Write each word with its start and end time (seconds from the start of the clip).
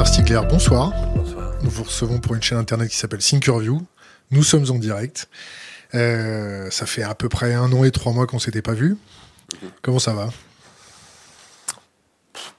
Bernard 0.00 0.14
Stiegler, 0.14 0.40
bonsoir. 0.48 0.92
Bonsoir. 1.14 1.52
Nous 1.62 1.68
vous 1.68 1.84
recevons 1.84 2.20
pour 2.20 2.34
une 2.34 2.42
chaîne 2.42 2.56
internet 2.56 2.88
qui 2.88 2.96
s'appelle 2.96 3.18
Thinkerview. 3.18 3.82
Nous 4.30 4.42
sommes 4.42 4.64
en 4.70 4.78
direct. 4.78 5.28
Euh, 5.94 6.70
ça 6.70 6.86
fait 6.86 7.02
à 7.02 7.14
peu 7.14 7.28
près 7.28 7.52
un 7.52 7.70
an 7.70 7.84
et 7.84 7.90
trois 7.90 8.14
mois 8.14 8.26
qu'on 8.26 8.38
s'était 8.38 8.62
pas 8.62 8.72
vu. 8.72 8.96
Comment 9.82 9.98
ça 9.98 10.14
va? 10.14 10.30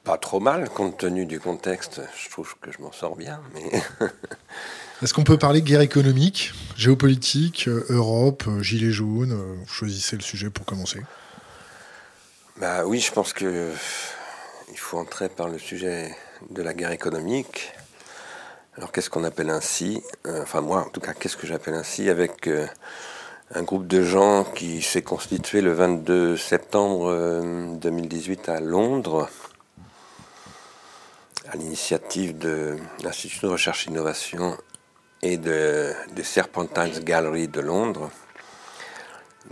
Pas 0.04 0.20
trop 0.20 0.40
mal, 0.40 0.70
compte 0.70 1.00
tenu 1.00 1.26
du 1.26 1.40
contexte. 1.40 2.04
Je 2.24 2.30
trouve 2.30 2.54
que 2.62 2.72
je 2.72 2.80
m'en 2.80 2.92
sors 2.92 3.16
bien, 3.16 3.42
mais 3.56 3.72
Est-ce 5.02 5.12
qu'on 5.12 5.24
peut 5.24 5.40
parler 5.40 5.64
guerre 5.64 5.82
économique, 5.82 6.54
géopolitique, 6.78 7.68
Europe, 7.90 8.44
gilets 8.62 8.92
jaunes? 8.92 9.34
Vous 9.34 9.74
choisissez 9.74 10.16
le 10.16 10.22
sujet 10.22 10.52
pour 10.52 10.68
commencer. 10.68 11.02
bah 12.58 12.86
oui, 12.86 13.00
je 13.00 13.12
pense 13.12 13.34
que 13.34 13.46
euh, 13.46 13.72
il 14.72 14.78
faut 14.78 15.00
entrer 15.00 15.28
par 15.28 15.50
le 15.50 15.58
sujet 15.58 16.16
de 16.50 16.62
la 16.62 16.74
guerre 16.74 16.92
économique. 16.92 17.74
Alors 18.78 18.92
qu'est-ce 18.92 19.10
qu'on 19.10 19.24
appelle 19.24 19.50
ainsi 19.50 20.02
Euh, 20.26 20.42
Enfin 20.44 20.62
moi, 20.62 20.86
en 20.86 20.90
tout 20.90 21.02
cas, 21.02 21.14
qu'est-ce 21.14 21.38
que 21.38 21.46
j'appelle 21.48 21.74
ainsi 21.74 22.10
avec 22.10 22.48
euh, 22.48 22.66
un 23.54 23.64
groupe 23.64 23.86
de 23.88 24.02
gens 24.02 24.44
qui 24.44 24.82
s'est 24.82 25.02
constitué 25.02 25.62
le 25.62 25.74
22 25.74 26.38
septembre 26.38 27.10
euh, 27.12 27.76
2018 27.76 28.50
à 28.50 28.60
Londres, 28.60 29.30
à 31.50 31.56
l'initiative 31.58 32.38
de 32.38 32.78
l'Institut 33.04 33.42
de 33.42 33.48
recherche 33.48 33.88
et 33.88 33.92
innovation 33.92 34.58
et 35.22 35.38
de, 35.38 35.94
de 36.16 36.24
Serpentines 36.24 37.04
Gallery 37.04 37.48
de 37.48 37.60
Londres. 37.60 38.10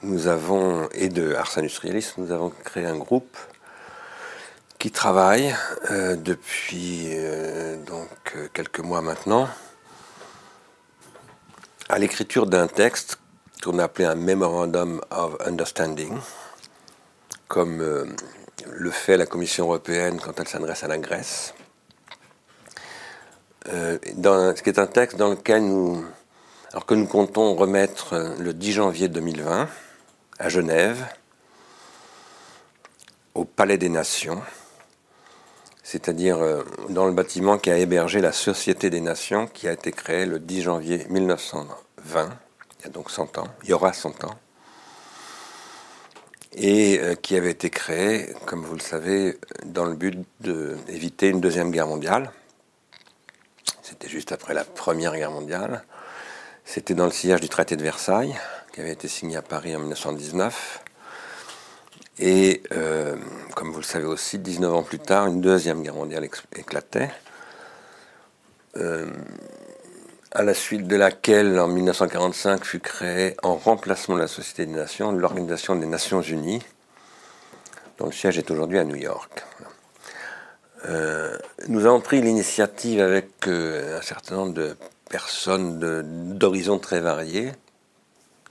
Nous 0.02 0.28
avons, 0.28 0.88
et 0.94 1.10
de 1.10 1.34
Ars 1.34 1.58
Industrialis, 1.58 2.14
nous 2.18 2.32
avons 2.32 2.52
créé 2.64 2.86
un 2.86 2.98
groupe 2.98 3.38
qui 4.80 4.92
travaille 4.92 5.54
euh, 5.92 6.16
depuis 6.16 7.08
euh, 7.10 7.76
donc 7.84 8.10
euh, 8.36 8.48
quelques 8.54 8.80
mois 8.80 9.02
maintenant 9.02 9.50
à 11.90 12.00
l'écriture 12.00 12.46
d'un 12.46 12.68
texte 12.68 13.20
qu'on 13.62 13.78
a 13.78 13.84
appelé 13.84 14.06
un 14.06 14.16
Memorandum 14.16 15.02
of 15.12 15.36
Understanding, 15.46 16.18
comme 17.50 18.16
le 18.66 18.92
fait 18.92 19.18
la 19.18 19.26
Commission 19.26 19.66
européenne 19.66 20.20
quand 20.22 20.40
elle 20.40 20.48
s'adresse 20.48 20.84
à 20.84 20.88
la 20.88 20.98
Grèce. 20.98 21.54
Dans, 24.16 24.56
ce 24.56 24.62
qui 24.62 24.70
est 24.70 24.80
un 24.80 24.88
texte 24.88 25.18
dans 25.18 25.30
lequel 25.30 25.66
nous, 25.66 26.06
alors 26.72 26.86
que 26.86 26.94
nous 26.94 27.08
comptons 27.08 27.56
remettre 27.56 28.36
le 28.40 28.54
10 28.54 28.72
janvier 28.72 29.08
2020 29.08 29.68
à 30.38 30.50
Genève, 30.50 31.04
au 33.34 33.46
Palais 33.46 33.80
des 33.80 33.90
Nations, 33.90 34.42
c'est-à-dire 35.90 36.38
euh, 36.38 36.62
dans 36.90 37.08
le 37.08 37.14
bâtiment 37.14 37.58
qui 37.58 37.72
a 37.72 37.78
hébergé 37.80 38.22
la 38.22 38.32
Société 38.32 38.92
des 38.92 39.02
Nations, 39.02 39.48
qui 39.48 39.68
a 39.68 39.72
été 39.72 39.92
créée 39.92 40.28
le 40.28 40.38
10 40.38 40.62
janvier 40.62 41.08
1920, 41.10 42.30
il 42.80 42.84
y 42.84 42.86
a 42.86 42.90
donc 42.92 43.10
100 43.10 43.40
ans, 43.40 43.48
il 43.64 43.70
y 43.70 43.74
aura 43.74 43.92
100 43.92 44.24
ans, 44.24 44.36
et 46.54 47.00
euh, 47.00 47.16
qui 47.16 47.36
avait 47.36 47.50
été 47.50 47.72
créée, 47.72 48.36
comme 48.46 48.62
vous 48.64 48.76
le 48.76 48.82
savez, 48.82 49.40
dans 49.66 49.86
le 49.86 49.96
but 49.96 50.24
d'éviter 50.42 51.30
une 51.30 51.42
deuxième 51.42 51.72
guerre 51.72 51.88
mondiale. 51.88 52.30
C'était 53.82 54.10
juste 54.10 54.32
après 54.32 54.54
la 54.54 54.66
Première 54.66 55.16
Guerre 55.16 55.32
mondiale. 55.32 55.84
C'était 56.66 56.94
dans 56.94 57.06
le 57.06 57.12
sillage 57.12 57.42
du 57.42 57.50
traité 57.50 57.76
de 57.76 57.82
Versailles, 57.82 58.36
qui 58.74 58.82
avait 58.82 58.92
été 58.92 59.08
signé 59.08 59.38
à 59.38 59.42
Paris 59.42 59.76
en 59.76 59.80
1919. 59.80 60.84
Et 62.20 62.62
euh, 62.74 63.16
comme 63.56 63.72
vous 63.72 63.80
le 63.80 63.84
savez 63.84 64.06
aussi, 64.06 64.40
19 64.40 64.74
ans 64.74 64.84
plus 64.84 65.00
tard, 65.00 65.28
une 65.28 65.40
deuxième 65.40 65.82
guerre 65.82 65.96
mondiale 65.96 66.26
éclatait, 66.56 67.12
euh, 68.76 69.10
à 70.32 70.44
la 70.44 70.54
suite 70.54 70.86
de 70.86 70.98
laquelle, 70.98 71.58
en 71.60 71.70
1945, 71.70 72.66
fut 72.66 72.82
créée, 72.82 73.38
en 73.42 73.56
remplacement 73.56 74.16
de 74.16 74.22
la 74.22 74.28
Société 74.28 74.66
des 74.66 74.74
Nations, 74.74 75.14
l'Organisation 75.14 75.78
des 75.78 75.86
Nations 75.86 76.22
Unies, 76.22 76.62
dont 77.98 78.08
le 78.08 78.12
siège 78.12 78.38
est 78.38 78.52
aujourd'hui 78.52 78.80
à 78.80 78.84
New 78.84 78.98
York. 78.98 79.46
Euh, 80.86 81.38
nous 81.70 81.86
avons 81.86 82.02
pris 82.02 82.22
l'initiative 82.22 83.00
avec 83.00 83.48
un 83.48 84.02
certain 84.02 84.36
nombre 84.36 84.54
de 84.54 84.76
personnes 85.10 85.80
d'horizons 86.38 86.80
très 86.80 87.00
variés, 87.00 87.54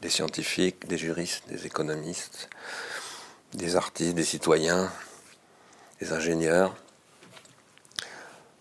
des 0.00 0.08
scientifiques, 0.08 0.86
des 0.88 0.98
juristes, 0.98 1.44
des 1.48 1.66
économistes, 1.66 2.48
des 3.54 3.76
artistes, 3.76 4.14
des 4.14 4.25
citoyens, 4.25 4.91
des 6.00 6.12
ingénieurs, 6.12 6.75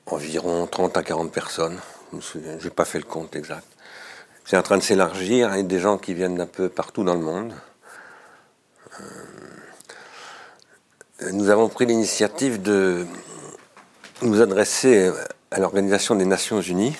environ 0.05 0.67
30 0.67 0.97
à 0.97 1.03
40 1.03 1.31
personnes. 1.31 1.79
Je 2.13 2.39
n'ai 2.39 2.69
pas 2.69 2.85
fait 2.85 2.99
le 2.99 3.05
compte 3.05 3.35
exact. 3.35 3.67
C'est 4.45 4.57
en 4.57 4.63
train 4.63 4.77
de 4.77 4.83
s'élargir 4.83 5.51
avec 5.51 5.67
des 5.67 5.79
gens 5.79 5.97
qui 5.97 6.13
viennent 6.13 6.35
d'un 6.35 6.45
peu 6.45 6.69
partout 6.69 7.03
dans 7.03 7.15
le 7.15 7.19
monde. 7.19 7.53
Euh, 11.21 11.31
Nous 11.31 11.49
avons 11.49 11.67
pris 11.67 11.85
l'initiative 11.85 12.61
de 12.61 13.05
nous 14.21 14.41
adresser 14.41 15.11
à 15.51 15.59
l'Organisation 15.59 16.15
des 16.15 16.25
Nations 16.25 16.61
Unies 16.61 16.95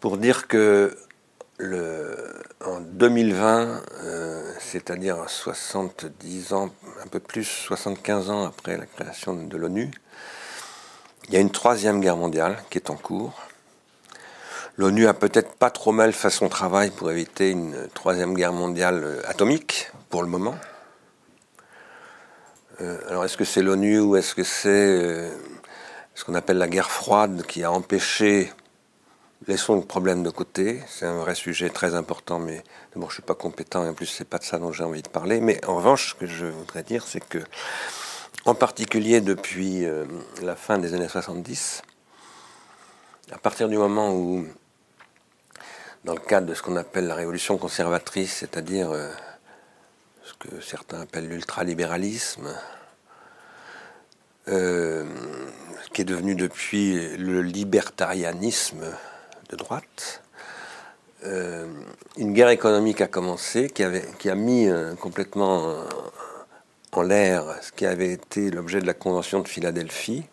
pour 0.00 0.18
dire 0.18 0.48
que 0.48 0.98
en 1.60 2.80
2020, 2.80 3.82
euh, 4.02 4.52
c'est-à-dire 4.58 5.28
70 5.28 6.52
ans, 6.52 6.70
un 7.02 7.06
peu 7.06 7.20
plus, 7.20 7.44
75 7.44 8.30
ans 8.30 8.46
après 8.46 8.76
la 8.76 8.86
création 8.86 9.34
de 9.34 9.56
l'ONU, 9.56 9.90
il 11.28 11.34
y 11.34 11.36
a 11.36 11.40
une 11.40 11.50
troisième 11.50 12.00
guerre 12.00 12.16
mondiale 12.16 12.62
qui 12.70 12.78
est 12.78 12.90
en 12.90 12.96
cours. 12.96 13.40
L'ONU 14.76 15.06
a 15.06 15.14
peut-être 15.14 15.54
pas 15.54 15.70
trop 15.70 15.92
mal 15.92 16.12
fait 16.12 16.30
son 16.30 16.48
travail 16.48 16.90
pour 16.90 17.10
éviter 17.10 17.50
une 17.50 17.88
troisième 17.94 18.34
guerre 18.34 18.52
mondiale 18.52 19.02
euh, 19.04 19.22
atomique, 19.26 19.90
pour 20.10 20.22
le 20.22 20.28
moment. 20.28 20.56
Euh, 22.80 22.98
alors 23.08 23.24
est-ce 23.24 23.36
que 23.36 23.44
c'est 23.44 23.62
l'ONU 23.62 24.00
ou 24.00 24.16
est-ce 24.16 24.34
que 24.34 24.42
c'est 24.42 25.30
ce 26.14 26.24
qu'on 26.24 26.34
appelle 26.34 26.58
la 26.58 26.68
guerre 26.68 26.90
froide 26.90 27.44
qui 27.46 27.62
a 27.62 27.70
empêché 27.70 28.52
Laissons 29.46 29.76
le 29.76 29.82
problème 29.82 30.22
de 30.22 30.30
côté, 30.30 30.80
c'est 30.88 31.04
un 31.04 31.18
vrai 31.18 31.34
sujet 31.34 31.68
très 31.68 31.94
important, 31.94 32.38
mais 32.38 32.64
d'abord 32.94 33.10
je 33.10 33.16
suis 33.16 33.22
pas 33.22 33.34
compétent 33.34 33.84
et 33.84 33.90
en 33.90 33.92
plus 33.92 34.06
c'est 34.06 34.24
pas 34.24 34.38
de 34.38 34.44
ça 34.44 34.58
dont 34.58 34.72
j'ai 34.72 34.84
envie 34.84 35.02
de 35.02 35.08
parler. 35.08 35.42
Mais 35.42 35.62
en 35.66 35.76
revanche, 35.76 36.10
ce 36.10 36.14
que 36.14 36.26
je 36.26 36.46
voudrais 36.46 36.82
dire, 36.82 37.06
c'est 37.06 37.22
que, 37.22 37.40
en 38.46 38.54
particulier 38.54 39.20
depuis 39.20 39.84
euh, 39.84 40.06
la 40.40 40.56
fin 40.56 40.78
des 40.78 40.94
années 40.94 41.08
70, 41.08 41.82
à 43.32 43.36
partir 43.36 43.68
du 43.68 43.76
moment 43.76 44.14
où, 44.14 44.46
dans 46.04 46.14
le 46.14 46.20
cadre 46.20 46.46
de 46.46 46.54
ce 46.54 46.62
qu'on 46.62 46.76
appelle 46.76 47.06
la 47.06 47.14
révolution 47.14 47.58
conservatrice, 47.58 48.36
c'est-à-dire 48.36 48.92
euh, 48.92 49.10
ce 50.22 50.32
que 50.32 50.58
certains 50.62 51.02
appellent 51.02 51.28
l'ultralibéralisme, 51.28 52.48
euh, 54.48 55.04
qui 55.92 56.00
est 56.00 56.06
devenu 56.06 56.34
depuis 56.34 57.14
le 57.18 57.42
libertarianisme 57.42 58.86
droite. 59.56 60.22
Euh, 61.24 61.66
une 62.18 62.34
guerre 62.34 62.50
économique 62.50 63.00
a 63.00 63.06
commencé 63.06 63.70
qui, 63.70 63.82
a 63.82 64.34
mis 64.34 64.68
euh, 64.68 64.94
complètement 64.94 65.70
euh, 65.70 65.84
en 66.92 67.02
l'air 67.02 67.44
ce 67.62 67.72
qui 67.72 67.86
avait 67.86 68.12
été 68.12 68.50
l'objet 68.50 68.80
de 68.80 68.86
la 68.86 68.92
Convention 68.92 69.40
de 69.40 69.48
Philadelphie, 69.48 70.24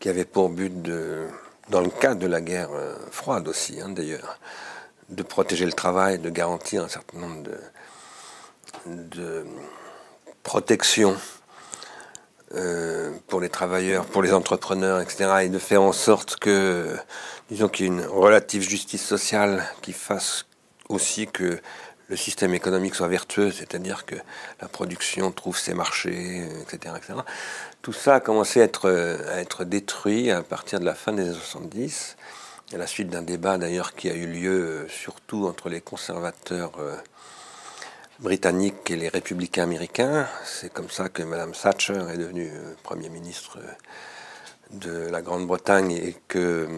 qui 0.00 0.08
avait 0.08 0.24
pour 0.24 0.48
but 0.48 0.82
de, 0.82 1.26
dans 1.68 1.80
le 1.80 1.90
cadre 1.90 2.20
de 2.20 2.26
la 2.26 2.40
guerre 2.40 2.70
froide 3.10 3.46
aussi 3.46 3.80
hein, 3.80 3.90
d'ailleurs, 3.90 4.38
de 5.10 5.22
protéger 5.22 5.66
le 5.66 5.72
travail, 5.72 6.18
de 6.18 6.30
garantir 6.30 6.82
un 6.82 6.88
certain 6.88 7.18
nombre 7.18 7.42
de 8.86 9.44
protections 10.42 11.16
euh, 12.54 13.10
pour 13.28 13.40
les 13.40 13.48
travailleurs, 13.48 14.04
pour 14.04 14.22
les 14.22 14.32
entrepreneurs, 14.32 15.00
etc., 15.00 15.30
et 15.44 15.48
de 15.48 15.58
faire 15.58 15.82
en 15.82 15.92
sorte 15.92 16.36
que, 16.36 16.96
disons 17.50 17.68
qu'il 17.68 17.86
y 17.86 17.88
ait 17.88 17.92
une 17.92 18.04
relative 18.04 18.62
justice 18.62 19.04
sociale 19.04 19.64
qui 19.80 19.92
fasse 19.92 20.46
aussi 20.88 21.26
que 21.26 21.60
le 22.08 22.16
système 22.16 22.52
économique 22.52 22.94
soit 22.94 23.08
vertueux, 23.08 23.50
c'est-à-dire 23.50 24.04
que 24.04 24.16
la 24.60 24.68
production 24.68 25.32
trouve 25.32 25.56
ses 25.56 25.72
marchés, 25.72 26.46
etc., 26.60 26.94
etc. 26.98 27.20
Tout 27.80 27.94
ça 27.94 28.16
a 28.16 28.20
commencé 28.20 28.60
à 28.60 28.64
être, 28.64 28.90
à 29.30 29.40
être 29.40 29.64
détruit 29.64 30.30
à 30.30 30.42
partir 30.42 30.78
de 30.78 30.84
la 30.84 30.94
fin 30.94 31.12
des 31.12 31.22
années 31.22 31.32
70, 31.32 32.16
à 32.74 32.76
la 32.76 32.86
suite 32.86 33.08
d'un 33.08 33.22
débat 33.22 33.56
d'ailleurs 33.56 33.94
qui 33.94 34.10
a 34.10 34.14
eu 34.14 34.26
lieu 34.26 34.86
surtout 34.90 35.46
entre 35.46 35.70
les 35.70 35.80
conservateurs 35.80 36.72
britanniques 38.22 38.90
et 38.90 38.96
les 38.96 39.08
républicains 39.08 39.64
américains. 39.64 40.28
C'est 40.44 40.72
comme 40.72 40.88
ça 40.88 41.08
que 41.08 41.22
Mme 41.22 41.52
Thatcher 41.52 42.04
est 42.12 42.16
devenue 42.16 42.50
euh, 42.54 42.74
Premier 42.82 43.08
ministre 43.08 43.58
euh, 43.58 43.72
de 44.70 45.10
la 45.10 45.20
Grande-Bretagne 45.22 45.92
et 45.92 46.16
que 46.28 46.68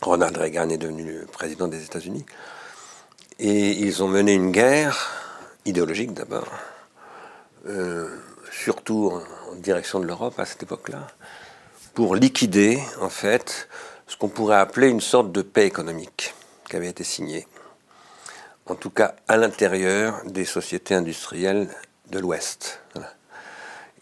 Ronald 0.00 0.36
Reagan 0.36 0.70
est 0.70 0.78
devenu 0.78 1.26
président 1.30 1.68
des 1.68 1.84
États-Unis. 1.84 2.24
Et 3.38 3.70
ils 3.70 4.02
ont 4.02 4.08
mené 4.08 4.32
une 4.34 4.50
guerre, 4.50 5.10
idéologique 5.66 6.14
d'abord, 6.14 6.50
euh, 7.66 8.08
surtout 8.50 9.12
en, 9.12 9.54
direction 9.56 10.00
de 10.00 10.06
l'Europe 10.06 10.38
à 10.38 10.46
cette 10.46 10.62
époque-là, 10.62 11.06
pour 11.92 12.14
liquider 12.14 12.80
en 13.00 13.10
fait 13.10 13.68
ce 14.06 14.16
qu'on 14.16 14.28
pourrait 14.28 14.56
appeler 14.56 14.88
une 14.88 15.00
sorte 15.00 15.32
de 15.32 15.42
paix 15.42 15.66
économique 15.66 16.34
qui 16.68 16.76
avait 16.76 16.88
été 16.88 17.04
signée, 17.04 17.46
en 18.70 18.74
tout 18.76 18.90
cas 18.90 19.14
à 19.28 19.36
l'intérieur 19.36 20.22
des 20.24 20.44
sociétés 20.44 20.94
industrielles 20.94 21.68
de 22.10 22.18
l'Ouest, 22.18 22.80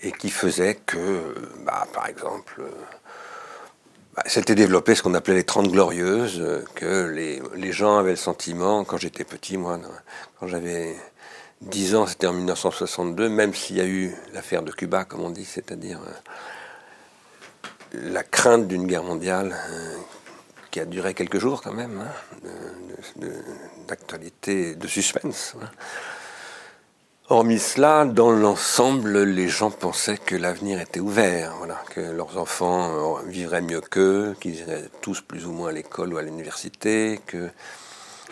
et 0.01 0.13
qui 0.13 0.31
faisait 0.31 0.77
que, 0.77 1.35
bah, 1.65 1.87
par 1.93 2.07
exemple, 2.07 2.63
bah, 4.15 4.23
c'était 4.27 4.55
développé 4.55 4.95
ce 4.95 5.03
qu'on 5.03 5.15
appelait 5.15 5.35
les 5.35 5.45
Trente 5.45 5.69
Glorieuses, 5.69 6.65
que 6.75 7.07
les, 7.07 7.73
gens 7.73 7.99
avaient 7.99 8.11
le 8.11 8.17
sentiment, 8.17 8.85
quand 8.85 8.97
j'étais 8.97 9.25
petit, 9.25 9.57
moi, 9.57 9.81
quand 10.39 10.47
j'avais 10.47 10.97
10 11.63 11.95
ans, 11.97 12.07
c'était 12.07 12.27
en 12.27 12.33
1962, 12.33 13.29
même 13.29 13.55
s'il 13.55 13.77
y 13.77 13.81
a 13.81 13.87
eu 13.87 14.15
l'affaire 14.33 14.63
de 14.63 14.71
Cuba, 14.71 15.05
comme 15.05 15.21
on 15.21 15.31
dit, 15.31 15.45
c'est-à-dire 15.45 16.01
euh, 16.07 17.99
la 18.11 18.23
crainte 18.23 18.69
d'une 18.69 18.87
guerre 18.87 19.03
mondiale 19.03 19.57
euh, 19.71 19.97
qui 20.71 20.79
a 20.81 20.85
duré 20.85 21.15
quelques 21.15 21.39
jours 21.39 21.63
quand 21.63 21.73
même, 21.73 22.01
hein, 22.01 22.49
d'actualité, 23.89 24.75
de, 24.75 24.87
suspense. 24.87 25.55
Hein. 25.61 25.67
Hormis 27.31 27.59
cela, 27.59 28.05
dans 28.07 28.31
l'ensemble, 28.31 29.23
les 29.25 29.49
gens 29.49 29.71
pensaient 29.71 30.17
que 30.17 30.35
l'avenir 30.35 30.81
était 30.81 31.01
ouvert, 31.01 31.55
que 31.91 32.01
leurs 32.01 32.39
enfants 32.39 33.19
euh, 33.19 33.23
vivraient 33.27 33.61
mieux 33.61 33.81
qu'eux, 33.81 34.35
qu'ils 34.41 34.61
iraient 34.61 34.89
tous 35.03 35.21
plus 35.21 35.45
ou 35.47 35.53
moins 35.53 35.69
à 35.69 35.73
l'école 35.73 36.15
ou 36.15 36.17
à 36.17 36.23
l'université, 36.23 37.21
que 37.27 37.51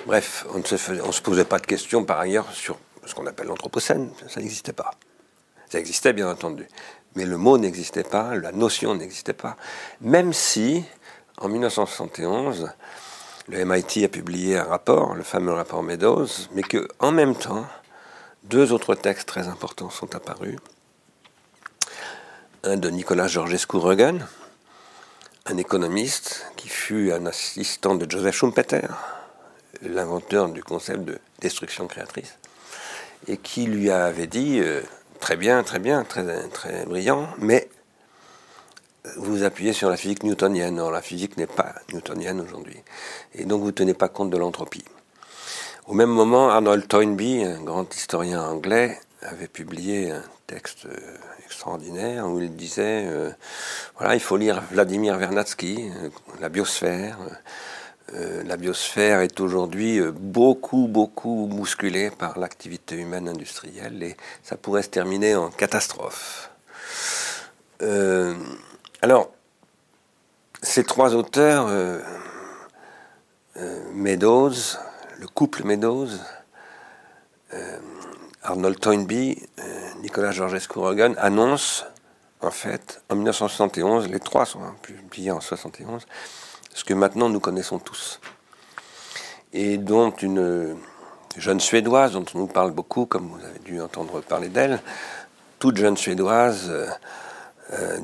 bref, 0.06 0.46
on 0.54 0.58
ne 0.58 1.12
se 1.12 1.20
posait 1.20 1.44
pas 1.44 1.58
de 1.58 1.66
questions 1.66 2.04
par 2.04 2.20
ailleurs 2.20 2.50
sur 2.52 2.78
ce 3.04 3.14
qu'on 3.14 3.26
appelle 3.26 3.48
l'anthropocène, 3.48 4.10
ça 4.28 4.40
n'existait 4.40 4.72
pas. 4.72 4.92
Ça 5.68 5.78
existait 5.78 6.12
bien 6.12 6.30
entendu, 6.30 6.66
mais 7.16 7.26
le 7.26 7.36
mot 7.36 7.58
n'existait 7.58 8.04
pas, 8.04 8.34
la 8.34 8.52
notion 8.52 8.94
n'existait 8.94 9.32
pas. 9.32 9.56
Même 10.00 10.32
si, 10.32 10.84
en 11.38 11.48
1971, 11.48 12.70
le 13.48 13.64
MIT 13.64 14.04
a 14.04 14.08
publié 14.08 14.56
un 14.56 14.64
rapport, 14.64 15.14
le 15.14 15.22
fameux 15.22 15.52
rapport 15.52 15.82
Meadows, 15.82 16.26
mais 16.52 16.62
que 16.62 16.88
en 16.98 17.12
même 17.12 17.36
temps, 17.36 17.66
deux 18.44 18.72
autres 18.72 18.94
textes 18.94 19.28
très 19.28 19.46
importants 19.46 19.90
sont 19.90 20.14
apparus. 20.14 20.56
Un 22.64 22.76
de 22.76 22.90
Nicolas 22.90 23.28
Georgescu 23.28 23.76
Regan, 23.76 24.18
un 25.46 25.56
économiste 25.58 26.46
qui 26.56 26.68
fut 26.68 27.12
un 27.12 27.26
assistant 27.26 27.94
de 27.94 28.10
Joseph 28.10 28.34
Schumpeter, 28.34 28.88
l'inventeur 29.82 30.48
du 30.48 30.64
concept 30.64 31.04
de 31.04 31.18
destruction 31.40 31.86
créatrice, 31.86 32.38
et 33.28 33.36
qui 33.36 33.66
lui 33.66 33.90
avait 33.90 34.26
dit 34.26 34.58
euh, 34.58 34.82
très 35.20 35.36
bien, 35.36 35.62
très 35.62 35.78
bien, 35.78 36.02
très, 36.02 36.48
très 36.48 36.84
brillant, 36.84 37.28
mais 37.38 37.68
vous 39.16 39.42
appuyez 39.42 39.72
sur 39.72 39.90
la 39.90 39.96
physique 39.96 40.22
newtonienne. 40.22 40.78
Or, 40.78 40.90
la 40.90 41.02
physique 41.02 41.36
n'est 41.36 41.46
pas 41.46 41.74
newtonienne 41.92 42.40
aujourd'hui. 42.40 42.76
Et 43.34 43.44
donc, 43.44 43.60
vous 43.60 43.66
ne 43.66 43.72
tenez 43.72 43.94
pas 43.94 44.08
compte 44.08 44.30
de 44.30 44.36
l'entropie. 44.36 44.84
Au 45.86 45.94
même 45.94 46.10
moment, 46.10 46.50
Arnold 46.50 46.88
Toynbee, 46.88 47.44
un 47.44 47.62
grand 47.62 47.94
historien 47.94 48.42
anglais, 48.42 48.98
avait 49.22 49.48
publié 49.48 50.10
un 50.10 50.22
texte 50.46 50.86
euh, 50.86 51.16
extraordinaire 51.44 52.26
où 52.28 52.40
il 52.40 52.54
disait 52.54 53.06
euh, 53.06 53.30
voilà, 53.96 54.14
il 54.14 54.20
faut 54.20 54.36
lire 54.36 54.62
Vladimir 54.70 55.16
Vernadsky, 55.16 55.90
La 56.40 56.48
biosphère. 56.48 57.18
Euh, 58.14 58.44
la 58.44 58.56
biosphère 58.56 59.20
est 59.20 59.40
aujourd'hui 59.40 59.98
euh, 59.98 60.12
beaucoup, 60.12 60.86
beaucoup 60.86 61.48
bousculée 61.50 62.10
par 62.10 62.38
l'activité 62.38 62.94
humaine 62.94 63.28
industrielle 63.28 64.00
et 64.02 64.16
ça 64.44 64.56
pourrait 64.56 64.82
se 64.82 64.90
terminer 64.90 65.34
en 65.34 65.50
catastrophe. 65.50 66.50
Euh, 68.96 69.04
alors, 69.04 69.30
ces 70.62 70.84
trois 70.84 71.14
auteurs, 71.14 71.68
Meadows, 73.92 74.52
le 75.18 75.26
couple 75.28 75.64
Meadows, 75.64 76.08
Arnold 78.42 78.80
Toynbee, 78.80 79.48
Nicolas 80.02 80.32
Georgescu 80.32 80.78
Rogan, 80.78 81.14
annoncent 81.18 81.84
en 82.42 82.50
fait, 82.50 83.02
en 83.08 83.14
1971, 83.14 84.08
les 84.08 84.20
trois 84.20 84.44
sont 84.44 84.60
publiés 84.82 85.30
en 85.30 85.40
1971, 85.40 86.06
ce 86.74 86.84
que 86.84 86.94
maintenant 86.94 87.28
nous 87.28 87.40
connaissons 87.40 87.78
tous. 87.78 88.20
Et 89.52 89.78
dont 89.78 90.10
une 90.10 90.76
jeune 91.36 91.60
Suédoise, 91.60 92.12
dont 92.12 92.24
on 92.34 92.38
nous 92.38 92.46
parle 92.46 92.72
beaucoup, 92.72 93.06
comme 93.06 93.28
vous 93.28 93.44
avez 93.44 93.58
dû 93.60 93.80
entendre 93.80 94.20
parler 94.20 94.48
d'elle, 94.48 94.80
toute 95.58 95.76
jeune 95.76 95.96
Suédoise 95.96 96.68
euh, 96.68 96.86
euh, 96.86 96.90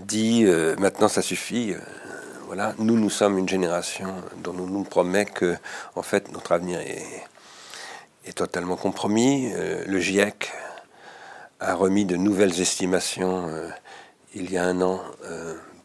dit 0.05 0.44
euh, 0.44 0.76
maintenant 0.79 1.09
ça 1.09 1.23
suffit. 1.23 1.75
voilà, 2.47 2.75
nous, 2.79 2.97
nous 2.97 3.11
sommes 3.11 3.38
une 3.38 3.49
génération 3.49 4.14
dont 4.43 4.53
nous 4.53 4.69
nous 4.69 4.85
promet 4.85 5.25
que, 5.25 5.56
en 5.94 6.03
fait, 6.03 6.31
notre 6.32 6.53
avenir 6.53 6.81
est, 6.81 7.06
est 8.25 8.37
totalement 8.37 8.76
compromis. 8.76 9.52
le 9.87 9.99
GIEC 9.99 10.52
a 11.61 11.75
remis 11.75 12.04
de 12.04 12.16
nouvelles 12.16 12.61
estimations 12.61 13.49
il 14.35 14.50
y 14.50 14.59
a 14.59 14.64
un 14.64 14.81
an 14.81 15.00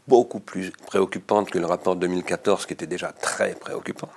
beaucoup 0.07 0.39
plus 0.39 0.71
préoccupante 0.71 1.49
que 1.49 1.59
le 1.59 1.65
rapport 1.65 1.95
2014 1.95 2.65
qui 2.65 2.73
était 2.73 2.87
déjà 2.87 3.11
très 3.11 3.53
préoccupant. 3.55 4.09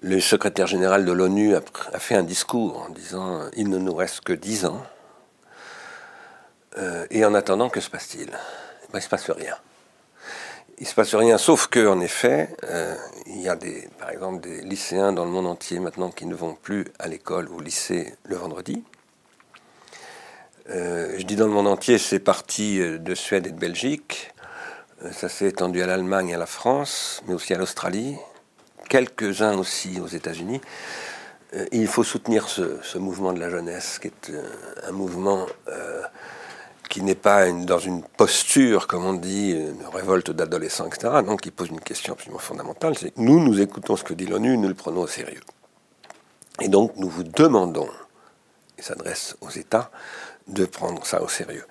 Le 0.00 0.20
secrétaire 0.20 0.66
général 0.66 1.04
de 1.04 1.12
l'ONU 1.12 1.56
a, 1.56 1.60
fait 1.98 2.14
un 2.14 2.22
discours 2.22 2.86
en 2.88 2.90
disant 2.90 3.48
il 3.56 3.68
ne 3.68 3.78
nous 3.78 3.94
reste 3.94 4.20
que 4.20 4.32
dix 4.32 4.64
ans. 4.64 4.82
Euh, 6.78 7.06
et 7.10 7.24
en 7.24 7.34
attendant, 7.34 7.68
que 7.68 7.80
se 7.80 7.90
passe-t-il? 7.90 8.26
Ben, 8.26 8.36
Il 8.94 8.96
ne 8.96 9.00
se 9.00 9.08
passe 9.08 9.30
rien. 9.30 9.56
Il 10.78 10.84
ne 10.84 10.88
se 10.88 10.94
passe 10.94 11.14
rien, 11.14 11.38
sauf 11.38 11.66
que, 11.66 11.86
en 11.88 12.00
effet, 12.00 12.50
euh, 12.64 12.94
il 13.26 13.40
y 13.40 13.48
a 13.48 13.56
des, 13.56 13.88
par 13.98 14.10
exemple 14.10 14.40
des 14.40 14.62
lycéens 14.62 15.12
dans 15.12 15.24
le 15.24 15.30
monde 15.30 15.46
entier 15.46 15.80
maintenant 15.80 16.10
qui 16.10 16.24
ne 16.26 16.34
vont 16.34 16.54
plus 16.54 16.86
à 17.00 17.08
l'école 17.08 17.48
ou 17.48 17.56
au 17.56 17.60
lycée 17.60 18.14
le 18.24 18.36
vendredi. 18.36 18.84
Euh, 20.70 21.14
je 21.18 21.24
dis 21.24 21.34
dans 21.34 21.46
le 21.46 21.52
monde 21.52 21.66
entier, 21.66 21.98
c'est 21.98 22.20
parti 22.20 22.78
de 22.78 23.14
Suède 23.14 23.46
et 23.46 23.50
de 23.50 23.58
Belgique. 23.58 24.32
Ça 25.12 25.28
s'est 25.28 25.46
étendu 25.46 25.82
à 25.82 25.86
l'Allemagne, 25.86 26.34
à 26.34 26.38
la 26.38 26.46
France, 26.46 27.22
mais 27.26 27.34
aussi 27.34 27.54
à 27.54 27.58
l'Australie. 27.58 28.16
Quelques-uns 28.88 29.56
aussi 29.58 30.00
aux 30.00 30.06
États-Unis. 30.06 30.60
il 31.72 31.86
faut 31.86 32.04
soutenir 32.04 32.48
ce, 32.48 32.98
mouvement 32.98 33.32
de 33.32 33.40
la 33.40 33.50
jeunesse, 33.50 33.98
qui 33.98 34.08
est 34.08 34.32
un 34.86 34.92
mouvement 34.92 35.46
qui 36.88 37.02
n'est 37.02 37.14
pas 37.14 37.50
dans 37.50 37.78
une 37.78 38.02
posture, 38.02 38.86
comme 38.86 39.04
on 39.04 39.14
dit, 39.14 39.50
une 39.52 39.86
révolte 39.92 40.30
d'adolescents, 40.30 40.86
etc. 40.86 41.22
Donc, 41.24 41.42
qui 41.42 41.50
pose 41.50 41.68
une 41.68 41.80
question 41.80 42.14
absolument 42.14 42.38
fondamentale. 42.38 42.96
C'est 42.98 43.10
que 43.10 43.20
nous, 43.20 43.40
nous 43.40 43.60
écoutons 43.60 43.96
ce 43.96 44.04
que 44.04 44.14
dit 44.14 44.26
l'ONU, 44.26 44.56
nous 44.56 44.68
le 44.68 44.74
prenons 44.74 45.02
au 45.02 45.06
sérieux. 45.06 45.40
Et 46.60 46.68
donc, 46.68 46.92
nous 46.96 47.08
vous 47.08 47.24
demandons, 47.24 47.88
et 48.78 48.82
s'adresse 48.82 49.36
aux 49.40 49.50
États, 49.50 49.90
de 50.46 50.64
prendre 50.64 51.04
ça 51.06 51.22
au 51.22 51.28
sérieux. 51.28 51.64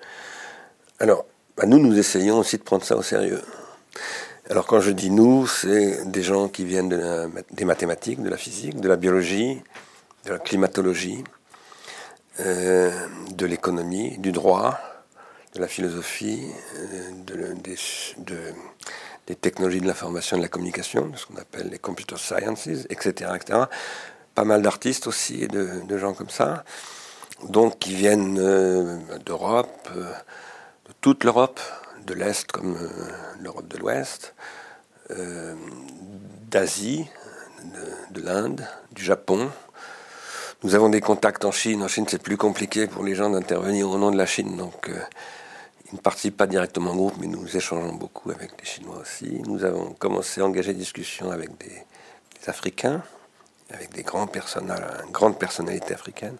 Alors, 1.00 1.24
bah, 1.56 1.66
nous, 1.66 1.78
nous 1.78 1.98
essayons 1.98 2.38
aussi 2.38 2.58
de 2.58 2.62
prendre 2.62 2.84
ça 2.84 2.96
au 2.96 3.02
sérieux. 3.02 3.42
Alors 4.50 4.66
quand 4.66 4.80
je 4.80 4.90
dis 4.92 5.10
nous, 5.10 5.46
c'est 5.46 6.10
des 6.10 6.22
gens 6.22 6.48
qui 6.48 6.64
viennent 6.64 6.88
de 6.88 7.28
des 7.50 7.66
mathématiques, 7.66 8.22
de 8.22 8.30
la 8.30 8.38
physique, 8.38 8.80
de 8.80 8.88
la 8.88 8.96
biologie, 8.96 9.62
de 10.24 10.32
la 10.32 10.38
climatologie, 10.38 11.22
euh, 12.40 12.90
de 13.30 13.44
l'économie, 13.44 14.16
du 14.16 14.32
droit, 14.32 14.78
de 15.54 15.60
la 15.60 15.68
philosophie, 15.68 16.46
euh, 16.76 17.10
de, 17.24 18.44
des, 19.26 19.34
technologies 19.36 19.80
de 19.80 19.86
l'information 19.86 20.36
et 20.36 20.40
de 20.40 20.44
la 20.44 20.48
communication, 20.48 21.12
ce 21.16 21.26
qu'on 21.26 21.36
appelle 21.36 21.68
les 21.68 21.78
computer 21.78 22.16
sciences, 22.16 22.66
etc. 22.66 23.32
etc. 23.34 23.60
Pas 24.34 24.44
mal 24.44 24.62
d'artistes 24.62 25.06
aussi, 25.06 25.42
et 25.42 25.48
de 25.48 25.98
gens 25.98 26.14
comme 26.14 26.30
ça 26.30 26.64
donc 27.48 27.78
qui 27.78 27.94
viennent 27.94 28.38
euh, 28.38 28.98
d'Europe, 29.24 29.88
euh, 29.96 30.12
de 30.86 30.92
toute 31.00 31.24
l'Europe, 31.24 31.60
de 32.06 32.14
l'Est 32.14 32.50
comme 32.50 32.78
l'Europe 33.40 33.68
de 33.68 33.76
l'Ouest, 33.76 34.34
d'Asie, 36.50 37.06
de, 38.10 38.20
l'Inde, 38.22 38.66
du 38.92 39.04
Japon. 39.04 39.50
Nous 40.64 40.74
avons 40.74 40.88
des 40.88 41.00
contacts 41.00 41.44
en 41.44 41.52
Chine. 41.52 41.84
En 41.84 41.88
Chine, 41.88 42.06
c'est 42.08 42.20
plus 42.20 42.36
compliqué 42.36 42.88
pour 42.88 43.04
les 43.04 43.14
gens 43.14 43.30
d'intervenir 43.30 43.88
au 43.88 43.96
nom 43.96 44.10
de 44.10 44.16
la 44.16 44.26
Chine. 44.26 44.56
Donc, 44.56 44.90
ils 45.92 45.94
ne 45.94 46.00
participent 46.00 46.36
pas 46.36 46.48
directement 46.48 46.90
au 46.90 46.96
groupe, 46.96 47.14
mais 47.20 47.28
nous 47.28 47.56
échangeons 47.56 47.92
beaucoup 47.92 48.32
avec 48.32 48.50
les 48.58 48.66
Chinois 48.66 48.98
aussi. 49.00 49.40
Nous 49.46 49.62
avons 49.62 49.92
commencé 49.92 50.40
à 50.40 50.44
engager 50.44 50.72
des 50.72 50.80
discussions 50.80 51.30
avec 51.30 51.56
des, 51.58 51.84
Africains, 52.48 53.02
avec 53.70 53.92
des 53.92 54.02
grands 54.02 54.26
personnages, 54.26 54.82
grandes 55.12 55.38
personnalités 55.38 55.94
africaines 55.94 56.38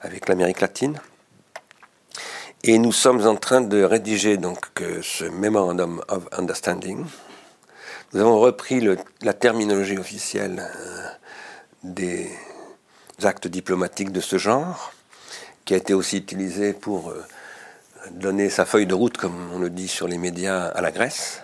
avec 0.00 0.28
l'Amérique 0.28 0.60
latine. 0.60 0.98
Et 2.64 2.78
nous 2.78 2.92
sommes 2.92 3.24
en 3.26 3.36
train 3.36 3.60
de 3.60 3.82
rédiger 3.84 4.36
donc 4.36 4.66
ce 5.02 5.24
Memorandum 5.26 6.02
of 6.08 6.26
Understanding. 6.32 7.04
Nous 8.12 8.20
avons 8.20 8.40
repris 8.40 8.84
la 9.22 9.32
terminologie 9.32 9.98
officielle 9.98 10.60
euh, 10.60 11.08
des 11.82 12.30
actes 13.26 13.48
diplomatiques 13.48 14.12
de 14.12 14.20
ce 14.20 14.38
genre, 14.38 14.92
qui 15.64 15.74
a 15.74 15.76
été 15.76 15.94
aussi 15.94 16.18
utilisé 16.18 16.72
pour 16.72 17.10
euh, 17.10 17.24
donner 18.12 18.50
sa 18.50 18.64
feuille 18.64 18.86
de 18.86 18.94
route, 18.94 19.16
comme 19.16 19.34
on 19.52 19.58
le 19.58 19.70
dit 19.70 19.88
sur 19.88 20.08
les 20.08 20.18
médias, 20.18 20.66
à 20.66 20.80
la 20.80 20.90
Grèce. 20.90 21.40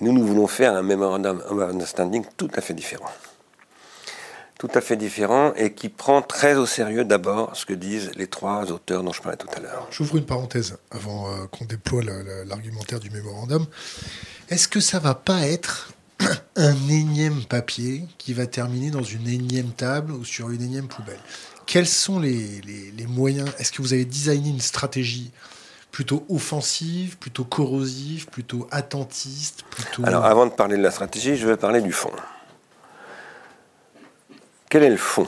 Nous, 0.00 0.12
nous 0.12 0.26
voulons 0.26 0.46
faire 0.46 0.74
un 0.74 0.82
memorandum 0.82 1.42
of 1.48 1.60
understanding 1.70 2.24
tout 2.36 2.50
à 2.54 2.60
fait 2.60 2.74
différent. 2.74 3.10
Tout 4.58 4.70
à 4.74 4.80
fait 4.80 4.96
différent 4.96 5.52
et 5.54 5.74
qui 5.74 5.88
prend 5.88 6.22
très 6.22 6.54
au 6.54 6.66
sérieux 6.66 7.04
d'abord 7.04 7.54
ce 7.56 7.66
que 7.66 7.74
disent 7.74 8.10
les 8.16 8.26
trois 8.26 8.72
auteurs 8.72 9.02
dont 9.02 9.12
je 9.12 9.20
parlais 9.20 9.36
tout 9.36 9.48
à 9.54 9.60
l'heure. 9.60 9.86
J'ouvre 9.90 10.16
une 10.16 10.24
parenthèse 10.24 10.78
avant 10.90 11.30
euh, 11.30 11.46
qu'on 11.46 11.66
déploie 11.66 12.02
l'argumentaire 12.46 13.00
du 13.00 13.10
mémorandum. 13.10 13.66
Est-ce 14.48 14.68
que 14.68 14.80
ça 14.80 14.98
va 14.98 15.14
pas 15.14 15.46
être 15.46 15.90
un 16.56 16.88
énième 16.88 17.44
papier 17.44 18.04
qui 18.18 18.32
va 18.32 18.46
terminer 18.46 18.90
dans 18.90 19.02
une 19.02 19.28
énième 19.28 19.70
table 19.70 20.12
ou 20.12 20.24
sur 20.24 20.50
une 20.50 20.62
énième 20.62 20.88
poubelle 20.88 21.20
Quels 21.66 21.86
sont 21.86 22.18
les, 22.18 22.62
moyens? 23.08 23.48
Est-ce 23.58 23.72
que 23.72 23.82
vous 23.82 23.92
avez 23.92 24.04
designé 24.04 24.50
une 24.50 24.60
stratégie 24.60 25.30
plutôt 25.92 26.26
offensive, 26.28 27.16
plutôt 27.16 27.44
corrosive, 27.44 28.26
plutôt 28.26 28.68
attentiste 28.70 29.62
plutôt... 29.70 30.04
Alors 30.04 30.26
avant 30.26 30.46
de 30.46 30.52
parler 30.52 30.76
de 30.76 30.82
la 30.82 30.90
stratégie, 30.90 31.36
je 31.36 31.46
vais 31.46 31.56
parler 31.56 31.80
du 31.80 31.92
fond. 31.92 32.12
Quel 34.68 34.82
est 34.82 34.90
le 34.90 34.96
fond? 34.96 35.26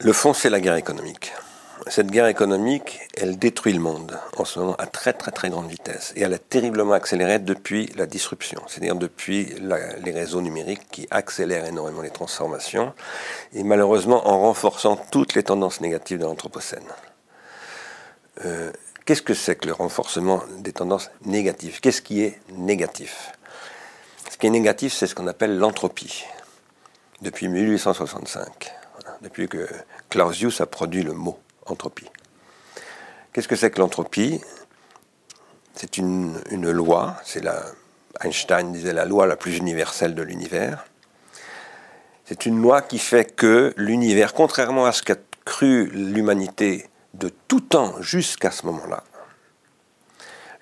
Le 0.00 0.12
fond, 0.12 0.34
c'est 0.34 0.50
la 0.50 0.60
guerre 0.60 0.76
économique. 0.76 1.32
Cette 1.94 2.10
guerre 2.10 2.28
économique, 2.28 3.00
elle 3.18 3.38
détruit 3.38 3.74
le 3.74 3.78
monde 3.78 4.18
en 4.38 4.46
ce 4.46 4.58
moment 4.58 4.74
à 4.76 4.86
très 4.86 5.12
très 5.12 5.30
très 5.30 5.50
grande 5.50 5.68
vitesse. 5.68 6.14
Et 6.16 6.22
elle 6.22 6.32
a 6.32 6.38
terriblement 6.38 6.94
accéléré 6.94 7.38
depuis 7.38 7.92
la 7.96 8.06
disruption, 8.06 8.62
c'est-à-dire 8.66 8.94
depuis 8.94 9.54
les 9.60 10.10
réseaux 10.10 10.40
numériques 10.40 10.88
qui 10.90 11.06
accélèrent 11.10 11.66
énormément 11.66 12.00
les 12.00 12.08
transformations 12.08 12.94
et 13.52 13.62
malheureusement 13.62 14.26
en 14.26 14.40
renforçant 14.40 14.96
toutes 14.96 15.34
les 15.34 15.42
tendances 15.42 15.82
négatives 15.82 16.16
de 16.16 16.24
l'Anthropocène. 16.24 16.88
Euh, 18.46 18.72
qu'est-ce 19.04 19.20
que 19.20 19.34
c'est 19.34 19.56
que 19.56 19.66
le 19.66 19.74
renforcement 19.74 20.42
des 20.60 20.72
tendances 20.72 21.10
négatives? 21.26 21.78
Qu'est-ce 21.80 22.00
qui 22.00 22.22
est 22.22 22.40
négatif? 22.56 23.32
Ce 24.30 24.38
qui 24.38 24.46
est 24.46 24.50
négatif, 24.50 24.94
c'est 24.94 25.06
ce 25.06 25.14
qu'on 25.14 25.26
appelle 25.26 25.58
l'entropie. 25.58 26.24
Depuis 27.20 27.48
1865, 27.48 28.72
depuis 29.20 29.46
que 29.46 29.68
Clausius 30.08 30.62
a 30.62 30.66
produit 30.66 31.02
le 31.02 31.12
mot 31.12 31.38
entropie. 31.66 32.08
Qu'est-ce 33.32 33.48
que 33.48 33.56
c'est 33.56 33.70
que 33.70 33.80
l'entropie? 33.80 34.40
C'est 35.74 35.96
une, 35.96 36.40
une, 36.50 36.70
loi, 36.70 37.16
c'est 37.24 37.42
la, 37.42 37.64
Einstein 38.22 38.72
disait 38.72 38.92
la 38.92 39.04
loi 39.04 39.26
la 39.26 39.36
plus 39.36 39.56
universelle 39.56 40.14
de 40.14 40.22
l'univers. 40.22 40.84
C'est 42.24 42.46
une 42.46 42.60
loi 42.60 42.82
qui 42.82 42.98
fait 42.98 43.34
que 43.34 43.72
l'univers, 43.76 44.34
contrairement 44.34 44.86
à 44.86 44.92
ce 44.92 45.02
qu'a 45.02 45.16
cru 45.44 45.86
l'humanité 45.86 46.88
de 47.14 47.30
tout 47.48 47.60
temps 47.60 48.00
jusqu'à 48.00 48.50
ce 48.50 48.66
moment-là, 48.66 49.02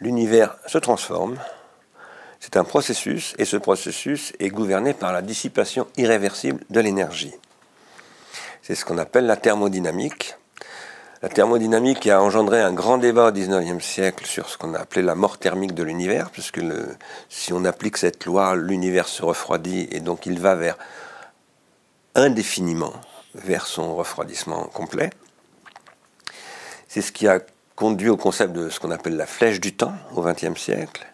l'univers 0.01 0.57
se 0.67 0.79
transforme. 0.79 1.39
C'est 2.41 2.57
un 2.57 2.65
processus 2.65 3.35
et 3.39 3.45
ce 3.45 3.57
processus 3.57 4.33
est 4.39 4.49
gouverné 4.49 4.95
par 4.95 5.13
la 5.13 5.21
dissipation 5.21 5.87
irréversible 5.97 6.65
de 6.71 6.81
l'énergie. 6.81 7.35
C'est 8.63 8.75
ce 8.75 8.85
qu'on 8.85 8.99
appelle 8.99 9.27
la 9.27 9.37
thermodynamique. 9.37 10.37
La 11.23 11.29
thermodynamique 11.29 12.07
a 12.07 12.23
engendré 12.23 12.63
un 12.63 12.73
grand 12.73 12.97
débat 12.97 13.29
au 13.29 13.33
XIXe 13.33 13.85
siècle 13.85 14.25
sur 14.25 14.49
ce 14.49 14.57
qu'on 14.57 14.73
a 14.73 14.79
appelé 14.79 15.03
la 15.03 15.15
mort 15.15 15.37
thermique 15.37 15.75
de 15.75 15.83
l'univers, 15.83 16.31
puisque 16.31 16.61
si 17.29 17.53
on 17.53 17.67
applique 17.67 17.99
cette 17.99 18.25
loi, 18.25 18.57
l'univers 18.57 19.07
se 19.07 19.23
refroidit 19.23 19.87
et 19.91 20.01
donc 20.01 20.25
il 20.25 20.41
va 20.41 20.55
vers 20.55 20.79
indéfiniment 22.15 22.95
vers 23.35 23.67
son 23.67 23.95
refroidissement 23.97 24.65
complet. 24.65 25.11
C'est 26.89 27.03
ce 27.03 27.13
qui 27.13 27.29
a 27.29 27.41
conduit 27.77 28.09
au 28.09 28.17
concept 28.17 28.55
de 28.55 28.71
ce 28.71 28.81
qu'on 28.81 28.91
appelle 28.91 29.17
la 29.17 29.27
flèche 29.27 29.61
du 29.61 29.75
temps 29.75 29.95
au 30.17 30.23
XXe 30.23 30.59
siècle. 30.59 31.07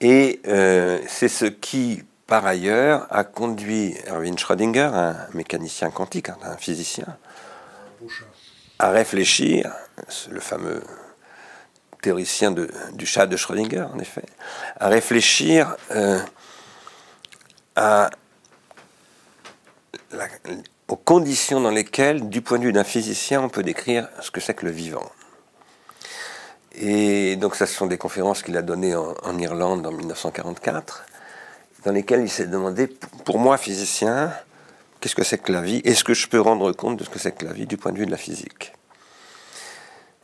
Et 0.00 0.40
euh, 0.48 0.98
c'est 1.06 1.28
ce 1.28 1.44
qui, 1.44 2.02
par 2.26 2.44
ailleurs, 2.46 3.06
a 3.10 3.22
conduit 3.22 3.94
Erwin 4.08 4.36
Schrödinger, 4.36 4.90
un 4.92 5.16
mécanicien 5.34 5.90
quantique, 5.90 6.30
un 6.30 6.56
physicien, 6.56 7.06
à 8.82 8.90
réfléchir, 8.90 9.72
le 10.28 10.40
fameux 10.40 10.82
théoricien 12.02 12.50
du 12.50 13.06
chat 13.06 13.26
de 13.26 13.36
Schrödinger, 13.36 13.86
en 13.94 13.98
effet, 14.00 14.24
à 14.80 14.88
réfléchir 14.88 15.76
euh, 15.92 16.18
aux 20.88 20.96
conditions 20.96 21.60
dans 21.60 21.70
lesquelles, 21.70 22.28
du 22.28 22.42
point 22.42 22.58
de 22.58 22.64
vue 22.64 22.72
d'un 22.72 22.82
physicien, 22.82 23.40
on 23.40 23.48
peut 23.48 23.62
décrire 23.62 24.08
ce 24.20 24.32
que 24.32 24.40
c'est 24.40 24.54
que 24.54 24.66
le 24.66 24.72
vivant. 24.72 25.12
Et 26.74 27.36
donc, 27.36 27.54
ce 27.54 27.66
sont 27.66 27.86
des 27.86 27.98
conférences 27.98 28.42
qu'il 28.42 28.56
a 28.56 28.62
données 28.62 28.96
en, 28.96 29.38
Irlande 29.38 29.86
en 29.86 29.92
1944, 29.92 31.04
dans 31.84 31.92
lesquelles 31.92 32.22
il 32.22 32.30
s'est 32.30 32.48
demandé, 32.48 32.88
pour 33.24 33.38
moi, 33.38 33.58
physicien, 33.58 34.32
qu'est-ce 35.02 35.16
que 35.16 35.24
c'est 35.24 35.38
que 35.38 35.52
la 35.52 35.60
vie? 35.60 35.82
Est-ce 35.84 36.04
que 36.04 36.14
je 36.14 36.28
peux 36.28 36.40
rendre 36.40 36.70
compte 36.72 36.96
de 36.96 37.04
ce 37.04 37.10
que 37.10 37.18
c'est 37.18 37.32
que 37.32 37.44
la 37.44 37.52
vie 37.52 37.66
du 37.66 37.76
point 37.76 37.92
de 37.92 37.98
vue 37.98 38.06
de 38.06 38.10
la 38.10 38.16
physique? 38.16 38.72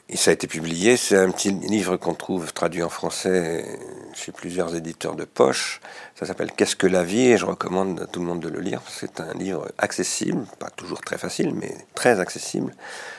Et 0.09 0.17
ça 0.17 0.31
a 0.31 0.35
été 0.35 0.47
publié, 0.47 0.97
c'est 0.97 1.19
un 1.19 1.31
petit 1.31 1.51
livre 1.51 1.97
qu'on 1.97 2.15
trouve 2.15 2.55
traduit 2.55 2.83
en 2.83 2.89
français 2.89 3.79
chez 4.15 4.33
plusieurs 4.33 4.75
éditeurs 4.75 5.17
de 5.17 5.25
poche. 5.25 5.81
Ça 6.15 6.25
s'appelle 6.25 6.53
Qu'est-ce 6.53 6.77
que 6.77 6.87
la 6.87 7.03
vie? 7.03 7.27
Et 7.27 7.37
je 7.37 7.45
recommande 7.45 8.01
à 8.01 8.07
tout 8.07 8.21
le 8.21 8.27
monde 8.27 8.41
de 8.41 8.49
le 8.49 8.61
lire. 8.61 8.81
C'est 8.89 9.21
un 9.21 9.35
livre 9.35 9.71
accessible, 9.77 10.47
pas 10.59 10.71
toujours 10.71 11.03
très 11.03 11.19
facile, 11.19 11.53
mais 11.55 11.77
très 11.95 12.21
accessible, 12.21 12.73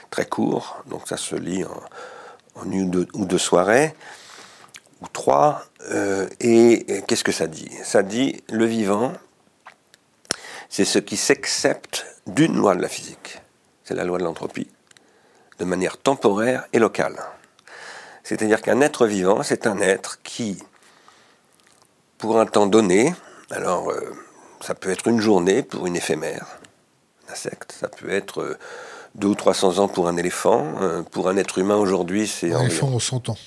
très 0.09 0.25
court. 0.25 0.81
Donc 0.87 1.07
ça 1.07 1.17
se 1.17 1.35
lit 1.35 1.63
en, 1.65 2.71
une 2.71 3.05
ou 3.13 3.25
deux, 3.25 3.37
soirées, 3.37 3.93
ou 5.01 5.07
trois. 5.13 5.65
Euh, 5.91 6.27
et 6.39 7.03
qu'est-ce 7.05 7.23
que 7.23 7.31
ça 7.31 7.45
dit? 7.45 7.69
Ça 7.83 8.01
dit 8.01 8.41
le 8.49 8.65
vivant, 8.65 9.13
c'est 10.69 10.85
ce 10.85 10.99
qui 10.99 11.17
s'accepte 11.17 12.05
d'une 12.27 12.55
loi 12.55 12.75
de 12.75 12.81
la 12.81 12.89
physique. 12.89 13.41
C'est 13.83 13.95
la 13.95 14.03
loi 14.03 14.19
de 14.19 14.23
l'entropie 14.23 14.69
de 15.59 15.65
manière 15.65 15.97
temporaire 15.97 16.65
et 16.73 16.79
locale. 16.79 17.17
C'est-à-dire 18.23 18.61
qu'un 18.61 18.81
être 18.81 19.05
vivant, 19.05 19.43
c'est 19.43 19.67
un 19.67 19.79
être 19.79 20.21
qui, 20.23 20.57
pour 22.17 22.39
un 22.39 22.45
temps 22.45 22.67
donné, 22.67 23.13
alors 23.51 23.91
euh, 23.91 24.15
ça 24.61 24.73
peut 24.73 24.89
être 24.89 25.07
une 25.07 25.19
journée 25.19 25.63
pour 25.63 25.85
une 25.85 25.95
éphémère, 25.95 26.59
un 27.27 27.33
insecte, 27.33 27.73
ça 27.77 27.87
peut 27.87 28.09
être 28.09 28.41
euh, 28.41 28.57
deux 29.15 29.29
ou 29.29 29.35
trois 29.35 29.53
cents 29.53 29.79
ans 29.79 29.87
pour 29.87 30.07
un 30.07 30.17
éléphant, 30.17 30.65
euh, 30.81 31.03
pour 31.03 31.27
un 31.27 31.37
être 31.37 31.57
humain 31.57 31.75
aujourd'hui, 31.75 32.27
c'est... 32.27 32.53
Un 32.53 32.61
éléphant 32.61 32.93
en 32.93 32.99
100 32.99 33.29
ans. 33.29 33.37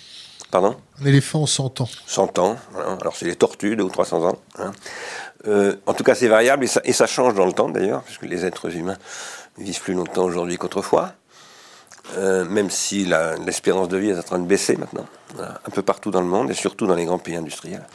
Pardon? 0.51 0.77
Un 1.01 1.07
éléphant 1.07 1.43
en 1.43 1.47
100 1.47 1.81
ans. 1.81 1.89
100 2.07 2.39
ans, 2.39 2.57
alors 3.01 3.17
c'est 3.17 3.25
les 3.25 3.37
tortues, 3.37 3.77
deux 3.77 3.85
ou 3.85 3.91
300 3.91 4.29
ans. 4.29 4.39
Hein. 4.59 4.73
En 5.47 5.95
tout 5.95 6.05
cas, 6.05 6.15
c'est 6.15 6.29
variable 6.29 6.65
et 6.65 6.93
ça, 6.93 7.07
change 7.07 7.35
dans 7.35 7.47
le 7.47 7.53
temps 7.53 7.69
d'ailleurs, 7.69 8.03
puisque 8.03 8.23
les 8.23 8.45
êtres 8.45 8.75
humains 8.75 8.99
vivent 9.59 9.81
plus 9.81 9.95
longtemps 9.95 10.25
aujourd'hui 10.25 10.57
qu'autrefois. 10.57 11.13
Euh, 12.19 12.45
même 12.45 12.69
si 12.69 13.07
l'espérance 13.47 13.89
de 13.89 13.97
vie 13.97 14.11
est 14.11 14.19
en 14.19 14.23
train 14.23 14.39
de 14.39 14.47
baisser 14.47 14.77
maintenant, 14.77 15.07
un 15.39 15.71
peu 15.71 15.83
partout 15.83 16.11
dans 16.11 16.21
le 16.21 16.27
monde 16.27 16.51
et 16.51 16.55
surtout 16.55 16.87
dans 16.87 16.95
les 16.95 17.05
grands 17.05 17.19
pays 17.19 17.37
industriels. 17.37 17.87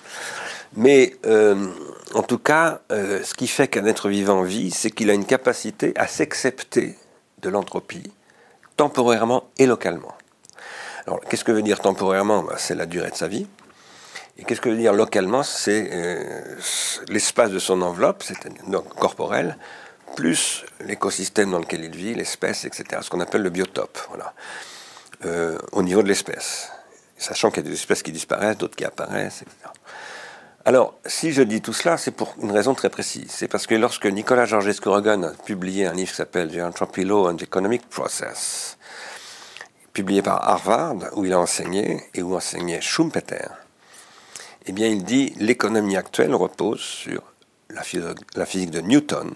Mais 0.76 1.16
euh, 1.26 1.68
en 2.14 2.24
tout 2.24 2.40
cas, 2.40 2.82
euh, 2.92 3.24
ce 3.24 3.34
qui 3.34 3.48
fait 3.48 3.68
qu'un 3.68 3.86
être 3.86 4.10
vivant 4.10 4.42
vit, 4.44 4.72
c'est 4.72 4.92
qu'il 4.92 5.10
a 5.10 5.14
une 5.14 5.26
capacité 5.26 5.94
à 5.96 6.08
s'accepter 6.08 6.96
de 7.42 7.50
l'entropie, 7.50 8.12
temporairement 8.76 9.50
et 9.58 9.66
localement. 9.66 10.14
Alors, 11.06 11.22
qu'est-ce 11.22 11.44
que 11.44 11.52
veut 11.52 11.62
dire 11.62 11.80
temporairement? 11.80 12.44
Ben, 12.44 12.56
C'est 12.58 12.76
la 12.76 12.86
durée 12.86 13.12
de 13.12 13.16
sa 13.16 13.28
vie. 13.28 13.48
Et 14.38 14.44
qu'est-ce 14.44 14.62
que 14.62 14.70
veut 14.70 14.78
dire 14.78 14.94
localement 14.94 15.44
C'est 15.44 15.90
l'espace 17.10 17.52
de 17.52 17.60
son 17.60 17.82
enveloppe, 17.82 18.24
c'est 18.24 18.38
donc 18.70 18.88
corporel, 18.96 19.58
plus 20.16 20.66
l'écosystème 20.80 21.52
dans 21.52 21.60
lequel 21.60 21.84
il 21.84 21.96
vit, 21.96 22.14
l'espèce, 22.14 22.66
etc. 22.66 23.02
Ce 23.02 23.10
qu'on 23.10 23.20
appelle 23.20 23.42
le 23.42 23.50
biotope, 23.50 24.00
voilà. 24.10 24.34
Euh, 25.26 25.58
au 25.72 25.82
niveau 25.82 26.04
de 26.04 26.08
l'espèce. 26.08 26.72
Sachant 27.18 27.50
qu'il 27.50 27.64
y 27.64 27.68
a 27.68 27.70
des 27.70 27.76
espèces 27.76 28.04
qui 28.04 28.12
disparaissent, 28.12 28.58
d'autres 28.58 28.76
qui 28.76 28.86
apparaissent, 28.86 29.42
etc. 29.42 29.58
Alors, 30.64 31.00
si 31.06 31.32
je 31.32 31.42
dis 31.42 31.62
tout 31.62 31.74
cela, 31.74 31.98
c'est 31.98 32.12
pour 32.12 32.36
une 32.42 32.52
raison 32.52 32.76
très 32.76 32.90
précise. 32.90 33.32
C'est 33.32 33.48
parce 33.48 33.66
que 33.66 33.74
lorsque 33.74 34.06
Nicolas 34.06 34.46
Georgescu 34.46 34.90
Rogan 34.90 35.24
a 35.24 35.44
publié 35.44 35.88
un 35.88 35.94
livre 35.94 36.12
qui 36.12 36.16
s'appelle 36.16 36.52
The 36.52 36.60
Entropy 36.60 37.04
Law 37.04 37.30
and 37.32 37.38
Economic 37.38 37.88
Process, 37.90 38.78
publié 39.94 40.22
par 40.22 40.48
Harvard, 40.48 40.98
où 41.16 41.26
il 41.26 41.34
a 41.34 41.40
enseigné 41.40 42.04
et 42.14 42.22
où 42.22 42.36
enseignait 42.36 42.82
Schumpeter, 42.82 43.48
eh 44.68 44.72
bien, 44.74 44.88
il 44.88 45.04
dit 45.04 45.34
l'économie 45.38 45.98
actuelle 45.98 46.36
repose 46.36 46.82
sur 46.82 47.24
la, 47.70 47.84
physique 47.84 48.72
de 48.72 48.82
Newton, 48.82 49.34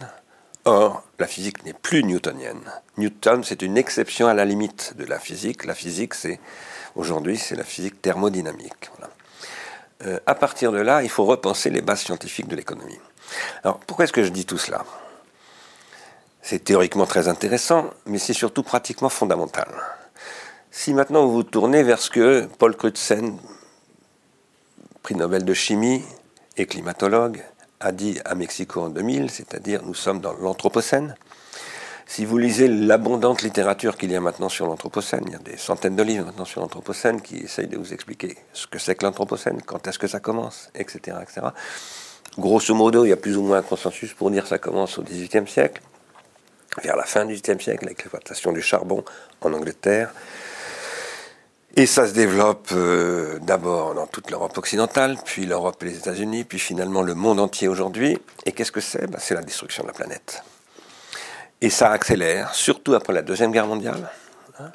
Or, 0.66 1.04
la 1.18 1.26
physique 1.26 1.66
n'est 1.66 1.74
plus 1.74 2.04
newtonienne. 2.04 2.62
Newton, 2.98 3.44
c'est 3.44 3.64
une 3.64 3.78
exception 3.78 4.28
à 4.28 4.36
la 4.36 4.46
limite 4.46 4.94
de 4.96 5.06
la 5.06 5.18
physique. 5.18 5.66
La 5.66 5.74
physique, 5.74 6.14
c'est 6.14 6.40
aujourd'hui, 6.96 7.38
c'est 7.38 7.56
la 7.56 7.64
physique 7.64 8.00
thermodynamique. 8.00 8.92
Euh, 10.06 10.20
à 10.28 10.36
partir 10.36 10.72
de 10.72 10.78
là, 10.78 11.02
il 11.02 11.10
faut 11.10 11.26
repenser 11.26 11.72
les 11.72 11.82
bases 11.82 12.02
scientifiques 12.02 12.48
de 12.48 12.56
l'économie. 12.56 13.00
Alors, 13.64 13.80
pourquoi 13.80 14.06
est-ce 14.06 14.14
que 14.14 14.24
je 14.24 14.30
dis 14.30 14.46
tout 14.46 14.60
cela? 14.60 14.86
C'est 16.44 16.64
théoriquement 16.64 17.08
très 17.08 17.28
intéressant, 17.28 17.90
mais 18.06 18.20
c'est 18.20 18.34
surtout 18.34 18.64
pratiquement 18.64 19.10
fondamental. 19.10 19.68
Si 20.70 20.94
maintenant 20.94 21.26
vous 21.26 21.34
vous 21.34 21.44
tournez 21.44 21.82
vers 21.82 22.00
ce 22.00 22.10
que 22.12 22.48
Paul 22.60 22.76
Crutzen, 22.76 23.38
prix 25.04 25.16
Nobel 25.16 25.46
de 25.46 25.54
chimie 25.54 26.04
et 26.58 26.66
climatologue, 26.66 27.44
a 27.80 27.92
dit 27.92 28.20
à 28.26 28.36
Mexico 28.36 28.82
en 28.82 28.90
2000, 28.90 29.30
c'est-à-dire 29.30 29.82
nous 29.84 29.96
sommes 29.96 30.22
dans 30.22 30.34
l'Anthropocène. 30.34 31.16
Si 32.06 32.26
vous 32.26 32.38
lisez 32.38 32.68
l'abondante 32.68 33.42
littérature 33.42 33.98
qu'il 33.98 34.12
y 34.12 34.16
a 34.16 34.22
maintenant 34.22 34.50
sur 34.50 34.68
l'Anthropocène, 34.68 35.24
il 35.28 35.32
y 35.32 35.36
a 35.36 35.40
des 35.40 35.58
centaines 35.58 35.96
de 35.96 36.04
livres 36.04 36.26
maintenant 36.26 36.46
sur 36.46 36.62
l'Anthropocène 36.62 37.22
qui 37.22 37.38
essayent 37.38 37.68
de 37.68 37.78
vous 37.78 37.94
expliquer 37.94 38.38
ce 38.54 38.68
que 38.68 38.80
c'est 38.80 38.96
que 38.96 39.06
l'Anthropocène, 39.06 39.62
quand 39.62 39.88
est-ce 39.88 39.98
que 39.98 40.08
ça 40.08 40.20
commence, 40.20 40.70
etc., 40.76 41.18
etc. 41.22 41.48
Grosso 42.38 42.76
modo, 42.76 43.06
il 43.06 43.10
y 43.10 43.14
a 43.14 43.18
plus 43.18 43.38
ou 43.38 43.44
moins 43.44 43.60
un 43.60 43.62
consensus 43.62 44.14
pour 44.14 44.30
dire 44.30 44.44
que 44.44 44.50
ça 44.50 44.58
commence 44.58 44.98
au 44.98 45.04
XVIIIe 45.04 45.48
siècle, 45.48 45.82
vers 46.84 46.96
la 46.96 47.04
fin 47.04 47.26
du 47.26 47.34
XVIIIe 47.34 47.62
siècle, 47.62 47.86
avec 47.86 48.00
l'exploitation 48.00 48.52
du 48.52 48.62
charbon 48.62 49.04
en 49.42 49.54
Angleterre, 49.54 50.14
et 51.78 51.86
ça 51.86 52.06
se 52.06 52.14
développe 52.14 52.70
euh, 52.74 53.40
d'abord 53.40 53.96
dans 53.96 54.06
toute 54.06 54.30
l'Europe 54.30 54.58
occidentale, 54.58 55.18
puis 55.24 55.46
l'Europe 55.46 55.82
et 55.84 55.86
les 55.86 55.98
États-Unis, 55.98 56.44
puis 56.44 56.60
finalement 56.60 57.02
le 57.02 57.16
monde 57.16 57.40
entier 57.40 57.70
aujourd'hui. 57.70 58.20
Et 58.46 58.52
qu'est-ce 58.52 58.74
que 58.74 58.82
c'est? 58.82 59.08
Ben, 59.08 59.20
C'est 59.20 59.36
la 59.36 59.42
destruction 59.42 59.84
de 59.84 59.88
la 59.88 59.94
planète. 59.94 60.44
Et 61.62 61.70
ça 61.70 61.92
accélère, 61.92 62.54
surtout 62.54 62.94
après 62.94 63.14
la 63.14 63.22
Deuxième 63.22 63.52
Guerre 63.52 63.68
mondiale. 63.68 64.10
Hein? 64.60 64.72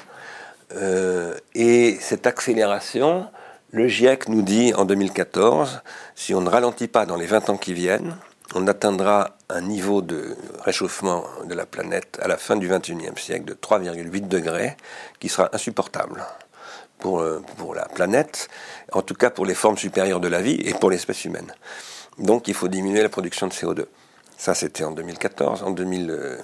Euh, 0.74 1.36
et 1.54 1.98
cette 2.00 2.26
accélération, 2.26 3.28
le 3.72 3.88
GIEC 3.88 4.28
nous 4.28 4.42
dit 4.42 4.72
en 4.74 4.86
2014, 4.86 5.82
si 6.14 6.34
on 6.34 6.40
ne 6.40 6.48
ralentit 6.48 6.88
pas 6.88 7.04
dans 7.04 7.16
les 7.16 7.26
20 7.26 7.50
ans 7.50 7.56
qui 7.58 7.74
viennent, 7.74 8.16
on 8.54 8.66
atteindra 8.68 9.36
un 9.50 9.60
niveau 9.60 10.00
de 10.00 10.36
réchauffement 10.64 11.24
de 11.44 11.54
la 11.54 11.66
planète 11.66 12.18
à 12.22 12.28
la 12.28 12.36
fin 12.36 12.56
du 12.56 12.70
21e 12.70 13.18
siècle 13.18 13.44
de 13.44 13.54
3,8 13.54 14.28
degrés 14.28 14.76
qui 15.20 15.28
sera 15.28 15.50
insupportable 15.52 16.24
pour, 16.98 17.20
euh, 17.20 17.42
pour 17.56 17.74
la 17.74 17.86
planète, 17.86 18.48
en 18.92 19.02
tout 19.02 19.14
cas 19.14 19.30
pour 19.30 19.46
les 19.46 19.54
formes 19.54 19.78
supérieures 19.78 20.20
de 20.20 20.28
la 20.28 20.42
vie 20.42 20.60
et 20.64 20.74
pour 20.74 20.90
l'espèce 20.90 21.24
humaine. 21.24 21.52
Donc 22.18 22.48
il 22.48 22.54
faut 22.54 22.68
diminuer 22.68 23.02
la 23.02 23.08
production 23.08 23.46
de 23.46 23.52
CO2. 23.52 23.86
Ça, 24.36 24.54
c'était 24.54 24.84
en 24.84 24.92
2014. 24.92 25.62
En, 25.62 25.70
2000, 25.70 26.10
euh, 26.10 26.38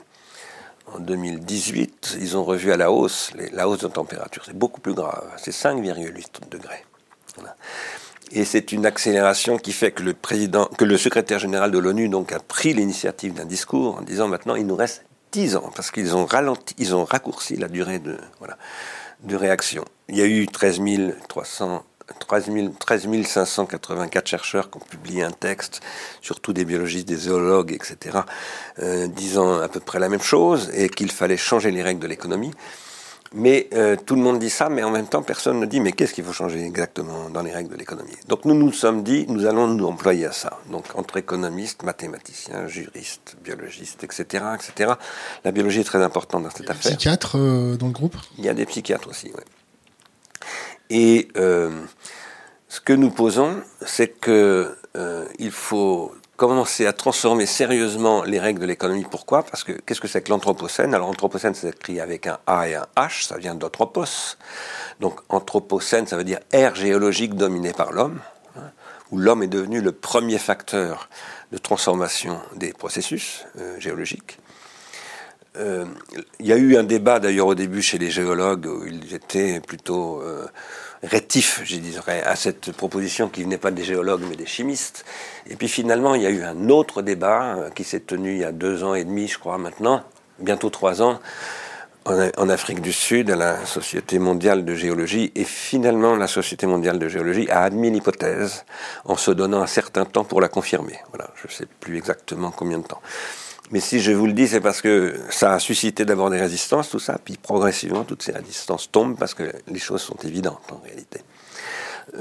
2018, 0.98 2.16
ils 2.20 2.36
ont 2.36 2.44
revu 2.44 2.72
à 2.72 2.76
la 2.76 2.90
hausse 2.90 3.32
la 3.52 3.68
hausse 3.68 3.80
de 3.80 3.88
température. 3.88 4.42
C'est 4.44 4.56
beaucoup 4.56 4.80
plus 4.80 4.94
grave. 4.94 5.30
C'est 5.36 5.52
5,8 5.52 6.48
degrés. 6.50 6.84
Et 8.30 8.44
c'est 8.44 8.72
une 8.72 8.86
accélération 8.86 9.58
qui 9.58 9.72
fait 9.72 9.92
que 9.92 10.02
le 10.02 10.14
président, 10.14 10.66
que 10.66 10.84
le 10.84 10.96
secrétaire 10.96 11.38
général 11.38 11.70
de 11.70 11.78
l'ONU 11.78 12.08
donc 12.08 12.32
a 12.32 12.40
pris 12.40 12.72
l'initiative 12.72 13.34
d'un 13.34 13.44
discours 13.44 13.98
en 13.98 14.02
disant 14.02 14.26
maintenant 14.26 14.54
il 14.54 14.66
nous 14.66 14.76
reste 14.76 15.04
10 15.32 15.56
ans 15.56 15.70
parce 15.74 15.90
qu'ils 15.90 16.16
ont 16.16 16.24
ralenti, 16.24 16.74
ils 16.78 16.94
ont 16.94 17.04
raccourci 17.04 17.56
la 17.56 17.68
durée 17.68 18.00
de 18.00 19.36
réaction. 19.36 19.84
Il 20.12 20.18
y 20.18 20.22
a 20.22 20.26
eu 20.26 20.46
13 20.46 20.80
300 21.28 21.84
13, 22.18 22.50
584 23.24 24.26
chercheurs 24.26 24.70
qui 24.70 24.76
ont 24.76 24.80
publié 24.80 25.22
un 25.22 25.30
texte, 25.30 25.80
surtout 26.20 26.52
des 26.52 26.64
biologistes, 26.64 27.08
des 27.08 27.16
zoologues, 27.16 27.72
etc., 27.72 28.18
euh, 28.80 29.06
disant 29.06 29.60
à 29.60 29.68
peu 29.68 29.80
près 29.80 29.98
la 29.98 30.08
même 30.10 30.20
chose 30.20 30.70
et 30.74 30.88
qu'il 30.88 31.10
fallait 31.10 31.36
changer 31.36 31.70
les 31.70 31.82
règles 31.82 32.00
de 32.00 32.06
l'économie. 32.06 32.52
Mais 33.34 33.68
euh, 33.72 33.96
tout 33.96 34.14
le 34.14 34.20
monde 34.20 34.38
dit 34.38 34.50
ça, 34.50 34.68
mais 34.68 34.82
en 34.82 34.90
même 34.90 35.06
temps, 35.06 35.22
personne 35.22 35.58
ne 35.58 35.64
dit 35.64 35.80
mais 35.80 35.92
qu'est-ce 35.92 36.12
qu'il 36.12 36.24
faut 36.24 36.34
changer 36.34 36.62
exactement 36.62 37.30
dans 37.30 37.40
les 37.40 37.50
règles 37.50 37.70
de 37.70 37.76
l'économie? 37.76 38.12
Donc 38.28 38.44
nous 38.44 38.54
nous 38.54 38.72
sommes 38.72 39.02
dit, 39.02 39.24
nous 39.28 39.46
allons 39.46 39.68
nous 39.68 39.86
employer 39.86 40.26
à 40.26 40.32
ça. 40.32 40.58
Donc 40.70 40.84
entre 40.96 41.16
économistes, 41.16 41.82
mathématiciens, 41.82 42.66
juristes, 42.66 43.36
biologistes, 43.42 44.04
etc., 44.04 44.44
etc. 44.54 44.92
La 45.44 45.50
biologie 45.50 45.80
est 45.80 45.84
très 45.84 46.02
importante 46.02 46.42
dans 46.42 46.50
cette 46.50 46.68
affaire. 46.68 46.82
Il 46.84 46.84
y 46.84 46.88
a 46.88 46.90
des 46.90 46.96
psychiatres 46.96 47.38
euh, 47.38 47.76
dans 47.76 47.86
le 47.86 47.92
groupe? 47.92 48.16
Il 48.36 48.44
y 48.44 48.50
a 48.50 48.54
des 48.54 48.66
psychiatres 48.66 49.08
aussi, 49.08 49.32
oui. 49.34 49.44
Et 50.90 51.28
euh, 51.36 51.70
ce 52.68 52.80
que 52.80 52.92
nous 52.92 53.10
posons, 53.10 53.62
c'est 53.84 54.08
que 54.08 54.76
il 55.38 55.50
faut 55.50 56.14
commencer 56.42 56.86
à 56.86 56.92
transformer 56.92 57.46
sérieusement 57.46 58.24
les 58.24 58.40
règles 58.40 58.60
de 58.60 58.66
l'économie. 58.66 59.06
Pourquoi? 59.08 59.44
Parce 59.44 59.62
que 59.62 59.72
qu'est-ce 59.72 60.00
que 60.00 60.08
c'est 60.08 60.22
que 60.22 60.30
l'anthropocène? 60.30 60.92
Alors 60.92 61.06
l'anthropocène, 61.06 61.54
c'est 61.54 61.68
écrit 61.68 62.00
avec 62.00 62.26
un 62.26 62.38
A 62.48 62.68
et 62.68 62.74
un 62.74 62.86
H, 62.96 63.26
ça 63.28 63.36
vient 63.36 63.54
d'anthropos. 63.54 64.36
Donc 64.98 65.20
anthropocène, 65.28 66.08
ça 66.08 66.16
veut 66.16 66.24
dire 66.24 66.40
ère 66.50 66.74
géologique 66.74 67.34
dominée 67.34 67.72
par 67.72 67.92
l'homme, 67.92 68.20
hein, 68.56 68.70
où 69.12 69.18
l'homme 69.18 69.44
est 69.44 69.48
devenu 69.48 69.80
le 69.80 69.92
premier 69.92 70.38
facteur 70.38 71.08
de 71.52 71.58
transformation 71.58 72.40
des 72.56 72.72
processus 72.72 73.44
euh, 73.60 73.78
géologiques. 73.78 74.38
Euh, 75.58 75.84
il 76.40 76.46
y 76.46 76.52
a 76.52 76.56
eu 76.56 76.76
un 76.76 76.82
débat 76.82 77.20
d'ailleurs 77.20 77.48
au 77.48 77.54
début 77.54 77.82
chez 77.82 77.98
les 77.98 78.10
géologues 78.10 78.66
où 78.66 78.86
ils 78.86 79.14
étaient 79.14 79.60
plutôt 79.60 80.22
euh, 80.22 80.46
rétif, 81.02 81.60
je 81.64 81.76
dirais, 81.76 82.22
à 82.22 82.36
cette 82.36 82.72
proposition 82.72 83.28
qui 83.28 83.42
venait 83.42 83.58
pas 83.58 83.70
des 83.70 83.84
géologues 83.84 84.22
mais 84.28 84.36
des 84.36 84.46
chimistes. 84.46 85.04
Et 85.46 85.56
puis 85.56 85.68
finalement, 85.68 86.14
il 86.14 86.22
y 86.22 86.26
a 86.26 86.30
eu 86.30 86.42
un 86.42 86.70
autre 86.70 87.02
débat 87.02 87.56
euh, 87.56 87.70
qui 87.70 87.84
s'est 87.84 88.00
tenu 88.00 88.32
il 88.32 88.38
y 88.38 88.44
a 88.44 88.52
deux 88.52 88.82
ans 88.82 88.94
et 88.94 89.04
demi, 89.04 89.28
je 89.28 89.38
crois 89.38 89.58
maintenant, 89.58 90.02
bientôt 90.38 90.70
trois 90.70 91.02
ans, 91.02 91.20
en, 92.06 92.48
Afrique 92.48 92.80
du 92.80 92.92
Sud, 92.92 93.30
à 93.30 93.36
la 93.36 93.64
Société 93.66 94.18
mondiale 94.18 94.64
de 94.64 94.74
géologie. 94.74 95.32
Et 95.34 95.44
finalement, 95.44 96.16
la 96.16 96.26
Société 96.26 96.66
mondiale 96.66 96.98
de 96.98 97.08
géologie 97.08 97.48
a 97.50 97.62
admis 97.62 97.90
l'hypothèse 97.90 98.64
en 99.04 99.16
se 99.16 99.30
donnant 99.30 99.62
un 99.62 99.66
certain 99.66 100.04
temps 100.04 100.24
pour 100.24 100.40
la 100.40 100.48
confirmer. 100.48 100.98
Voilà, 101.10 101.30
je 101.36 101.46
ne 101.46 101.52
sais 101.52 101.66
plus 101.78 101.98
exactement 101.98 102.50
combien 102.50 102.78
de 102.78 102.86
temps. 102.86 103.02
Mais 103.72 103.80
si 103.80 104.00
je 104.00 104.12
vous 104.12 104.26
le 104.26 104.34
dis, 104.34 104.48
c'est 104.48 104.60
parce 104.60 104.82
que 104.82 105.14
ça 105.30 105.54
a 105.54 105.58
suscité 105.58 106.04
d'abord 106.04 106.28
des 106.28 106.38
résistances, 106.38 106.90
tout 106.90 106.98
ça, 106.98 107.18
puis 107.22 107.38
progressivement, 107.42 108.04
toutes 108.04 108.22
ces 108.22 108.32
résistances 108.32 108.90
tombent 108.90 109.16
parce 109.18 109.32
que 109.32 109.50
les 109.66 109.78
choses 109.78 110.02
sont 110.02 110.16
évidentes 110.24 110.60
en 110.70 110.80
réalité. 110.84 111.20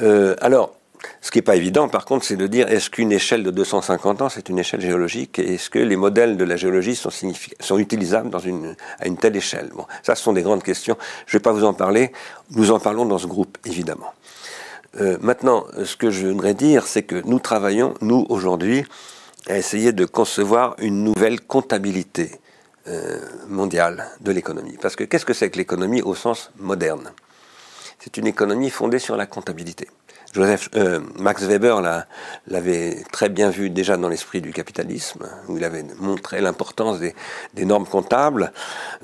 Euh, 0.02 0.36
alors, 0.40 0.74
ce 1.20 1.30
qui 1.30 1.40
n'est 1.40 1.44
pas 1.44 1.58
évident, 1.58 1.90
par 1.90 2.06
contre, 2.06 2.26
c'est 2.26 2.38
de 2.38 2.48
dire 2.48 2.70
est-ce 2.70 2.90
qu'une 2.90 3.12
échelle 3.12 3.44
de 3.44 3.52
250 3.52 4.22
ans, 4.22 4.30
c'est 4.30 4.48
une 4.48 4.60
échelle 4.60 4.82
géologique? 4.82 5.40
Et 5.40 5.56
Est-ce 5.56 5.70
que 5.70 5.80
les 5.80 5.98
modèles 5.98 6.38
de 6.38 6.44
la 6.46 6.56
géologie 6.56 6.96
sont, 6.96 7.10
sont 7.60 7.78
utilisables 7.80 8.36
à 8.36 9.08
une 9.08 9.18
telle 9.18 9.36
échelle? 9.36 9.72
Bon, 9.76 9.86
ça, 10.04 10.16
ce 10.16 10.24
sont 10.24 10.34
des 10.34 10.44
grandes 10.44 10.64
questions. 10.64 10.98
Je 11.26 11.36
ne 11.36 11.40
vais 11.40 11.44
pas 11.44 11.52
vous 11.52 11.66
en 11.66 11.74
parler. 11.74 12.14
Nous 12.52 12.72
en 12.72 12.80
parlons 12.80 13.06
dans 13.06 13.18
ce 13.18 13.28
groupe, 13.28 13.58
évidemment. 13.66 14.14
Euh, 15.00 15.18
maintenant, 15.22 15.66
ce 15.84 15.96
que 15.96 16.12
je 16.12 16.28
voudrais 16.28 16.54
dire, 16.54 16.88
c'est 16.88 17.04
que 17.04 17.22
nous 17.26 17.40
travaillons, 17.40 17.94
nous, 18.02 18.26
aujourd'hui, 18.30 18.86
à 19.48 19.58
essayer 19.58 19.92
de 19.92 20.06
concevoir 20.06 20.76
une 20.80 21.04
nouvelle 21.04 21.42
comptabilité 21.42 22.32
euh, 22.88 23.20
mondiale 23.48 24.08
de 24.22 24.32
l'économie. 24.32 24.78
Parce 24.82 24.96
que 24.96 25.04
qu'est-ce 25.04 25.26
que 25.26 25.34
c'est 25.34 25.50
que 25.50 25.58
l'économie 25.58 26.02
au 26.02 26.16
sens 26.16 26.52
moderne? 26.58 27.12
C'est 28.00 28.18
une 28.18 28.28
économie 28.28 28.70
fondée 28.70 29.00
sur 29.00 29.16
la 29.16 29.26
comptabilité. 29.26 29.88
Joseph, 30.34 30.70
euh, 30.76 31.02
Max 31.20 31.44
Weber 31.44 31.82
l'avait 32.48 33.04
très 33.12 33.28
bien 33.28 33.50
vu 33.50 33.70
déjà 33.70 33.98
dans 33.98 34.08
l'esprit 34.08 34.40
du 34.40 34.54
capitalisme, 34.54 35.28
où 35.50 35.58
il 35.58 35.64
avait 35.66 35.84
montré 36.00 36.40
l'importance 36.40 37.00
des, 37.00 37.14
normes 37.66 37.86
comptables. 37.86 38.54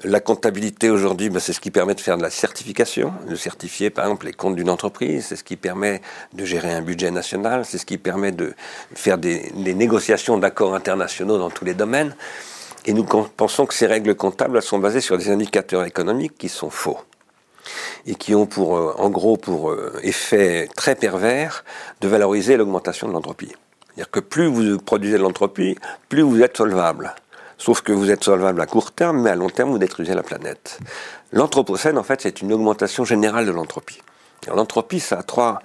La 0.05 0.21
comptabilité 0.21 0.89
aujourd'hui, 0.89 1.29
ben, 1.29 1.39
c'est 1.39 1.51
ce 1.51 1.59
qui 1.59 1.69
permet 1.69 1.95
de 1.95 1.99
faire 1.99 2.17
de 2.17 2.23
la 2.23 2.29
certification, 2.29 3.13
de 3.27 3.35
certifier 3.35 3.89
par 3.89 4.05
exemple 4.05 4.25
les 4.25 4.33
comptes 4.33 4.55
d'une 4.55 4.69
entreprise, 4.69 5.25
c'est 5.27 5.35
ce 5.35 5.43
qui 5.43 5.57
permet 5.57 6.01
de 6.33 6.45
gérer 6.45 6.71
un 6.73 6.81
budget 6.81 7.11
national, 7.11 7.65
c'est 7.65 7.77
ce 7.77 7.85
qui 7.85 7.97
permet 7.97 8.31
de 8.31 8.53
faire 8.95 9.17
des, 9.17 9.51
des 9.53 9.73
négociations 9.73 10.37
d'accords 10.37 10.75
internationaux 10.75 11.37
dans 11.37 11.49
tous 11.49 11.65
les 11.65 11.73
domaines. 11.73 12.15
Et 12.85 12.93
nous 12.93 13.03
pensons 13.03 13.65
que 13.65 13.73
ces 13.73 13.85
règles 13.85 14.15
comptables 14.15 14.61
sont 14.61 14.79
basées 14.79 15.01
sur 15.01 15.17
des 15.17 15.29
indicateurs 15.29 15.83
économiques 15.83 16.37
qui 16.37 16.47
sont 16.47 16.69
faux 16.69 16.99
et 18.05 18.15
qui 18.15 18.35
ont 18.35 18.45
pour, 18.45 18.77
euh, 18.77 18.93
en 18.97 19.09
gros 19.09 19.37
pour 19.37 19.71
euh, 19.71 19.99
effet 20.03 20.69
très 20.75 20.95
pervers 20.95 21.63
de 22.01 22.07
valoriser 22.07 22.57
l'augmentation 22.57 23.07
de 23.07 23.13
l'entropie. 23.13 23.53
C'est-à-dire 23.87 24.11
que 24.11 24.19
plus 24.19 24.47
vous 24.47 24.77
produisez 24.77 25.17
de 25.17 25.23
l'entropie, 25.23 25.77
plus 26.09 26.21
vous 26.21 26.41
êtes 26.41 26.57
solvable. 26.57 27.15
Sauf 27.57 27.81
que 27.81 27.91
vous 27.91 28.11
êtes 28.11 28.23
solvable 28.23 28.61
à 28.61 28.67
court 28.67 28.91
terme, 28.91 29.21
mais 29.21 29.31
à 29.31 29.35
long 29.35 29.49
terme, 29.49 29.71
vous 29.71 29.79
détruisez 29.79 30.13
la 30.13 30.21
planète. 30.21 30.79
L'anthropocène, 31.31 31.97
en 31.97 32.03
fait, 32.03 32.21
c'est 32.21 32.41
une 32.41 32.53
augmentation 32.53 33.03
générale 33.03 33.47
de 33.47 33.51
l'entropie. 33.51 33.99
L'entropie, 34.47 34.99
ça 34.99 35.19
a 35.19 35.23
trois 35.23 35.59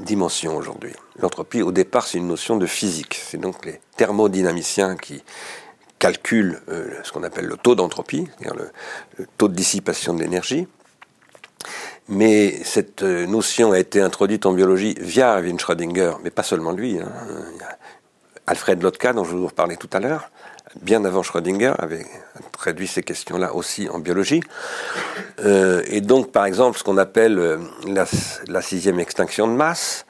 dimensions 0.00 0.56
aujourd'hui. 0.56 0.92
L'entropie, 1.18 1.62
au 1.62 1.72
départ, 1.72 2.06
c'est 2.06 2.18
une 2.18 2.26
notion 2.26 2.56
de 2.56 2.66
physique. 2.66 3.20
C'est 3.24 3.38
donc 3.38 3.64
les 3.64 3.80
thermodynamiciens 3.96 4.96
qui 4.96 5.22
calculent 5.98 6.60
euh, 6.68 6.90
ce 7.04 7.12
qu'on 7.12 7.22
appelle 7.22 7.46
le 7.46 7.56
taux 7.56 7.76
d'entropie, 7.76 8.26
c'est-à-dire 8.38 8.60
le, 9.18 9.26
taux 9.38 9.48
de 9.48 9.54
dissipation 9.54 10.14
de 10.14 10.20
l'énergie. 10.20 10.66
Mais 12.08 12.62
cette 12.64 13.02
euh, 13.02 13.26
notion 13.26 13.72
a 13.72 13.78
été 13.78 14.00
introduite 14.00 14.44
en 14.46 14.52
biologie 14.52 14.96
via 15.00 15.36
Erwin 15.38 15.58
Schrödinger, 15.58 16.14
mais 16.22 16.30
pas 16.30 16.42
seulement 16.42 16.72
lui. 16.72 16.98
Hein. 16.98 17.12
Alfred 18.46 18.82
Lotka, 18.82 19.12
dont 19.12 19.24
je 19.24 19.36
vous 19.36 19.48
parlais 19.48 19.76
tout 19.76 19.88
à 19.92 20.00
l'heure, 20.00 20.30
bien 20.80 21.04
avant 21.04 21.22
Schrödinger, 21.22 21.74
avait 21.78 22.06
traduit 22.52 22.86
ces 22.86 23.02
questions-là 23.02 23.54
aussi 23.54 23.88
en 23.88 23.98
biologie. 23.98 24.42
Euh, 25.44 25.82
et 25.86 26.00
donc, 26.00 26.32
par 26.32 26.44
exemple, 26.44 26.78
ce 26.78 26.84
qu'on 26.84 26.98
appelle 26.98 27.38
euh, 27.38 27.58
la, 27.86 28.62
sixième 28.62 29.00
extinction 29.00 29.46
de 29.46 29.52
masse, 29.52 30.06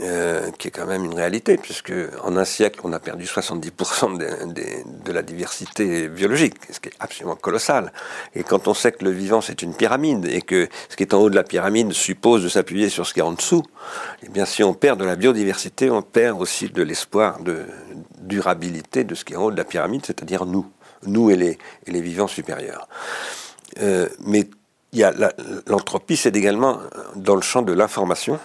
euh, 0.00 0.50
qui 0.52 0.68
est 0.68 0.70
quand 0.70 0.86
même 0.86 1.04
une 1.04 1.14
réalité, 1.14 1.56
puisque 1.56 1.92
en 2.22 2.36
un 2.36 2.44
siècle, 2.44 2.80
on 2.84 2.92
a 2.92 3.00
perdu 3.00 3.24
70% 3.24 4.16
de, 4.16 5.12
la 5.12 5.22
diversité 5.22 6.08
biologique, 6.08 6.54
ce 6.70 6.78
qui 6.78 6.90
est 6.90 6.94
absolument 7.00 7.34
colossal. 7.34 7.92
Et 8.36 8.44
quand 8.44 8.68
on 8.68 8.74
sait 8.74 8.92
que 8.92 9.04
le 9.04 9.10
vivant, 9.10 9.40
c'est 9.40 9.62
une 9.62 9.74
pyramide, 9.74 10.26
et 10.26 10.40
que 10.40 10.68
ce 10.88 10.96
qui 10.96 11.02
est 11.02 11.14
en 11.14 11.18
haut 11.18 11.30
de 11.30 11.34
la 11.34 11.42
pyramide 11.42 11.92
suppose 11.92 12.44
de 12.44 12.48
s'appuyer 12.48 12.90
sur 12.90 13.06
ce 13.06 13.14
qui 13.14 13.20
est 13.20 13.24
en 13.24 13.32
dessous, 13.32 13.64
eh 14.22 14.28
bien, 14.28 14.44
si 14.44 14.62
on 14.62 14.72
perd 14.72 15.00
de 15.00 15.04
la 15.04 15.16
biodiversité, 15.16 15.90
on 15.90 16.02
perd 16.02 16.40
aussi 16.40 16.68
de 16.68 16.82
l'espoir 16.82 17.40
de 17.40 17.64
durabilité 18.20 19.02
de 19.02 19.16
ce 19.16 19.24
qui 19.24 19.32
est 19.32 19.36
en 19.36 19.44
haut 19.44 19.50
de 19.50 19.56
la 19.56 19.64
pyramide, 19.64 20.06
c'est-à-dire 20.06 20.46
nous, 20.46 20.70
nous 21.06 21.30
et 21.30 21.36
les, 21.36 21.58
et 21.86 21.90
les 21.90 22.00
vivants 22.00 22.28
supérieurs. 22.28 22.88
Euh, 23.82 24.08
mais 24.20 24.48
l'entropie, 25.66 26.16
c'est 26.16 26.36
également 26.36 26.78
dans 27.16 27.34
le 27.34 27.42
champ 27.42 27.62
de 27.62 27.72
l'information. 27.72 28.38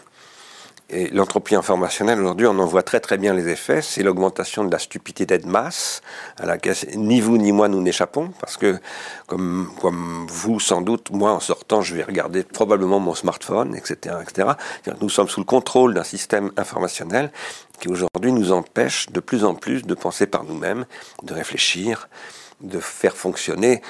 Et 0.89 1.07
l'entropie 1.09 1.55
informationnelle, 1.55 2.19
aujourd'hui, 2.19 2.45
on 2.45 2.59
en 2.59 2.65
voit 2.65 2.83
très 2.83 2.99
très 2.99 3.17
bien 3.17 3.33
les 3.33 3.47
effets. 3.47 3.81
C'est 3.81 4.03
l'augmentation 4.03 4.63
de 4.63 4.71
la 4.71 4.79
stupidité 4.79 5.37
de 5.37 5.47
masse, 5.47 6.01
à 6.37 6.45
laquelle 6.45 6.75
ni 6.95 7.21
vous 7.21 7.37
ni 7.37 7.51
moi 7.51 7.67
nous 7.67 7.81
n'échappons, 7.81 8.31
parce 8.39 8.57
que, 8.57 8.77
comme, 9.25 9.71
comme 9.81 10.27
vous 10.29 10.59
sans 10.59 10.81
doute, 10.81 11.09
moi 11.11 11.31
en 11.31 11.39
sortant, 11.39 11.81
je 11.81 11.95
vais 11.95 12.03
regarder 12.03 12.43
probablement 12.43 12.99
mon 12.99 13.15
smartphone, 13.15 13.75
etc. 13.75 14.17
etc. 14.21 14.49
Nous 15.01 15.09
sommes 15.09 15.29
sous 15.29 15.39
le 15.39 15.45
contrôle 15.45 15.93
d'un 15.93 16.03
système 16.03 16.51
informationnel 16.57 17.31
qui 17.79 17.87
aujourd'hui 17.87 18.31
nous 18.31 18.51
empêche 18.51 19.09
de 19.09 19.19
plus 19.19 19.45
en 19.45 19.55
plus 19.55 19.83
de 19.83 19.95
penser 19.95 20.27
par 20.27 20.43
nous-mêmes, 20.43 20.85
de 21.23 21.33
réfléchir, 21.33 22.07
de 22.63 22.79
faire 22.79 23.15
fonctionner 23.15 23.81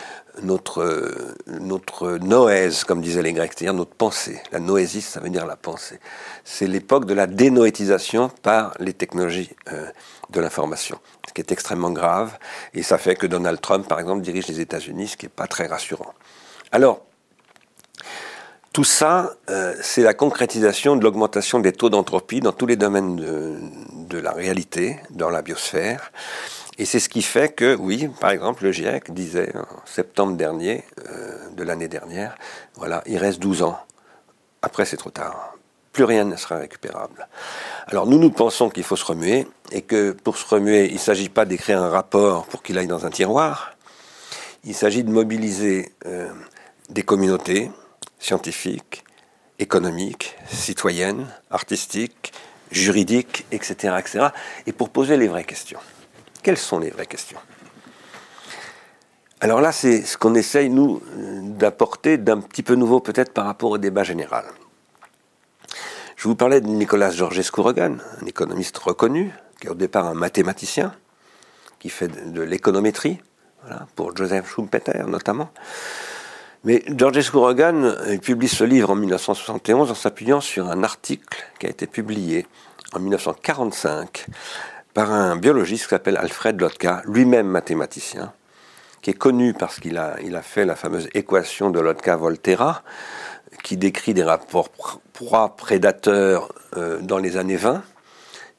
notre, 0.41 1.35
notre 1.47 2.17
noèse, 2.17 2.83
comme 2.83 3.01
disaient 3.01 3.21
les 3.21 3.33
Grecs, 3.33 3.51
c'est-à-dire 3.55 3.75
notre 3.75 3.93
pensée. 3.93 4.41
La 4.51 4.59
noésis, 4.59 5.05
ça 5.05 5.19
veut 5.19 5.29
dire 5.29 5.45
la 5.45 5.55
pensée. 5.55 5.99
C'est 6.43 6.65
l'époque 6.65 7.05
de 7.05 7.13
la 7.13 7.27
dénoétisation 7.27 8.29
par 8.41 8.73
les 8.79 8.93
technologies 8.93 9.51
euh, 9.71 9.87
de 10.31 10.41
l'information, 10.41 10.99
ce 11.27 11.33
qui 11.33 11.41
est 11.41 11.51
extrêmement 11.51 11.91
grave. 11.91 12.37
Et 12.73 12.81
ça 12.81 12.97
fait 12.97 13.15
que 13.15 13.27
Donald 13.27 13.61
Trump, 13.61 13.87
par 13.87 13.99
exemple, 13.99 14.21
dirige 14.21 14.47
les 14.47 14.59
États-Unis, 14.59 15.09
ce 15.09 15.17
qui 15.17 15.25
n'est 15.25 15.31
pas 15.35 15.47
très 15.47 15.67
rassurant. 15.67 16.13
Alors, 16.71 17.05
tout 18.73 18.83
ça, 18.83 19.35
euh, 19.51 19.75
c'est 19.83 20.01
la 20.01 20.15
concrétisation 20.15 20.95
de 20.95 21.03
l'augmentation 21.03 21.59
des 21.59 21.73
taux 21.73 21.91
d'entropie 21.91 22.39
dans 22.39 22.53
tous 22.53 22.65
les 22.65 22.75
domaines 22.75 23.17
de, 23.17 23.59
de 24.09 24.17
la 24.17 24.31
réalité, 24.31 24.97
dans 25.11 25.29
la 25.29 25.43
biosphère. 25.43 26.11
Et 26.77 26.85
c'est 26.85 26.99
ce 26.99 27.09
qui 27.09 27.21
fait 27.21 27.53
que, 27.53 27.75
oui, 27.75 28.09
par 28.19 28.31
exemple, 28.31 28.63
le 28.63 28.71
GIEC 28.71 29.11
disait 29.11 29.55
en 29.55 29.85
septembre 29.85 30.35
dernier, 30.35 30.83
euh, 31.07 31.49
de 31.51 31.63
l'année 31.63 31.87
dernière, 31.87 32.35
voilà, 32.75 33.03
il 33.05 33.17
reste 33.17 33.39
12 33.39 33.61
ans. 33.61 33.79
Après, 34.61 34.85
c'est 34.85 34.97
trop 34.97 35.11
tard. 35.11 35.55
Plus 35.91 36.03
rien 36.03 36.23
ne 36.23 36.35
sera 36.35 36.57
récupérable. 36.57 37.27
Alors 37.85 38.07
nous, 38.07 38.17
nous 38.17 38.31
pensons 38.31 38.69
qu'il 38.69 38.83
faut 38.83 38.95
se 38.95 39.05
remuer, 39.05 39.47
et 39.71 39.83
que 39.83 40.11
pour 40.11 40.37
se 40.37 40.47
remuer, 40.47 40.87
il 40.87 40.95
ne 40.95 40.99
s'agit 40.99 41.29
pas 41.29 41.45
d'écrire 41.45 41.81
un 41.81 41.89
rapport 41.89 42.45
pour 42.47 42.63
qu'il 42.63 42.77
aille 42.79 42.87
dans 42.87 43.05
un 43.05 43.11
tiroir. 43.11 43.75
Il 44.63 44.73
s'agit 44.73 45.03
de 45.03 45.11
mobiliser 45.11 45.93
euh, 46.07 46.31
des 46.89 47.03
communautés 47.03 47.69
scientifiques, 48.17 49.03
économiques, 49.59 50.35
citoyennes, 50.47 51.27
artistiques, 51.51 52.33
juridiques, 52.71 53.45
etc., 53.51 53.95
etc., 53.99 54.27
et 54.65 54.71
pour 54.71 54.89
poser 54.89 55.17
les 55.17 55.27
vraies 55.27 55.43
questions. 55.43 55.79
Quelles 56.43 56.57
sont 56.57 56.79
les 56.79 56.89
vraies 56.89 57.05
questions? 57.05 57.39
Alors 59.39 59.61
là, 59.61 59.71
c'est 59.71 60.03
ce 60.03 60.17
qu'on 60.17 60.35
essaye, 60.35 60.69
nous, 60.69 61.01
d'apporter 61.41 62.17
d'un 62.17 62.41
petit 62.41 62.63
peu 62.63 62.75
nouveau 62.75 62.99
peut-être 62.99 63.33
par 63.33 63.45
rapport 63.45 63.71
au 63.71 63.77
débat 63.77 64.03
général. 64.03 64.45
Je 66.17 66.27
vous 66.27 66.35
parlais 66.35 66.61
de 66.61 66.67
Nicolas 66.67 67.11
Georgescu-Rogan, 67.11 68.01
un 68.21 68.25
économiste 68.25 68.77
reconnu, 68.77 69.31
qui 69.59 69.67
est 69.67 69.69
au 69.69 69.75
départ 69.75 70.05
un 70.05 70.13
mathématicien, 70.13 70.93
qui 71.79 71.89
fait 71.89 72.07
de, 72.07 72.41
l'économétrie, 72.41 73.19
pour 73.95 74.15
Joseph 74.15 74.49
Schumpeter 74.49 75.03
notamment. 75.07 75.49
Mais 76.65 76.83
Georgescu 76.87 77.37
Rogan 77.37 77.95
publie 78.21 78.47
ce 78.47 78.63
livre 78.63 78.89
en 78.91 78.95
1971 78.95 79.91
en 79.91 79.95
s'appuyant 79.95 80.39
sur 80.39 80.69
un 80.69 80.83
article 80.83 81.45
qui 81.59 81.65
a 81.65 81.69
été 81.69 81.87
publié 81.87 82.45
en 82.93 82.99
1945 82.99 84.27
par 84.93 85.11
un 85.11 85.35
biologiste 85.35 85.83
qui 85.83 85.89
s'appelle 85.89 86.17
Alfred 86.17 86.59
Lotka, 86.59 87.01
lui-même 87.05 87.47
mathématicien, 87.47 88.33
qui 89.01 89.09
est 89.09 89.17
connu 89.17 89.53
parce 89.53 89.79
qu'il 89.79 89.97
a, 89.97 90.15
il 90.23 90.35
a 90.35 90.41
fait 90.41 90.65
la 90.65 90.75
fameuse 90.75 91.09
équation 91.13 91.69
de 91.69 91.79
Lotka-Volterra, 91.79 92.83
qui 93.63 93.77
décrit 93.77 94.13
des 94.13 94.23
rapports 94.23 94.69
proie-prédateurs 95.13 96.51
euh, 96.77 96.99
dans 97.01 97.17
les 97.17 97.37
années 97.37 97.55
20, 97.55 97.83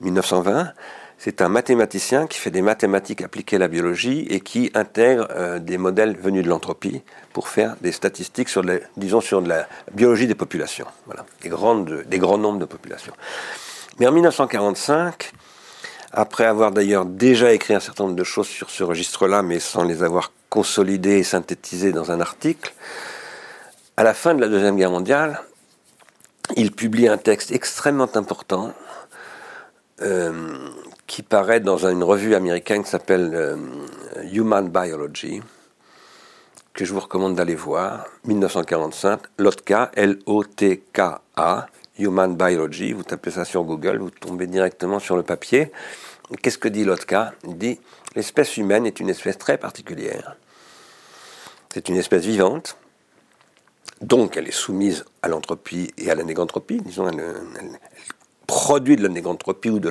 1920. 0.01 0.73
C'est 1.19 1.41
un 1.41 1.49
mathématicien 1.49 2.27
qui 2.27 2.39
fait 2.39 2.51
des 2.51 2.63
mathématiques 2.63 3.23
appliquées 3.23 3.57
à 3.57 3.61
la 3.61 3.69
biologie 3.69 4.27
et 4.29 4.41
qui 4.41 4.71
intègre 4.75 5.29
euh, 5.31 5.59
des 5.59 5.79
modèles 5.79 6.17
venus 6.17 6.45
de 6.45 6.49
l'entropie 6.49 7.03
pour 7.33 7.49
faire 7.49 7.77
des 7.81 7.93
statistiques 7.93 8.49
sur, 8.49 8.63
les, 8.63 8.83
disons, 8.97 9.21
sur 9.21 9.41
la 9.41 9.67
biologie 9.93 10.27
des 10.27 10.35
populations, 10.35 10.87
voilà, 11.07 11.25
des, 11.43 11.49
grandes, 11.49 12.05
des 12.07 12.19
grands 12.19 12.39
nombres 12.39 12.59
de 12.59 12.67
populations. 12.67 13.15
Mais 13.99 14.07
en 14.07 14.13
1945, 14.13 15.33
après 16.15 16.45
avoir 16.45 16.71
d'ailleurs 16.71 17.05
déjà 17.05 17.53
écrit 17.53 17.75
un 17.75 17.81
certain 17.81 18.05
nombre 18.05 18.17
de 18.17 18.25
choses 18.25 18.47
sur 18.47 18.71
ce 18.71 18.85
registre-là, 18.85 19.43
mais 19.43 19.59
sans 19.59 19.83
les 19.83 20.03
avoir 20.03 20.33
consolidées 20.49 21.19
et 21.19 21.25
synthétisées 21.25 21.93
dans 21.93 22.13
un 22.13 22.21
article, 22.21 22.73
à 23.97 24.05
la 24.05 24.15
fin 24.15 24.35
de 24.35 24.41
la 24.41 24.49
Deuxième 24.49 24.77
Guerre 24.77 24.93
mondiale, 24.93 25.41
il 26.57 26.71
publie 26.71 27.09
un 27.09 27.19
texte 27.19 27.51
extrêmement 27.51 28.09
important 28.15 28.73
euh, 30.03 30.69
qui 31.07 31.23
paraît 31.23 31.61
dans 31.61 31.87
une 31.87 32.05
revue 32.05 32.35
américaine 32.35 32.85
qui 32.85 32.91
s'appelle 32.91 33.31
euh, 33.35 33.57
Human 34.33 34.69
Biology, 34.69 35.43
que 36.75 36.85
je 36.85 36.93
vous 36.93 37.01
recommande 37.01 37.35
d'aller 37.35 37.55
voir, 37.55 38.07
1945, 38.25 39.21
Lotka, 39.39 39.91
L-O-T-K-A, 39.95 41.67
Human 41.99 42.37
Biology, 42.37 42.93
vous 42.93 43.05
tapez 43.05 43.31
ça 43.31 43.45
sur 43.45 43.63
Google, 43.65 43.99
vous 43.99 44.11
tombez 44.11 44.47
directement 44.47 44.99
sur 44.99 45.17
le 45.17 45.23
papier. 45.23 45.71
Qu'est-ce 46.43 46.59
que 46.59 46.69
dit 46.69 46.85
Lotka? 46.85 47.35
Il 47.45 47.57
dit 47.57 47.79
l'espèce 48.17 48.57
humaine 48.57 48.87
est 48.87 49.01
une 49.01 49.11
espèce 49.11 49.39
très 49.39 49.59
particulière. 49.59 50.37
C'est 51.73 51.89
une 51.89 51.97
espèce 51.97 52.25
vivante, 52.25 52.77
donc 54.01 54.37
elle 54.37 54.49
est 54.49 54.53
soumise 54.53 55.05
à 55.23 55.29
l'entropie 55.29 55.93
et 55.99 56.11
à 56.11 56.15
la 56.15 56.25
négantropie. 56.25 56.81
Disons, 56.81 57.09
elle, 57.09 57.23
produit 58.47 58.97
de 58.97 59.03
la 59.03 59.09
négantropie 59.09 59.71
ou 59.71 59.79
de 59.79 59.91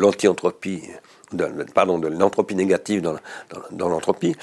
pardon, 1.73 1.99
de 1.99 2.07
l'entropie 2.07 2.55
négative 2.55 3.01
dans 3.01 3.89
l'entropie. 3.89 4.35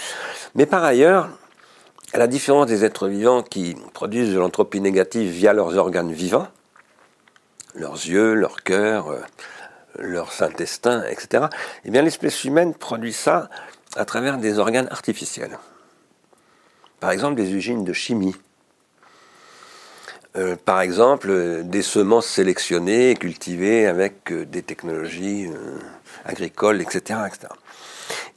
Mais 0.54 0.66
par 0.66 0.84
ailleurs, 0.84 1.30
à 2.12 2.18
la 2.18 2.26
différence 2.26 2.66
des 2.66 2.84
êtres 2.84 3.08
vivants 3.08 3.42
qui 3.42 3.76
produisent 3.92 4.32
de 4.32 4.38
l'entropie 4.38 4.80
négative 4.80 5.30
via 5.30 5.52
leurs 5.52 5.76
organes 5.76 6.12
vivants, 6.12 6.48
leurs 7.74 7.94
yeux, 7.94 8.34
leur 8.34 8.62
cœur, 8.62 9.10
euh, 9.10 9.20
leur 9.98 10.30
intestin, 10.42 11.04
etc., 11.04 11.46
eh 11.84 11.90
bien 11.90 12.02
l'espèce 12.02 12.44
humaine 12.44 12.74
produit 12.74 13.12
ça 13.12 13.48
à 13.96 14.04
travers 14.04 14.38
des 14.38 14.58
organes 14.58 14.88
artificiels. 14.90 15.58
Par 17.00 17.10
exemple, 17.10 17.34
des 17.34 17.52
usines 17.52 17.84
de 17.84 17.92
chimie. 17.92 18.36
Euh, 20.36 20.54
par 20.56 20.80
exemple, 20.80 21.62
des 21.64 21.82
semences 21.82 22.26
sélectionnées 22.26 23.10
et 23.10 23.16
cultivées 23.16 23.86
avec 23.86 24.30
euh, 24.30 24.46
des 24.46 24.62
technologies 24.62 25.50
agricoles, 26.24 26.80
etc., 26.80 27.20
etc. 27.26 27.52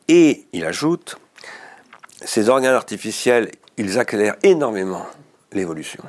Et 0.08 0.46
il 0.54 0.66
ajoute, 0.66 1.18
ces 2.22 2.50
organes 2.50 2.74
artificiels, 2.74 3.52
ils 3.78 4.00
accélèrent 4.00 4.38
énormément 4.44 5.06
l'évolution. 5.52 6.04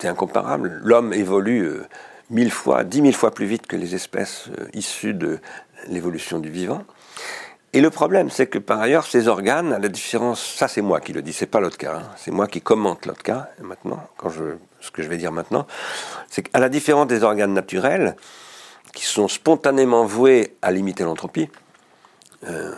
C'est 0.00 0.08
incomparable. 0.08 0.80
L'homme 0.82 1.12
évolue 1.12 1.82
mille 2.30 2.50
fois, 2.50 2.84
dix 2.84 3.02
mille 3.02 3.14
fois 3.14 3.32
plus 3.32 3.46
vite 3.46 3.66
que 3.66 3.76
les 3.76 3.94
espèces 3.94 4.48
euh, 4.58 4.66
issues 4.74 5.14
de 5.14 5.38
l'évolution 5.88 6.38
du 6.38 6.50
vivant. 6.50 6.84
Et 7.74 7.80
le 7.80 7.88
problème, 7.88 8.28
c'est 8.28 8.46
que 8.46 8.58
par 8.58 8.80
ailleurs, 8.80 9.06
ces 9.06 9.28
organes, 9.28 9.72
à 9.72 9.78
la 9.78 9.88
différence, 9.88 10.44
ça 10.56 10.68
c'est 10.68 10.82
moi 10.82 11.00
qui 11.00 11.12
le 11.12 11.22
dis, 11.22 11.32
c'est 11.32 11.46
pas 11.46 11.60
l'autre 11.60 11.78
cas, 11.78 11.96
hein. 11.96 12.10
c'est 12.16 12.30
moi 12.30 12.46
qui 12.46 12.60
commente 12.60 13.06
l'autre 13.06 13.22
cas 13.22 13.48
maintenant, 13.60 14.06
quand 14.18 14.28
je, 14.28 14.56
ce 14.80 14.90
que 14.90 15.02
je 15.02 15.08
vais 15.08 15.16
dire 15.16 15.32
maintenant, 15.32 15.66
c'est 16.28 16.42
qu'à 16.42 16.58
la 16.58 16.68
différence 16.68 17.06
des 17.06 17.22
organes 17.22 17.54
naturels, 17.54 18.14
qui 18.92 19.06
sont 19.06 19.26
spontanément 19.26 20.04
voués 20.04 20.56
à 20.60 20.70
limiter 20.70 21.04
l'entropie, 21.04 21.48
euh, 22.46 22.74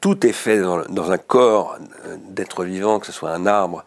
tout 0.00 0.26
est 0.26 0.32
fait 0.32 0.58
dans, 0.58 0.82
dans 0.86 1.12
un 1.12 1.18
corps 1.18 1.78
euh, 2.06 2.16
d'être 2.30 2.64
vivant, 2.64 2.98
que 2.98 3.06
ce 3.06 3.12
soit 3.12 3.30
un 3.30 3.46
arbre, 3.46 3.84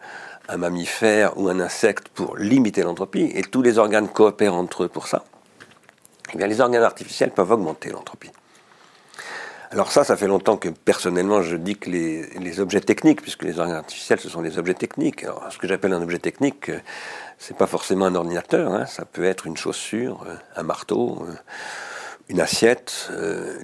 un 0.48 0.56
mammifère 0.56 1.38
ou 1.38 1.48
un 1.48 1.60
insecte 1.60 2.08
pour 2.08 2.36
limiter 2.36 2.82
l'entropie, 2.82 3.30
et 3.34 3.42
tous 3.42 3.62
les 3.62 3.78
organes 3.78 4.08
coopèrent 4.08 4.54
entre 4.54 4.84
eux 4.84 4.88
pour 4.88 5.06
ça, 5.06 5.24
eh 6.32 6.38
bien 6.38 6.46
les 6.46 6.60
organes 6.60 6.82
artificiels 6.82 7.30
peuvent 7.30 7.50
augmenter 7.50 7.90
l'entropie. 7.90 8.30
Alors 9.74 9.90
ça, 9.90 10.04
ça 10.04 10.16
fait 10.16 10.28
longtemps 10.28 10.56
que 10.56 10.68
personnellement 10.68 11.42
je 11.42 11.56
dis 11.56 11.74
que 11.74 11.90
les, 11.90 12.60
objets 12.60 12.80
techniques, 12.80 13.20
puisque 13.20 13.42
les 13.42 13.58
organes 13.58 13.74
artificiels, 13.74 14.20
ce 14.20 14.28
sont 14.28 14.40
des 14.40 14.56
objets 14.56 14.74
techniques. 14.74 15.24
Alors 15.24 15.48
ce 15.50 15.58
que 15.58 15.66
j'appelle 15.66 15.92
un 15.92 16.00
objet 16.00 16.20
technique, 16.20 16.68
euh, 16.68 16.78
c'est 17.38 17.56
pas 17.56 17.66
forcément 17.66 18.06
un 18.06 18.14
ordinateur, 18.14 18.72
hein. 18.72 18.86
ça 18.86 19.04
peut 19.04 19.24
être 19.24 19.48
une 19.48 19.56
chaussure, 19.56 20.24
euh, 20.28 20.36
un 20.54 20.62
marteau, 20.62 21.26
euh, 21.28 21.34
une 22.28 22.40
assiette, 22.40 23.10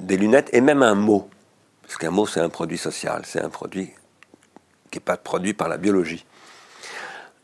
des 0.00 0.16
lunettes 0.16 0.50
et 0.52 0.60
même 0.60 0.82
un 0.82 0.96
mot. 0.96 1.30
Parce 1.82 1.96
qu'un 1.96 2.10
mot, 2.10 2.26
c'est 2.26 2.40
un 2.40 2.48
produit 2.48 2.76
social, 2.76 3.22
c'est 3.24 3.40
un 3.40 3.48
produit 3.48 3.92
qui 4.90 4.98
n'est 4.98 5.04
pas 5.04 5.16
produit 5.16 5.54
par 5.54 5.68
la 5.68 5.76
biologie. 5.76 6.26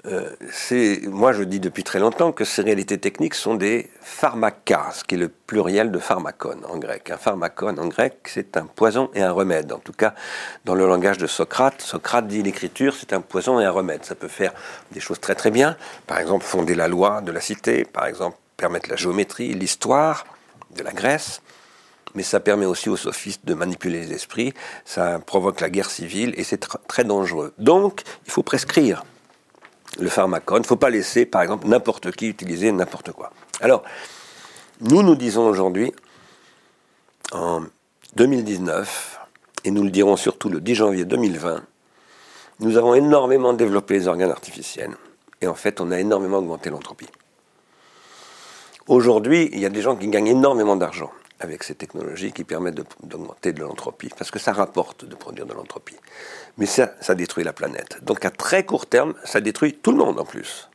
Euh, 0.06 0.30
c'est, 0.52 1.00
moi 1.08 1.32
je 1.32 1.42
dis 1.42 1.58
depuis 1.58 1.82
très 1.82 1.98
longtemps 1.98 2.30
que 2.30 2.44
ces 2.44 2.62
réalités 2.62 2.96
techniques 2.96 3.34
sont 3.34 3.56
des 3.56 3.90
pharmacas, 4.00 4.92
ce 4.92 5.04
qui 5.04 5.16
est 5.16 5.18
le 5.18 5.28
pluriel 5.28 5.90
de 5.90 5.98
pharmacon 5.98 6.58
en 6.68 6.78
grec. 6.78 7.10
Un 7.10 7.16
pharmacon 7.16 7.76
en 7.76 7.88
grec, 7.88 8.18
c'est 8.26 8.56
un 8.56 8.66
poison 8.66 9.10
et 9.14 9.22
un 9.22 9.32
remède. 9.32 9.72
En 9.72 9.80
tout 9.80 9.92
cas, 9.92 10.14
dans 10.64 10.76
le 10.76 10.86
langage 10.86 11.18
de 11.18 11.26
Socrate, 11.26 11.80
Socrate 11.82 12.28
dit 12.28 12.42
l'écriture, 12.42 12.94
c'est 12.94 13.12
un 13.14 13.20
poison 13.20 13.58
et 13.58 13.64
un 13.64 13.70
remède. 13.70 14.04
Ça 14.04 14.14
peut 14.14 14.28
faire 14.28 14.52
des 14.92 15.00
choses 15.00 15.18
très 15.18 15.34
très 15.34 15.50
bien, 15.50 15.76
par 16.06 16.20
exemple 16.20 16.44
fonder 16.44 16.76
la 16.76 16.86
loi 16.86 17.20
de 17.20 17.32
la 17.32 17.40
cité, 17.40 17.84
par 17.84 18.06
exemple 18.06 18.36
permettre 18.56 18.88
la 18.88 18.96
géométrie, 18.96 19.54
l'histoire 19.54 20.24
de 20.76 20.84
la 20.84 20.92
Grèce, 20.92 21.42
mais 22.14 22.22
ça 22.22 22.38
permet 22.38 22.64
aussi 22.64 22.88
aux 22.88 22.96
sophistes 22.96 23.44
de 23.44 23.54
manipuler 23.54 24.00
les 24.00 24.12
esprits, 24.12 24.54
ça 24.84 25.18
provoque 25.18 25.60
la 25.60 25.68
guerre 25.68 25.90
civile 25.90 26.32
et 26.36 26.44
c'est 26.44 26.64
très 26.86 27.04
dangereux. 27.04 27.52
Donc, 27.58 28.02
il 28.24 28.30
faut 28.30 28.42
prescrire 28.44 29.04
le 29.98 30.08
pharmacone. 30.08 30.58
Il 30.58 30.62
ne 30.62 30.66
faut 30.66 30.76
pas 30.76 30.90
laisser, 30.90 31.26
par 31.26 31.42
exemple, 31.42 31.66
n'importe 31.66 32.10
qui 32.12 32.28
utiliser 32.28 32.70
n'importe 32.72 33.12
quoi. 33.12 33.32
Alors, 33.60 33.82
nous 34.80 35.02
nous 35.02 35.16
disons 35.16 35.46
aujourd'hui, 35.48 35.92
en 37.32 37.62
2019, 38.14 39.20
et 39.64 39.70
nous 39.70 39.82
le 39.82 39.90
dirons 39.90 40.16
surtout 40.16 40.48
le 40.48 40.60
10 40.60 40.74
janvier 40.74 41.04
2020, 41.04 41.62
nous 42.60 42.76
avons 42.76 42.94
énormément 42.94 43.52
développé 43.52 43.94
les 43.94 44.08
organes 44.08 44.30
artificiels. 44.30 44.96
Et 45.40 45.46
en 45.46 45.54
fait, 45.54 45.80
on 45.80 45.90
a 45.90 45.98
énormément 45.98 46.38
augmenté 46.38 46.70
l'entropie. 46.70 47.08
Aujourd'hui, 48.86 49.50
il 49.52 49.60
y 49.60 49.66
a 49.66 49.68
des 49.68 49.82
gens 49.82 49.96
qui 49.96 50.08
gagnent 50.08 50.28
énormément 50.28 50.76
d'argent 50.76 51.10
avec 51.40 51.62
ces 51.62 51.74
technologies 51.74 52.32
qui 52.32 52.44
permettent 52.44 52.80
d'augmenter 53.02 53.52
de, 53.52 53.60
l'entropie, 53.60 54.10
parce 54.16 54.30
que 54.30 54.38
ça 54.38 54.52
rapporte 54.52 55.04
de 55.04 55.14
produire 55.14 55.46
de 55.46 55.52
l'entropie. 55.52 55.96
Mais 56.58 56.66
ça, 56.66 56.94
ça 57.00 57.14
détruit 57.14 57.44
la 57.44 57.52
planète. 57.52 57.98
Donc 58.02 58.24
à 58.24 58.30
très 58.30 58.64
court 58.64 58.86
terme, 58.86 59.14
ça 59.24 59.40
détruit 59.40 59.74
tout 59.74 59.92
le 59.92 59.98
monde 59.98 60.18
en 60.18 60.24
plus. 60.24 60.68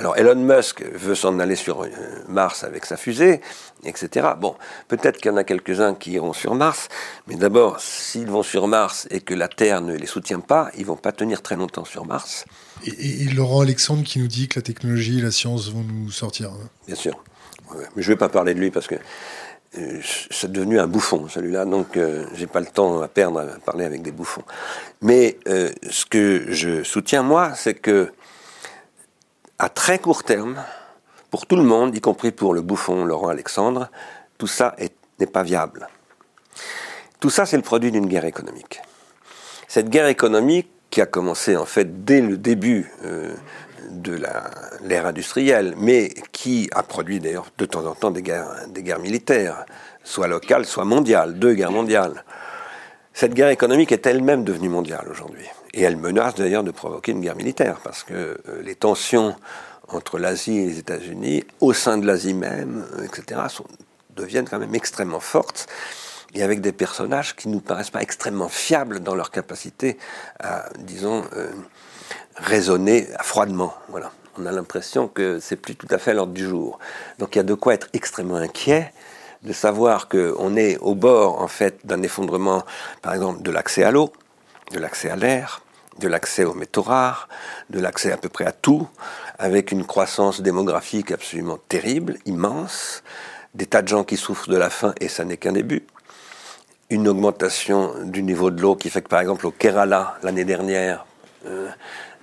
Alors 0.00 0.16
Elon 0.16 0.34
Musk 0.34 0.82
veut 0.82 1.14
s'en 1.14 1.38
aller 1.40 1.56
sur 1.56 1.82
euh, 1.82 1.88
Mars 2.26 2.64
avec 2.64 2.86
sa 2.86 2.96
fusée, 2.96 3.42
etc. 3.84 4.28
Bon, 4.40 4.56
peut-être 4.88 5.18
qu'il 5.18 5.30
y 5.30 5.34
en 5.34 5.36
a 5.36 5.44
quelques-uns 5.44 5.94
qui 5.94 6.12
iront 6.12 6.32
sur 6.32 6.54
Mars, 6.54 6.88
mais 7.26 7.34
d'abord, 7.34 7.80
s'ils 7.80 8.26
vont 8.26 8.42
sur 8.42 8.66
Mars 8.66 9.06
et 9.10 9.20
que 9.20 9.34
la 9.34 9.46
Terre 9.46 9.82
ne 9.82 9.94
les 9.94 10.06
soutient 10.06 10.40
pas, 10.40 10.70
ils 10.78 10.86
vont 10.86 10.96
pas 10.96 11.12
tenir 11.12 11.42
très 11.42 11.56
longtemps 11.56 11.84
sur 11.84 12.06
Mars. 12.06 12.46
Et, 12.86 13.24
Laurent 13.34 13.60
Alexandre 13.60 14.02
qui 14.02 14.20
nous 14.20 14.26
dit 14.26 14.48
que 14.48 14.58
la 14.58 14.62
technologie 14.62 15.18
et 15.18 15.22
la 15.22 15.30
science 15.30 15.70
vont 15.70 15.84
nous 15.84 16.10
sortir. 16.10 16.48
Hein. 16.48 16.70
Bien 16.86 16.96
sûr. 16.96 17.22
Mais 17.74 18.02
je 18.02 18.10
ne 18.10 18.14
vais 18.14 18.18
pas 18.18 18.30
parler 18.30 18.54
de 18.54 18.58
lui 18.58 18.70
parce 18.70 18.86
que 18.86 18.96
c'est 19.72 20.50
devenu 20.50 20.80
un 20.80 20.86
bouffon 20.86 21.28
celui-là, 21.28 21.64
donc 21.64 21.96
euh, 21.96 22.26
j'ai 22.34 22.46
pas 22.46 22.60
le 22.60 22.66
temps 22.66 23.02
à 23.02 23.08
perdre 23.08 23.40
à 23.40 23.44
parler 23.64 23.84
avec 23.84 24.02
des 24.02 24.10
bouffons. 24.10 24.42
Mais 25.00 25.38
euh, 25.48 25.70
ce 25.88 26.04
que 26.04 26.46
je 26.48 26.82
soutiens 26.82 27.22
moi, 27.22 27.54
c'est 27.54 27.74
que 27.74 28.12
à 29.58 29.68
très 29.68 29.98
court 29.98 30.24
terme, 30.24 30.56
pour 31.30 31.46
tout 31.46 31.56
le 31.56 31.62
monde, 31.62 31.94
y 31.94 32.00
compris 32.00 32.32
pour 32.32 32.54
le 32.54 32.62
bouffon 32.62 33.04
Laurent 33.04 33.28
Alexandre, 33.28 33.90
tout 34.38 34.48
ça 34.48 34.74
n'est 35.20 35.26
pas 35.26 35.42
viable. 35.42 35.86
Tout 37.20 37.30
ça, 37.30 37.46
c'est 37.46 37.56
le 37.56 37.62
produit 37.62 37.92
d'une 37.92 38.06
guerre 38.06 38.24
économique. 38.24 38.80
Cette 39.68 39.90
guerre 39.90 40.06
économique 40.06 40.68
qui 40.88 41.00
a 41.00 41.06
commencé 41.06 41.56
en 41.56 41.66
fait 41.66 42.04
dès 42.04 42.20
le 42.20 42.36
début 42.36 42.90
de 43.90 44.20
l'ère 44.82 45.06
industrielle, 45.06 45.74
mais 45.76 46.12
qui 46.32 46.68
a 46.72 46.82
produit 46.82 47.20
d'ailleurs 47.20 47.46
de 47.58 47.64
temps 47.64 47.86
en 47.86 47.94
temps 47.94 48.10
des 48.10 48.22
guerres, 48.22 48.98
militaires, 49.00 49.66
soit 50.04 50.28
locales, 50.28 50.64
soit 50.64 50.84
mondiales, 50.84 51.38
deux 51.38 51.54
guerres 51.54 51.72
mondiales. 51.72 52.24
Cette 53.12 53.34
guerre 53.34 53.48
économique 53.48 53.92
est 53.92 54.06
elle-même 54.06 54.44
devenue 54.44 54.68
mondiale 54.68 55.06
aujourd'hui. 55.10 55.46
Et 55.74 55.82
elle 55.82 55.96
menace 55.96 56.34
d'ailleurs 56.36 56.64
de 56.64 56.70
provoquer 56.70 57.12
une 57.12 57.20
guerre 57.20 57.36
militaire, 57.36 57.80
parce 57.82 58.02
que 58.02 58.14
euh, 58.14 58.62
les 58.62 58.74
tensions 58.74 59.36
entre 59.88 60.18
l'Asie 60.18 60.58
et 60.58 60.66
les 60.66 60.78
États-Unis, 60.78 61.44
au 61.60 61.72
sein 61.72 61.98
de 61.98 62.06
l'Asie 62.06 62.34
même, 62.34 62.84
etc., 63.04 63.40
deviennent 64.16 64.48
quand 64.48 64.58
même 64.58 64.74
extrêmement 64.74 65.20
fortes 65.20 65.68
et 66.34 66.42
avec 66.42 66.60
des 66.60 66.72
personnages 66.72 67.34
qui 67.34 67.48
ne 67.48 67.54
nous 67.54 67.60
paraissent 67.60 67.90
pas 67.90 68.02
extrêmement 68.02 68.48
fiables 68.48 69.00
dans 69.00 69.14
leur 69.14 69.30
capacité 69.30 69.98
à, 70.38 70.68
disons, 70.78 71.24
euh, 71.36 71.50
raisonner 72.42 73.08
froidement. 73.22 73.74
Voilà. 73.88 74.10
On 74.38 74.46
a 74.46 74.52
l'impression 74.52 75.08
que 75.08 75.38
c'est 75.40 75.56
plus 75.56 75.76
tout 75.76 75.88
à 75.90 75.98
fait 75.98 76.14
l'ordre 76.14 76.32
du 76.32 76.46
jour. 76.46 76.78
Donc 77.18 77.34
il 77.34 77.38
y 77.38 77.40
a 77.40 77.44
de 77.44 77.54
quoi 77.54 77.74
être 77.74 77.88
extrêmement 77.92 78.36
inquiet 78.36 78.92
de 79.42 79.52
savoir 79.52 80.08
qu'on 80.08 80.56
est 80.56 80.76
au 80.78 80.94
bord 80.94 81.40
en 81.40 81.48
fait 81.48 81.78
d'un 81.84 82.02
effondrement, 82.02 82.62
par 83.02 83.14
exemple, 83.14 83.42
de 83.42 83.50
l'accès 83.50 83.82
à 83.82 83.90
l'eau, 83.90 84.12
de 84.72 84.78
l'accès 84.78 85.10
à 85.10 85.16
l'air, 85.16 85.62
de 85.98 86.08
l'accès 86.08 86.44
aux 86.44 86.54
métaux 86.54 86.82
rares, 86.82 87.28
de 87.70 87.80
l'accès 87.80 88.12
à 88.12 88.16
peu 88.16 88.28
près 88.28 88.46
à 88.46 88.52
tout, 88.52 88.86
avec 89.38 89.72
une 89.72 89.84
croissance 89.84 90.40
démographique 90.40 91.10
absolument 91.10 91.58
terrible, 91.68 92.18
immense, 92.26 93.02
des 93.54 93.66
tas 93.66 93.82
de 93.82 93.88
gens 93.88 94.04
qui 94.04 94.16
souffrent 94.16 94.50
de 94.50 94.56
la 94.56 94.70
faim 94.70 94.94
et 95.00 95.08
ça 95.08 95.24
n'est 95.24 95.36
qu'un 95.36 95.52
début, 95.52 95.84
une 96.88 97.08
augmentation 97.08 97.94
du 98.04 98.22
niveau 98.22 98.50
de 98.50 98.60
l'eau 98.60 98.76
qui 98.76 98.90
fait 98.90 99.02
que 99.02 99.08
par 99.08 99.20
exemple 99.20 99.46
au 99.46 99.50
Kerala 99.50 100.18
l'année 100.22 100.44
dernière, 100.44 101.06
euh, 101.46 101.68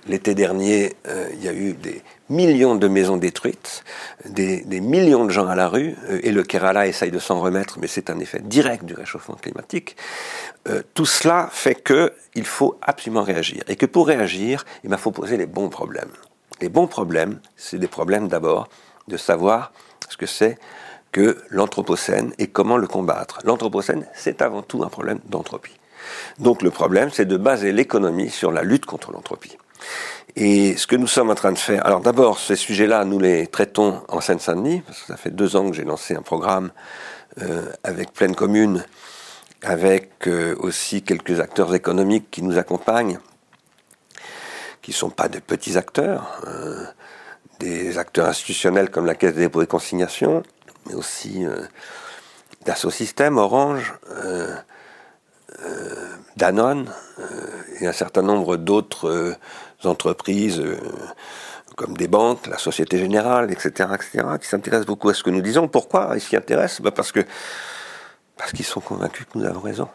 L'été 0.08 0.34
dernier, 0.34 0.96
euh, 1.06 1.28
il 1.34 1.44
y 1.44 1.48
a 1.48 1.52
eu 1.52 1.74
des 1.74 2.02
millions 2.30 2.76
de 2.76 2.88
maisons 2.88 3.18
détruites, 3.18 3.84
des, 4.24 4.64
millions 4.80 5.26
de 5.26 5.30
gens 5.30 5.46
à 5.46 5.54
la 5.54 5.68
rue, 5.68 5.96
euh, 6.08 6.20
et 6.22 6.32
le 6.32 6.42
Kerala 6.42 6.86
essaye 6.86 7.10
de 7.10 7.18
s'en 7.18 7.40
remettre, 7.40 7.78
mais 7.78 7.86
c'est 7.88 8.08
un 8.08 8.18
effet 8.18 8.40
direct 8.40 8.84
du 8.84 8.94
réchauffement 8.94 9.34
climatique. 9.34 9.96
Euh, 10.68 10.82
tout 10.94 11.04
cela 11.04 11.50
fait 11.52 11.84
qu'il 11.84 12.46
faut 12.46 12.78
absolument 12.80 13.22
réagir, 13.22 13.62
et 13.68 13.76
que 13.76 13.84
pour 13.84 14.06
réagir, 14.06 14.64
il 14.82 14.96
faut 14.96 15.10
poser 15.10 15.36
les 15.36 15.46
bons 15.46 15.68
problèmes. 15.68 16.12
Les 16.62 16.70
bons 16.70 16.86
problèmes, 16.86 17.38
c'est 17.56 17.78
des 17.78 17.86
problèmes 17.86 18.28
d'abord 18.28 18.68
de 19.08 19.18
savoir 19.18 19.72
ce 20.08 20.16
que 20.16 20.26
c'est 20.26 20.58
que 21.12 21.36
l'anthropocène 21.50 22.32
et 22.38 22.46
comment 22.46 22.78
le 22.78 22.86
combattre. 22.86 23.40
L'anthropocène, 23.44 24.06
c'est 24.14 24.40
avant 24.40 24.62
tout 24.62 24.82
un 24.84 24.88
problème 24.88 25.20
d'entropie. 25.26 25.78
Donc 26.38 26.62
le 26.62 26.70
problème, 26.70 27.10
c'est 27.12 27.26
de 27.26 27.36
baser 27.36 27.72
l'économie 27.72 28.30
sur 28.30 28.52
la 28.52 28.62
lutte 28.62 28.86
contre 28.86 29.12
l'entropie. 29.12 29.56
Et 30.36 30.76
ce 30.76 30.86
que 30.86 30.94
nous 30.94 31.08
sommes 31.08 31.30
en 31.30 31.34
train 31.34 31.50
de 31.50 31.58
faire, 31.58 31.84
alors 31.84 32.00
d'abord, 32.00 32.38
ces 32.38 32.54
sujets-là, 32.54 33.04
nous 33.04 33.18
les 33.18 33.48
traitons 33.48 34.02
en 34.08 34.20
Seine-Saint-Denis, 34.20 34.82
parce 34.86 35.00
que 35.00 35.06
ça 35.06 35.16
fait 35.16 35.30
deux 35.30 35.56
ans 35.56 35.68
que 35.68 35.74
j'ai 35.74 35.84
lancé 35.84 36.14
un 36.14 36.22
programme 36.22 36.70
euh, 37.42 37.72
avec 37.82 38.12
Pleine 38.12 38.34
Commune, 38.34 38.84
avec 39.62 40.28
euh, 40.28 40.54
aussi 40.60 41.02
quelques 41.02 41.40
acteurs 41.40 41.74
économiques 41.74 42.30
qui 42.30 42.42
nous 42.42 42.56
accompagnent, 42.56 43.18
qui 44.80 44.92
ne 44.92 44.96
sont 44.96 45.10
pas 45.10 45.28
des 45.28 45.40
petits 45.40 45.76
acteurs, 45.76 46.40
euh, 46.46 46.84
des 47.58 47.98
acteurs 47.98 48.28
institutionnels 48.28 48.90
comme 48.90 49.06
la 49.06 49.14
Caisse 49.14 49.34
des 49.34 49.40
dépôts 49.40 49.62
et 49.62 49.66
consignations, 49.66 50.42
mais 50.86 50.94
aussi 50.94 51.44
Dassault 52.64 52.90
Systèmes, 52.90 53.36
Orange, 53.38 53.94
Danone 56.36 56.88
et 57.80 57.88
un 57.88 57.92
certain 57.92 58.22
nombre 58.22 58.56
d'autres 58.56 59.36
entreprises 59.84 60.60
euh, 60.60 60.78
comme 61.76 61.96
des 61.96 62.08
banques, 62.08 62.46
la 62.46 62.58
Société 62.58 62.98
Générale, 62.98 63.52
etc., 63.52 63.90
etc., 63.94 64.26
qui 64.40 64.48
s'intéressent 64.48 64.86
beaucoup 64.86 65.08
à 65.08 65.14
ce 65.14 65.22
que 65.22 65.30
nous 65.30 65.40
disons. 65.40 65.68
Pourquoi 65.68 66.10
ils 66.14 66.20
s'y 66.20 66.36
intéressent 66.36 66.80
bah 66.80 66.90
Parce 66.90 67.12
que 67.12 67.24
parce 68.36 68.52
qu'ils 68.52 68.64
sont 68.64 68.80
convaincus 68.80 69.26
que 69.32 69.38
nous 69.38 69.44
avons 69.44 69.60
raison. 69.60 69.88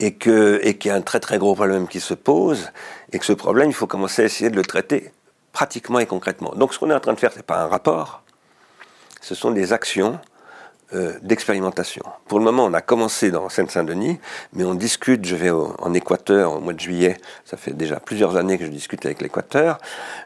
Et 0.00 0.14
que 0.14 0.60
et 0.62 0.76
qu'il 0.76 0.90
y 0.90 0.92
a 0.92 0.96
un 0.96 1.02
très 1.02 1.20
très 1.20 1.38
gros 1.38 1.54
problème 1.54 1.86
qui 1.88 2.00
se 2.00 2.14
pose, 2.14 2.70
et 3.12 3.18
que 3.18 3.24
ce 3.24 3.32
problème, 3.32 3.68
il 3.68 3.74
faut 3.74 3.86
commencer 3.86 4.22
à 4.22 4.24
essayer 4.24 4.50
de 4.50 4.56
le 4.56 4.64
traiter 4.64 5.12
pratiquement 5.52 5.98
et 6.00 6.06
concrètement. 6.06 6.52
Donc 6.54 6.74
ce 6.74 6.78
qu'on 6.78 6.90
est 6.90 6.94
en 6.94 7.00
train 7.00 7.14
de 7.14 7.20
faire, 7.20 7.32
c'est 7.32 7.46
pas 7.46 7.62
un 7.62 7.66
rapport, 7.68 8.22
ce 9.20 9.34
sont 9.34 9.50
des 9.50 9.72
actions 9.72 10.20
euh, 10.94 11.14
d'expérimentation. 11.22 12.02
Pour 12.28 12.38
le 12.38 12.44
moment, 12.44 12.64
on 12.64 12.72
a 12.72 12.80
commencé 12.80 13.32
dans 13.32 13.48
Seine-Saint-Denis, 13.48 14.20
mais 14.52 14.62
on 14.64 14.74
discute, 14.74 15.24
je 15.24 15.34
vais 15.34 15.50
en 15.50 15.92
Équateur 15.94 16.52
au 16.52 16.60
mois 16.60 16.74
de 16.74 16.80
juillet, 16.80 17.16
ça 17.44 17.56
fait 17.56 17.72
déjà 17.72 17.98
plusieurs 17.98 18.36
années 18.36 18.56
que 18.56 18.64
je 18.64 18.70
discute 18.70 19.04
avec 19.04 19.20
l'Équateur, 19.20 19.78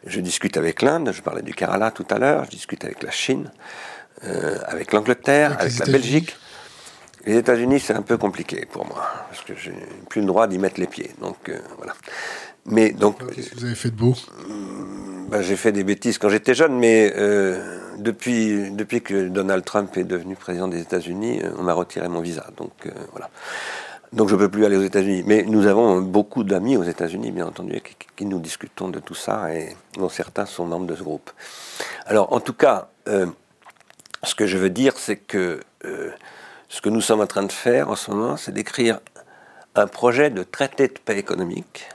je 0.05 0.21
discute 0.21 0.59
avec 0.59 0.83
l'Inde, 0.83 1.13
je 1.13 1.23
parlais 1.23 1.41
du 1.41 1.55
Kerala 1.55 1.91
tout 1.91 2.07
à 2.11 2.19
l'heure, 2.19 2.45
je 2.45 2.51
discute 2.51 2.85
avec 2.85 3.03
la 3.03 3.11
Chine, 3.11 3.51
euh, 4.25 4.59
avec 4.67 4.93
l'Angleterre, 4.93 5.57
avec, 5.59 5.79
la 5.79 5.87
Belgique. 5.87 6.37
Les 7.25 7.37
États-Unis, 7.37 7.81
c'est 7.81 7.95
un 7.95 8.03
peu 8.03 8.19
compliqué 8.19 8.67
pour 8.71 8.87
moi, 8.87 9.03
parce 9.31 9.43
que 9.43 9.55
j'ai 9.55 9.75
plus 10.11 10.21
le 10.21 10.27
droit 10.27 10.47
d'y 10.47 10.59
mettre 10.59 10.79
les 10.79 10.87
pieds. 10.87 11.11
Donc 11.21 11.49
euh, 11.49 11.59
voilà. 11.79 11.95
Mais 12.71 12.91
donc. 12.93 13.19
Qu'est-ce 13.35 13.51
que 13.51 13.57
vous 13.57 13.65
avez 13.65 13.75
fait 13.75 13.91
de 13.91 13.97
beau 13.97 14.15
bah, 15.29 15.43
J'ai 15.43 15.57
fait 15.57 15.73
des 15.73 15.85
bêtises 15.85 16.19
quand 16.19 16.29
j'étais 16.29 16.55
jeune, 16.55 16.79
mais 16.79 17.13
euh, 17.17 17.79
depuis, 17.99 18.71
depuis 18.71 19.03
que 19.03 19.29
Donald 19.29 19.65
Trump 19.65 19.97
est 19.97 20.05
devenu 20.05 20.37
président 20.37 20.69
des 20.69 20.81
États-Unis, 20.81 21.41
euh, 21.43 21.51
on 21.59 21.63
m'a 21.63 21.75
retiré 21.75 22.09
mon 22.09 22.21
visa. 22.21 22.47
Donc 22.57 22.73
euh, 22.87 22.91
voilà. 23.13 23.29
Donc 24.13 24.29
je 24.29 24.35
ne 24.35 24.41
peux 24.41 24.49
plus 24.49 24.65
aller 24.65 24.77
aux 24.77 24.83
États-Unis. 24.83 25.23
Mais 25.27 25.43
nous 25.43 25.67
avons 25.67 26.01
beaucoup 26.01 26.43
d'amis 26.43 26.77
aux 26.77 26.85
États-Unis, 26.85 27.31
bien 27.33 27.47
entendu, 27.47 27.81
qui, 27.81 27.97
qui, 28.17 28.25
nous 28.25 28.41
discutons 28.41 28.89
de 28.89 28.99
tout 28.99 29.15
ça, 29.15 29.55
et 29.55 29.77
dont 29.97 30.09
certains 30.09 30.47
sont 30.47 30.67
membres 30.67 30.87
de 30.87 30.97
ce 30.97 31.03
groupe. 31.03 31.31
Alors 32.07 32.33
en 32.33 32.41
tout 32.41 32.55
cas, 32.55 32.89
ce 33.07 34.35
que 34.35 34.47
je 34.47 34.59
veux 34.59 34.71
dire, 34.71 34.95
c'est 34.97 35.17
que 35.17 35.61
ce 36.69 36.81
que 36.81 36.89
nous 36.89 37.01
sommes 37.01 37.21
en 37.21 37.29
train 37.29 37.45
de 37.45 37.53
faire 37.53 37.89
en 37.89 37.95
ce 37.95 38.11
moment, 38.11 38.37
c'est 38.37 38.51
d'écrire 38.51 38.99
un 39.77 39.87
projet 39.87 40.31
de 40.31 40.43
traité 40.43 40.89
de 40.89 40.99
paix 41.05 41.17
économique 41.17 41.87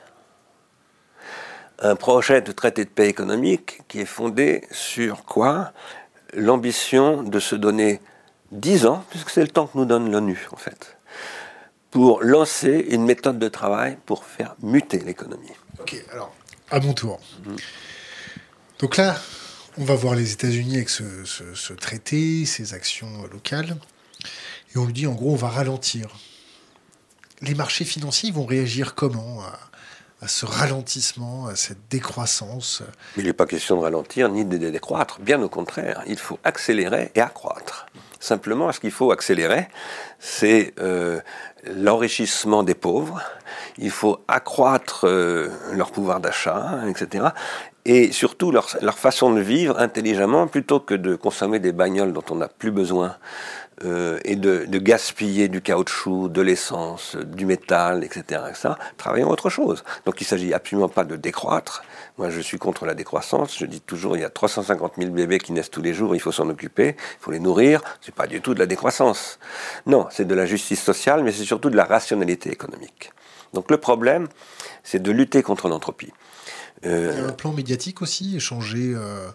un 1.79 1.95
projet 1.95 2.41
de 2.41 2.51
traité 2.51 2.85
de 2.85 2.89
paix 2.89 3.07
économique 3.07 3.81
qui 3.87 3.99
est 3.99 4.05
fondé 4.05 4.63
sur 4.71 5.23
quoi? 5.23 5.73
L'ambition 6.33 7.23
de 7.23 7.39
se 7.39 7.55
donner 7.55 8.01
10 8.51 8.85
ans, 8.85 9.03
puisque 9.09 9.29
c'est 9.29 9.41
le 9.41 9.47
temps 9.47 9.67
que 9.67 9.77
nous 9.77 9.85
donne 9.85 10.11
l'ONU 10.11 10.47
en 10.51 10.57
fait, 10.57 10.97
pour 11.91 12.21
lancer 12.23 12.87
une 12.89 13.05
méthode 13.05 13.39
de 13.39 13.47
travail 13.47 13.97
pour 14.05 14.25
faire 14.25 14.55
muter 14.61 14.99
l'économie. 14.99 15.51
Ok, 15.79 15.95
alors, 16.11 16.33
à 16.71 16.79
mon 16.79 16.93
tour. 16.93 17.19
Mhm. 17.45 17.55
Donc 18.79 18.97
là, 18.97 19.17
on 19.77 19.83
va 19.83 19.95
voir 19.95 20.15
les 20.15 20.33
États-Unis 20.33 20.75
avec 20.75 20.89
ce, 20.89 21.73
traité, 21.73 22.45
ces 22.45 22.73
actions 22.73 23.23
locales, 23.31 23.77
et 24.73 24.77
on 24.77 24.85
lui 24.85 24.93
dit 24.93 25.07
en 25.07 25.13
gros, 25.13 25.31
on 25.31 25.37
va 25.37 25.49
ralentir. 25.49 26.07
Les 27.41 27.55
marchés 27.55 27.85
financiers 27.85 28.31
vont 28.31 28.45
réagir 28.45 28.95
comment 28.95 29.41
à 29.41 29.59
ce 30.27 30.45
ralentissement, 30.45 31.47
à 31.47 31.55
cette 31.55 31.89
décroissance. 31.89 32.81
Il 33.17 33.25
n'est 33.25 33.33
pas 33.33 33.45
question 33.45 33.77
de 33.77 33.81
ralentir 33.81 34.29
ni 34.29 34.45
de 34.45 34.57
décroître, 34.57 35.19
bien 35.19 35.41
au 35.41 35.49
contraire, 35.49 36.01
il 36.07 36.17
faut 36.17 36.39
accélérer 36.43 37.11
et 37.15 37.21
accroître. 37.21 37.85
Simplement, 38.19 38.71
ce 38.71 38.79
qu'il 38.79 38.91
faut 38.91 39.11
accélérer, 39.11 39.67
c'est 40.19 40.73
euh, 40.79 41.19
l'enrichissement 41.63 42.63
des 42.63 42.73
pauvres, 42.73 43.21
il 43.77 43.91
faut 43.91 44.23
accroître 44.27 45.05
euh, 45.07 45.49
leur 45.73 45.91
pouvoir 45.91 46.19
d'achat, 46.19 46.79
etc. 46.89 47.25
Et 47.85 48.11
surtout 48.11 48.51
leur, 48.51 48.67
leur, 48.81 48.97
façon 48.97 49.31
de 49.31 49.41
vivre 49.41 49.79
intelligemment, 49.79 50.47
plutôt 50.47 50.79
que 50.79 50.95
de 50.95 51.15
consommer 51.15 51.59
des 51.59 51.71
bagnoles 51.71 52.13
dont 52.13 52.23
on 52.31 52.35
n'a 52.35 52.47
plus 52.47 52.71
besoin, 52.71 53.15
euh, 53.83 54.19
et 54.23 54.37
de, 54.37 54.65
de, 54.65 54.79
gaspiller 54.79 55.49
du 55.49 55.61
caoutchouc, 55.61 56.29
de 56.29 56.41
l'essence, 56.41 57.17
du 57.17 57.45
métal, 57.45 58.05
etc., 58.05 58.41
etc., 58.49 58.69
travaillons 58.95 59.29
autre 59.29 59.49
chose. 59.49 59.83
Donc 60.05 60.21
il 60.21 60.23
ne 60.23 60.27
s'agit 60.27 60.53
absolument 60.53 60.87
pas 60.87 61.03
de 61.03 61.17
décroître. 61.17 61.83
Moi, 62.17 62.29
je 62.29 62.39
suis 62.39 62.57
contre 62.57 62.85
la 62.85 62.93
décroissance. 62.93 63.57
Je 63.57 63.65
dis 63.65 63.81
toujours, 63.81 64.15
il 64.15 64.21
y 64.21 64.23
a 64.23 64.29
350 64.29 64.93
000 64.97 65.11
bébés 65.11 65.39
qui 65.39 65.51
naissent 65.51 65.71
tous 65.71 65.81
les 65.81 65.93
jours, 65.93 66.15
il 66.15 66.21
faut 66.21 66.31
s'en 66.31 66.49
occuper, 66.49 66.95
il 66.97 67.17
faut 67.19 67.31
les 67.31 67.39
nourrir. 67.39 67.81
C'est 67.99 68.15
pas 68.15 68.27
du 68.27 68.39
tout 68.39 68.53
de 68.53 68.59
la 68.59 68.65
décroissance. 68.65 69.39
Non, 69.85 70.07
c'est 70.09 70.25
de 70.25 70.33
la 70.33 70.45
justice 70.45 70.81
sociale, 70.81 71.23
mais 71.23 71.33
c'est 71.33 71.43
surtout 71.43 71.69
de 71.69 71.75
la 71.75 71.83
rationalité 71.83 72.49
économique. 72.49 73.11
Donc 73.53 73.69
le 73.69 73.77
problème, 73.77 74.29
c'est 74.83 75.01
de 75.01 75.11
lutter 75.11 75.43
contre 75.43 75.67
l'entropie. 75.67 76.13
Euh, 76.85 77.11
il 77.13 77.19
y 77.19 77.23
a 77.23 77.27
un 77.27 77.31
plan 77.31 77.53
médiatique 77.53 78.01
aussi, 78.01 78.35
échanger 78.35 78.93
euh, 78.95 79.27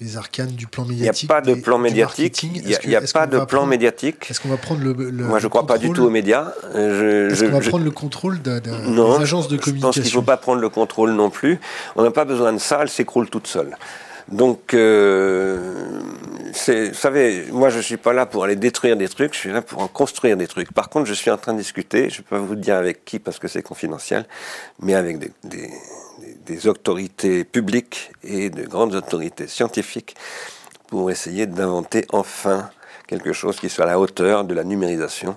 les 0.00 0.16
arcanes 0.16 0.50
du 0.50 0.66
plan 0.66 0.84
médiatique. 0.84 1.22
Il 1.22 1.26
n'y 1.26 1.32
a 1.32 1.40
pas 1.40 1.46
de 1.46 1.54
plan 1.54 1.78
médiatique. 1.78 2.42
Il 2.42 2.88
n'y 2.88 2.96
a, 2.96 3.00
pas 3.00 3.26
de 3.26 3.40
plan 3.40 3.66
médiatique. 3.66 4.30
Est-ce 4.30 4.40
qu'on 4.40 4.48
va 4.48 4.56
prendre 4.56 4.82
le, 4.82 4.94
Moi, 4.94 5.38
je 5.38 5.44
ne 5.44 5.50
crois 5.50 5.66
pas 5.66 5.78
du 5.78 5.90
tout 5.92 6.04
aux 6.04 6.10
médias. 6.10 6.52
Est-ce 6.74 7.44
qu'on 7.44 7.58
va 7.58 7.68
prendre 7.68 7.84
le 7.84 7.90
contrôle 7.90 8.40
des 8.40 8.50
agences 9.20 9.48
de 9.48 9.56
communication 9.56 9.68
Je 9.68 9.80
pense 9.80 9.94
qu'il 9.94 10.04
ne 10.04 10.08
faut 10.08 10.22
pas 10.22 10.36
prendre 10.36 10.60
le 10.60 10.68
contrôle 10.68 11.12
non 11.12 11.30
plus. 11.30 11.58
On 11.96 12.02
n'a 12.02 12.10
pas 12.10 12.24
besoin 12.24 12.52
de 12.52 12.58
ça. 12.58 12.78
Elle 12.82 12.88
s'écroule 12.88 13.28
toute 13.28 13.46
seule. 13.46 13.76
Donc, 14.30 14.74
euh, 14.74 16.00
vous 16.66 16.94
savez, 16.94 17.46
moi 17.50 17.70
je 17.70 17.80
suis 17.80 17.96
pas 17.96 18.12
là 18.12 18.26
pour 18.26 18.44
aller 18.44 18.56
détruire 18.56 18.96
des 18.96 19.08
trucs, 19.08 19.32
je 19.32 19.38
suis 19.38 19.52
là 19.52 19.62
pour 19.62 19.80
en 19.80 19.88
construire 19.88 20.36
des 20.36 20.46
trucs. 20.46 20.72
Par 20.72 20.90
contre, 20.90 21.06
je 21.06 21.14
suis 21.14 21.30
en 21.30 21.38
train 21.38 21.54
de 21.54 21.58
discuter, 21.58 22.10
je 22.10 22.18
ne 22.18 22.22
peux 22.24 22.36
pas 22.36 22.42
vous 22.42 22.54
dire 22.54 22.76
avec 22.76 23.04
qui 23.06 23.18
parce 23.18 23.38
que 23.38 23.48
c'est 23.48 23.62
confidentiel, 23.62 24.26
mais 24.82 24.94
avec 24.94 25.18
des, 25.18 25.30
des, 25.44 25.70
des 26.48 26.66
autorités 26.66 27.44
publiques 27.44 28.10
et 28.24 28.50
de 28.50 28.66
grandes 28.66 28.94
autorités 28.94 29.46
scientifiques 29.46 30.16
pour 30.88 31.10
essayer 31.10 31.46
d'inventer 31.46 32.06
enfin 32.10 32.70
quelque 33.06 33.32
chose 33.32 33.60
qui 33.60 33.68
soit 33.68 33.84
à 33.84 33.88
la 33.88 34.00
hauteur 34.00 34.44
de 34.44 34.54
la 34.54 34.64
numérisation 34.64 35.36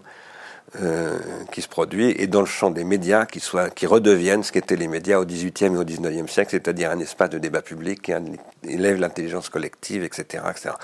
euh, 0.82 1.20
qui 1.52 1.62
se 1.62 1.68
produit 1.68 2.16
et 2.18 2.28
dans 2.28 2.40
le 2.40 2.46
champ 2.46 2.72
des 2.72 2.86
médias 2.86 3.26
qui, 3.26 3.42
soit, 3.42 3.70
qui 3.70 3.86
redeviennent 3.86 4.42
ce 4.42 4.54
qu'étaient 4.54 4.78
les 4.78 4.88
médias 4.88 5.20
au 5.20 5.26
XVIIIe 5.26 5.74
et 5.74 5.78
au 5.78 5.84
XIXe 5.84 6.32
siècle, 6.32 6.52
c'est-à-dire 6.52 6.92
un 6.92 7.00
espace 7.00 7.30
de 7.30 7.40
débat 7.40 7.62
public 7.62 8.04
qui 8.04 8.14
élève 8.64 8.98
l'intelligence 8.98 9.50
collective, 9.50 10.06
etc., 10.06 10.46
etc. 10.50 10.76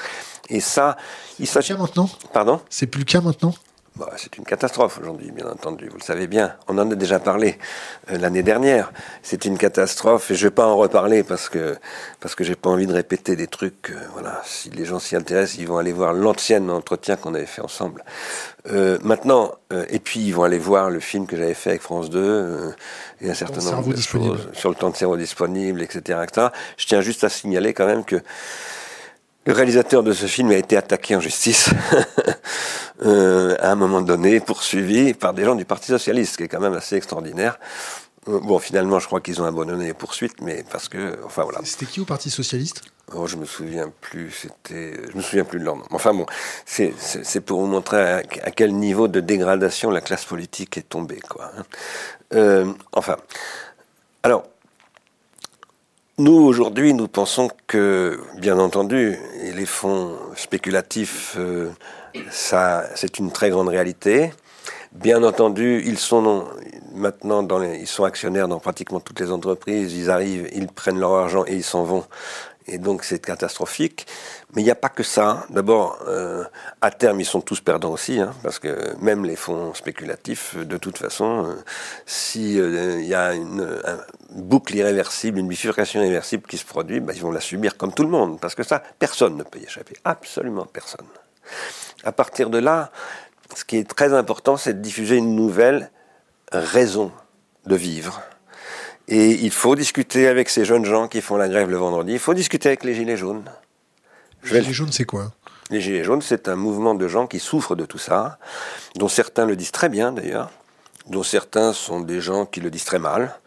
Et 0.49 0.59
ça, 0.59 0.97
il 1.39 1.47
s'agit 1.47 1.73
maintenant? 1.73 2.09
Pardon? 2.33 2.59
C'est 2.69 2.87
plus 2.87 2.99
le 2.99 3.05
cas 3.05 3.21
maintenant? 3.21 3.53
Bah, 3.97 4.11
c'est 4.17 4.37
une 4.37 4.43
catastrophe 4.43 4.99
aujourd'hui, 5.01 5.31
bien 5.31 5.47
entendu. 5.47 5.87
Vous 5.89 5.97
le 5.97 6.03
savez 6.03 6.27
bien. 6.27 6.55
On 6.67 6.77
en 6.77 6.91
a 6.91 6.95
déjà 6.95 7.19
parlé 7.19 7.57
euh, 8.11 8.17
l'année 8.17 8.43
dernière. 8.43 8.91
C'est 9.23 9.45
une 9.45 9.57
catastrophe 9.57 10.29
et 10.29 10.35
je 10.35 10.47
vais 10.47 10.51
pas 10.51 10.67
en 10.67 10.77
reparler 10.77 11.23
parce 11.23 11.49
que 11.49 11.75
parce 12.19 12.35
que 12.35 12.43
j'ai 12.43 12.55
pas 12.55 12.69
envie 12.69 12.85
de 12.85 12.93
répéter 12.93 13.35
des 13.35 13.47
trucs. 13.47 13.89
Euh, 13.89 13.95
voilà, 14.13 14.41
si 14.45 14.69
les 14.69 14.85
gens 14.85 14.99
s'y 14.99 15.15
intéressent, 15.15 15.57
ils 15.57 15.67
vont 15.67 15.77
aller 15.77 15.93
voir 15.93 16.13
l'ancien 16.13 16.69
entretien 16.69 17.15
qu'on 17.15 17.33
avait 17.33 17.47
fait 17.47 17.61
ensemble. 17.61 18.03
Euh, 18.69 18.99
maintenant, 19.01 19.53
et 19.89 19.99
puis 19.99 20.19
ils 20.19 20.31
vont 20.31 20.43
aller 20.43 20.59
voir 20.59 20.89
le 20.89 20.99
film 20.99 21.25
que 21.25 21.37
j'avais 21.37 21.53
fait 21.53 21.71
avec 21.71 21.81
France 21.81 22.09
2 22.09 22.73
et 23.21 23.29
un 23.29 23.33
certain 23.33 23.61
nombre 23.61 23.93
de 23.93 23.99
choses 23.99 24.49
sur 24.53 24.69
le 24.69 24.75
temps 24.75 24.89
de 24.89 24.95
cerveau 24.95 25.17
disponible, 25.17 25.81
etc., 25.81 26.19
etc. 26.23 26.47
Je 26.77 26.85
tiens 26.85 27.01
juste 27.01 27.23
à 27.23 27.29
signaler 27.29 27.73
quand 27.73 27.85
même 27.85 28.03
que 28.03 28.21
le 29.47 29.53
réalisateur 29.53 30.03
de 30.03 30.11
ce 30.11 30.25
film 30.25 30.51
a 30.51 30.57
été 30.57 30.75
attaqué 30.75 31.15
en 31.15 31.21
justice 31.21 31.69
euh, 33.05 33.55
à 33.59 33.71
un 33.71 33.75
moment 33.75 34.01
donné, 34.01 34.41
poursuivi 34.41 35.13
par 35.13 35.33
des 35.33 35.45
gens 35.45 35.55
du 35.55 35.63
Parti 35.63 35.87
socialiste, 35.87 36.33
ce 36.33 36.37
qui 36.37 36.43
est 36.43 36.47
quand 36.49 36.59
même 36.59 36.73
assez 36.73 36.97
extraordinaire. 36.97 37.57
Euh, 38.27 38.41
bon, 38.41 38.59
finalement, 38.59 38.99
je 38.99 39.07
crois 39.07 39.21
qu'ils 39.21 39.41
ont 39.41 39.45
abandonné 39.45 39.85
les 39.85 39.93
poursuites, 39.93 40.41
mais 40.41 40.65
parce 40.69 40.89
que, 40.89 41.17
enfin 41.23 41.43
voilà. 41.43 41.59
C'était 41.63 41.85
qui 41.85 42.01
au 42.01 42.05
Parti 42.05 42.29
socialiste? 42.29 42.81
Oh, 43.15 43.25
je 43.25 43.37
me 43.37 43.45
souviens 43.45 43.89
plus. 44.01 44.31
C'était, 44.31 44.99
je 45.09 45.15
me 45.15 45.21
souviens 45.21 45.45
plus 45.45 45.59
de 45.59 45.63
leur 45.63 45.77
nom. 45.77 45.85
Enfin 45.91 46.13
bon, 46.13 46.25
c'est 46.65 47.39
pour 47.39 47.61
vous 47.61 47.67
montrer 47.67 48.01
à, 48.43 48.51
quel 48.51 48.75
niveau 48.75 49.07
de 49.07 49.21
dégradation 49.21 49.91
la 49.91 50.01
classe 50.01 50.25
politique 50.25 50.77
est 50.77 50.89
tombée, 50.89 51.21
quoi. 51.29 51.51
Hein. 51.57 51.63
Euh, 52.33 52.73
enfin, 52.91 53.15
alors 54.23 54.43
nous, 56.19 56.33
aujourd'hui, 56.33 56.93
nous 56.95 57.07
pensons 57.07 57.49
que, 57.67 58.19
bien 58.39 58.57
entendu, 58.57 59.19
les 59.55 59.65
fonds 59.67 60.15
spéculatifs, 60.35 61.35
euh, 61.37 61.69
ça, 62.31 62.85
c'est 62.95 63.19
une 63.19 63.31
très 63.31 63.51
grande 63.51 63.67
réalité. 63.67 64.31
Bien 64.93 65.21
entendu, 65.21 65.83
ils 65.85 65.99
sont 65.99 66.45
maintenant 66.95 67.43
dans 67.43 67.59
les, 67.59 67.77
ils 67.77 67.87
sont 67.87 68.03
actionnaires 68.03 68.47
dans 68.47 68.59
pratiquement 68.59 68.99
toutes 68.99 69.19
les 69.19 69.31
entreprises. 69.31 69.93
Ils 69.93 70.09
arrivent, 70.09 70.49
ils 70.55 70.67
prennent 70.67 70.99
leur 70.99 71.13
argent 71.13 71.43
et 71.45 71.53
ils 71.53 71.63
s'en 71.63 71.83
vont 71.83 72.03
et 72.67 72.77
donc 72.77 73.03
c'est 73.03 73.19
catastrophique. 73.19 74.07
Mais 74.53 74.61
il 74.61 74.65
n'y 74.65 74.71
a 74.71 74.75
pas 74.75 74.89
que 74.89 75.03
ça. 75.03 75.45
D'abord, 75.49 75.99
euh, 76.07 76.43
à 76.81 76.91
terme, 76.91 77.19
ils 77.19 77.25
sont 77.25 77.41
tous 77.41 77.61
perdants 77.61 77.91
aussi, 77.91 78.19
hein, 78.19 78.33
parce 78.43 78.59
que 78.59 78.95
même 79.01 79.25
les 79.25 79.35
fonds 79.35 79.73
spéculatifs, 79.73 80.55
de 80.55 80.77
toute 80.77 80.97
façon, 80.97 81.45
euh, 81.45 81.53
s'il 82.05 82.59
euh, 82.59 83.01
y 83.01 83.13
a 83.13 83.33
une, 83.33 83.67
boucle 84.31 84.75
irréversible, 84.75 85.39
une 85.39 85.47
bifurcation 85.47 86.01
irréversible 86.01 86.43
qui 86.47 86.57
se 86.57 86.65
produit, 86.65 86.99
bah, 86.99 87.13
ils 87.15 87.21
vont 87.21 87.31
la 87.31 87.41
subir 87.41 87.77
comme 87.77 87.93
tout 87.93 88.03
le 88.03 88.09
monde, 88.09 88.39
parce 88.39 88.55
que 88.55 88.63
ça, 88.63 88.81
personne 88.99 89.37
ne 89.37 89.43
peut 89.43 89.59
y 89.59 89.63
échapper, 89.63 89.95
absolument 90.03 90.65
personne. 90.65 91.05
À 92.03 92.11
partir 92.11 92.49
de 92.49 92.57
là, 92.57 92.91
ce 93.55 93.63
qui 93.63 93.77
est 93.77 93.89
très 93.89 94.13
important, 94.13 94.57
c'est 94.57 94.73
de 94.73 94.81
diffuser 94.81 95.15
une 95.15 95.35
nouvelle 95.35 95.91
raison 96.51 97.11
de 97.65 97.75
vivre 97.75 98.21
et 99.07 99.31
il 99.31 99.51
faut 99.51 99.75
discuter 99.75 100.27
avec 100.27 100.49
ces 100.49 100.65
jeunes 100.65 100.85
gens 100.85 101.07
qui 101.07 101.21
font 101.21 101.37
la 101.37 101.47
grève 101.47 101.69
le 101.69 101.77
vendredi. 101.77 102.13
Il 102.13 102.19
faut 102.19 102.33
discuter 102.33 102.69
avec 102.69 102.83
les 102.83 102.93
Gilets 102.93 103.17
jaunes. 103.17 103.45
Les 104.43 104.61
Gilets 104.61 104.73
jaunes, 104.73 104.91
c'est 104.91 105.05
quoi? 105.05 105.31
Les 105.69 105.81
Gilets 105.81 106.03
jaunes, 106.03 106.21
c'est 106.21 106.47
un 106.47 106.55
mouvement 106.55 106.95
de 106.95 107.07
gens 107.07 107.27
qui 107.27 107.39
souffrent 107.39 107.75
de 107.75 107.85
tout 107.85 107.97
ça, 107.97 108.37
dont 108.95 109.07
certains 109.07 109.45
le 109.45 109.55
disent 109.55 109.71
très 109.71 109.89
bien 109.89 110.11
d'ailleurs, 110.11 110.49
dont 111.07 111.23
certains 111.23 111.73
sont 111.73 112.01
des 112.01 112.21
gens 112.21 112.45
qui 112.45 112.59
le 112.59 112.69
disent 112.69 112.85
très 112.85 112.99
mal, 112.99 113.37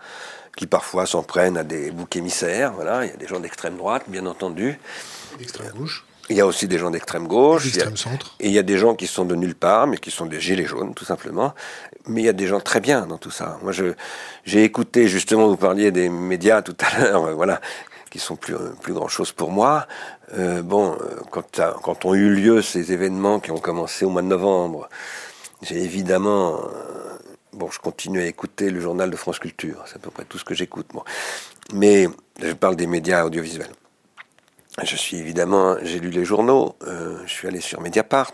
qui 0.56 0.66
parfois 0.66 1.06
s'en 1.06 1.22
prennent 1.22 1.56
à 1.56 1.64
des 1.64 1.90
boucs 1.90 2.16
émissaires. 2.16 2.72
Voilà, 2.72 3.04
il 3.04 3.11
y 3.11 3.14
a 3.14 3.16
des 3.16 3.26
gens 3.26 3.40
d'extrême 3.40 3.76
droite, 3.76 4.04
bien 4.08 4.26
entendu. 4.26 4.78
D'extrême 5.38 5.72
gauche. 5.76 6.04
Il 6.31 6.37
y 6.37 6.41
a 6.41 6.47
aussi 6.47 6.68
des 6.68 6.78
gens 6.78 6.93
d'extrême 6.93 7.26
gauche. 7.26 7.64
D'extrême 7.64 7.97
centre. 7.97 8.37
Et 8.39 8.47
il 8.47 8.53
y 8.53 8.59
a 8.59 8.62
des 8.62 8.78
gens 8.78 8.95
qui 8.95 9.09
sont 9.09 9.24
de 9.24 9.35
nulle 9.35 9.57
part, 9.57 9.89
mais 9.89 9.99
qui 9.99 10.12
sont 10.12 10.26
des 10.26 10.41
gilets 10.41 10.64
jaunes, 10.64 10.95
tout 10.95 11.05
simplement. 11.05 11.55
Mais 12.07 12.22
il 12.22 12.24
y 12.24 12.28
a 12.28 12.33
des 12.33 12.47
gens 12.47 12.61
très 12.61 12.78
bien 12.78 13.05
dans 13.07 13.18
tout 13.18 13.33
ça. 13.33 13.59
Moi, 13.62 13.72
je, 13.72 13.95
j'ai 14.45 14.62
écouté, 14.62 15.09
justement, 15.09 15.49
vous 15.49 15.57
parliez 15.57 15.91
des 15.91 16.09
médias 16.09 16.62
tout 16.62 16.76
à 16.78 17.01
l'heure, 17.01 17.24
euh, 17.24 17.35
voilà, 17.35 17.61
qui 18.11 18.20
sont 18.20 18.37
plus, 18.37 18.55
euh, 18.55 18.70
plus 18.81 18.95
grand 18.95 19.09
chose 19.09 19.33
pour 19.33 19.51
moi. 19.51 19.89
Euh, 20.39 20.62
bon, 20.62 20.97
quand, 21.33 21.61
quand 21.83 22.05
ont 22.05 22.14
eu 22.14 22.33
lieu 22.33 22.62
ces 22.62 22.93
événements 22.93 23.41
qui 23.41 23.51
ont 23.51 23.59
commencé 23.59 24.05
au 24.05 24.11
mois 24.11 24.22
de 24.22 24.28
novembre, 24.28 24.89
j'ai 25.62 25.83
évidemment, 25.83 26.61
bon, 27.53 27.68
je 27.72 27.81
continue 27.81 28.20
à 28.20 28.26
écouter 28.26 28.70
le 28.70 28.81
journal 28.81 29.11
de 29.11 29.16
France 29.16 29.41
Culture. 29.41 29.83
C'est 29.87 29.97
à 29.97 29.99
peu 29.99 30.12
près 30.12 30.24
tout 30.24 30.39
ce 30.39 30.45
que 30.45 30.55
j'écoute, 30.55 30.95
moi. 30.95 31.05
Mais 31.74 32.07
je 32.41 32.53
parle 32.53 32.76
des 32.76 32.87
médias 32.87 33.24
audiovisuels. 33.24 33.72
Je 34.82 34.96
suis 34.96 35.18
évidemment, 35.18 35.76
j'ai 35.82 35.98
lu 35.98 36.10
les 36.10 36.24
journaux, 36.24 36.76
euh, 36.86 37.18
je 37.26 37.30
suis 37.30 37.48
allé 37.48 37.60
sur 37.60 37.80
Mediapart. 37.80 38.32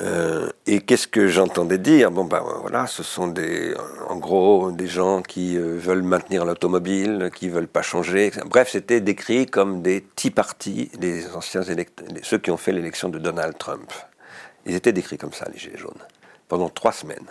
Euh, 0.00 0.50
et 0.66 0.80
qu'est-ce 0.80 1.06
que 1.06 1.28
j'entendais 1.28 1.78
dire? 1.78 2.10
Bon, 2.10 2.24
ben 2.24 2.42
voilà, 2.60 2.88
ce 2.88 3.04
sont 3.04 3.32
en 4.08 4.16
gros, 4.16 4.72
des 4.72 4.88
gens 4.88 5.22
qui 5.22 5.56
euh, 5.56 5.78
veulent 5.78 6.02
maintenir 6.02 6.44
l'automobile, 6.44 7.30
qui 7.34 7.48
veulent 7.48 7.68
pas 7.68 7.82
changer. 7.82 8.32
Bref, 8.46 8.70
c'était 8.72 9.00
décrit 9.00 9.46
comme 9.46 9.82
des 9.82 10.04
tea 10.16 10.30
parties, 10.30 10.90
des 10.98 11.32
anciens 11.36 11.62
électeurs, 11.62 12.08
ceux 12.22 12.38
qui 12.38 12.50
ont 12.50 12.56
fait 12.56 12.72
l'élection 12.72 13.08
de 13.08 13.18
Donald 13.18 13.56
Trump. 13.56 13.92
Ils 14.66 14.74
étaient 14.74 14.92
décrits 14.92 15.18
comme 15.18 15.32
ça, 15.32 15.46
les 15.52 15.58
Gilets 15.58 15.78
jaunes, 15.78 15.92
pendant 16.48 16.70
trois 16.70 16.92
semaines. 16.92 17.28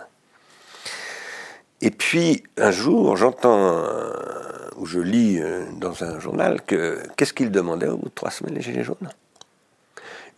Et 1.80 1.90
puis, 1.90 2.42
un 2.56 2.70
jour, 2.70 3.16
j'entends, 3.16 3.84
ou 4.76 4.86
je 4.86 5.00
lis 5.00 5.38
euh, 5.40 5.64
dans 5.78 6.04
un 6.04 6.18
journal, 6.18 6.62
que 6.62 7.02
qu'est-ce 7.16 7.32
qu'ils 7.32 7.50
demandaient 7.50 7.88
au 7.88 7.96
bout 7.96 8.08
de 8.08 8.14
trois 8.14 8.30
semaines, 8.30 8.54
les 8.54 8.62
Gilets 8.62 8.84
jaunes? 8.84 9.10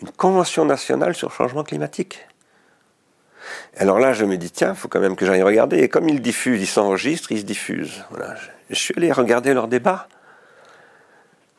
Une 0.00 0.10
convention 0.10 0.64
nationale 0.64 1.14
sur 1.14 1.28
le 1.28 1.34
changement 1.34 1.64
climatique. 1.64 2.26
Alors 3.76 3.98
là, 3.98 4.12
je 4.12 4.24
me 4.24 4.36
dis, 4.36 4.50
tiens, 4.50 4.70
il 4.70 4.76
faut 4.76 4.88
quand 4.88 5.00
même 5.00 5.16
que 5.16 5.24
j'aille 5.24 5.42
regarder. 5.42 5.78
Et 5.78 5.88
comme 5.88 6.08
ils 6.08 6.20
diffusent, 6.20 6.60
ils 6.60 6.66
s'enregistrent, 6.66 7.32
ils 7.32 7.40
se 7.40 7.44
diffusent. 7.44 8.04
Voilà. 8.10 8.34
Je 8.70 8.74
suis 8.74 8.94
allé 8.96 9.12
regarder 9.12 9.54
leur 9.54 9.68
débat. 9.68 10.08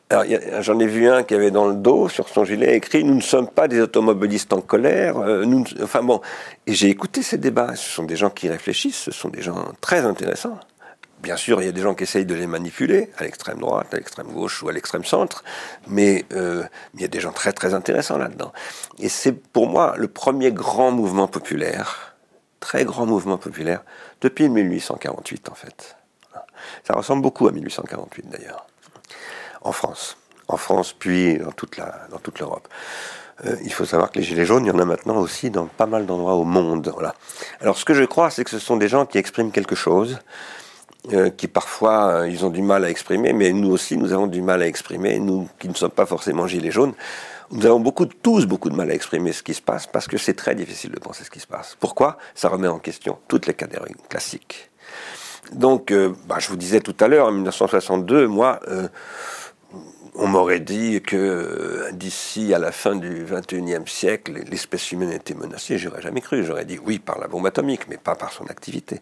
J'en 0.10 0.80
ai 0.80 0.88
vu 0.88 1.10
un 1.10 1.24
qui 1.24 1.34
avait 1.34 1.52
dans 1.52 1.68
le 1.68 1.76
dos, 1.76 2.08
sur 2.08 2.30
son 2.30 2.46
gilet, 2.46 2.78
écrit 2.78 3.04
Nous 3.04 3.16
ne 3.16 3.22
sommes 3.22 3.50
pas 3.50 3.68
des 3.68 3.82
automobilistes 3.82 4.54
en 4.54 4.62
colère. 4.62 5.18
Euh, 5.18 5.46
enfin 5.82 6.02
bon, 6.02 6.22
et 6.66 6.74
j'ai 6.74 6.88
écouté 6.88 7.22
ces 7.22 7.38
débats. 7.38 7.76
Ce 7.76 7.90
sont 7.90 8.04
des 8.04 8.16
gens 8.16 8.30
qui 8.30 8.48
réfléchissent, 8.48 8.96
ce 8.96 9.12
sont 9.12 9.28
des 9.28 9.42
gens 9.42 9.74
très 9.82 10.06
intéressants. 10.06 10.58
Bien 11.22 11.36
sûr, 11.36 11.62
il 11.62 11.66
y 11.66 11.68
a 11.68 11.74
des 11.74 11.82
gens 11.82 11.94
qui 11.94 12.04
essayent 12.04 12.26
de 12.26 12.36
les 12.36 12.48
manipuler, 12.48 13.12
à 13.18 13.24
l'extrême 13.24 13.60
droite, 13.60 13.94
à 13.94 13.98
l'extrême 13.98 14.28
gauche 14.28 14.64
ou 14.64 14.70
à 14.70 14.72
l'extrême 14.72 15.04
centre, 15.04 15.44
mais 15.88 16.24
euh, 16.32 16.64
il 16.94 17.02
y 17.02 17.06
a 17.06 17.10
des 17.10 17.20
gens 17.20 17.34
très 17.34 17.52
très 17.52 17.74
intéressants 17.74 18.18
là-dedans. 18.18 18.54
Et 19.00 19.10
c'est 19.10 19.34
pour 19.34 19.68
moi 19.68 19.96
le 19.98 20.08
premier 20.08 20.52
grand 20.52 20.92
mouvement 20.92 21.28
populaire, 21.28 22.16
très 22.62 22.86
grand 22.86 23.06
mouvement 23.06 23.38
populaire, 23.38 23.84
depuis 24.22 24.48
1848 24.48 25.50
en 25.50 25.56
fait. 25.56 25.98
Ça 26.86 26.94
ressemble 26.94 27.24
beaucoup 27.24 27.48
à 27.48 27.52
1848 27.52 28.30
d'ailleurs 28.30 28.68
en 29.68 29.72
France. 29.72 30.18
En 30.48 30.58
France, 30.58 30.96
puis 30.98 31.38
dans 31.38 31.52
toute, 31.52 31.78
l'Europe. 32.40 32.68
Euh, 33.46 33.56
il 33.64 33.74
faut 33.74 33.86
savoir 33.86 34.12
que 34.12 34.18
les 34.18 34.24
Gilets 34.24 34.46
jaunes, 34.46 34.66
il 34.66 34.70
y 34.70 34.72
en 34.72 34.80
a 34.80 34.86
maintenant 34.86 35.18
aussi 35.18 35.50
dans 35.50 35.66
pas 35.66 35.86
mal 35.86 36.06
d'endroits 36.06 36.36
au 36.36 36.46
monde. 36.46 36.90
Voilà. 36.94 37.14
Alors 37.60 37.78
ce 37.78 37.84
que 37.84 37.94
je 37.94 38.06
crois, 38.06 38.30
c'est 38.30 38.46
que 38.46 38.50
ce 38.50 38.60
sont 38.60 38.78
des 38.78 38.88
gens 38.88 39.06
qui 39.06 39.18
expriment 39.18 39.52
quelque 39.52 39.76
chose, 39.76 40.20
euh, 41.12 41.30
qui 41.30 41.48
parfois, 41.48 42.08
euh, 42.08 42.30
ils 42.30 42.46
ont 42.46 42.50
du 42.50 42.62
mal 42.62 42.86
à 42.86 42.90
exprimer, 42.90 43.34
mais 43.34 43.52
nous 43.52 43.70
aussi, 43.70 43.98
nous 43.98 44.14
avons 44.14 44.28
du 44.28 44.42
mal 44.42 44.62
à 44.62 44.68
exprimer, 44.68 45.20
nous 45.20 45.50
qui 45.60 45.68
ne 45.68 45.74
sommes 45.74 45.92
pas 45.92 46.06
forcément 46.06 46.48
Gilets 46.48 46.72
jaunes. 46.72 46.94
Nous 47.52 47.66
avons 47.66 47.82
beaucoup, 47.82 48.06
tous 48.06 48.46
beaucoup 48.46 48.70
de 48.70 48.76
mal 48.76 48.90
à 48.90 48.94
exprimer 48.94 49.34
ce 49.34 49.44
qui 49.44 49.54
se 49.54 49.62
passe 49.62 49.86
parce 49.86 50.08
que 50.08 50.18
c'est 50.18 50.34
très 50.34 50.56
difficile 50.56 50.92
de 50.92 51.00
penser 51.00 51.26
ce 51.26 51.30
qui 51.30 51.40
se 51.42 51.48
passe. 51.48 51.76
Pourquoi? 51.80 52.18
Ça 52.36 52.48
remet 52.48 52.68
en 52.68 52.80
question 52.80 53.20
toutes 53.28 53.48
les 53.48 53.54
catégories 53.54 53.96
classiques. 54.10 54.70
Donc, 55.54 55.94
bah, 56.28 56.40
je 56.40 56.50
vous 56.50 56.58
disais 56.58 56.82
tout 56.82 56.96
à 57.00 57.08
l'heure, 57.08 57.28
en 57.28 57.32
1962, 57.32 58.28
moi, 58.28 58.60
on 60.18 60.28
m'aurait 60.28 60.60
dit 60.60 61.02
que 61.02 61.16
euh, 61.16 61.92
d'ici 61.92 62.54
à 62.54 62.60
la 62.60 62.72
fin 62.72 62.96
du 62.96 63.26
XXIe 63.30 63.84
siècle, 63.86 64.44
l'espèce 64.50 64.92
humaine 64.92 65.12
était 65.12 65.36
menacée. 65.36 65.78
J'aurais 65.78 66.02
jamais 66.02 66.22
cru. 66.22 66.44
J'aurais 66.44 66.66
dit 66.66 66.80
oui 66.84 66.98
par 66.98 67.20
la 67.20 67.28
bombe 67.28 67.46
atomique, 67.46 67.88
mais 67.88 67.98
pas 67.98 68.16
par 68.16 68.34
son 68.34 68.46
activité. 68.48 69.02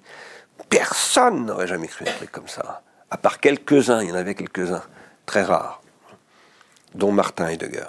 Personne 0.70 1.46
n'aurait 1.46 1.68
jamais 1.68 1.88
cru 1.88 2.06
un 2.08 2.12
truc 2.12 2.32
comme 2.32 2.50
ça. 2.50 2.84
À 3.10 3.18
part 3.18 3.40
quelques-uns, 3.40 4.02
il 4.02 4.10
y 4.10 4.12
en 4.12 4.16
avait 4.16 4.36
quelques-uns, 4.36 4.84
très 5.26 5.44
rares, 5.44 5.82
dont 6.96 7.12
Martin 7.12 7.48
Heidegger, 7.48 7.88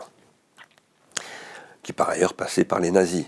qui 1.83 1.93
par 1.93 2.11
ailleurs 2.11 2.35
passait 2.35 2.65
par 2.65 2.79
les 2.79 2.93
nazis. 2.93 3.27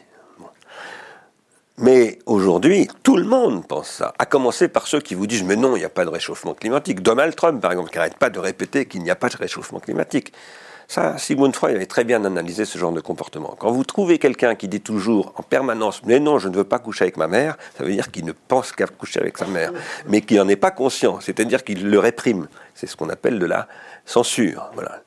Mais 1.80 2.18
aujourd'hui, 2.26 2.88
tout 3.04 3.16
le 3.16 3.24
monde 3.24 3.64
pense 3.64 3.88
ça. 3.88 4.12
À 4.18 4.26
commencer 4.26 4.66
par 4.66 4.88
ceux 4.88 5.00
qui 5.00 5.14
vous 5.14 5.28
disent 5.28 5.44
mais 5.44 5.54
non, 5.54 5.76
il 5.76 5.78
n'y 5.78 5.84
a 5.84 5.88
pas 5.88 6.04
de 6.04 6.10
réchauffement 6.10 6.54
climatique. 6.54 7.02
Donald 7.02 7.36
Trump, 7.36 7.60
par 7.60 7.70
exemple, 7.70 7.90
qui 7.90 7.98
n'arrête 7.98 8.16
pas 8.16 8.30
de 8.30 8.40
répéter 8.40 8.86
qu'il 8.86 9.02
n'y 9.02 9.10
a 9.10 9.16
pas 9.16 9.28
de 9.28 9.36
réchauffement 9.36 9.78
climatique. 9.78 10.32
Ça, 10.88 11.18
Sigmund 11.18 11.54
Freud 11.54 11.76
avait 11.76 11.86
très 11.86 12.02
bien 12.02 12.24
analysé 12.24 12.64
ce 12.64 12.78
genre 12.78 12.90
de 12.92 13.00
comportement. 13.00 13.54
Quand 13.58 13.70
vous 13.70 13.84
trouvez 13.84 14.18
quelqu'un 14.18 14.56
qui 14.56 14.66
dit 14.66 14.80
toujours 14.80 15.34
en 15.36 15.44
permanence 15.44 16.02
Mais 16.04 16.18
non, 16.18 16.38
je 16.38 16.48
ne 16.48 16.56
veux 16.56 16.64
pas 16.64 16.80
coucher 16.80 17.04
avec 17.04 17.16
ma 17.16 17.28
mère, 17.28 17.56
ça 17.76 17.84
veut 17.84 17.92
dire 17.92 18.10
qu'il 18.10 18.24
ne 18.24 18.32
pense 18.32 18.72
qu'à 18.72 18.86
coucher 18.86 19.20
avec 19.20 19.38
sa 19.38 19.46
mère, 19.46 19.70
mais 20.08 20.20
qui 20.20 20.34
n'en 20.34 20.48
est 20.48 20.56
pas 20.56 20.72
conscient, 20.72 21.20
c'est-à-dire 21.20 21.62
qu'il 21.62 21.88
le 21.90 21.98
réprime. 22.00 22.48
C'est 22.74 22.88
ce 22.88 22.96
qu'on 22.96 23.10
appelle 23.10 23.38
de 23.38 23.46
la 23.46 23.68
censure. 24.04 24.70
Voilà 24.74 25.02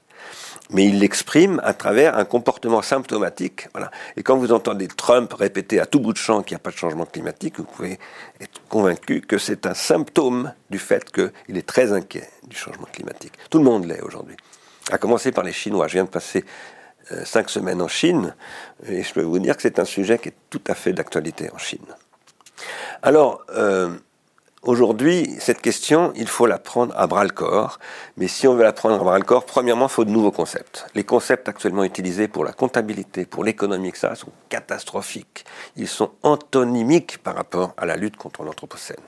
mais 0.71 0.85
il 0.85 0.99
l'exprime 0.99 1.61
à 1.63 1.73
travers 1.73 2.17
un 2.17 2.25
comportement 2.25 2.81
symptomatique. 2.81 3.67
Voilà. 3.73 3.91
Et 4.17 4.23
quand 4.23 4.37
vous 4.37 4.51
entendez 4.51 4.87
Trump 4.87 5.31
répéter 5.33 5.79
à 5.79 5.85
tout 5.85 5.99
bout 5.99 6.13
de 6.13 6.17
champ 6.17 6.41
qu'il 6.41 6.55
n'y 6.55 6.61
a 6.61 6.63
pas 6.63 6.71
de 6.71 6.77
changement 6.77 7.05
climatique, 7.05 7.57
vous 7.57 7.65
pouvez 7.65 7.99
être 8.39 8.61
convaincu 8.69 9.21
que 9.21 9.37
c'est 9.37 9.65
un 9.65 9.73
symptôme 9.73 10.53
du 10.69 10.79
fait 10.79 11.11
qu'il 11.11 11.57
est 11.57 11.67
très 11.67 11.91
inquiet 11.91 12.29
du 12.47 12.55
changement 12.55 12.87
climatique. 12.91 13.33
Tout 13.49 13.57
le 13.57 13.65
monde 13.65 13.85
l'est 13.85 14.01
aujourd'hui. 14.01 14.37
À 14.91 14.97
commencer 14.97 15.31
par 15.31 15.43
les 15.43 15.53
Chinois. 15.53 15.87
Je 15.87 15.93
viens 15.93 16.05
de 16.05 16.09
passer 16.09 16.43
euh, 17.11 17.25
cinq 17.25 17.49
semaines 17.49 17.81
en 17.81 17.87
Chine, 17.87 18.35
et 18.87 19.03
je 19.03 19.13
peux 19.13 19.21
vous 19.21 19.39
dire 19.39 19.55
que 19.55 19.61
c'est 19.61 19.79
un 19.79 19.85
sujet 19.85 20.17
qui 20.17 20.29
est 20.29 20.35
tout 20.49 20.61
à 20.67 20.75
fait 20.75 20.93
d'actualité 20.93 21.49
en 21.53 21.57
Chine. 21.57 21.85
Alors, 23.01 23.43
euh, 23.55 23.89
Aujourd'hui, 24.63 25.27
cette 25.39 25.59
question, 25.59 26.13
il 26.15 26.27
faut 26.27 26.45
la 26.45 26.59
prendre 26.59 26.95
à 26.95 27.07
bras 27.07 27.23
le 27.23 27.31
corps. 27.31 27.79
Mais 28.17 28.27
si 28.27 28.47
on 28.47 28.53
veut 28.53 28.61
la 28.61 28.73
prendre 28.73 28.93
à 28.93 28.99
bras 28.99 29.17
le 29.17 29.25
corps, 29.25 29.43
premièrement, 29.43 29.87
il 29.87 29.91
faut 29.91 30.05
de 30.05 30.11
nouveaux 30.11 30.31
concepts. 30.31 30.85
Les 30.93 31.03
concepts 31.03 31.49
actuellement 31.49 31.83
utilisés 31.83 32.27
pour 32.27 32.43
la 32.43 32.53
comptabilité, 32.53 33.25
pour 33.25 33.43
l'économie, 33.43 33.91
ça, 33.95 34.13
sont 34.13 34.31
catastrophiques. 34.49 35.45
Ils 35.77 35.87
sont 35.87 36.11
antonymiques 36.21 37.17
par 37.23 37.33
rapport 37.33 37.73
à 37.75 37.87
la 37.87 37.95
lutte 37.95 38.17
contre 38.17 38.43
l'anthropocène. 38.43 39.01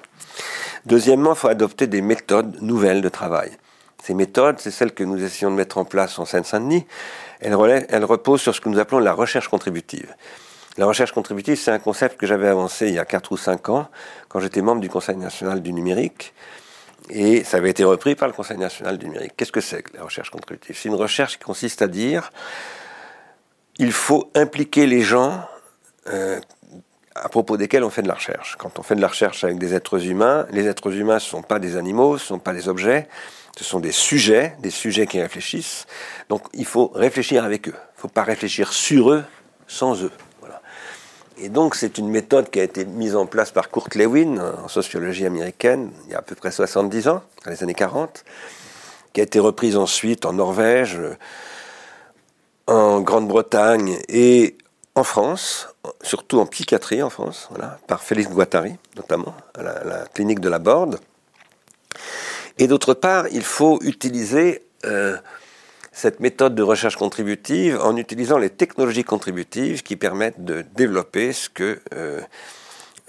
Deuxièmement, 0.87 1.33
il 1.33 1.37
faut 1.37 1.49
adopter 1.49 1.85
des 1.85 2.01
méthodes 2.01 2.59
nouvelles 2.63 3.03
de 3.03 3.09
travail. 3.09 3.51
Ces 4.01 4.15
méthodes, 4.15 4.55
c'est 4.57 4.71
celles 4.71 4.93
que 4.95 5.03
nous 5.03 5.23
essayons 5.23 5.51
de 5.51 5.55
mettre 5.55 5.77
en 5.77 5.85
place 5.85 6.17
en 6.17 6.25
Seine-Saint-Denis. 6.25 6.87
Elles, 7.41 7.85
elles 7.89 8.05
reposent 8.05 8.41
sur 8.41 8.55
ce 8.55 8.59
que 8.59 8.69
nous 8.69 8.79
appelons 8.79 8.97
la 8.97 9.13
recherche 9.13 9.49
contributive. 9.49 10.15
La 10.77 10.85
recherche 10.87 11.11
contributive, 11.11 11.55
c'est 11.55 11.71
un 11.71 11.79
concept 11.79 12.19
que 12.19 12.25
j'avais 12.25 12.47
avancé 12.47 12.87
il 12.87 12.95
y 12.95 12.99
a 12.99 13.05
4 13.05 13.31
ou 13.31 13.37
5 13.37 13.69
ans, 13.69 13.87
quand 14.27 14.39
j'étais 14.39 14.61
membre 14.61 14.81
du 14.81 14.89
Conseil 14.89 15.17
national 15.17 15.61
du 15.61 15.71
numérique. 15.71 16.33
Et 17.09 17.43
ça 17.43 17.57
avait 17.57 17.69
été 17.69 17.83
repris 17.83 18.15
par 18.15 18.27
le 18.27 18.33
Conseil 18.33 18.57
national 18.57 18.97
du 18.97 19.07
numérique. 19.07 19.33
Qu'est-ce 19.37 19.51
que 19.51 19.61
c'est 19.61 19.83
que 19.83 19.95
la 19.95 20.03
recherche 20.03 20.31
contributive? 20.31 20.75
C'est 20.79 20.89
une 20.89 20.95
recherche 20.95 21.37
qui 21.37 21.43
consiste 21.43 21.81
à 21.81 21.87
dire 21.87 22.31
il 23.77 23.91
faut 23.91 24.31
impliquer 24.35 24.87
les 24.87 25.01
gens 25.01 25.43
euh, 26.07 26.39
à 27.15 27.29
propos 27.29 27.57
desquels 27.57 27.83
on 27.83 27.89
fait 27.89 28.01
de 28.01 28.07
la 28.07 28.15
recherche. 28.15 28.55
Quand 28.57 28.79
on 28.79 28.83
fait 28.83 28.95
de 28.95 29.01
la 29.01 29.07
recherche 29.07 29.43
avec 29.43 29.59
des 29.59 29.73
êtres 29.73 30.05
humains, 30.07 30.47
les 30.51 30.67
êtres 30.67 30.93
humains 30.95 31.15
ne 31.15 31.19
sont 31.19 31.41
pas 31.41 31.59
des 31.59 31.77
animaux, 31.77 32.17
ce 32.17 32.23
ne 32.23 32.27
sont 32.27 32.39
pas 32.39 32.53
des 32.53 32.67
objets, 32.67 33.07
ce 33.57 33.63
sont 33.63 33.79
des 33.79 33.91
sujets, 33.91 34.55
des 34.59 34.71
sujets 34.71 35.07
qui 35.07 35.21
réfléchissent. 35.21 35.85
Donc 36.29 36.43
il 36.53 36.65
faut 36.65 36.91
réfléchir 36.95 37.43
avec 37.43 37.67
eux. 37.67 37.75
Il 37.75 37.97
ne 37.97 38.01
faut 38.01 38.07
pas 38.07 38.23
réfléchir 38.23 38.73
sur 38.73 39.11
eux 39.11 39.23
sans 39.67 40.03
eux. 40.03 40.11
Et 41.37 41.49
donc, 41.49 41.75
c'est 41.75 41.97
une 41.97 42.09
méthode 42.09 42.49
qui 42.49 42.59
a 42.59 42.63
été 42.63 42.85
mise 42.85 43.15
en 43.15 43.25
place 43.25 43.51
par 43.51 43.71
Kurt 43.71 43.95
Lewin 43.95 44.37
en 44.63 44.67
sociologie 44.67 45.25
américaine 45.25 45.91
il 46.05 46.11
y 46.11 46.15
a 46.15 46.19
à 46.19 46.21
peu 46.21 46.35
près 46.35 46.51
70 46.51 47.07
ans, 47.07 47.23
dans 47.43 47.51
les 47.51 47.63
années 47.63 47.73
40, 47.73 48.23
qui 49.13 49.21
a 49.21 49.23
été 49.23 49.39
reprise 49.39 49.75
ensuite 49.75 50.25
en 50.25 50.33
Norvège, 50.33 50.99
en 52.67 53.01
Grande-Bretagne 53.01 53.97
et 54.09 54.57
en 54.95 55.03
France, 55.03 55.69
surtout 56.01 56.39
en 56.39 56.45
psychiatrie 56.45 57.01
en 57.01 57.09
France, 57.09 57.47
voilà, 57.49 57.79
par 57.87 58.01
Félix 58.03 58.29
Guattari 58.29 58.75
notamment, 58.95 59.35
à 59.55 59.63
la, 59.63 60.05
clinique 60.13 60.39
de 60.39 60.49
la 60.49 60.59
Borde. 60.59 60.99
Et 62.59 62.67
d'autre 62.67 62.93
part, 62.93 63.27
il 63.29 63.43
faut 63.43 63.79
utiliser 63.81 64.63
euh, 64.85 65.17
cette 65.93 66.19
méthode 66.19 66.55
de 66.55 66.63
recherche 66.63 66.97
contributive 66.97 67.79
en 67.81 67.95
utilisant 67.95 68.39
les 68.39 68.49
technologies 68.49 69.03
contributives 69.03 69.83
qui 69.83 69.95
permettent 69.95 70.43
de 70.43 70.65
développer 70.75 71.31
ce 71.31 71.49
que 71.49 71.79
euh, 71.93 72.19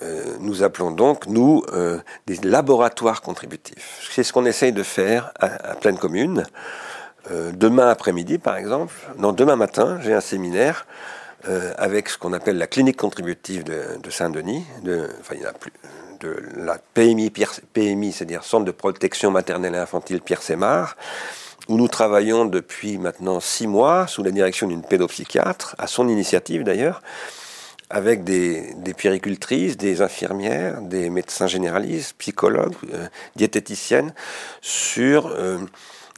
euh, 0.02 0.24
nous 0.40 0.62
appelons 0.62 0.90
donc, 0.90 1.26
nous, 1.26 1.64
euh, 1.72 1.98
des 2.26 2.36
laboratoires 2.36 3.22
contributifs. 3.22 4.06
C'est 4.12 4.22
ce 4.22 4.34
qu'on 4.34 4.44
essaye 4.44 4.72
de 4.72 4.82
faire 4.82 5.32
à, 5.40 5.74
pleine 5.76 5.96
commune. 5.98 6.44
demain 7.30 7.88
après-midi, 7.88 8.36
par 8.36 8.56
exemple, 8.56 8.94
non, 9.16 9.32
demain 9.32 9.56
matin, 9.56 9.98
j'ai 10.02 10.12
un 10.12 10.20
séminaire 10.20 10.86
avec 11.76 12.08
ce 12.08 12.16
qu'on 12.16 12.32
appelle 12.32 12.56
la 12.56 12.66
clinique 12.66 12.96
contributive 12.96 13.64
de, 13.64 14.10
Saint-Denis, 14.10 14.64
de, 14.82 15.10
enfin, 15.20 15.34
il 15.36 15.42
y 15.42 15.46
en 15.46 15.50
a 15.50 15.52
plus, 15.52 15.72
de 16.20 16.42
la 16.56 16.78
PMI, 16.94 17.30
PMI 17.74 18.12
c'est-à-dire 18.12 18.44
Centre 18.44 18.64
de 18.64 18.70
protection 18.70 19.30
maternelle 19.30 19.74
et 19.74 19.78
infantile 19.78 20.22
Pierre 20.22 20.40
Sémar, 20.40 20.96
où 21.68 21.76
nous 21.76 21.88
travaillons 21.88 22.44
depuis 22.44 22.98
maintenant 22.98 23.40
six 23.40 23.66
mois 23.66 24.06
sous 24.06 24.22
la 24.22 24.30
direction 24.30 24.66
d'une 24.66 24.82
pédopsychiatre, 24.82 25.74
à 25.78 25.86
son 25.86 26.08
initiative 26.08 26.62
d'ailleurs, 26.62 27.02
avec 27.90 28.24
des, 28.24 28.74
puéricultrices, 28.96 29.76
des 29.76 30.02
infirmières, 30.02 30.80
des 30.80 31.10
médecins 31.10 31.46
généralistes, 31.46 32.16
psychologues, 32.18 32.74
euh, 32.92 33.06
diététiciennes, 33.36 34.14
sur 34.60 35.28
euh, 35.28 35.58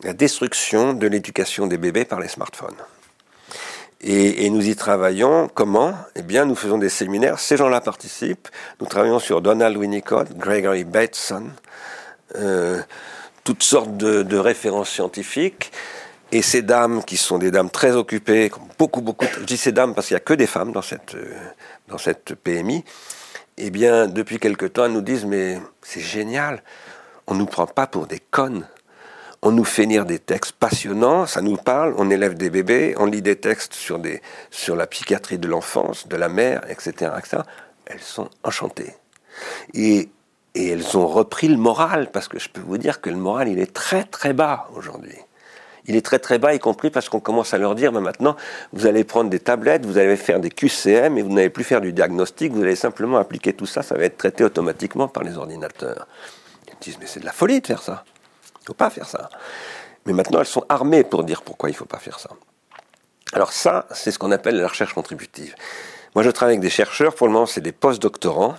la 0.05 0.13
destruction 0.13 0.95
de 0.95 1.07
l'éducation 1.07 1.67
des 1.67 1.77
bébés 1.77 2.05
par 2.05 2.21
les 2.21 2.29
smartphones. 2.29 2.77
Et, 4.01 4.45
et, 4.45 4.51
nous 4.51 4.69
y 4.69 4.77
travaillons. 4.77 5.49
Comment? 5.53 5.95
Eh 6.15 6.23
bien, 6.23 6.45
nous 6.45 6.55
faisons 6.55 6.79
des 6.79 6.91
séminaires. 6.91 7.39
Ces 7.39 7.57
gens-là 7.57 7.81
participent. 7.81 8.49
Nous 8.81 8.87
travaillons 8.87 9.19
sur 9.19 9.41
Donald 9.41 9.77
Winnicott, 9.77 10.37
Gregory 10.37 10.85
Bateson, 10.85 11.45
euh, 12.37 12.81
toutes 13.47 13.63
sortes 13.63 13.97
de, 13.97 14.37
références 14.37 14.91
scientifiques. 14.91 15.73
Et 16.33 16.43
ces 16.43 16.63
dames, 16.63 17.05
qui 17.05 17.17
sont 17.17 17.39
des 17.39 17.53
dames 17.53 17.71
très 17.71 17.95
occupées, 17.95 18.51
beaucoup, 18.77 19.01
beaucoup, 19.01 19.27
je 19.39 19.45
dis 19.45 19.57
ces 19.57 19.71
dames 19.71 19.95
parce 19.95 20.09
qu'il 20.09 20.17
n'y 20.17 20.21
a 20.21 20.25
que 20.25 20.35
des 20.35 20.49
femmes 20.49 20.73
dans 20.73 20.83
cette, 20.83 21.15
euh, 21.15 21.33
dans 21.87 21.99
cette 21.99 22.35
PMI, 22.35 22.85
eh 23.57 23.71
bien, 23.71 24.09
depuis 24.09 24.41
quelque 24.41 24.67
temps, 24.67 24.87
elles 24.87 24.93
nous 24.93 25.01
disent, 25.01 25.25
mais 25.25 25.61
c'est 25.83 26.01
génial, 26.01 26.65
on 27.29 27.35
ne 27.35 27.39
nous 27.39 27.47
prend 27.47 27.69
pas 27.69 27.87
pour 27.87 28.09
des 28.09 28.19
connes. 28.19 28.67
On 29.43 29.53
nous 29.53 29.65
fait 29.65 29.87
lire 29.87 30.05
des 30.05 30.19
textes 30.19 30.53
passionnants, 30.53 31.27
ça 31.27 31.41
nous 31.41 31.57
parle, 31.57 31.95
on 31.97 32.11
élève 32.11 32.35
des 32.35 32.51
bébés, 32.51 32.97
on 32.99 33.07
lit 33.07 33.23
des 33.23 33.37
textes 33.37 33.75
sur, 33.75 34.01
des, 34.01 34.21
sur 34.51 34.75
la 34.75 34.89
psychiatrie 34.89 35.39
de 35.39 35.47
l'enfance, 35.47 36.09
de 36.09 36.17
la 36.17 36.29
mère, 36.29 36.69
etc., 36.69 37.13
etc. 37.17 37.43
Elles 37.87 38.01
sont 38.01 38.29
enchantées. 38.43 38.95
Et, 39.75 40.09
et 40.57 40.71
elles 40.71 40.97
ont 40.97 41.07
repris 41.07 41.49
le 41.49 41.57
moral, 41.57 42.11
parce 42.11 42.29
que 42.29 42.39
je 42.39 42.49
peux 42.49 42.61
vous 42.61 42.79
dire 42.79 43.01
que 43.01 43.11
le 43.11 43.17
moral, 43.17 43.49
il 43.49 43.59
est 43.59 43.73
très 43.73 44.05
très 44.05 44.33
bas 44.33 44.69
aujourd'hui 44.75 45.19
il 45.87 45.97
est 45.97 46.05
très 46.05 46.19
très 46.19 46.39
bas, 46.39 46.55
y 46.55 46.59
compris 46.59 46.91
parce 46.91 47.09
qu'on 47.09 47.21
commence 47.21 47.55
à 47.55 47.59
leur 47.59 47.75
dire, 47.75 47.93
mais 47.93 48.01
maintenant, 48.01 48.37
vous 48.73 48.87
allez 48.87 49.05
prendre 49.05 49.31
des 49.31 49.39
tablettes, 49.39 49.87
vous 49.87 49.99
allez 49.99 50.17
faire 50.17 50.41
des 50.41 50.51
QCM 50.51 51.17
et 51.19 51.23
vous 51.23 51.33
n'allez 51.33 51.51
plus 51.51 51.65
faire 51.65 51.81
du 51.81 51.93
diagnostic, 51.93 52.53
vous 52.53 52.63
allez 52.63 52.77
simplement 52.77 53.19
appliquer 53.19 53.53
tout 53.53 53.67
ça, 53.67 53.83
ça 53.83 53.95
va 53.97 54.05
être 54.05 54.17
traité 54.17 54.45
automatiquement 54.45 55.09
par 55.09 55.23
les 55.23 55.37
ordinateurs. 55.37 56.07
Ils 56.69 56.75
disent, 56.81 56.99
mais 57.01 57.07
c'est 57.07 57.21
de 57.21 57.25
la 57.25 57.33
folie 57.33 57.61
de 57.61 57.67
faire 57.67 57.83
ça. 57.83 58.05
Il 58.57 58.63
ne 58.63 58.67
faut 58.67 58.75
pas 58.75 58.91
faire 58.91 59.07
ça. 59.07 59.29
Mais 60.07 60.13
maintenant, 60.13 60.41
elles 60.41 60.47
sont 60.47 60.65
armées 60.69 61.05
pour 61.05 61.25
dire 61.25 61.43
pourquoi 61.43 61.69
il 61.69 61.73
ne 61.73 61.79
faut 61.79 61.85
pas 61.85 61.99
faire 61.99 62.19
ça. 62.19 62.31
Alors 63.33 63.53
ça, 63.53 63.87
c'est 63.93 64.11
ce 64.11 64.19
qu'on 64.19 64.33
appelle 64.33 64.57
la 64.57 64.69
recherche 64.69 64.93
contributive. 64.93 65.55
Moi, 66.15 66.25
je 66.25 66.31
travaille 66.31 66.55
avec 66.55 66.63
des 66.63 66.71
chercheurs, 66.71 67.15
pour 67.15 67.27
le 67.27 67.33
moment, 67.33 67.47
c'est 67.47 67.61
des 67.61 67.73
post-doctorants, 67.73 68.57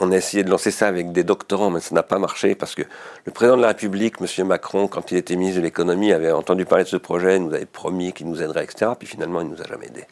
on 0.00 0.10
a 0.10 0.16
essayé 0.16 0.42
de 0.42 0.50
lancer 0.50 0.70
ça 0.70 0.86
avec 0.88 1.12
des 1.12 1.24
doctorants, 1.24 1.70
mais 1.70 1.80
ça 1.80 1.94
n'a 1.94 2.02
pas 2.02 2.18
marché 2.18 2.54
parce 2.54 2.74
que 2.74 2.82
le 3.24 3.32
président 3.32 3.56
de 3.56 3.62
la 3.62 3.68
République, 3.68 4.14
M. 4.20 4.46
Macron, 4.46 4.88
quand 4.88 5.10
il 5.12 5.18
était 5.18 5.36
ministre 5.36 5.60
de 5.60 5.64
l'économie, 5.64 6.12
avait 6.12 6.32
entendu 6.32 6.64
parler 6.64 6.84
de 6.84 6.88
ce 6.88 6.96
projet, 6.96 7.38
nous 7.38 7.52
avait 7.52 7.66
promis 7.66 8.12
qu'il 8.12 8.28
nous 8.28 8.42
aiderait, 8.42 8.64
etc. 8.64 8.92
Puis 8.98 9.06
finalement, 9.06 9.40
il 9.40 9.48
ne 9.48 9.54
nous 9.54 9.62
a 9.62 9.66
jamais 9.66 9.86
aidés. 9.86 10.06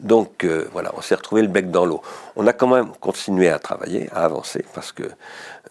Donc 0.00 0.44
euh, 0.44 0.68
voilà, 0.72 0.92
on 0.96 1.00
s'est 1.00 1.14
retrouvé 1.14 1.42
le 1.42 1.48
bec 1.48 1.70
dans 1.70 1.84
l'eau. 1.84 2.02
On 2.36 2.46
a 2.46 2.52
quand 2.52 2.68
même 2.68 2.92
continué 3.00 3.48
à 3.48 3.58
travailler, 3.58 4.08
à 4.12 4.24
avancer, 4.24 4.64
parce 4.74 4.92
que 4.92 5.04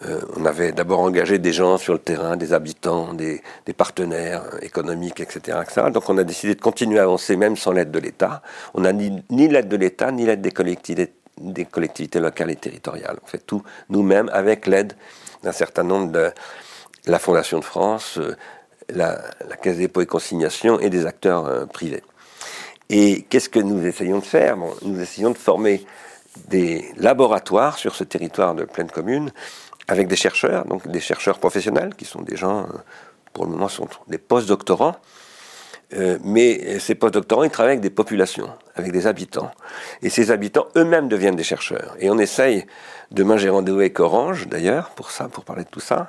euh, 0.06 0.20
on 0.36 0.46
avait 0.46 0.74
d'abord 0.74 1.00
engagé 1.00 1.40
des 1.40 1.54
gens 1.54 1.78
sur 1.78 1.94
le 1.94 2.00
terrain, 2.00 2.36
des 2.36 2.52
habitants, 2.52 3.14
des, 3.14 3.42
partenaires 3.78 4.44
économiques, 4.62 5.22
etc., 5.22 5.58
Donc 5.94 6.10
on 6.10 6.18
a 6.18 6.24
décidé 6.24 6.56
de 6.56 6.62
continuer 6.62 7.00
à 7.00 7.04
avancer 7.04 7.36
même 7.36 7.56
sans 7.56 7.72
l'aide 7.72 7.92
de 7.92 8.00
l'État. 8.00 8.42
On 8.74 8.82
n'a 8.82 8.94
ni 8.94 9.24
l'aide 9.30 9.68
de 9.68 9.78
l'État, 9.78 10.12
ni 10.12 10.26
l'aide 10.26 10.42
des 10.42 10.52
collectivités 10.52 11.14
des 11.38 11.66
collectivités 11.66 12.20
locales 12.20 12.52
et 12.52 12.56
territoriales. 12.56 13.18
On 13.24 13.28
fait 13.28 13.46
tout 13.46 13.64
nous-mêmes 13.90 14.30
avec 14.32 14.68
l'aide 14.68 14.94
d'un 15.44 15.52
certain 15.52 15.84
nombre 15.84 16.12
de 16.12 16.32
la 17.08 17.20
Fondation 17.20 17.60
de 17.60 17.64
France, 17.64 18.18
euh, 18.18 18.36
la, 18.90 19.18
Caisse 19.62 19.78
des 19.78 19.84
dépôts 19.84 20.02
et 20.02 20.06
consignations 20.06 20.80
et 20.80 20.90
des 20.90 21.06
acteurs 21.06 21.46
euh, 21.46 21.66
privés. 21.66 22.04
Et 22.90 23.24
qu'est-ce 23.24 23.50
que 23.50 23.60
nous 23.60 23.86
essayons 23.86 24.20
de 24.20 24.24
faire? 24.24 24.58
Nous 24.84 25.00
essayons 25.00 25.32
de 25.32 25.38
former 25.38 25.86
des 26.48 26.86
laboratoires 26.98 27.78
sur 27.78 27.96
ce 27.96 28.04
territoire 28.04 28.56
de 28.56 28.64
pleine 28.64 28.90
commune 28.90 29.32
avec 29.88 30.08
des 30.08 30.16
chercheurs, 30.16 30.66
donc 30.66 30.88
des 30.88 31.00
chercheurs 31.00 31.40
professionnels 31.40 31.96
qui 31.96 32.06
sont 32.06 32.22
des 32.22 32.36
gens, 32.36 32.64
euh, 32.64 32.78
pour 33.34 33.46
le 33.46 33.52
moment, 33.52 33.70
sont 33.70 33.88
des 34.08 34.18
post-doctorants 34.18 34.96
euh, 35.94 36.18
mais 36.24 36.80
ces 36.80 36.96
postdoctorants, 36.96 37.44
ils 37.44 37.52
travaillent 37.52 37.74
avec 37.74 37.82
des 37.82 37.90
populations, 37.90 38.50
avec 38.76 38.92
des 38.92 39.08
habitants. 39.08 39.52
Et 40.02 40.10
ces 40.10 40.32
habitants 40.32 40.68
eux-mêmes 40.76 41.08
deviennent 41.08 41.36
des 41.36 41.44
chercheurs. 41.44 41.96
Et 42.00 42.10
on 42.10 42.18
essaye, 42.18 42.66
demain 43.12 43.38
j'ai 43.38 43.50
rendez-vous 43.50 43.80
avec 43.80 44.00
Orange 44.00 44.48
d'ailleurs, 44.48 44.90
pour 44.92 45.12
ça, 45.12 45.28
pour 45.28 45.44
parler 45.44 45.64
de 45.64 45.70
tout 45.70 45.80
ça. 45.80 46.08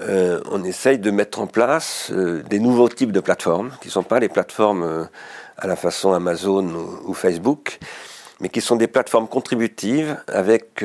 Euh, 0.00 0.40
on 0.50 0.62
essaye 0.64 0.98
de 0.98 1.10
mettre 1.10 1.40
en 1.40 1.46
place 1.46 2.10
euh, 2.12 2.42
des 2.44 2.60
nouveaux 2.60 2.88
types 2.88 3.12
de 3.12 3.20
plateformes, 3.20 3.70
qui 3.80 3.88
ne 3.88 3.92
sont 3.92 4.02
pas 4.02 4.20
les 4.20 4.28
plateformes 4.28 5.08
à 5.56 5.66
la 5.66 5.76
façon 5.76 6.12
Amazon 6.12 6.66
ou, 6.68 7.10
ou, 7.10 7.14
Facebook, 7.14 7.78
mais 8.40 8.48
qui 8.48 8.60
sont 8.60 8.76
des 8.76 8.86
plateformes 8.86 9.26
contributives 9.26 10.16
avec 10.28 10.84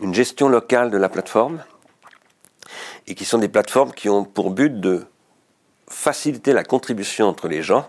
une 0.00 0.14
gestion 0.14 0.48
locale 0.48 0.90
de 0.90 0.98
la 0.98 1.08
plateforme, 1.08 1.62
et 3.06 3.14
qui 3.14 3.24
sont 3.24 3.38
des 3.38 3.48
plateformes 3.48 3.92
qui 3.92 4.08
ont 4.08 4.24
pour 4.24 4.50
but 4.50 4.80
de 4.80 5.04
faciliter 5.92 6.52
la 6.52 6.64
contribution 6.64 7.26
entre 7.28 7.48
les 7.48 7.62
gens. 7.62 7.88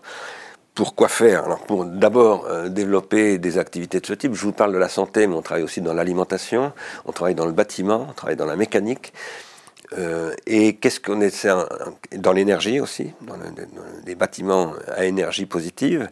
Pour 0.76 0.95
quoi 0.95 1.08
faire 1.08 1.58
pour 1.68 1.86
d'abord 1.86 2.47
euh, 2.47 2.68
développer 2.68 3.38
des 3.38 3.60
activités 3.60 3.99
de 3.99 4.06
ce 4.08 4.14
type. 4.14 4.34
Je 4.34 4.41
vous 4.41 4.54
parle 4.54 4.74
de 4.74 4.80
la 4.80 4.89
santé, 4.89 5.28
mais 5.28 5.36
on 5.36 5.43
travaille 5.43 5.64
aussi 5.64 5.82
dans 5.82 5.93
l'alimentation, 5.93 6.74
on 7.06 7.12
travaille 7.12 7.36
dans 7.36 7.45
le 7.45 7.51
bâtiment, 7.51 8.08
on 8.10 8.14
travaille 8.14 8.36
dans 8.36 8.47
la 8.47 8.56
mécanique. 8.56 9.14
Euh, 9.99 10.34
et 10.47 10.78
qu'est-ce 10.78 10.99
qu'on 10.99 11.22
essaie 11.22 11.51
dans 12.16 12.32
l'énergie 12.32 12.80
aussi, 12.80 13.14
dans, 13.22 13.36
les 14.08 14.16
bâtiments 14.16 14.74
à 14.95 15.06
énergie 15.06 15.45
positive. 15.45 16.10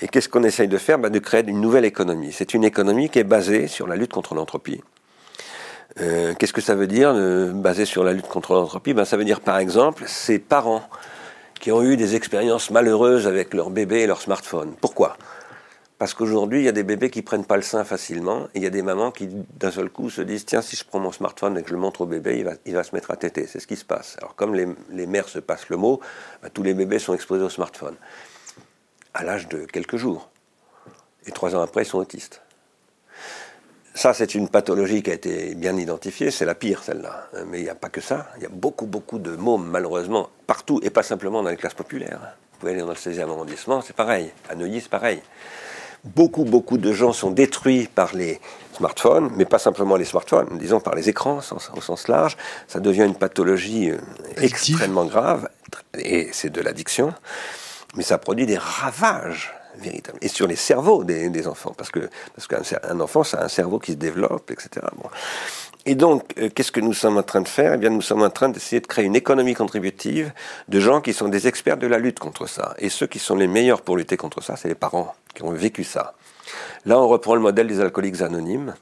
Et 0.00 0.06
qu'est-ce 0.06 0.28
qu'on 0.28 0.44
essaye 0.44 0.68
de 0.68 0.78
faire? 0.78 1.00
Bah, 1.00 1.10
De 1.10 1.18
créer 1.18 1.42
une 1.44 1.60
nouvelle 1.60 1.84
économie. 1.84 2.32
C'est 2.32 2.54
une 2.54 2.62
économie 2.62 3.10
qui 3.10 3.18
est 3.18 3.24
basée 3.24 3.66
sur 3.66 3.88
la 3.88 3.96
lutte 3.96 4.12
contre 4.12 4.36
l'entropie. 4.36 4.80
Euh, 6.00 6.34
qu'est-ce 6.38 6.52
que 6.52 6.60
ça 6.60 6.76
veut 6.76 6.86
dire, 6.86 7.12
basée 7.52 7.84
sur 7.84 8.04
la 8.04 8.12
lutte 8.12 8.28
contre 8.28 8.54
l'entropie? 8.54 8.94
Ben, 8.94 9.04
Ça 9.04 9.16
veut 9.16 9.24
dire 9.24 9.40
par 9.40 9.58
exemple, 9.58 10.04
ces 10.06 10.38
parents 10.38 10.82
qui 11.64 11.72
ont 11.72 11.82
eu 11.82 11.96
des 11.96 12.14
expériences 12.14 12.70
malheureuses 12.70 13.26
avec 13.26 13.54
leur 13.54 13.70
bébé 13.70 14.00
et 14.00 14.06
leur 14.06 14.20
smartphone. 14.20 14.74
Pourquoi? 14.82 15.16
Parce 15.96 16.12
qu'aujourd'hui, 16.12 16.60
il 16.60 16.64
y 16.66 16.68
a 16.68 16.72
des 16.72 16.82
bébés 16.82 17.08
qui 17.08 17.22
prennent 17.22 17.46
pas 17.46 17.56
le 17.56 17.62
sein 17.62 17.84
facilement, 17.84 18.48
et 18.48 18.58
il 18.58 18.62
y 18.62 18.66
a 18.66 18.70
des 18.70 18.82
mamans 18.82 19.10
qui, 19.10 19.28
d'un 19.28 19.70
seul 19.70 19.88
coup, 19.88 20.10
se 20.10 20.20
disent 20.20 20.44
tiens, 20.44 20.60
si 20.60 20.76
je 20.76 20.84
prends 20.84 20.98
mon 21.00 21.10
smartphone 21.10 21.56
et 21.56 21.62
que 21.62 21.70
je 21.70 21.72
le 21.72 21.80
montre 21.80 22.02
au 22.02 22.06
bébé, 22.06 22.36
il 22.36 22.44
va, 22.44 22.52
il 22.66 22.74
va 22.74 22.82
se 22.82 22.94
mettre 22.94 23.10
à 23.12 23.16
téter. 23.16 23.46
C'est 23.46 23.60
ce 23.60 23.66
qui 23.66 23.76
se 23.76 23.84
passe. 23.86 24.16
Alors, 24.18 24.34
comme 24.34 24.54
les, 24.54 24.68
les 24.90 25.06
mères 25.06 25.26
se 25.26 25.38
passent 25.38 25.70
le 25.70 25.78
mot, 25.78 26.00
bah, 26.42 26.50
tous 26.52 26.62
les 26.62 26.74
bébés 26.74 26.98
sont 26.98 27.14
exposés 27.14 27.44
au 27.44 27.48
smartphone 27.48 27.96
à 29.14 29.24
l'âge 29.24 29.48
de 29.48 29.64
quelques 29.64 29.96
jours. 29.96 30.28
Et 31.24 31.32
trois 31.32 31.56
ans 31.56 31.62
après, 31.62 31.84
ils 31.84 31.86
sont 31.86 31.96
autistes. 31.96 32.42
Ça, 33.96 34.12
c'est 34.12 34.34
une 34.34 34.48
pathologie 34.48 35.04
qui 35.04 35.10
a 35.12 35.14
été 35.14 35.54
bien 35.54 35.76
identifiée, 35.76 36.32
c'est 36.32 36.44
la 36.44 36.56
pire, 36.56 36.82
celle-là. 36.82 37.28
Mais 37.46 37.60
il 37.60 37.62
n'y 37.62 37.70
a 37.70 37.76
pas 37.76 37.88
que 37.88 38.00
ça. 38.00 38.26
Il 38.36 38.42
y 38.42 38.46
a 38.46 38.48
beaucoup, 38.50 38.86
beaucoup 38.86 39.20
de 39.20 39.36
mômes, 39.36 39.68
malheureusement, 39.70 40.30
partout, 40.48 40.80
et 40.82 40.90
pas 40.90 41.04
simplement 41.04 41.44
dans 41.44 41.50
les 41.50 41.56
classes 41.56 41.74
populaires. 41.74 42.18
Vous 42.52 42.58
pouvez 42.58 42.72
aller 42.72 42.80
dans 42.80 42.88
le 42.88 42.94
16e 42.94 43.30
arrondissement, 43.30 43.82
c'est 43.82 43.94
pareil. 43.94 44.32
À 44.48 44.56
Neuilly, 44.56 44.80
c'est 44.80 44.90
pareil. 44.90 45.22
Beaucoup, 46.02 46.44
beaucoup 46.44 46.76
de 46.76 46.92
gens 46.92 47.12
sont 47.12 47.30
détruits 47.30 47.86
par 47.86 48.14
les 48.16 48.40
smartphones, 48.76 49.30
mais 49.36 49.44
pas 49.44 49.60
simplement 49.60 49.96
les 49.96 50.04
smartphones, 50.04 50.58
disons 50.58 50.80
par 50.80 50.96
les 50.96 51.08
écrans 51.08 51.38
au 51.38 51.80
sens 51.80 52.08
large. 52.08 52.36
Ça 52.66 52.80
devient 52.80 53.04
une 53.04 53.14
pathologie 53.14 53.90
euh, 53.90 53.98
extrêmement 54.36 55.04
grave, 55.06 55.48
et 55.96 56.28
c'est 56.32 56.50
de 56.50 56.60
l'addiction, 56.60 57.14
mais 57.96 58.02
ça 58.02 58.18
produit 58.18 58.44
des 58.44 58.58
ravages 58.58 59.54
Et 60.20 60.28
sur 60.28 60.46
les 60.46 60.56
cerveaux 60.56 61.04
des, 61.04 61.48
enfants, 61.48 61.74
parce 61.76 61.90
que 61.90 62.08
parce 62.34 62.46
qu'un 62.46 63.00
enfant, 63.00 63.24
c'est 63.24 63.36
un 63.36 63.48
cerveau 63.48 63.78
qui 63.78 63.92
se 63.92 63.96
développe, 63.96 64.50
etc. 64.50 64.86
Bon. 64.96 65.08
Et 65.86 65.94
donc, 65.94 66.24
euh, 66.38 66.48
qu'est-ce 66.48 66.72
que 66.72 66.80
nous 66.80 66.94
sommes 66.94 67.18
en 67.18 67.22
train 67.22 67.42
de 67.42 67.48
faire? 67.48 67.74
Eh 67.74 67.76
bien, 67.76 67.90
nous 67.90 68.00
sommes 68.00 68.22
en 68.22 68.30
train 68.30 68.48
d'essayer 68.48 68.80
de 68.80 68.86
créer 68.86 69.04
une 69.04 69.16
économie 69.16 69.54
contributive 69.54 70.32
de 70.68 70.80
gens 70.80 71.00
qui 71.00 71.12
sont 71.12 71.28
des 71.28 71.46
experts 71.46 71.76
de 71.76 71.86
la 71.86 71.98
lutte 71.98 72.18
contre 72.18 72.46
ça. 72.46 72.74
Et 72.78 72.88
ceux 72.88 73.06
qui 73.06 73.18
sont 73.18 73.36
les 73.36 73.46
meilleurs 73.46 73.82
pour 73.82 73.96
lutter 73.96 74.16
contre 74.16 74.42
ça, 74.42 74.56
c'est 74.56 74.68
les 74.68 74.74
parents 74.74 75.14
qui 75.34 75.42
ont 75.42 75.50
vécu 75.50 75.84
ça. 75.84 76.14
Là, 76.86 76.98
on 76.98 77.08
reprend 77.08 77.34
le 77.34 77.42
modèle 77.42 77.66
des 77.66 77.80
alcooliques 77.80 78.22
anonymes. 78.22 78.74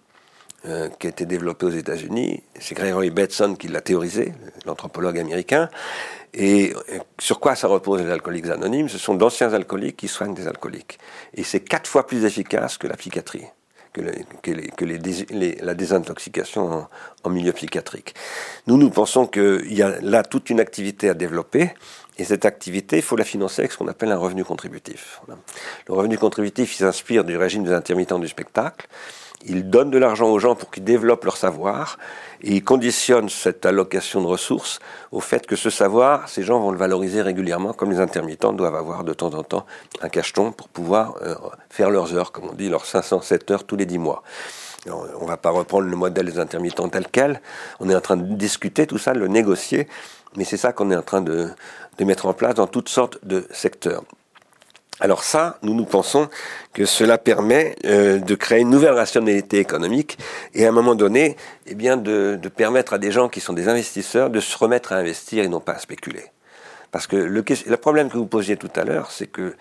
Euh, 0.64 0.88
qui 1.00 1.08
a 1.08 1.10
été 1.10 1.26
développé 1.26 1.66
aux 1.66 1.70
États-Unis. 1.70 2.40
C'est 2.60 2.76
Gregory 2.76 3.10
Bateson 3.10 3.56
qui 3.56 3.66
l'a 3.66 3.80
théorisé, 3.80 4.32
l'anthropologue 4.64 5.18
américain. 5.18 5.68
Et 6.34 6.72
sur 7.18 7.40
quoi 7.40 7.54
ça 7.54 7.68
repose 7.68 8.02
les 8.02 8.10
alcooliques 8.10 8.46
anonymes? 8.46 8.88
Ce 8.88 8.98
sont 8.98 9.14
d'anciens 9.14 9.52
alcooliques 9.52 9.98
qui 9.98 10.08
soignent 10.08 10.34
des 10.34 10.46
alcooliques. 10.46 10.98
Et 11.34 11.44
c'est 11.44 11.60
quatre 11.60 11.88
fois 11.88 12.06
plus 12.06 12.24
efficace 12.24 12.78
que 12.78 12.86
la 12.86 12.96
psychiatrie, 12.96 13.44
que, 13.92 14.00
la 15.62 15.74
désintoxication 15.74 16.88
en, 17.22 17.30
milieu 17.30 17.52
psychiatrique. 17.52 18.14
Nous, 18.66 18.78
nous 18.78 18.88
pensons 18.88 19.26
qu'il 19.26 19.74
y 19.74 19.82
a 19.82 20.00
là 20.00 20.22
toute 20.22 20.48
une 20.48 20.60
activité 20.60 21.10
à 21.10 21.14
développer. 21.14 21.74
Et 22.18 22.24
cette 22.24 22.44
activité, 22.46 22.96
il 22.96 23.02
faut 23.02 23.16
la 23.16 23.24
financer 23.24 23.62
avec 23.62 23.72
ce 23.72 23.78
qu'on 23.78 23.88
appelle 23.88 24.12
un 24.12 24.18
revenu 24.18 24.44
contributif. 24.44 25.20
Le 25.88 25.94
revenu 25.94 26.16
contributif, 26.18 26.74
il 26.74 26.78
s'inspire 26.78 27.24
du 27.24 27.36
régime 27.36 27.64
des 27.64 27.72
intermittents 27.72 28.18
du 28.18 28.28
spectacle. 28.28 28.86
Il 29.46 29.70
donne 29.70 29.90
de 29.90 29.98
l'argent 29.98 30.28
aux 30.28 30.38
gens 30.38 30.54
pour 30.54 30.70
qu'ils 30.70 30.84
développent 30.84 31.24
leur 31.24 31.36
savoir, 31.36 31.98
et 32.42 32.56
il 32.56 32.64
conditionne 32.64 33.28
cette 33.28 33.64
allocation 33.66 34.20
de 34.20 34.26
ressources 34.26 34.80
au 35.12 35.20
fait 35.20 35.46
que 35.46 35.56
ce 35.56 35.70
savoir, 35.70 36.28
ces 36.28 36.42
gens 36.42 36.60
vont 36.60 36.70
le 36.70 36.78
valoriser 36.78 37.22
régulièrement, 37.22 37.72
comme 37.72 37.90
les 37.90 38.00
intermittents 38.00 38.52
doivent 38.52 38.74
avoir 38.74 39.04
de 39.04 39.12
temps 39.12 39.34
en 39.34 39.42
temps 39.42 39.66
un 40.00 40.08
cacheton 40.08 40.52
pour 40.52 40.68
pouvoir 40.68 41.14
euh, 41.22 41.34
faire 41.70 41.90
leurs 41.90 42.14
heures, 42.14 42.32
comme 42.32 42.48
on 42.50 42.54
dit, 42.54 42.68
leurs 42.68 42.86
507 42.86 43.50
heures 43.50 43.64
tous 43.64 43.76
les 43.76 43.86
10 43.86 43.98
mois. 43.98 44.22
on 44.86 45.22
ne 45.22 45.28
va 45.28 45.36
pas 45.36 45.50
reprendre 45.50 45.88
le 45.88 45.96
modèle 45.96 46.26
des 46.26 46.38
intermittents 46.38 46.88
tel 46.88 47.06
quel, 47.10 47.40
on 47.80 47.88
est 47.88 47.94
en 47.94 48.00
train 48.00 48.16
de 48.16 48.34
discuter 48.34 48.86
tout 48.86 48.98
ça, 48.98 49.12
de 49.12 49.20
le 49.20 49.28
négocier, 49.28 49.88
mais 50.36 50.44
c'est 50.44 50.56
ça 50.56 50.72
qu'on 50.72 50.90
est 50.90 50.96
en 50.96 51.02
train 51.02 51.20
de, 51.20 51.48
de 51.98 52.04
mettre 52.04 52.26
en 52.26 52.32
place 52.32 52.54
dans 52.54 52.66
toutes 52.66 52.88
sortes 52.88 53.18
de 53.22 53.46
secteurs. 53.50 54.02
Alors 55.02 55.24
ça, 55.24 55.58
nous 55.62 55.74
nous 55.74 55.84
pensons 55.84 56.28
que 56.72 56.84
cela 56.84 57.18
permet 57.18 57.74
euh, 57.84 58.20
de 58.20 58.36
créer 58.36 58.60
une 58.60 58.70
nouvelle 58.70 58.92
rationalité 58.92 59.58
économique 59.58 60.16
et 60.54 60.64
à 60.64 60.68
un 60.68 60.72
moment 60.72 60.94
donné, 60.94 61.36
eh 61.66 61.74
bien, 61.74 61.96
de, 61.96 62.38
permettre 62.54 62.92
à 62.92 62.98
des 62.98 63.10
gens 63.10 63.28
qui 63.28 63.40
sont 63.40 63.52
des 63.52 63.68
investisseurs 63.68 64.30
de 64.30 64.38
se 64.38 64.56
remettre 64.56 64.92
à 64.92 64.98
investir 64.98 65.42
et 65.42 65.48
non 65.48 65.58
pas 65.58 65.72
à 65.72 65.80
spéculer. 65.80 66.26
Parce 66.92 67.08
que 67.08 67.16
le, 67.16 67.44
le 67.66 67.76
problème 67.78 68.10
que 68.10 68.16
vous 68.16 68.26
posiez 68.26 68.56
tout 68.56 68.70
à 68.76 68.84
l'heure, 68.84 69.10
c'est 69.10 69.26
que 69.26 69.56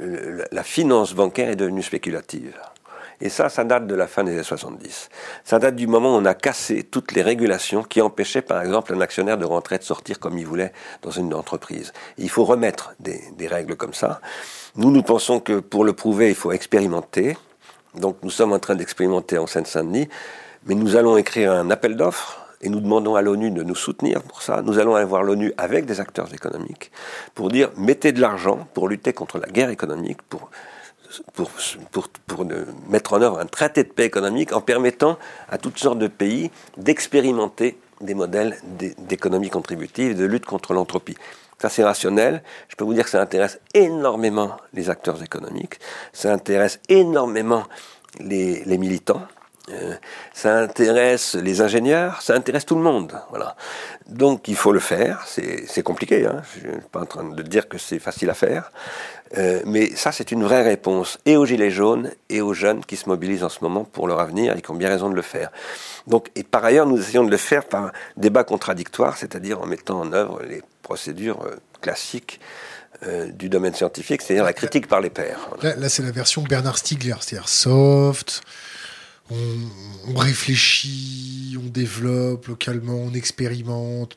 euh, 0.00 0.44
la 0.52 0.62
finance 0.62 1.14
bancaire 1.14 1.48
est 1.48 1.56
devenue 1.56 1.82
spéculative. 1.82 2.52
Et 3.20 3.28
ça, 3.28 3.48
ça 3.48 3.64
date 3.64 3.86
de 3.86 3.94
la 3.94 4.06
fin 4.06 4.24
des 4.24 4.32
années 4.32 4.42
70. 4.42 5.08
Ça 5.44 5.58
date 5.58 5.76
du 5.76 5.86
moment 5.86 6.14
où 6.14 6.18
on 6.18 6.24
a 6.24 6.34
cassé 6.34 6.82
toutes 6.82 7.12
les 7.12 7.22
régulations 7.22 7.82
qui 7.82 8.00
empêchaient, 8.00 8.42
par 8.42 8.60
exemple, 8.62 8.94
un 8.94 9.00
actionnaire 9.00 9.38
de 9.38 9.44
rentrer, 9.44 9.78
de 9.78 9.84
sortir 9.84 10.18
comme 10.18 10.38
il 10.38 10.46
voulait 10.46 10.72
dans 11.02 11.10
une 11.10 11.32
entreprise. 11.34 11.92
il 12.18 12.30
faut 12.30 12.44
remettre 12.44 12.94
des, 13.00 13.22
des 13.36 13.46
règles 13.46 13.76
comme 13.76 13.94
ça. 13.94 14.20
Nous, 14.76 14.90
nous 14.90 15.02
pensons 15.02 15.40
que 15.40 15.60
pour 15.60 15.84
le 15.84 15.92
prouver, 15.92 16.28
il 16.28 16.34
faut 16.34 16.52
expérimenter. 16.52 17.36
Donc 17.94 18.16
nous 18.22 18.30
sommes 18.30 18.52
en 18.52 18.58
train 18.58 18.74
d'expérimenter 18.74 19.38
en 19.38 19.46
Seine-Saint-Denis, 19.46 20.08
mais 20.66 20.74
nous 20.74 20.96
allons 20.96 21.16
écrire 21.16 21.52
un 21.52 21.70
appel 21.70 21.96
d'offres 21.96 22.44
et 22.60 22.68
nous 22.68 22.80
demandons 22.80 23.14
à 23.14 23.22
l'ONU 23.22 23.50
de 23.50 23.62
nous 23.62 23.74
soutenir 23.74 24.22
pour 24.22 24.42
ça. 24.42 24.62
Nous 24.62 24.78
allons 24.78 24.96
aller 24.96 25.04
voir 25.04 25.22
l'ONU 25.22 25.52
avec 25.58 25.84
des 25.84 26.00
acteurs 26.00 26.32
économiques 26.32 26.90
pour 27.34 27.50
dire 27.50 27.70
mettez 27.76 28.12
de 28.12 28.20
l'argent 28.20 28.66
pour 28.74 28.88
lutter 28.88 29.12
contre 29.12 29.38
la 29.38 29.46
guerre 29.48 29.70
économique, 29.70 30.22
pour 30.22 30.50
pour, 31.34 32.46
mettre 32.88 33.14
en 33.14 33.22
œuvre 33.22 33.38
un 33.38 33.46
traité 33.46 33.84
de 33.84 33.88
paix 33.88 34.04
économique 34.04 34.52
en 34.52 34.60
permettant 34.60 35.18
à 35.48 35.58
toutes 35.58 35.78
sortes 35.78 35.98
de 35.98 36.08
pays 36.08 36.50
d'expérimenter 36.76 37.78
des 38.00 38.14
modèles 38.14 38.56
d'économie 38.98 39.50
contributive, 39.50 40.16
de 40.16 40.24
lutte 40.24 40.46
contre 40.46 40.74
l'entropie. 40.74 41.16
Ça, 41.58 41.68
c'est 41.68 41.84
rationnel. 41.84 42.42
Je 42.68 42.76
peux 42.76 42.84
vous 42.84 42.94
dire 42.94 43.04
que 43.04 43.10
ça 43.10 43.20
intéresse 43.20 43.60
énormément 43.72 44.56
les 44.72 44.90
acteurs 44.90 45.22
économiques, 45.22 45.78
ça 46.12 46.32
intéresse 46.32 46.80
énormément 46.88 47.64
les 48.20 48.78
militants, 48.78 49.22
euh, 49.70 49.94
ça 50.34 50.58
intéresse 50.58 51.36
les 51.36 51.62
ingénieurs, 51.62 52.20
ça 52.20 52.34
intéresse 52.34 52.66
tout 52.66 52.74
le 52.74 52.82
monde. 52.82 53.18
Voilà. 53.30 53.56
Donc 54.06 54.46
il 54.46 54.56
faut 54.56 54.72
le 54.72 54.80
faire, 54.80 55.24
c'est 55.26 55.82
compliqué, 55.82 56.26
hein. 56.26 56.42
je 56.60 56.66
ne 56.66 56.72
suis 56.72 56.82
pas 56.92 57.00
en 57.00 57.06
train 57.06 57.24
de 57.24 57.42
dire 57.42 57.66
que 57.66 57.78
c'est 57.78 57.98
facile 57.98 58.28
à 58.28 58.34
faire, 58.34 58.70
euh, 59.38 59.62
mais 59.64 59.88
ça 59.96 60.12
c'est 60.12 60.32
une 60.32 60.44
vraie 60.44 60.62
réponse 60.62 61.18
et 61.24 61.38
aux 61.38 61.46
gilets 61.46 61.70
jaunes 61.70 62.10
et 62.28 62.42
aux 62.42 62.52
jeunes 62.52 62.84
qui 62.84 62.96
se 62.96 63.08
mobilisent 63.08 63.42
en 63.42 63.48
ce 63.48 63.60
moment 63.62 63.84
pour 63.84 64.06
leur 64.06 64.20
avenir 64.20 64.54
et 64.54 64.60
qui 64.60 64.70
ont 64.70 64.74
bien 64.74 64.90
raison 64.90 65.08
de 65.08 65.14
le 65.14 65.22
faire. 65.22 65.50
Donc, 66.06 66.30
et 66.34 66.42
par 66.42 66.62
ailleurs, 66.62 66.86
nous 66.86 66.98
essayons 66.98 67.24
de 67.24 67.30
le 67.30 67.38
faire 67.38 67.64
par 67.64 67.84
un 67.84 67.92
débat 68.18 68.44
contradictoire, 68.44 69.16
c'est-à-dire 69.16 69.62
en 69.62 69.66
mettant 69.66 69.98
en 69.98 70.12
œuvre 70.12 70.42
les 70.42 70.62
procédures 70.82 71.42
euh, 71.42 71.56
classiques 71.80 72.40
du 73.34 73.50
domaine 73.50 73.74
scientifique, 73.74 74.22
c'est-à-dire 74.22 74.44
la 74.44 74.54
critique 74.54 74.86
par 74.86 75.00
les 75.02 75.10
pairs. 75.10 75.50
Là, 75.60 75.76
là 75.76 75.88
c'est 75.90 76.02
la 76.02 76.10
version 76.10 76.40
Bernard 76.40 76.78
Stiegler, 76.78 77.16
c'est-à-dire 77.20 77.50
soft, 77.50 78.40
on, 79.30 80.16
réfléchit, 80.16 81.56
on 81.58 81.68
développe 81.68 82.46
localement, 82.46 82.94
on 82.94 83.14
expérimente. 83.14 84.16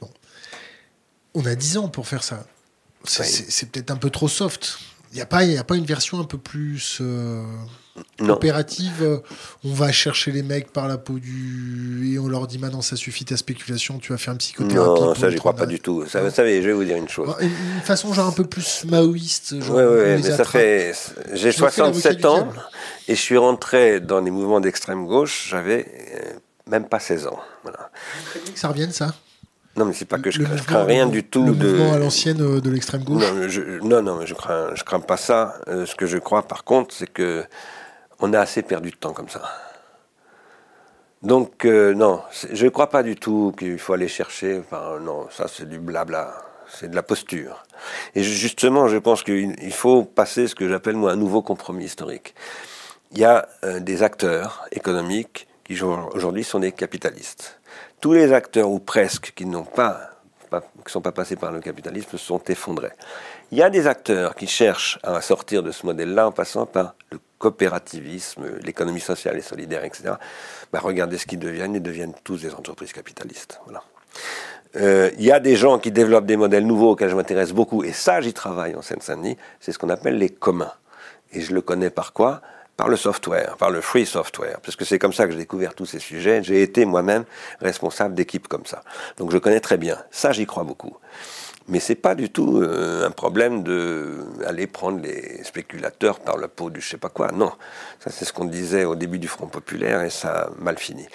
On 1.34 1.46
a 1.46 1.56
10 1.56 1.78
ans 1.78 1.88
pour 1.88 2.08
faire 2.08 2.24
ça. 2.24 2.46
C'est 3.04 3.70
peut-être 3.72 3.92
un 3.92 3.98
peu 3.98 4.10
trop 4.10 4.28
soft. 4.28 4.80
Il 5.12 5.16
n'y 5.16 5.22
a, 5.22 5.26
pas, 5.26 5.40
a 5.40 5.64
pas 5.64 5.76
une 5.76 5.86
version 5.86 6.20
un 6.20 6.24
peu 6.24 6.38
plus 6.38 7.00
euh, 7.02 7.44
opérative 8.28 9.22
On 9.64 9.74
va 9.74 9.92
chercher 9.92 10.32
les 10.32 10.44
mecs 10.44 10.72
par 10.72 10.88
la 10.88 10.98
peau 10.98 11.18
du. 11.20 12.14
Et 12.14 12.20
on 12.20 12.28
leur 12.28 12.48
dit 12.48 12.60
maintenant 12.60 12.82
ça 12.82 12.96
suffit 12.96 13.26
ta 13.26 13.38
spéculation, 13.38 14.00
tu 14.00 14.12
vas 14.12 14.18
faire 14.18 14.34
une 14.34 14.40
psychothérapie. 14.40 15.02
Non, 15.02 15.16
ça 15.16 15.30
j'y 15.30 15.38
crois 15.38 15.54
pas 15.54 15.66
du 15.66 15.80
tout. 15.80 16.06
Ça, 16.08 16.22
vous 16.22 16.30
savez, 16.30 16.62
je 16.62 16.68
vais 16.68 16.74
vous 16.74 16.84
dire 16.84 16.98
une 16.98 17.10
chose. 17.10 17.34
Une, 17.40 17.50
façon 17.84 18.14
genre 18.14 18.28
un 18.28 18.32
peu 18.32 18.46
plus 18.46 18.84
maoïste. 18.86 19.54
Oui, 19.54 19.84
oui, 19.84 20.22
mais 20.22 20.22
ça 20.24 20.44
fait. 20.44 20.94
J'ai 21.34 21.52
67 21.52 22.26
ans. 22.26 22.50
Et 23.08 23.16
je 23.16 23.22
suis 23.22 23.38
rentré 23.38 24.02
dans 24.02 24.20
les 24.20 24.32
mouvements 24.32 24.60
d'extrême 24.60 25.06
gauche, 25.06 25.48
j'avais 25.50 25.86
euh, 26.14 26.40
même 26.70 26.88
pas 26.90 27.00
16 27.00 27.28
ans. 27.28 27.40
Voilà. 27.64 27.90
ça 28.56 28.68
revienne, 28.68 28.92
ça? 28.92 29.14
Non, 29.78 29.86
mais 29.86 29.94
c'est 29.94 30.06
pas 30.06 30.20
que 30.20 30.32
je, 30.32 30.44
crains, 30.44 30.56
crains 30.58 30.84
rien 30.84 31.08
du 31.08 31.24
tout 31.24 31.46
le 31.46 31.54
de. 31.54 31.68
Mouvement 31.68 31.94
à 31.94 32.00
l'ancienne 32.00 32.42
euh, 32.42 32.60
de 32.60 32.70
l'extrême 32.70 33.04
gauche. 33.04 33.24
Non, 33.24 33.48
je, 33.48 33.62
non, 33.84 34.02
non, 34.02 34.26
je 34.26 34.34
crains, 34.34 34.72
je 34.74 34.84
crains 34.84 35.00
pas 35.00 35.18
ça. 35.18 35.56
Euh, 35.68 35.86
ce 35.86 35.96
que 35.96 36.06
je 36.06 36.18
crois, 36.18 36.44
par 36.44 36.64
contre, 36.64 36.94
c'est 36.94 37.08
que 37.08 37.46
on 38.20 38.34
a 38.34 38.40
assez 38.40 38.64
perdu 38.64 38.92
de 38.92 38.96
temps 38.96 39.14
comme 39.14 39.30
ça. 39.30 39.42
Donc 41.24 41.66
non, 41.66 42.22
je 42.52 42.66
ne 42.66 42.70
crois 42.70 42.90
pas 42.90 43.02
du 43.02 43.16
tout 43.16 43.54
qu'il 43.58 43.80
faut 43.80 43.94
aller 43.94 44.08
chercher. 44.08 44.60
Enfin, 44.60 45.00
non, 45.02 45.28
ça 45.32 45.48
c'est 45.48 45.68
du 45.68 45.80
blabla, 45.80 46.34
c'est 46.70 46.90
de 46.90 46.96
la 46.96 47.04
posture. 47.04 47.64
Et 48.14 48.24
justement, 48.24 48.88
je 48.88 48.98
pense 48.98 49.24
qu'il 49.24 49.74
faut 49.74 50.04
passer 50.04 50.48
ce 50.48 50.56
que 50.56 50.70
j'appelle 50.70 50.96
moi 50.96 51.12
un 51.12 51.16
nouveau 51.16 51.42
compromis 51.42 51.86
historique 51.86 52.36
il 53.12 53.20
y 53.20 53.26
a 53.26 53.48
euh, 53.64 53.80
des 53.80 54.04
acteurs 54.04 54.66
économiques 54.72 55.48
qui 55.64 55.82
aujourd'hui 55.82 56.44
sont 56.44 56.60
des 56.60 56.72
capitalistes. 56.72 57.57
Tous 58.00 58.14
les 58.14 58.32
acteurs, 58.34 58.70
ou 58.70 58.80
presque, 58.80 59.34
qui 59.36 59.46
n'ont 59.46 59.64
pas, 59.64 60.12
qui 60.86 60.92
sont 60.92 61.02
pas 61.02 61.12
passés 61.12 61.36
par 61.36 61.52
le 61.52 61.60
capitalisme, 61.60 62.18
sont 62.18 62.42
effondrés. 62.48 62.92
Il 63.52 63.58
y 63.58 63.64
a 63.64 63.70
des 63.70 63.88
acteurs 63.88 64.36
qui 64.36 64.48
cherchent 64.48 65.00
à 65.04 65.22
sortir 65.22 65.64
de 65.64 65.72
ce 65.72 65.86
modèle-là 65.86 66.28
en 66.28 66.32
passant 66.32 66.66
par 66.66 66.96
le 67.12 67.20
coopérativisme, 67.40 68.44
l'économie 68.64 69.00
sociale 69.00 69.38
et 69.38 69.42
solidaire, 69.42 69.84
etc. 69.84 70.14
Bah, 70.72 70.80
regardez 70.82 71.18
ce 71.18 71.26
qu'ils 71.26 71.40
deviennent, 71.40 71.76
ils 71.76 71.82
deviennent 71.82 72.14
tous 72.24 72.42
des 72.42 72.54
entreprises 72.54 72.94
capitalistes. 72.94 73.60
Voilà. 73.66 73.84
Euh, 74.76 75.12
il 75.18 75.24
y 75.24 75.32
a 75.32 75.40
des 75.40 75.56
gens 75.56 75.80
qui 75.80 75.92
développent 75.92 76.26
des 76.26 76.38
modèles 76.38 76.66
nouveaux 76.66 76.92
auxquels 76.92 77.10
je 77.10 77.16
m'intéresse 77.16 77.54
beaucoup, 77.54 77.84
et 77.84 77.94
ça 77.94 78.22
j'y 78.22 78.34
travaille 78.34 78.76
en 78.76 78.82
Seine-Saint-Denis, 78.82 79.38
c'est 79.60 79.72
ce 79.72 79.80
qu'on 79.80 79.90
appelle 79.90 80.18
les 80.18 80.30
communs. 80.30 80.74
Et 81.32 81.42
je 81.42 81.54
le 81.54 81.62
connais 81.62 81.90
par 81.90 82.14
quoi? 82.14 82.42
Par 82.78 82.88
le 82.88 82.96
software, 82.96 83.58
par 83.58 83.72
le 83.72 83.82
free 83.82 84.06
software, 84.06 84.60
parce 84.62 84.76
que 84.76 84.86
c'est 84.86 85.00
comme 85.00 85.12
ça 85.12 85.26
que 85.26 85.32
j'ai 85.32 85.40
découvert 85.40 85.74
tous 85.74 85.88
ces 85.88 86.00
sujets. 86.00 86.44
J'ai 86.44 86.62
été 86.62 86.86
moi-même 86.86 87.26
responsable 87.60 88.14
d'équipes 88.14 88.48
comme 88.48 88.68
ça. 88.68 88.84
Donc 89.18 89.32
je 89.32 89.40
connais 89.40 89.60
très 89.60 89.78
bien. 89.78 89.98
Ça, 90.12 90.32
j'y 90.32 90.46
crois 90.46 90.64
beaucoup. 90.64 90.96
Mais 91.68 91.80
c'est 91.80 91.96
pas 91.96 92.16
du 92.16 92.30
tout 92.30 92.62
euh, 92.62 93.06
un 93.06 93.12
problème 93.12 93.64
de 93.64 94.20
aller 94.46 94.68
prendre 94.68 95.02
les 95.02 95.44
spéculateurs 95.44 96.20
par 96.20 96.38
la 96.38 96.48
peau 96.48 96.70
du 96.70 96.80
je 96.80 96.88
sais 96.88 96.98
pas 96.98 97.10
quoi. 97.10 97.32
Non, 97.34 97.52
ça 98.00 98.10
c'est 98.10 98.24
ce 98.24 98.32
qu'on 98.32 98.46
disait 98.46 98.86
au 98.86 98.96
début 98.96 99.20
du 99.20 99.28
Front 99.28 99.48
populaire 99.48 100.02
et 100.04 100.10
ça 100.10 100.44
a 100.44 100.50
mal 100.60 100.78
fini. 100.78 101.06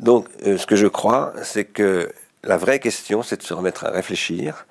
Donc 0.00 0.26
euh, 0.44 0.58
ce 0.58 0.66
que 0.66 0.74
je 0.74 0.88
crois, 0.88 1.34
c'est 1.44 1.66
que 1.66 2.10
la 2.42 2.56
vraie 2.56 2.80
question, 2.80 3.22
c'est 3.22 3.36
de 3.36 3.42
se 3.44 3.54
remettre 3.54 3.84
à 3.84 3.90
réfléchir, 3.90 4.66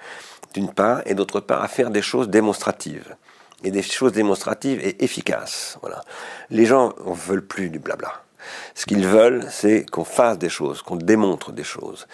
d'une 0.54 0.74
part, 0.74 1.02
et 1.06 1.14
d'autre 1.14 1.40
part 1.40 1.64
à 1.64 1.70
faire 1.70 1.92
des 1.92 2.02
choses 2.02 2.28
démonstratives 2.28 3.16
et 3.64 3.72
des 3.72 3.82
choses 3.82 4.12
démonstratives 4.12 4.80
et 4.80 5.04
efficaces. 5.04 5.78
Voilà. 5.82 6.02
Les 6.50 6.66
gens 6.66 6.94
ne 7.06 7.14
veulent 7.14 7.46
plus 7.46 7.70
du 7.70 7.80
blabla. 7.80 8.24
Ce 8.74 8.86
qu'ils 8.86 9.06
veulent, 9.06 9.46
c'est 9.50 9.90
qu'on 9.90 10.04
fasse 10.04 10.38
des 10.38 10.50
choses, 10.50 10.82
qu'on 10.82 10.96
démontre 10.96 11.52
des 11.52 11.64
choses. 11.64 12.08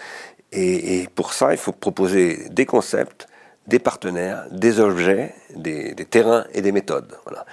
Et, 0.52 1.08
pour 1.14 1.32
ça, 1.32 1.52
il 1.52 1.58
faut 1.58 1.72
proposer 1.72 2.48
des 2.50 2.64
concepts, 2.64 3.26
des 3.66 3.78
partenaires, 3.78 4.46
des 4.50 4.80
objets, 4.80 5.34
des, 5.54 5.94
terrains 5.94 6.46
et 6.52 6.62
des 6.62 6.72
méthodes. 6.72 7.14
Voilà. 7.24 7.44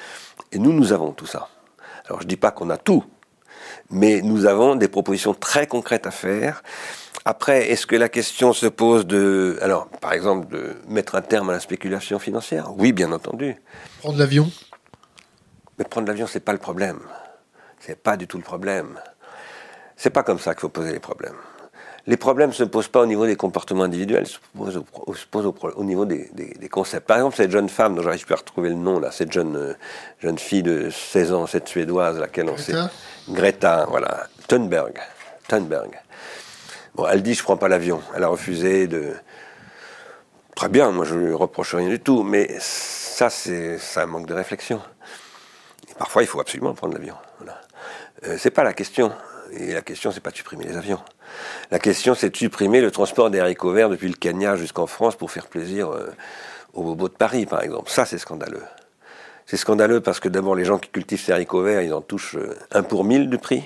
Et 0.52 0.60
nous, 0.60 0.72
nous 0.72 0.94
avons 0.94 1.12
tout 1.12 1.26
ça. 1.26 1.50
Alors 2.06 2.20
je 2.20 2.26
ne 2.26 2.30
dis 2.30 2.38
pas 2.38 2.52
qu'on 2.52 2.70
a 2.70 2.78
tout, 2.78 3.04
mais 3.90 4.22
nous 4.22 4.46
avons 4.46 4.76
des 4.76 4.88
propositions 4.88 5.34
très 5.34 5.68
concrètes 5.68 6.08
à 6.08 6.12
faire. 6.12 6.64
Après, 7.26 7.72
est-ce 7.72 7.88
que 7.88 7.96
la 7.96 8.10
question 8.10 8.54
se 8.54 8.68
pose 8.68 9.08
de, 9.08 9.58
alors, 9.62 9.88
par 9.88 10.14
exemple, 10.14 10.48
de 10.48 10.76
mettre 10.88 11.16
un 11.16 11.22
terme 11.22 11.50
à 11.50 11.54
la 11.54 11.60
spéculation 11.60 12.20
financière? 12.20 12.72
Oui, 12.78 12.92
bien 12.92 13.12
entendu. 13.12 13.56
Prendre 14.00 14.20
l'avion? 14.20 14.52
Mais 15.80 15.86
prendre 15.86 16.08
l'avion, 16.08 16.28
c'est 16.28 16.40
pas 16.40 16.54
le 16.54 16.60
problème. 16.60 17.00
C'est 17.80 18.02
pas 18.02 18.16
du 18.16 18.28
tout 18.28 18.38
le 18.38 18.44
problème. 18.44 19.00
C'est 19.98 20.10
pas 20.10 20.24
comme 20.24 20.40
ça 20.40 20.54
qu'il 20.54 20.62
faut 20.62 20.70
poser 20.70 20.92
les 20.92 21.00
problèmes. 21.00 21.38
Les 22.08 22.18
problèmes 22.18 22.50
ne 22.50 22.54
se 22.54 22.64
posent 22.64 22.88
pas 22.88 23.02
au 23.02 23.06
niveau 23.08 23.26
des 23.26 23.36
comportements 23.36 23.84
individuels, 23.84 24.28
se 24.28 24.38
posent 24.56 24.82
au, 25.76 25.84
niveau 25.84 26.06
des, 26.06 26.30
concepts. 26.70 27.08
Par 27.08 27.18
exemple, 27.18 27.36
cette 27.36 27.50
jeune 27.50 27.70
femme 27.70 27.96
dont 27.96 28.04
j'arrive 28.04 28.26
plus 28.26 28.36
à 28.36 28.38
retrouver 28.38 28.70
le 28.70 28.76
nom, 28.76 29.00
là, 29.00 29.12
cette 29.12 29.32
jeune, 29.32 29.56
euh, 29.56 29.74
jeune 30.20 30.38
fille 30.38 30.62
de 30.62 30.90
16 30.92 31.34
ans, 31.34 31.48
cette 31.48 31.68
suédoise, 31.68 32.20
laquelle 32.20 32.50
on 32.50 32.58
sait. 32.58 32.74
Greta, 33.30 33.88
voilà. 33.90 34.28
Thunberg. 34.48 35.00
Thunberg. 35.48 36.00
Bon, 36.94 37.08
elle 37.08 37.24
dit 37.24 37.34
je 37.34 37.44
prends 37.44 37.58
pas 37.58 37.68
l'avion. 37.68 38.02
Elle 38.16 38.24
a 38.24 38.28
refusé 38.28 38.88
de. 38.88 39.14
Très 40.56 40.70
bien, 40.70 40.92
moi 40.92 41.04
je 41.04 41.16
lui 41.16 41.34
reproche 41.34 41.76
rien 41.76 41.90
du 41.90 42.00
tout, 42.00 42.24
mais 42.24 42.56
ça 42.60 43.30
c'est 43.30 43.78
un 43.98 44.06
manque 44.06 44.28
de 44.28 44.34
réflexion. 44.34 44.82
parfois 45.98 46.24
il 46.24 46.28
faut 46.28 46.40
absolument 46.40 46.74
prendre 46.74 46.94
l'avion. 46.94 47.16
Euh, 48.26 48.38
c'est 48.40 48.52
pas 48.52 48.64
la 48.64 48.74
question. 48.74 49.12
Et 49.52 49.74
la 49.74 49.82
question, 49.82 50.12
c'est 50.12 50.20
pas 50.20 50.32
de 50.32 50.36
supprimer 50.36 50.66
les 50.66 50.78
avions. 50.78 51.00
La 51.72 51.80
question, 51.80 52.16
c'est 52.16 52.30
de 52.30 52.38
supprimer 52.38 52.82
le 52.82 52.92
transport 52.92 53.30
des 53.30 53.40
haricots 53.40 53.72
verts 53.72 53.90
depuis 53.90 54.08
le 54.08 54.16
Kenya 54.16 54.56
jusqu'en 54.56 54.88
France 54.88 55.16
pour 55.16 55.32
faire 55.32 55.48
plaisir 55.48 55.90
euh, 55.90 56.12
aux 56.74 56.84
bobos 56.84 57.10
de 57.10 57.14
Paris, 57.14 57.46
par 57.46 57.62
exemple. 57.62 57.90
Ça, 57.90 58.06
c'est 58.06 58.18
scandaleux. 58.18 58.64
C'est 59.46 59.58
scandaleux 59.58 60.02
parce 60.02 60.20
que 60.20 60.30
d'abord, 60.30 60.56
les 60.56 60.66
gens 60.66 60.80
qui 60.80 60.90
cultivent 60.90 61.22
ces 61.22 61.32
haricots 61.32 61.62
verts, 61.62 61.82
ils 61.82 61.94
en 61.94 62.02
touchent 62.02 62.36
euh, 62.36 62.58
un 62.72 62.84
pour 62.84 63.04
mille 63.04 63.30
du 63.30 63.38
prix. 63.38 63.64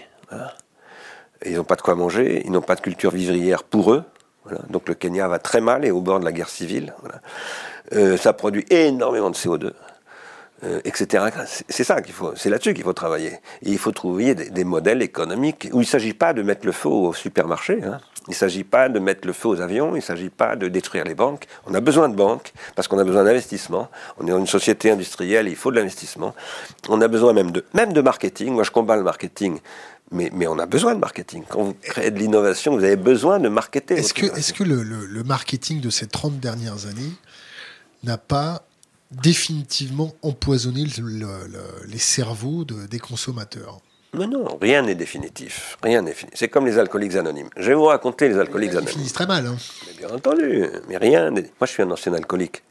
ils 1.45 1.55
n'ont 1.55 1.63
pas 1.63 1.75
de 1.75 1.81
quoi 1.81 1.95
manger, 1.95 2.43
ils 2.45 2.51
n'ont 2.51 2.61
pas 2.61 2.75
de 2.75 2.81
culture 2.81 3.11
vivrière 3.11 3.63
pour 3.63 3.93
eux. 3.93 4.03
Donc 4.69 4.87
le 4.87 4.95
Kenya 4.95 5.27
va 5.27 5.39
très 5.39 5.61
mal 5.61 5.85
et 5.85 5.91
au 5.91 6.01
bord 6.01 6.19
de 6.19 6.25
la 6.25 6.31
guerre 6.31 6.49
civile. 6.49 6.93
Euh, 7.93 8.17
ça 8.17 8.33
produit 8.33 8.65
énormément 8.69 9.29
de 9.29 9.35
CO2. 9.35 9.73
Euh, 10.65 10.81
etc. 10.83 11.23
C'est 11.69 11.85
ça 11.85 12.01
qu'il 12.01 12.13
faut, 12.13 12.33
c'est 12.35 12.49
là-dessus 12.49 12.73
qu'il 12.73 12.83
faut 12.83 12.91
travailler. 12.91 13.31
il 13.61 13.77
faut 13.77 13.93
trouver 13.93 14.35
des, 14.35 14.63
modèles 14.65 15.01
économiques 15.01 15.69
où 15.71 15.77
il 15.77 15.85
ne 15.85 15.85
s'agit 15.85 16.13
pas 16.13 16.33
de 16.33 16.41
mettre 16.41 16.65
le 16.65 16.73
feu 16.73 16.89
au 16.89 17.13
supermarché, 17.13 17.81
hein. 17.81 18.01
il 18.27 18.31
ne 18.31 18.35
s'agit 18.35 18.65
pas 18.65 18.89
de 18.89 18.99
mettre 18.99 19.25
le 19.25 19.31
feu 19.31 19.47
aux 19.47 19.61
avions, 19.61 19.91
il 19.91 19.99
ne 19.99 20.01
s'agit 20.01 20.29
pas 20.29 20.57
de 20.57 20.67
détruire 20.67 21.05
les 21.05 21.15
banques. 21.15 21.45
On 21.65 21.73
a 21.75 21.79
besoin 21.79 22.09
de 22.09 22.15
banques 22.15 22.51
parce 22.75 22.89
qu'on 22.89 22.99
a 22.99 23.05
besoin 23.05 23.23
d'investissement. 23.23 23.87
On 24.17 24.27
est 24.27 24.31
dans 24.31 24.39
une 24.39 24.47
société 24.47 24.91
industrielle, 24.91 25.47
il 25.47 25.55
faut 25.55 25.71
de 25.71 25.77
l'investissement. 25.77 26.35
On 26.89 26.99
a 26.99 27.07
besoin 27.07 27.31
même 27.31 27.51
de, 27.51 27.63
même 27.73 27.93
de 27.93 28.01
marketing. 28.01 28.51
Moi, 28.51 28.63
je 28.63 28.71
combats 28.71 28.97
le 28.97 29.03
marketing. 29.03 29.59
Mais, 30.11 30.29
mais, 30.33 30.47
on 30.47 30.59
a 30.59 30.65
besoin 30.65 30.93
de 30.93 30.99
marketing. 30.99 31.43
Quand 31.47 31.63
vous 31.63 31.75
créez 31.81 32.11
de 32.11 32.19
l'innovation, 32.19 32.75
vous 32.75 32.83
avez 32.83 32.97
besoin 32.97 33.39
de 33.39 33.47
marketer. 33.47 33.93
Est-ce 33.93 34.13
que, 34.13 34.25
est 34.25 34.51
que 34.51 34.63
le, 34.65 34.83
le, 34.83 35.23
marketing 35.23 35.79
de 35.79 35.89
ces 35.89 36.07
30 36.07 36.39
dernières 36.39 36.85
années 36.87 37.13
n'a 38.03 38.17
pas 38.17 38.63
définitivement 39.11 40.13
empoisonner 40.21 40.85
les 41.87 41.97
cerveaux 41.97 42.63
des 42.63 42.99
consommateurs. 42.99 43.79
Mais 44.13 44.25
non, 44.25 44.57
rien 44.59 44.81
n'est 44.81 44.95
définitif. 44.95 45.77
Rien 45.83 46.01
n'est 46.01 46.13
fini. 46.13 46.31
C'est 46.33 46.47
comme 46.47 46.65
les 46.65 46.79
alcooliques 46.79 47.15
anonymes. 47.15 47.49
Je 47.57 47.69
vais 47.69 47.75
vous 47.75 47.85
raconter 47.85 48.27
les 48.27 48.37
alcooliques 48.39 48.71
anonymes. 48.71 48.89
Ils 48.89 48.93
finissent 48.93 49.13
très 49.13 49.27
mal. 49.27 49.45
Hein. 49.45 49.57
bien 49.97 50.09
entendu. 50.09 50.65
Mais 50.87 50.97
rien 50.97 51.29
n'est. 51.29 51.41
Moi, 51.41 51.67
je 51.67 51.71
suis 51.71 51.83
un 51.83 51.91
ancien 51.91 52.13
alcoolique. 52.13 52.63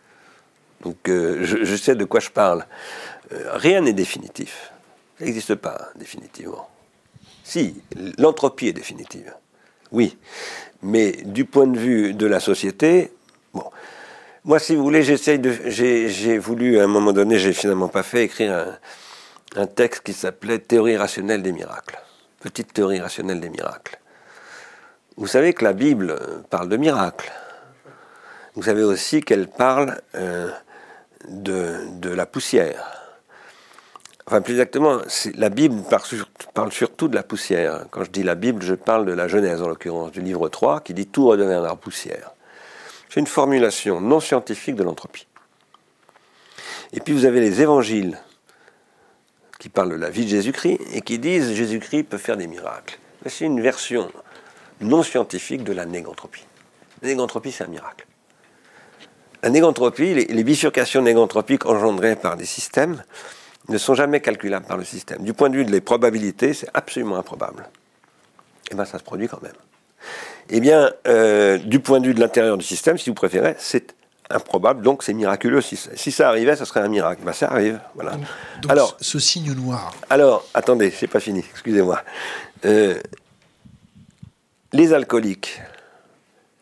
Donc, 0.82 1.08
euh, 1.08 1.44
je, 1.44 1.76
sais 1.76 1.94
de 1.94 2.04
quoi 2.04 2.18
je 2.20 2.30
parle. 2.30 2.66
Euh, 3.32 3.50
rien 3.54 3.80
n'est 3.80 3.92
définitif. 3.92 4.72
Ça 5.18 5.24
n'existe 5.24 5.54
pas, 5.56 5.90
définitivement. 5.96 6.68
Si, 7.44 7.76
l'entropie 8.18 8.68
est 8.68 8.72
définitive. 8.72 9.32
Oui. 9.92 10.16
Mais 10.82 11.12
du 11.24 11.44
point 11.44 11.66
de 11.66 11.78
vue 11.78 12.14
de 12.14 12.26
la 12.26 12.40
société, 12.40 13.12
moi, 14.48 14.58
si 14.58 14.74
vous 14.74 14.82
voulez. 14.82 15.02
J'ai 15.02 16.38
voulu, 16.38 16.80
à 16.80 16.84
un 16.84 16.86
moment 16.86 17.12
donné, 17.12 17.38
j'ai 17.38 17.52
finalement 17.52 17.88
pas 17.88 18.02
fait, 18.02 18.24
écrire 18.24 18.78
un, 19.54 19.66
texte 19.66 20.02
qui 20.02 20.14
s'appelait 20.14 20.58
Théorie 20.58 20.96
rationnelle 20.96 21.42
des 21.42 21.52
miracles. 21.52 22.00
Petite 22.40 22.72
théorie 22.72 22.98
rationnelle 22.98 23.40
des 23.40 23.50
miracles. 23.50 23.98
Vous 25.18 25.26
savez 25.26 25.52
que 25.52 25.64
la 25.64 25.74
Bible 25.74 26.18
parle 26.48 26.70
de 26.70 26.78
miracles. 26.78 27.30
Vous 28.54 28.62
savez 28.62 28.82
aussi 28.82 29.20
qu'elle 29.20 29.48
parle 29.48 30.00
euh, 30.14 30.48
de, 31.28 32.08
la 32.08 32.24
poussière. 32.24 32.90
Enfin, 34.26 34.40
plus 34.40 34.54
exactement, 34.54 34.98
la 35.34 35.50
Bible 35.50 35.82
parle, 36.54 36.72
surtout 36.72 37.08
de 37.08 37.14
la 37.14 37.22
poussière. 37.22 37.84
Quand 37.90 38.02
je 38.02 38.10
dis 38.10 38.22
la 38.22 38.34
Bible, 38.34 38.62
je 38.62 38.74
parle 38.74 39.04
de 39.04 39.12
la 39.12 39.28
Genèse, 39.28 39.60
en 39.60 39.68
l'occurrence, 39.68 40.10
du 40.12 40.22
livre 40.22 40.48
3, 40.48 40.80
qui 40.80 40.94
dit 40.94 41.06
tout 41.06 41.26
redeviendra 41.26 41.76
poussière. 41.76 42.32
Une 43.18 43.26
formulation 43.26 44.00
non 44.00 44.20
scientifique 44.20 44.76
de 44.76 44.84
l'entropie. 44.84 45.26
Et 46.92 47.00
puis 47.00 47.12
vous 47.12 47.24
avez 47.24 47.40
les 47.40 47.60
évangiles 47.60 48.16
qui 49.58 49.68
parlent 49.68 49.90
de 49.90 49.96
la 49.96 50.08
vie 50.08 50.22
de 50.22 50.30
Jésus-Christ 50.30 50.78
et 50.94 51.00
qui 51.00 51.18
disent 51.18 51.52
Jésus-Christ 51.52 52.04
peut 52.04 52.16
faire 52.16 52.36
des 52.36 52.46
miracles. 52.46 52.96
C'est 53.26 53.44
une 53.44 53.60
version 53.60 54.08
non 54.80 55.02
scientifique 55.02 55.64
de 55.64 55.72
la 55.72 55.84
négantropie. 55.84 56.46
La 57.02 57.08
négantropie, 57.08 57.50
c'est 57.50 57.64
un 57.64 57.66
miracle. 57.66 58.06
La 59.42 59.50
négantropie, 59.50 60.14
les, 60.14 60.44
bifurcations 60.44 61.02
négantropiques 61.02 61.66
engendrées 61.66 62.14
par 62.14 62.36
des 62.36 62.46
systèmes 62.46 63.02
ne 63.68 63.78
sont 63.78 63.94
jamais 63.94 64.20
calculables 64.20 64.66
par 64.66 64.76
le 64.76 64.84
système. 64.84 65.24
Du 65.24 65.32
point 65.32 65.50
de 65.50 65.56
vue 65.56 65.64
des 65.64 65.80
probabilités, 65.80 66.54
c'est 66.54 66.70
absolument 66.72 67.16
improbable. 67.16 67.64
Et 67.66 68.68
eh 68.70 68.74
bien 68.76 68.84
ça 68.84 69.00
se 69.00 69.02
produit 69.02 69.26
quand 69.26 69.42
même. 69.42 69.58
Eh 70.50 70.60
bien, 70.60 70.92
euh, 71.06 71.58
du 71.58 71.80
point 71.80 72.00
de 72.00 72.06
vue 72.06 72.14
de 72.14 72.20
l'intérieur 72.20 72.56
du 72.56 72.64
système, 72.64 72.96
si 72.98 73.10
vous 73.10 73.14
préférez, 73.14 73.54
c'est 73.58 73.94
improbable, 74.30 74.82
donc 74.82 75.02
c'est 75.02 75.14
miraculeux. 75.14 75.60
Si, 75.60 76.12
ça 76.12 76.28
arrivait, 76.28 76.56
ça 76.56 76.64
serait 76.64 76.80
un 76.80 76.88
miracle. 76.88 77.22
Ben, 77.24 77.32
ça 77.32 77.50
arrive, 77.50 77.80
voilà. 77.94 78.12
Donc, 78.12 78.70
alors, 78.70 78.96
ce 79.00 79.18
signe 79.18 79.52
noir. 79.52 79.92
Alors, 80.10 80.46
attendez, 80.54 80.90
c'est 80.90 81.06
pas 81.06 81.20
fini, 81.20 81.44
excusez-moi. 81.50 82.02
Euh, 82.64 82.98
les 84.72 84.92
alcooliques 84.92 85.60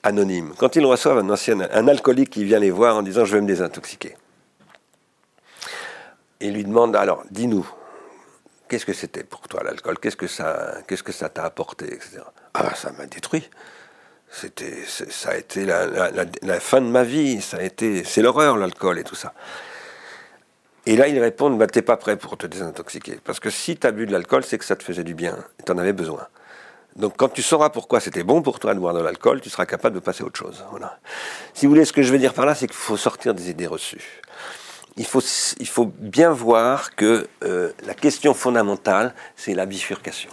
anonymes, 0.03 0.53
quand 0.59 0.77
ils 0.77 0.85
reçoivent 0.85 1.19
un 1.19 1.31
ancien, 1.31 1.61
un 1.61 1.89
alcoolique 1.89 2.31
qui 2.31 2.45
vient 2.45 2.61
les 2.61 2.71
voir 2.71 2.97
en 2.97 3.03
disant 3.03 3.25
je 3.25 3.35
vais 3.35 3.41
me 3.41 3.47
désintoxiquer, 3.47 4.17
et 6.41 6.51
lui 6.51 6.65
demande 6.65 6.95
alors, 6.95 7.25
dis-nous, 7.31 7.69
qu'est-ce 8.69 8.87
que 8.87 8.93
c'était 8.93 9.25
pour 9.25 9.49
toi 9.49 9.63
l'alcool? 9.65 9.99
Qu'est-ce 9.99 10.17
que 10.17 10.27
ça, 10.27 10.75
qu'est-ce 10.87 11.03
que 11.03 11.13
ça 11.13 11.29
t'a 11.29 11.45
apporté, 11.45 11.87
etc. 11.87 12.21
Ah, 12.55 12.75
ça 12.75 12.93
m'a 12.93 13.07
détruit. 13.07 13.49
C'était, 14.39 14.85
ça 14.87 15.31
a 15.31 15.37
été 15.37 15.65
la, 15.65 16.61
fin 16.61 16.83
de 16.83 16.87
ma 16.87 17.05
vie. 17.05 17.41
Ça 17.41 17.57
a 17.57 17.63
été, 17.63 18.05
c'est 18.05 18.21
l'horreur 18.21 18.59
l'alcool 18.59 18.99
et 18.99 19.05
tout 19.05 19.15
ça. 19.15 19.33
Et 20.85 20.97
là, 20.97 21.09
ils 21.09 21.19
répondent, 21.19 21.59
bah, 21.59 21.67
t'es 21.67 21.83
pas 21.83 21.97
prêt 21.97 22.17
pour 22.17 22.37
te 22.37 22.47
désintoxiquer. 22.47 23.19
Parce 23.25 23.41
que 23.41 23.49
si 23.49 23.77
tu 23.77 23.87
as 23.87 23.93
bu 23.93 24.07
de 24.07 24.13
l'alcool, 24.13 24.45
c'est 24.45 24.59
que 24.59 24.65
ça 24.65 24.77
te 24.77 24.85
faisait 24.85 25.05
du 25.05 25.15
bien. 25.15 25.37
Et 25.59 25.63
tu 25.65 25.73
en 25.73 25.79
avais 25.79 25.95
besoin. 25.95 26.27
Donc 26.97 27.15
quand 27.17 27.29
tu 27.29 27.43
sauras 27.43 27.71
pourquoi 27.71 28.01
c'était 28.01 28.23
bon 28.23 28.43
pour 28.43 28.59
toi 28.59 28.75
de 28.75 28.81
boire 28.81 28.95
de 28.95 29.01
l'alcool, 29.01 29.41
tu 29.41 29.51
seras 29.51 29.67
capable 29.67 29.95
de 29.95 30.01
passer 30.01 30.23
à 30.23 30.27
autre 30.27 30.39
chose. 30.39 30.65
Voilà. 30.71 30.99
Si 31.55 31.67
vous 31.67 31.73
voulez, 31.73 31.85
ce 31.85 31.93
que 31.93 32.03
je 32.03 32.13
veux 32.13 32.19
dire 32.19 32.33
par 32.33 32.47
là, 32.47 32.55
c'est 32.55 32.67
qu'il 32.67 32.77
faut 32.77 32.97
sortir 32.97 33.35
des 33.35 33.51
idées 33.51 33.67
reçues. 33.67 34.23
Il 34.97 35.05
faut, 35.05 35.23
il 35.59 35.69
faut 35.69 35.93
bien 35.99 36.31
voir 36.31 36.95
que 36.95 37.27
euh, 37.45 37.71
la 37.85 37.93
question 37.95 38.33
fondamentale, 38.33 39.15
c'est 39.37 39.53
la 39.53 39.67
bifurcation. 39.67 40.31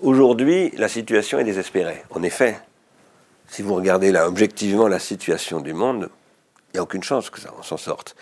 Aujourd'hui, 0.00 0.72
la 0.76 0.88
situation 0.88 1.38
est 1.40 1.44
désespérée. 1.44 2.04
En 2.10 2.22
effet, 2.22 2.60
si 3.48 3.62
vous 3.62 3.74
regardez 3.74 4.12
là 4.12 4.28
objectivement 4.28 4.88
la 4.88 4.98
situation 4.98 5.60
du 5.60 5.72
monde, 5.72 6.10
il 6.72 6.76
n'y 6.76 6.80
a 6.80 6.82
aucune 6.82 7.02
chance 7.02 7.30
que 7.30 7.40
ça 7.40 7.50
s'en 7.62 7.76
sorte. 7.76 8.16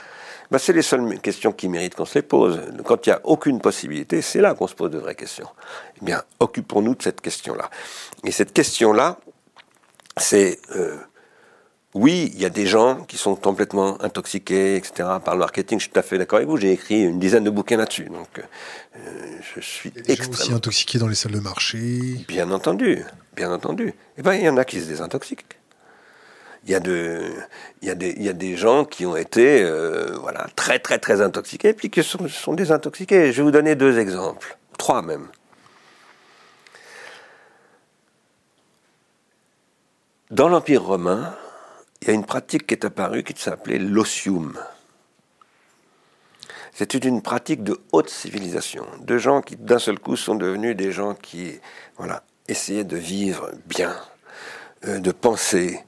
Ben, 0.50 0.58
c'est 0.58 0.72
les 0.72 0.82
seules 0.82 1.20
questions 1.20 1.52
qui 1.52 1.68
méritent 1.68 1.94
qu'on 1.94 2.04
se 2.04 2.18
les 2.18 2.22
pose. 2.22 2.60
Quand 2.84 3.06
il 3.06 3.10
n'y 3.10 3.14
a 3.14 3.20
aucune 3.24 3.60
possibilité, 3.60 4.22
c'est 4.22 4.40
là 4.40 4.54
qu'on 4.54 4.66
se 4.66 4.74
pose 4.74 4.90
de 4.90 4.98
vraies 4.98 5.14
questions. 5.14 5.48
Eh 6.00 6.04
bien, 6.04 6.22
occupons-nous 6.38 6.94
de 6.94 7.02
cette 7.02 7.20
question-là. 7.20 7.70
Et 8.24 8.30
cette 8.30 8.52
question-là, 8.52 9.18
c'est 10.16 10.60
euh, 10.76 10.98
oui, 11.94 12.32
il 12.34 12.42
y 12.42 12.44
a 12.44 12.50
des 12.50 12.66
gens 12.66 13.04
qui 13.04 13.16
sont 13.16 13.36
complètement 13.36 14.02
intoxiqués, 14.02 14.74
etc., 14.74 15.08
par 15.24 15.34
le 15.34 15.38
marketing. 15.38 15.78
Je 15.78 15.84
suis 15.84 15.92
tout 15.92 16.00
à 16.00 16.02
fait 16.02 16.18
d'accord 16.18 16.38
avec 16.38 16.48
vous. 16.48 16.56
J'ai 16.56 16.72
écrit 16.72 17.02
une 17.02 17.20
dizaine 17.20 17.44
de 17.44 17.50
bouquins 17.50 17.76
là-dessus. 17.76 18.06
Donc, 18.06 18.40
euh, 18.96 19.00
je 19.54 19.60
suis 19.60 19.92
il 19.94 20.00
y 20.00 20.12
a 20.12 20.16
des 20.16 20.22
gens 20.22 20.30
aussi 20.30 20.52
intoxiqués 20.52 20.98
dans 20.98 21.06
les 21.06 21.14
salles 21.14 21.32
de 21.32 21.40
marché. 21.40 22.00
Bien 22.26 22.50
entendu, 22.50 23.04
bien 23.36 23.52
entendu. 23.52 23.94
Eh 24.18 24.22
bien, 24.22 24.34
il 24.34 24.42
y 24.42 24.48
en 24.48 24.56
a 24.56 24.64
qui 24.64 24.80
se 24.80 24.88
désintoxiquent. 24.88 25.56
Il 26.66 26.72
y 26.72 26.74
a, 26.74 26.80
de, 26.80 27.30
il 27.80 27.88
y 27.88 27.90
a, 27.90 27.94
des, 27.94 28.14
il 28.16 28.22
y 28.24 28.28
a 28.28 28.32
des 28.32 28.56
gens 28.56 28.84
qui 28.84 29.06
ont 29.06 29.16
été 29.16 29.62
euh, 29.62 30.16
voilà, 30.20 30.48
très, 30.56 30.80
très, 30.80 30.98
très 30.98 31.20
intoxiqués, 31.20 31.74
puis 31.74 31.90
qui 31.90 32.02
sont, 32.02 32.26
sont 32.26 32.54
désintoxiqués. 32.54 33.32
Je 33.32 33.36
vais 33.36 33.42
vous 33.44 33.50
donner 33.52 33.76
deux 33.76 34.00
exemples, 34.00 34.56
trois 34.78 35.02
même. 35.02 35.28
Dans 40.30 40.48
l'Empire 40.48 40.82
romain, 40.82 41.36
il 42.04 42.08
y 42.08 42.10
a 42.10 42.14
une 42.14 42.26
pratique 42.26 42.66
qui 42.66 42.74
est 42.74 42.84
apparue 42.84 43.22
qui 43.22 43.32
s'appelait 43.40 43.78
l'osium. 43.78 44.58
C'était 46.74 46.98
une 46.98 47.22
pratique 47.22 47.62
de 47.62 47.80
haute 47.92 48.10
civilisation, 48.10 48.84
de 49.00 49.16
gens 49.16 49.40
qui 49.40 49.56
d'un 49.56 49.78
seul 49.78 49.98
coup 49.98 50.14
sont 50.14 50.34
devenus 50.34 50.76
des 50.76 50.92
gens 50.92 51.14
qui 51.14 51.58
voilà, 51.96 52.22
essayaient 52.46 52.84
de 52.84 52.98
vivre 52.98 53.52
bien, 53.64 53.96
euh, 54.86 54.98
de 54.98 55.12
penser, 55.12 55.80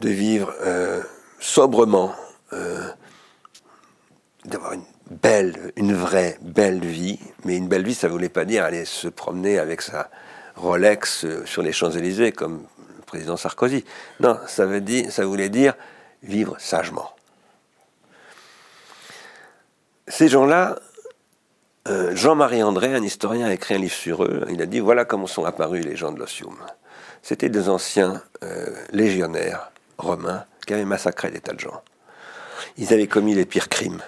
de 0.00 0.08
vivre 0.08 0.52
euh, 0.62 1.00
sobrement, 1.38 2.12
euh, 2.52 2.88
d'avoir 4.46 4.72
une 4.72 4.84
belle, 5.12 5.70
une 5.76 5.94
vraie 5.94 6.38
belle 6.42 6.84
vie. 6.84 7.20
Mais 7.44 7.56
une 7.56 7.68
belle 7.68 7.84
vie, 7.84 7.94
ça 7.94 8.08
ne 8.08 8.12
voulait 8.12 8.28
pas 8.28 8.44
dire 8.44 8.64
aller 8.64 8.84
se 8.84 9.06
promener 9.06 9.60
avec 9.60 9.80
sa 9.80 10.10
Rolex 10.56 11.24
sur 11.44 11.62
les 11.62 11.72
Champs-Élysées 11.72 12.32
comme 12.32 12.64
président 13.06 13.36
Sarkozy. 13.36 13.84
Non, 14.20 14.38
ça, 14.46 14.66
voulait 14.66 15.48
dire 15.48 15.74
vivre 16.22 16.56
sagement. 16.58 17.14
Ces 20.08 20.28
gens-là, 20.28 20.78
euh, 21.88 22.14
Jean-Marie 22.14 22.62
André, 22.62 22.94
un 22.94 23.02
historien, 23.02 23.46
a 23.46 23.52
écrit 23.52 23.74
un 23.74 23.78
livre 23.78 23.94
sur 23.94 24.24
eux. 24.24 24.46
Il 24.50 24.60
a 24.60 24.66
dit 24.66 24.80
voilà 24.80 25.04
comment 25.04 25.26
sont 25.26 25.44
apparus 25.44 25.84
les 25.84 25.96
gens 25.96 26.12
de 26.12 26.18
l'Ossium. 26.18 26.56
C'était 27.22 27.48
des 27.48 27.68
anciens 27.68 28.22
euh, 28.44 28.74
légionnaires 28.90 29.72
romains 29.98 30.44
qui 30.66 30.74
avaient 30.74 30.84
massacré 30.84 31.30
des 31.30 31.40
tas 31.40 31.54
de 31.54 31.60
gens. 31.60 31.82
Ils 32.76 32.92
avaient 32.92 33.06
commis 33.06 33.34
les 33.34 33.46
pires 33.46 33.68
crimes. 33.68 34.02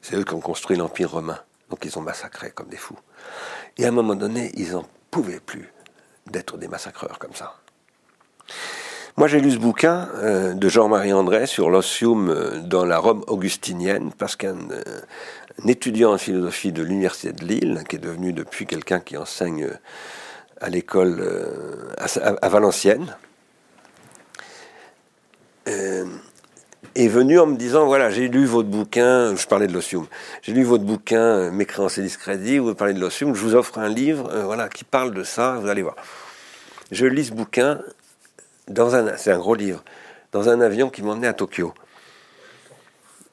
C'est 0.00 0.16
eux 0.16 0.24
qui 0.24 0.34
ont 0.34 0.40
construit 0.40 0.76
l'Empire 0.76 1.10
romain. 1.10 1.38
Donc 1.70 1.84
ils 1.84 1.98
ont 1.98 2.02
massacré 2.02 2.50
comme 2.50 2.68
des 2.68 2.76
fous. 2.76 2.98
Et 3.76 3.84
à 3.84 3.88
un 3.88 3.92
moment 3.92 4.14
donné, 4.14 4.50
ils 4.54 4.72
n'en 4.72 4.86
pouvaient 5.10 5.40
plus 5.40 5.72
d'être 6.26 6.56
des 6.56 6.68
massacreurs 6.68 7.18
comme 7.18 7.34
ça. 7.34 7.56
Moi, 9.18 9.26
j'ai 9.26 9.40
lu 9.40 9.50
ce 9.50 9.58
bouquin 9.58 10.08
euh, 10.22 10.54
de 10.54 10.68
Jean-Marie 10.68 11.12
André 11.12 11.48
sur 11.48 11.70
l'ossium 11.70 12.30
euh, 12.30 12.60
dans 12.60 12.84
la 12.84 12.98
Rome 13.00 13.24
augustinienne, 13.26 14.12
parce 14.16 14.36
qu'un 14.36 14.56
euh, 14.70 15.00
étudiant 15.66 16.12
en 16.12 16.18
philosophie 16.18 16.70
de 16.70 16.84
l'Université 16.84 17.32
de 17.32 17.44
Lille, 17.44 17.82
qui 17.88 17.96
est 17.96 17.98
devenu 17.98 18.32
depuis 18.32 18.64
quelqu'un 18.64 19.00
qui 19.00 19.16
enseigne 19.16 19.70
à 20.60 20.68
l'école 20.68 21.20
à, 21.98 22.48
Valenciennes, 22.48 23.16
est 25.66 27.08
venu 27.08 27.40
en 27.40 27.46
me 27.46 27.56
disant 27.56 27.86
voilà, 27.86 28.10
j'ai 28.10 28.28
lu 28.28 28.46
votre 28.46 28.68
bouquin, 28.68 29.34
je 29.34 29.48
parlais 29.48 29.66
de 29.66 29.72
l'ossium, 29.72 30.06
j'ai 30.42 30.52
lu 30.52 30.62
votre 30.62 30.84
bouquin 30.84 31.50
Mécréance 31.50 31.98
et 31.98 32.02
discrédit, 32.02 32.58
vous 32.58 32.72
parlez 32.76 32.94
de 32.94 33.00
l'ossium, 33.00 33.34
je 33.34 33.40
vous 33.40 33.56
offre 33.56 33.78
un 33.78 33.88
livre 33.88 34.30
voilà, 34.44 34.68
qui 34.68 34.84
parle 34.84 35.12
de 35.12 35.24
ça, 35.24 35.58
vous 35.60 35.66
allez 35.66 35.82
voir. 35.82 35.96
Je 36.92 37.04
lis 37.04 37.26
ce 37.26 37.32
bouquin 37.32 37.80
dans 38.68 38.94
un, 38.94 39.16
c'est 39.16 39.32
un 39.32 39.38
gros 39.38 39.54
livre, 39.54 39.82
dans 40.32 40.48
un 40.48 40.60
avion 40.60 40.90
qui 40.90 41.02
m'emmenait 41.02 41.28
à 41.28 41.32
Tokyo. 41.32 41.72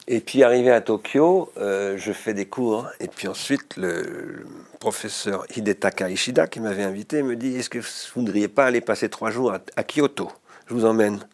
Et 0.08 0.20
puis 0.20 0.44
arrivé 0.44 0.70
à 0.70 0.80
Tokyo, 0.80 1.52
euh, 1.58 1.96
je 1.98 2.12
fais 2.12 2.32
des 2.32 2.46
cours. 2.46 2.88
Et 3.00 3.08
puis 3.08 3.26
ensuite, 3.26 3.76
le, 3.76 4.46
professeur 4.78 5.44
Hidetaka 5.56 6.10
Ishida, 6.10 6.46
qui 6.46 6.60
m'avait 6.60 6.84
invité, 6.84 7.22
me 7.24 7.34
dit 7.34 7.56
Est-ce 7.56 7.70
que 7.70 7.78
vous 7.78 8.20
ne 8.20 8.26
voudriez 8.26 8.46
pas 8.46 8.66
aller 8.66 8.80
passer 8.80 9.08
trois 9.08 9.30
jours 9.30 9.52
à, 9.52 9.82
Kyoto? 9.82 10.30
Je 10.68 10.74
vous 10.74 10.84
emmène 10.84 11.26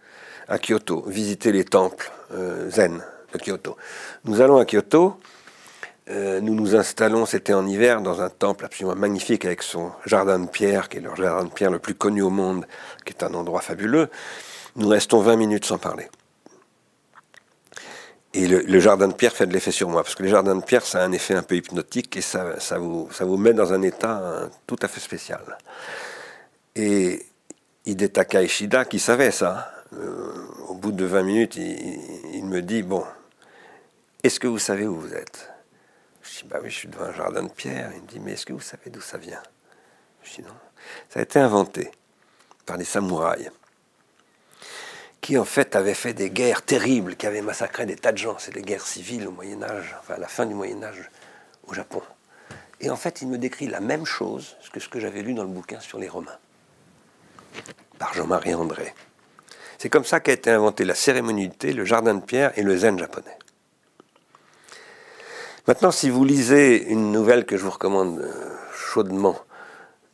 à 0.49 0.59
Kyoto, 0.59 1.05
visiter 1.07 1.53
les 1.53 1.65
temples 1.65 2.11
euh, 2.33 2.71
zen 2.71 3.03
de 3.33 3.39
Kyoto. 3.39 3.77
Nous 4.25 4.41
allons 4.41 4.57
à 4.57 4.65
Kyoto. 4.65 5.19
Euh, 6.11 6.41
nous 6.41 6.55
nous 6.55 6.75
installons, 6.75 7.27
c'était 7.27 7.53
en 7.53 7.67
hiver, 7.67 8.01
dans 8.01 8.21
un 8.23 8.29
temple 8.29 8.65
absolument 8.65 8.97
magnifique 8.97 9.45
avec 9.45 9.63
son 9.63 9.93
jardin 10.05 10.41
de 10.41 10.49
pierre, 10.49 10.89
qui 10.89 10.99
est 10.99 11.01
le 11.01 11.15
jardin 11.15 11.45
de 11.45 11.53
pierre 11.53 11.71
le 11.71 11.79
plus 11.79 11.95
connu 11.95 12.23
au 12.23 12.31
monde, 12.31 12.67
qui 13.05 13.13
est 13.13 13.23
un 13.23 13.33
endroit 13.35 13.61
fabuleux. 13.61 14.09
Nous 14.75 14.89
restons 14.89 15.21
20 15.21 15.37
minutes 15.37 15.65
sans 15.65 15.79
parler. 15.79 16.09
Et 18.35 18.47
le, 18.49 18.81
jardin 18.81 19.09
de 19.09 19.13
pierre 19.13 19.35
fait 19.35 19.47
de 19.47 19.53
l'effet 19.53 19.71
sur 19.71 19.91
moi, 19.91 20.03
parce 20.03 20.15
que 20.15 20.23
les 20.23 20.31
jardins 20.31 20.57
de 20.57 20.65
pierre, 20.65 20.87
ça 20.87 21.03
a 21.03 21.05
un 21.05 21.13
effet 21.13 21.35
un 21.35 21.43
peu 21.43 21.55
hypnotique 21.55 22.17
et 22.17 22.23
ça, 22.23 22.57
vous, 22.79 23.09
ça 23.13 23.27
vous 23.27 23.37
met 23.37 23.53
dans 23.53 23.75
un 23.75 23.83
état 23.83 24.23
hein, 24.25 24.51
tout 24.67 24.79
à 24.81 24.89
fait 24.89 25.01
spécial. 25.01 25.59
Et 26.75 27.27
Hidetaka 27.85 28.43
Ishida, 28.43 28.87
qui 28.87 28.99
savait 28.99 29.33
ça, 29.33 29.71
euh, 29.93 30.33
au 30.69 30.75
bout 30.75 30.93
de 30.93 31.05
20 31.05 31.23
minutes, 31.25 31.57
il 31.57 32.45
me 32.47 32.63
dit, 32.63 32.83
bon, 32.83 33.05
est-ce 34.25 34.41
que 34.41 34.47
vous 34.47 34.59
savez 34.59 34.87
où 34.87 34.99
vous 34.99 35.13
êtes? 35.13 35.52
Je 36.43 36.49
bah 36.49 36.59
oui, 36.62 36.70
je 36.70 36.76
suis 36.76 36.88
devant 36.88 37.05
un 37.05 37.12
jardin 37.12 37.43
de 37.43 37.51
pierre. 37.51 37.90
Il 37.95 38.03
me 38.03 38.07
dit, 38.07 38.20
mais 38.20 38.32
est-ce 38.32 38.47
que 38.47 38.53
vous 38.53 38.61
savez 38.61 38.90
d'où 38.90 39.01
ça 39.01 39.18
vient? 39.18 39.43
Je 40.22 40.34
dis, 40.34 40.43
non. 40.43 40.55
Ça 41.09 41.20
a 41.20 41.22
été 41.22 41.38
inventé 41.38 41.90
par 42.66 42.78
des 42.78 42.84
samouraïs 42.84 43.51
qui 45.20 45.38
en 45.38 45.45
fait 45.45 45.76
avaient 45.76 45.95
fait 45.95 46.14
des 46.14 46.30
guerres 46.30 46.62
terribles, 46.62 47.14
qui 47.14 47.26
avaient 47.26 47.43
massacré 47.43 47.86
des 47.86 47.95
tas 47.95 48.11
de 48.11 48.18
gens. 48.18 48.36
C'est 48.38 48.53
des 48.53 48.62
guerres 48.62 48.86
civiles 48.86 49.28
au 49.28 49.30
Moyen 49.30 49.62
Âge, 49.62 49.95
enfin 50.01 50.14
à 50.14 50.18
la 50.18 50.26
fin 50.26 50.47
du 50.47 50.55
Moyen 50.55 50.82
Âge 50.82 51.09
au 51.64 51.74
Japon. 51.74 52.03
Et 52.80 52.90
en 52.90 52.97
fait, 52.97 53.22
il 53.22 53.28
me 53.28 53.38
décrit 53.38 53.68
la 53.68 53.78
même 53.78 54.05
chose 54.05 54.57
que 54.72 54.80
ce 54.80 54.88
que 54.88 54.99
j'avais 54.99 55.22
lu 55.22 55.34
dans 55.34 55.45
le 55.45 55.49
bouquin 55.49 55.78
sur 55.78 55.99
les 55.99 56.09
Romains, 56.09 56.38
par 57.99 58.12
Jean-Marie 58.14 58.55
André. 58.55 58.93
C'est 59.78 59.88
comme 59.88 60.05
ça 60.05 60.18
qu'a 60.18 60.32
été 60.32 60.51
inventé 60.51 60.84
la 60.84 60.97
cérémonialité, 60.97 61.72
le 61.72 61.84
jardin 61.84 62.14
de 62.14 62.20
pierre 62.20 62.57
et 62.59 62.62
le 62.62 62.76
zen 62.76 62.99
japonais. 62.99 63.38
Maintenant, 65.69 65.93
si 65.93 66.11
vous 66.11 66.25
lisez 66.25 66.89
une 66.89 67.13
nouvelle 67.13 67.47
que 67.47 67.57
je 67.57 67.63
vous 67.63 67.71
recommande 67.71 68.19
euh, 68.19 68.33
chaudement 68.75 69.39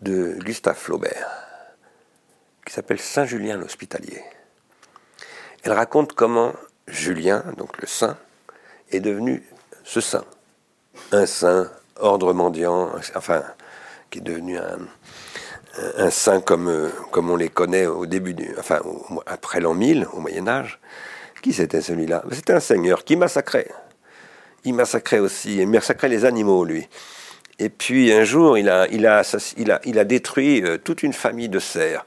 de 0.02 0.36
Gustave 0.40 0.76
Flaubert, 0.76 1.26
qui 2.66 2.74
s'appelle 2.74 3.00
Saint-Julien 3.00 3.56
l'Hospitalier, 3.56 4.22
elle 5.62 5.72
raconte 5.72 6.12
comment 6.12 6.52
Julien, 6.86 7.44
donc 7.56 7.80
le 7.80 7.86
saint, 7.86 8.18
est 8.90 9.00
devenu 9.00 9.42
ce 9.84 10.02
saint. 10.02 10.26
Un 11.12 11.24
saint, 11.24 11.70
ordre 11.96 12.34
mendiant, 12.34 12.90
enfin, 13.14 13.42
qui 14.10 14.18
est 14.18 14.22
devenu 14.22 14.58
un, 14.58 16.10
saint 16.10 16.42
comme, 16.42 16.68
euh, 16.68 16.90
comme 17.10 17.30
on 17.30 17.36
les 17.36 17.48
connaît 17.48 17.86
au 17.86 18.04
début 18.04 18.34
du, 18.34 18.54
après 19.24 19.60
l'an 19.60 19.72
1000, 19.72 20.08
au 20.12 20.20
Moyen-Âge. 20.20 20.78
Qui 21.40 21.54
c'était 21.54 21.80
celui-là? 21.80 22.22
C'était 22.32 22.52
un 22.52 22.60
seigneur 22.60 23.02
qui 23.02 23.16
massacrait 23.16 23.68
il 24.68 24.74
massacrait 24.74 25.18
aussi, 25.18 25.56
il 25.56 25.68
massacrait 25.68 26.08
les 26.08 26.24
animaux, 26.24 26.64
lui. 26.64 26.88
Et 27.58 27.68
puis 27.68 28.12
un 28.12 28.24
jour, 28.24 28.56
il 28.56 28.68
a, 28.68 28.86
il 28.88 29.06
a, 29.06 29.22
il 29.86 29.98
a, 29.98 30.04
détruit 30.04 30.62
euh, 30.62 30.78
toute 30.78 31.02
une 31.02 31.12
famille 31.12 31.48
de 31.48 31.58
cerfs. 31.58 32.04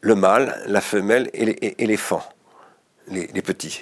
Le 0.00 0.14
mâle, 0.14 0.62
la 0.66 0.80
femelle 0.80 1.30
et 1.32 1.74
l'éléphant, 1.78 2.22
les, 3.08 3.26
les, 3.28 3.42
petits. 3.42 3.80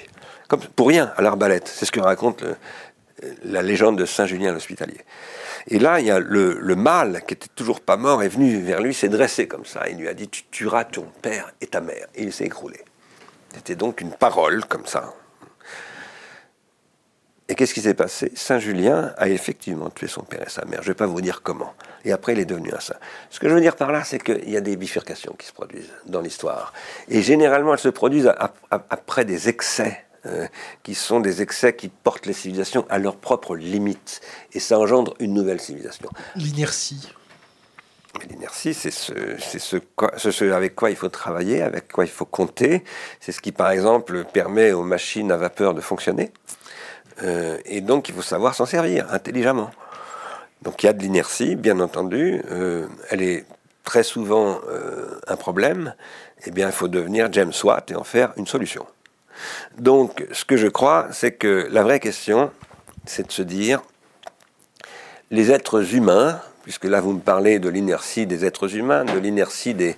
Comme 0.49 0.61
pour 0.61 0.89
rien, 0.89 1.13
à 1.17 1.23
l'arbalète. 1.23 1.69
C'est 1.69 1.85
ce 1.85 1.93
que 1.93 2.01
raconte 2.01 2.45
la 3.45 3.63
légende 3.63 3.99
de 3.99 4.07
Saint-Julien 4.07 4.53
l'Hospitalier. 4.53 5.01
Et 5.69 5.79
là, 5.79 6.01
il 6.01 6.07
y 6.07 6.11
a 6.11 6.19
le, 6.19 6.59
le, 6.59 6.77
mâle, 6.77 7.23
qui 7.27 7.35
était 7.35 7.49
toujours 7.55 7.81
pas 7.81 7.97
mort, 7.97 8.23
est 8.23 8.29
venu 8.29 8.61
vers 8.61 8.81
lui, 8.81 8.95
s'est 8.95 9.09
dressé 9.09 9.47
comme 9.47 9.65
ça. 9.65 9.89
Il 9.89 9.99
lui 9.99 10.09
a 10.09 10.15
dit 10.15 10.29
Tu 10.29 10.45
tueras 10.51 10.85
ton 10.85 11.07
père 11.23 11.53
et 11.61 11.67
ta 11.67 11.81
mère. 11.81 12.07
Et 12.15 12.23
il 12.23 12.33
s'est 12.33 12.45
écroulé. 12.45 12.81
C'était 13.55 13.77
donc 13.77 14.01
une 14.01 14.13
parole 14.13 14.65
comme 14.65 14.87
ça. 14.87 15.15
Et 17.53 17.55
qu'est-ce 17.55 17.75
qui 17.75 17.83
s'est 17.83 17.93
passé? 17.93 18.33
Saint-Julien 18.35 19.13
a 19.19 19.29
effectivement 19.29 19.91
tué 19.91 20.07
son 20.07 20.23
père 20.23 20.45
et 20.47 20.49
sa 20.49 20.65
mère. 20.65 20.79
Je 20.81 20.89
ne 20.89 20.93
vais 20.95 20.97
pas 20.97 21.05
vous 21.05 21.21
dire 21.21 21.43
comment. 21.43 21.75
Et 22.03 22.11
après, 22.11 22.33
il 22.33 22.39
est 22.39 22.47
devenu 22.47 22.73
un 22.73 22.81
saint. 22.81 22.97
Ce 23.29 23.39
que 23.39 23.47
je 23.47 23.53
veux 23.53 23.61
dire 23.61 23.77
par 23.77 23.93
là, 23.93 24.05
c'est 24.05 24.19
qu'il 24.19 24.49
y 24.49 24.57
a 24.57 24.63
des 24.63 24.75
bifurcations 24.75 25.35
qui 25.39 25.47
se 25.47 25.53
produisent 25.53 25.93
dans 26.07 26.23
l'histoire. 26.23 26.73
Et 27.11 27.21
généralement, 27.21 27.75
elles 27.75 27.79
se 27.79 27.91
produisent 27.91 28.33
après 28.71 29.27
des 29.27 29.51
excès, 29.51 30.03
euh, 30.25 30.47
qui 30.83 30.95
sont 30.95 31.21
des 31.21 31.43
excès 31.43 31.77
qui 31.77 31.89
portent 31.89 32.25
les 32.25 32.33
civilisations 32.33 32.87
à 32.89 32.97
leurs 32.99 33.17
propres 33.17 33.55
limites. 33.55 34.23
Et 34.55 34.59
ça 34.59 34.79
engendre 34.79 35.13
une 35.21 35.35
nouvelle 35.35 35.61
civilisation. 35.61 36.09
L'inertie. 36.37 37.13
L'inertie, 38.31 38.73
c'est 38.73 38.91
ce, 38.91 39.13
ce, 39.39 40.31
ce, 40.31 40.51
avec 40.53 40.75
quoi 40.75 40.89
il 40.89 40.97
faut 40.97 41.11
travailler, 41.11 41.61
avec 41.61 41.93
quoi 41.93 42.07
il 42.07 42.11
faut 42.11 42.25
compter. 42.25 42.83
C'est 43.21 43.33
ce 43.33 43.43
qui, 43.43 43.53
par 43.53 43.71
exemple, 43.71 44.25
permet 44.25 44.73
aux 44.73 44.85
machines 44.85 45.31
à 45.31 45.37
vapeur 45.37 45.75
de 45.75 45.83
fonctionner. 45.83 46.33
Euh, 47.23 47.59
et 47.65 47.81
donc, 47.81 48.09
il 48.09 48.15
faut 48.15 48.23
savoir 48.23 48.55
s'en 48.55 48.67
servir 48.67 49.07
intelligemment. 49.13 49.71
Donc, 50.63 50.83
il 50.83 50.87
y 50.87 50.89
a 50.89 50.93
de 50.93 51.03
l'inertie, 51.03 51.57
bien 51.57 51.81
entendu. 51.81 52.43
Euh, 52.51 52.87
elle 53.11 53.23
est 53.23 53.45
très 53.85 54.03
souvent 54.03 54.61
euh, 54.69 55.21
un 55.27 55.37
problème. 55.37 55.95
Eh 56.47 56.51
bien, 56.51 56.67
il 56.67 56.73
faut 56.73 56.89
devenir 56.89 57.33
James 57.33 57.53
Watt 57.65 57.91
et 57.91 57.97
en 57.97 58.05
faire 58.05 58.33
une 58.37 58.47
solution. 58.47 58.87
Donc, 59.79 60.27
ce 60.33 60.45
que 60.45 60.57
je 60.57 60.69
crois, 60.69 61.09
c'est 61.11 61.33
que 61.33 61.69
la 61.71 61.83
vraie 61.83 62.01
question, 62.01 62.51
c'est 63.07 63.27
de 63.27 63.33
se 63.33 63.43
dire, 63.43 63.83
les 65.31 65.51
êtres 65.51 65.95
humains, 65.95 66.41
puisque 66.63 66.85
là 66.85 67.01
vous 67.01 67.13
me 67.13 67.21
parlez 67.21 67.59
de 67.59 67.69
l'inertie 67.69 68.27
des 68.27 68.45
êtres 68.45 68.77
humains, 68.77 69.05
de 69.05 69.19
l'inertie 69.19 69.75
des, 69.75 69.97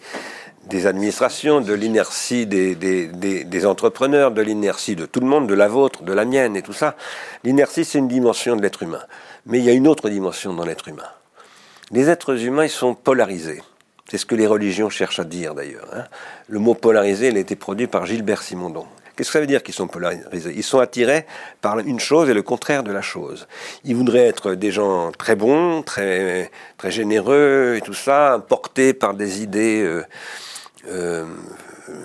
des 0.69 0.87
administrations, 0.87 1.61
de 1.61 1.73
l'inertie 1.73 2.47
des, 2.47 2.75
des, 2.75 3.67
entrepreneurs, 3.67 4.31
de 4.31 4.43
l'inertie 4.43 4.97
de 4.97 5.07
tout 5.07 5.21
le 5.21 5.27
monde, 5.27 5.47
de 5.47 5.55
la 5.55 5.69
vôtre, 5.69 6.03
de 6.03 6.13
la 6.13 6.25
mienne 6.25 6.57
et 6.57 6.63
tout 6.63 6.73
ça. 6.73 6.97
L'inertie, 7.43 7.85
c'est 7.85 7.99
une 7.99 8.09
dimension 8.09 8.57
de 8.57 8.63
l'être 8.63 8.83
humain. 8.83 9.03
Mais 9.47 9.59
il 9.59 9.65
y 9.65 9.71
a 9.71 9.73
une 9.73 9.89
autre 9.89 10.09
dimension 10.09 10.55
dans 10.55 10.65
l'être 10.65 10.89
humain. 10.89 11.09
Les 11.91 12.09
êtres 12.09 12.43
humains, 12.43 12.65
ils 12.65 12.71
sont 12.71 12.95
polarisés. 12.95 13.63
C'est 14.11 14.19
ce 14.19 14.27
que 14.27 14.35
les 14.35 14.47
religions 14.47 14.91
cherchent 14.91 15.21
à 15.21 15.25
dire 15.25 15.55
d'ailleurs. 15.55 15.89
Hein. 15.95 16.05
Le 16.49 16.59
mot 16.59 16.75
polarisé, 16.75 17.29
il 17.29 17.37
a 17.37 17.41
été 17.41 17.57
produit 17.57 17.87
par 17.87 18.07
Gilbert 18.07 18.43
Simondon. 18.43 18.87
Qu'est-ce 19.17 19.29
que 19.29 19.33
ça 19.35 19.41
veut 19.41 19.47
dire 19.47 19.63
qu'ils 19.63 19.75
sont 19.75 19.87
polarisés? 19.87 20.53
Ils 20.57 20.65
sont 20.65 20.81
attirés 20.81 21.25
par 21.61 21.79
une 21.79 22.01
chose 22.01 22.29
et 22.29 22.35
le 22.35 22.43
contraire 22.43 22.83
de 22.83 22.91
la 22.91 23.01
chose. 23.01 23.47
Ils 23.85 23.95
voudraient 23.95 24.27
être 24.27 24.55
des 24.55 24.73
gens 24.73 25.13
très 25.13 25.37
bons, 25.37 25.83
très, 25.83 26.51
très 26.79 26.91
généreux 26.91 27.77
et 27.77 27.81
tout 27.81 27.95
ça, 27.95 28.45
portés 28.49 28.93
par 28.93 29.15
des 29.15 29.43
idées 29.43 29.83
euh, 29.83 30.05
euh, 30.89 31.25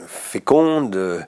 féconde, 0.07 0.95
euh, 0.95 1.21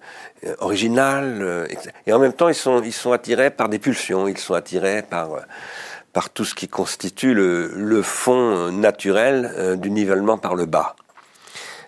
originale, 0.60 1.40
euh, 1.42 1.68
et 2.06 2.14
en 2.14 2.20
même 2.20 2.34
temps 2.34 2.50
ils 2.50 2.56
sont, 2.56 2.82
ils 2.82 2.94
sont 2.94 3.12
attirés 3.12 3.50
par 3.50 3.70
des 3.70 3.80
pulsions, 3.80 4.28
ils 4.28 4.38
sont 4.38 4.54
attirés 4.54 5.02
par, 5.02 5.30
par 6.14 6.30
tout 6.30 6.46
ce 6.46 6.56
qui 6.56 6.68
constitue 6.68 7.34
le, 7.34 7.72
le 7.76 8.02
fond 8.02 8.72
naturel 8.72 9.78
du 9.80 9.92
nivellement 9.92 10.38
par 10.38 10.56
le 10.56 10.66
bas. 10.66 10.96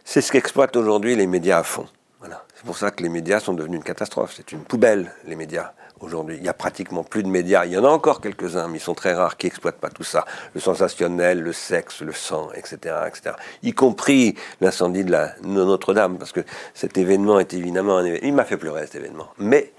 C'est 0.05 0.21
ce 0.21 0.31
qu'exploitent 0.31 0.75
aujourd'hui 0.75 1.15
les 1.15 1.27
médias 1.27 1.59
à 1.59 1.63
fond. 1.63 1.87
Voilà. 2.19 2.43
C'est 2.55 2.65
pour 2.65 2.77
ça 2.77 2.91
que 2.91 3.03
les 3.03 3.09
médias 3.09 3.39
sont 3.39 3.53
devenus 3.53 3.77
une 3.77 3.83
catastrophe. 3.83 4.33
C'est 4.35 4.51
une 4.51 4.63
poubelle, 4.63 5.11
les 5.25 5.35
médias 5.35 5.71
aujourd'hui. 6.03 6.37
Il 6.37 6.43
n'y 6.43 6.49
a 6.49 6.53
pratiquement 6.53 7.03
plus 7.03 7.23
de 7.23 7.27
médias. 7.27 7.65
Il 7.65 7.71
y 7.71 7.77
en 7.77 7.83
a 7.85 7.89
encore 7.89 8.21
quelques-uns, 8.21 8.67
mais 8.67 8.77
ils 8.77 8.81
sont 8.81 8.93
très 8.93 9.13
rares 9.13 9.37
qui 9.37 9.47
exploitent 9.47 9.79
pas 9.79 9.89
tout 9.89 10.03
ça. 10.03 10.25
Le 10.53 10.59
sensationnel, 10.59 11.41
le 11.41 11.53
sexe, 11.53 12.01
le 12.01 12.13
sang, 12.13 12.49
etc., 12.53 12.95
etc. 13.07 13.35
Y 13.63 13.73
compris 13.73 14.35
l'incendie 14.61 15.03
de, 15.03 15.11
la, 15.11 15.33
Notre-Dame, 15.43 16.17
parce 16.17 16.31
que 16.31 16.41
cet 16.73 16.97
événement 16.97 17.39
est 17.39 17.53
évidemment 17.53 17.97
un 17.97 18.05
événement. 18.05 18.27
Il 18.27 18.33
m'a 18.33 18.45
fait 18.45 18.57
pleurer 18.57 18.81
cet 18.81 18.95
événement. 18.95 19.29
Mais 19.37 19.73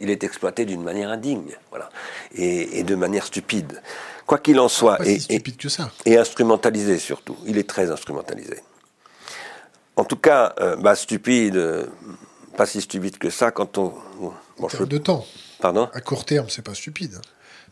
il 0.00 0.10
est 0.10 0.24
exploité 0.24 0.64
d'une 0.64 0.82
manière 0.82 1.10
indigne, 1.10 1.56
voilà, 1.70 1.88
et, 2.34 2.82
de 2.82 2.94
manière 2.94 3.24
stupide. 3.24 3.80
Quoi 4.26 4.38
qu'il 4.38 4.58
en 4.58 4.68
soit, 4.68 4.98
et, 5.06 5.20
stupide 5.20 5.56
que 5.56 5.68
ça? 5.68 5.90
et 6.04 6.18
instrumentalisé 6.18 6.98
surtout. 6.98 7.36
Il 7.46 7.58
est 7.58 7.68
très 7.68 7.90
instrumentalisé. 7.90 8.56
En 9.94 10.04
tout 10.04 10.16
cas, 10.16 10.54
euh, 10.60 10.76
bah, 10.76 10.94
stupide, 10.94 11.56
euh, 11.56 11.86
pas 12.56 12.66
si 12.66 12.80
stupide 12.80 13.18
que 13.18 13.30
ça 13.30 13.50
quand 13.50 13.78
on. 13.78 13.92
En 14.60 14.68
termes 14.68 14.86
de 14.86 14.98
temps. 14.98 15.26
Pardon? 15.60 15.88
À 15.92 16.00
court 16.00 16.24
terme, 16.24 16.46
c'est 16.48 16.62
pas 16.62 16.74
stupide. 16.74 17.20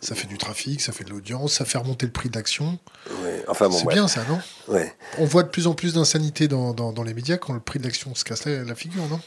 Ça 0.01 0.15
fait 0.15 0.27
du 0.27 0.37
trafic, 0.37 0.83
ça 0.83 0.93
fait 0.93 1.05
de 1.05 1.11
l'audience, 1.11 1.55
ça 1.55 1.65
fait 1.65 1.79
remonter 1.79 2.05
le 2.05 2.13
prix 2.13 2.29
d'action. 2.29 2.79
Oui, 3.23 3.31
enfin 3.49 3.69
bon, 3.69 3.79
c'est 3.79 3.89
bien 3.89 4.07
ça, 4.07 4.21
non? 4.29 4.39
Ouais. 4.69 4.93
On 5.19 5.25
voit 5.25 5.45
de 5.45 5.49
plus 5.49 5.67
en 5.67 5.73
plus 5.73 5.95
d'insanité 5.95 6.47
dans, 6.47 6.75
dans, 6.75 7.03
les 7.03 7.15
médias 7.15 7.39
quand 7.39 7.55
le 7.55 7.61
prix 7.61 7.79
de 7.79 7.85
l'action 7.85 8.15
se 8.15 8.23
casse 8.23 8.45
la, 8.45 8.75
figure, 8.75 9.07
non? 9.09 9.21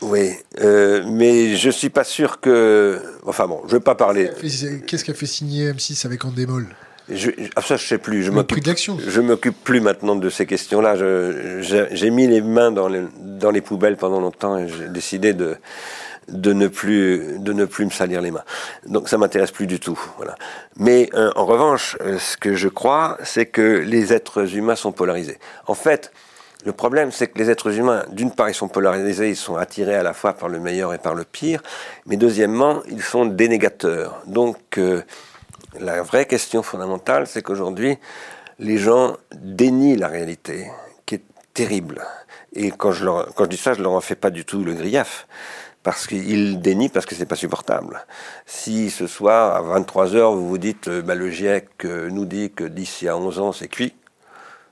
Oui, 0.00 0.30
euh, 0.60 1.04
mais 1.06 1.56
je 1.56 1.68
suis 1.68 1.90
pas 1.90 2.04
sûr 2.04 2.40
que. 2.40 3.02
Enfin 3.26 3.46
bon, 3.46 3.60
je 3.66 3.72
vais 3.72 3.80
pas 3.80 3.94
parler. 3.94 4.30
Qu'est-ce 4.86 5.04
qui 5.04 5.10
a 5.10 5.14
fait 5.14 5.26
signer 5.26 5.70
M6 5.70 6.06
avec 6.06 6.24
Endemol 6.24 6.66
je, 7.12 7.30
ah, 7.56 7.60
ça, 7.60 7.76
je 7.76 7.86
sais 7.86 7.98
plus. 7.98 8.22
Je 8.22 8.30
m'occupe. 8.30 8.64
Je 9.06 9.20
m'occupe 9.20 9.64
plus 9.64 9.80
maintenant 9.80 10.14
de 10.14 10.30
ces 10.30 10.46
questions-là. 10.46 10.94
J'ai 11.90 12.10
mis 12.10 12.26
les 12.26 12.40
mains 12.40 12.70
dans 12.70 12.88
les, 12.88 13.02
dans 13.18 13.50
les 13.50 13.60
poubelles 13.60 13.96
pendant 13.96 14.20
longtemps 14.20 14.56
et 14.56 14.68
j'ai 14.68 14.88
décidé 14.88 15.34
de, 15.34 15.56
de 16.30 16.52
ne 16.52 16.68
plus 16.68 17.38
de 17.38 17.52
ne 17.52 17.64
plus 17.64 17.84
me 17.84 17.90
salir 17.90 18.20
les 18.20 18.30
mains. 18.30 18.44
Donc 18.86 19.08
ça 19.08 19.18
m'intéresse 19.18 19.50
plus 19.50 19.66
du 19.66 19.80
tout. 19.80 19.98
Voilà. 20.16 20.34
Mais 20.76 21.08
euh, 21.14 21.30
en 21.36 21.44
revanche, 21.44 21.96
euh, 22.00 22.18
ce 22.18 22.36
que 22.36 22.54
je 22.54 22.68
crois, 22.68 23.18
c'est 23.22 23.46
que 23.46 23.82
les 23.84 24.12
êtres 24.12 24.56
humains 24.56 24.76
sont 24.76 24.92
polarisés. 24.92 25.38
En 25.66 25.74
fait, 25.74 26.12
le 26.64 26.72
problème, 26.72 27.10
c'est 27.10 27.28
que 27.28 27.38
les 27.38 27.50
êtres 27.50 27.78
humains, 27.78 28.04
d'une 28.10 28.32
part, 28.32 28.50
ils 28.50 28.54
sont 28.54 28.68
polarisés, 28.68 29.30
ils 29.30 29.36
sont 29.36 29.56
attirés 29.56 29.94
à 29.94 30.02
la 30.02 30.12
fois 30.12 30.34
par 30.34 30.48
le 30.48 30.60
meilleur 30.60 30.92
et 30.92 30.98
par 30.98 31.14
le 31.14 31.24
pire, 31.24 31.62
mais 32.06 32.16
deuxièmement, 32.16 32.82
ils 32.90 33.02
sont 33.02 33.24
dénégateurs. 33.24 34.20
Donc, 34.26 34.76
euh, 34.76 35.02
la 35.78 36.02
vraie 36.02 36.26
question 36.26 36.62
fondamentale, 36.62 37.26
c'est 37.26 37.42
qu'aujourd'hui, 37.42 37.98
les 38.58 38.76
gens 38.76 39.16
dénient 39.32 39.96
la 39.96 40.08
réalité, 40.08 40.70
qui 41.06 41.14
est 41.14 41.24
terrible. 41.54 42.04
Et 42.52 42.70
quand 42.70 42.92
je, 42.92 43.06
leur, 43.06 43.34
quand 43.34 43.44
je 43.44 43.50
dis 43.50 43.56
ça, 43.56 43.72
je 43.72 43.82
leur 43.82 43.92
en 43.92 44.00
fais 44.00 44.16
pas 44.16 44.30
du 44.30 44.44
tout 44.44 44.62
le 44.62 44.74
grief 44.74 45.26
parce 45.82 46.06
qu'il 46.06 46.60
dénie 46.60 46.88
parce 46.88 47.06
que 47.06 47.14
c'est 47.14 47.26
pas 47.26 47.36
supportable. 47.36 48.04
Si 48.46 48.90
ce 48.90 49.06
soir, 49.06 49.56
à 49.56 49.80
23h, 49.80 50.34
vous 50.34 50.48
vous 50.48 50.58
dites, 50.58 50.88
euh, 50.88 51.02
bah, 51.02 51.14
le 51.14 51.30
GIEC 51.30 51.68
euh, 51.84 52.10
nous 52.10 52.26
dit 52.26 52.50
que 52.50 52.64
d'ici 52.64 53.08
à 53.08 53.16
11 53.16 53.38
ans, 53.40 53.52
c'est 53.52 53.68
cuit, 53.68 53.94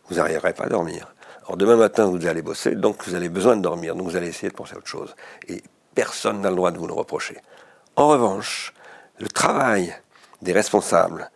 vous 0.08 0.16
n'arriverez 0.16 0.52
pas 0.52 0.64
à 0.64 0.68
dormir. 0.68 1.14
Alors 1.44 1.56
demain 1.56 1.76
matin, 1.76 2.06
vous 2.06 2.26
allez 2.26 2.42
bosser, 2.42 2.74
donc 2.74 3.04
vous 3.06 3.14
avez 3.14 3.30
besoin 3.30 3.56
de 3.56 3.62
dormir, 3.62 3.94
donc 3.94 4.06
vous 4.08 4.16
allez 4.16 4.28
essayer 4.28 4.50
de 4.50 4.54
penser 4.54 4.74
à 4.74 4.78
autre 4.78 4.86
chose. 4.86 5.14
Et 5.48 5.62
personne 5.94 6.42
n'a 6.42 6.50
le 6.50 6.56
droit 6.56 6.70
de 6.70 6.78
vous 6.78 6.86
le 6.86 6.92
reprocher. 6.92 7.38
En 7.96 8.08
revanche, 8.08 8.74
le 9.18 9.28
travail 9.28 9.94
des 10.42 10.52
responsables, 10.52 11.30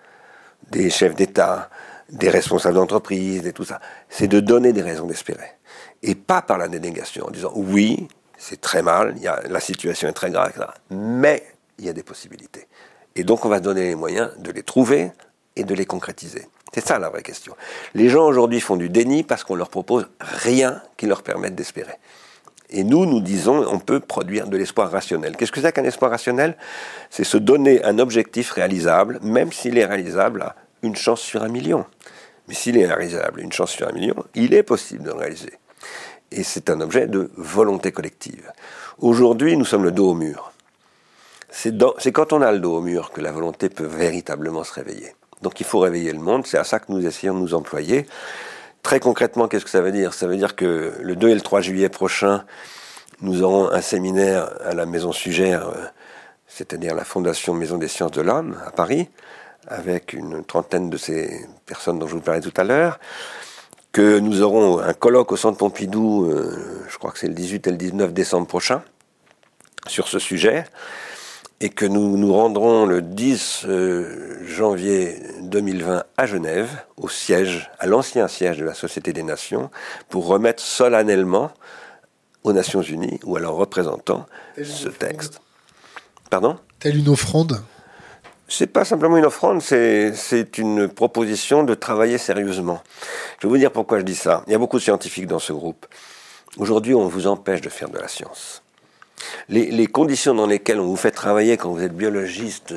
des 0.70 0.90
chefs 0.90 1.14
d'État, 1.14 1.70
des 2.10 2.28
responsables 2.28 2.74
d'entreprise 2.74 3.46
et 3.46 3.52
tout 3.52 3.64
ça, 3.64 3.80
c'est 4.10 4.28
de 4.28 4.38
donner 4.38 4.72
des 4.72 4.82
raisons 4.82 5.06
d'espérer. 5.06 5.56
Et 6.02 6.14
pas 6.14 6.42
par 6.42 6.58
la 6.58 6.68
dénégation, 6.68 7.26
en 7.26 7.30
disant 7.30 7.52
oui, 7.54 8.06
c'est 8.42 8.60
très 8.60 8.82
mal, 8.82 9.14
la 9.48 9.60
situation 9.60 10.08
est 10.08 10.12
très 10.12 10.32
grave, 10.32 10.52
mais 10.90 11.44
il 11.78 11.84
y 11.84 11.88
a 11.88 11.92
des 11.92 12.02
possibilités. 12.02 12.66
Et 13.14 13.22
donc 13.22 13.44
on 13.44 13.48
va 13.48 13.58
se 13.58 13.62
donner 13.62 13.82
les 13.82 13.94
moyens 13.94 14.32
de 14.38 14.50
les 14.50 14.64
trouver 14.64 15.12
et 15.54 15.62
de 15.62 15.74
les 15.76 15.86
concrétiser. 15.86 16.48
C'est 16.74 16.84
ça 16.84 16.98
la 16.98 17.08
vraie 17.08 17.22
question. 17.22 17.54
Les 17.94 18.08
gens 18.08 18.26
aujourd'hui 18.26 18.60
font 18.60 18.74
du 18.74 18.88
déni 18.88 19.22
parce 19.22 19.44
qu'on 19.44 19.54
leur 19.54 19.68
propose 19.68 20.08
rien 20.18 20.82
qui 20.96 21.06
leur 21.06 21.22
permette 21.22 21.54
d'espérer. 21.54 21.94
Et 22.70 22.82
nous, 22.82 23.06
nous 23.06 23.20
disons, 23.20 23.64
on 23.70 23.78
peut 23.78 24.00
produire 24.00 24.48
de 24.48 24.56
l'espoir 24.56 24.90
rationnel. 24.90 25.36
Qu'est-ce 25.36 25.52
que 25.52 25.60
c'est 25.60 25.72
qu'un 25.72 25.84
espoir 25.84 26.10
rationnel? 26.10 26.56
C'est 27.10 27.22
se 27.22 27.36
donner 27.36 27.84
un 27.84 28.00
objectif 28.00 28.50
réalisable, 28.50 29.20
même 29.22 29.52
s'il 29.52 29.78
est 29.78 29.84
réalisable 29.84 30.42
à 30.42 30.56
une 30.82 30.96
chance 30.96 31.20
sur 31.20 31.44
un 31.44 31.48
million. 31.48 31.86
Mais 32.48 32.54
s'il 32.54 32.76
est 32.76 32.86
réalisable 32.86 33.38
à 33.38 33.42
une 33.44 33.52
chance 33.52 33.70
sur 33.70 33.86
un 33.86 33.92
million, 33.92 34.16
il 34.34 34.52
est 34.52 34.64
possible 34.64 35.04
de 35.04 35.10
le 35.10 35.16
réaliser 35.16 35.52
et 36.32 36.42
c'est 36.42 36.70
un 36.70 36.80
objet 36.80 37.06
de 37.06 37.30
volonté 37.36 37.92
collective. 37.92 38.50
Aujourd'hui, 38.98 39.56
nous 39.56 39.64
sommes 39.64 39.84
le 39.84 39.92
dos 39.92 40.10
au 40.10 40.14
mur. 40.14 40.52
C'est 41.50 42.12
quand 42.12 42.32
on 42.32 42.40
a 42.40 42.50
le 42.50 42.60
dos 42.60 42.76
au 42.76 42.80
mur 42.80 43.12
que 43.12 43.20
la 43.20 43.30
volonté 43.30 43.68
peut 43.68 43.84
véritablement 43.84 44.64
se 44.64 44.72
réveiller. 44.72 45.14
Donc 45.42 45.60
il 45.60 45.66
faut 45.66 45.80
réveiller 45.80 46.12
le 46.12 46.18
monde, 46.18 46.46
c'est 46.46 46.58
à 46.58 46.64
ça 46.64 46.78
que 46.78 46.90
nous 46.90 47.06
essayons 47.06 47.34
de 47.34 47.40
nous 47.40 47.54
employer. 47.54 48.06
Très 48.82 49.00
concrètement, 49.00 49.48
qu'est-ce 49.48 49.64
que 49.64 49.70
ça 49.70 49.80
veut 49.80 49.92
dire? 49.92 50.14
Ça 50.14 50.26
veut 50.26 50.36
dire 50.36 50.56
que 50.56 50.94
le 51.00 51.14
2 51.16 51.28
et 51.28 51.34
le 51.34 51.40
3 51.40 51.60
juillet 51.60 51.88
prochain, 51.88 52.44
nous 53.20 53.42
aurons 53.42 53.70
un 53.70 53.80
séminaire 53.80 54.50
à 54.64 54.74
la 54.74 54.86
Maison 54.86 55.12
Sugère, 55.12 55.68
euh, 55.68 55.84
c'est-à-dire 56.46 56.94
la 56.94 57.04
Fondation 57.04 57.54
Maison 57.54 57.76
des 57.76 57.88
Sciences 57.88 58.12
de 58.12 58.22
l'Homme 58.22 58.56
à 58.66 58.70
Paris, 58.70 59.08
avec 59.68 60.12
une 60.12 60.44
trentaine 60.44 60.90
de 60.90 60.96
ces 60.96 61.46
personnes 61.66 61.98
dont 61.98 62.08
je 62.08 62.14
vous 62.14 62.20
parlais 62.20 62.40
tout 62.40 62.54
à 62.56 62.64
l'heure 62.64 62.98
que 63.92 64.18
nous 64.18 64.42
aurons 64.42 64.78
un 64.78 64.94
colloque 64.94 65.32
au 65.32 65.36
Centre 65.36 65.58
Pompidou, 65.58 66.24
euh, 66.24 66.84
je 66.88 66.98
crois 66.98 67.12
que 67.12 67.18
c'est 67.18 67.28
le 67.28 67.34
18 67.34 67.66
et 67.66 67.70
le 67.70 67.76
19 67.76 68.12
décembre 68.12 68.46
prochain, 68.46 68.82
sur 69.86 70.08
ce 70.08 70.18
sujet, 70.18 70.64
et 71.60 71.68
que 71.68 71.84
nous 71.84 72.16
nous 72.16 72.32
rendrons 72.32 72.86
le 72.86 73.02
10 73.02 73.66
euh, 73.66 74.38
janvier 74.46 75.22
2020 75.42 76.04
à 76.16 76.26
Genève, 76.26 76.70
au 76.96 77.08
siège, 77.08 77.70
à 77.78 77.86
l'ancien 77.86 78.28
siège 78.28 78.58
de 78.58 78.64
la 78.64 78.74
Société 78.74 79.12
des 79.12 79.22
Nations, 79.22 79.70
pour 80.08 80.26
remettre 80.26 80.62
solennellement 80.62 81.52
aux 82.44 82.52
Nations 82.52 82.82
Unies 82.82 83.20
ou 83.24 83.36
à 83.36 83.40
leurs 83.40 83.54
représentants 83.54 84.26
ce 84.56 84.88
texte. 84.88 85.40
Pardon? 86.30 86.58
Telle 86.80 86.96
une 86.96 87.10
offrande 87.10 87.62
c'est 88.52 88.66
pas 88.66 88.84
simplement 88.84 89.16
une 89.16 89.24
offrande, 89.24 89.62
c'est 89.62 90.58
une 90.58 90.88
proposition 90.88 91.62
de 91.62 91.74
travailler 91.74 92.18
sérieusement. 92.18 92.82
Je 93.38 93.46
vais 93.46 93.50
vous 93.50 93.58
dire 93.58 93.72
pourquoi 93.72 93.98
je 93.98 94.04
dis 94.04 94.14
ça. 94.14 94.44
Il 94.46 94.52
y 94.52 94.54
a 94.54 94.58
beaucoup 94.58 94.78
de 94.78 94.82
scientifiques 94.82 95.26
dans 95.26 95.38
ce 95.38 95.52
groupe. 95.52 95.86
Aujourd'hui, 96.58 96.94
on 96.94 97.08
vous 97.08 97.26
empêche 97.26 97.62
de 97.62 97.70
faire 97.70 97.88
de 97.88 97.98
la 97.98 98.08
science. 98.08 98.62
Les, 99.48 99.86
conditions 99.86 100.34
dans 100.34 100.46
lesquelles 100.46 100.80
on 100.80 100.86
vous 100.86 100.96
fait 100.96 101.12
travailler 101.12 101.56
quand 101.56 101.70
vous 101.70 101.82
êtes 101.82 101.96
biologiste, 101.96 102.74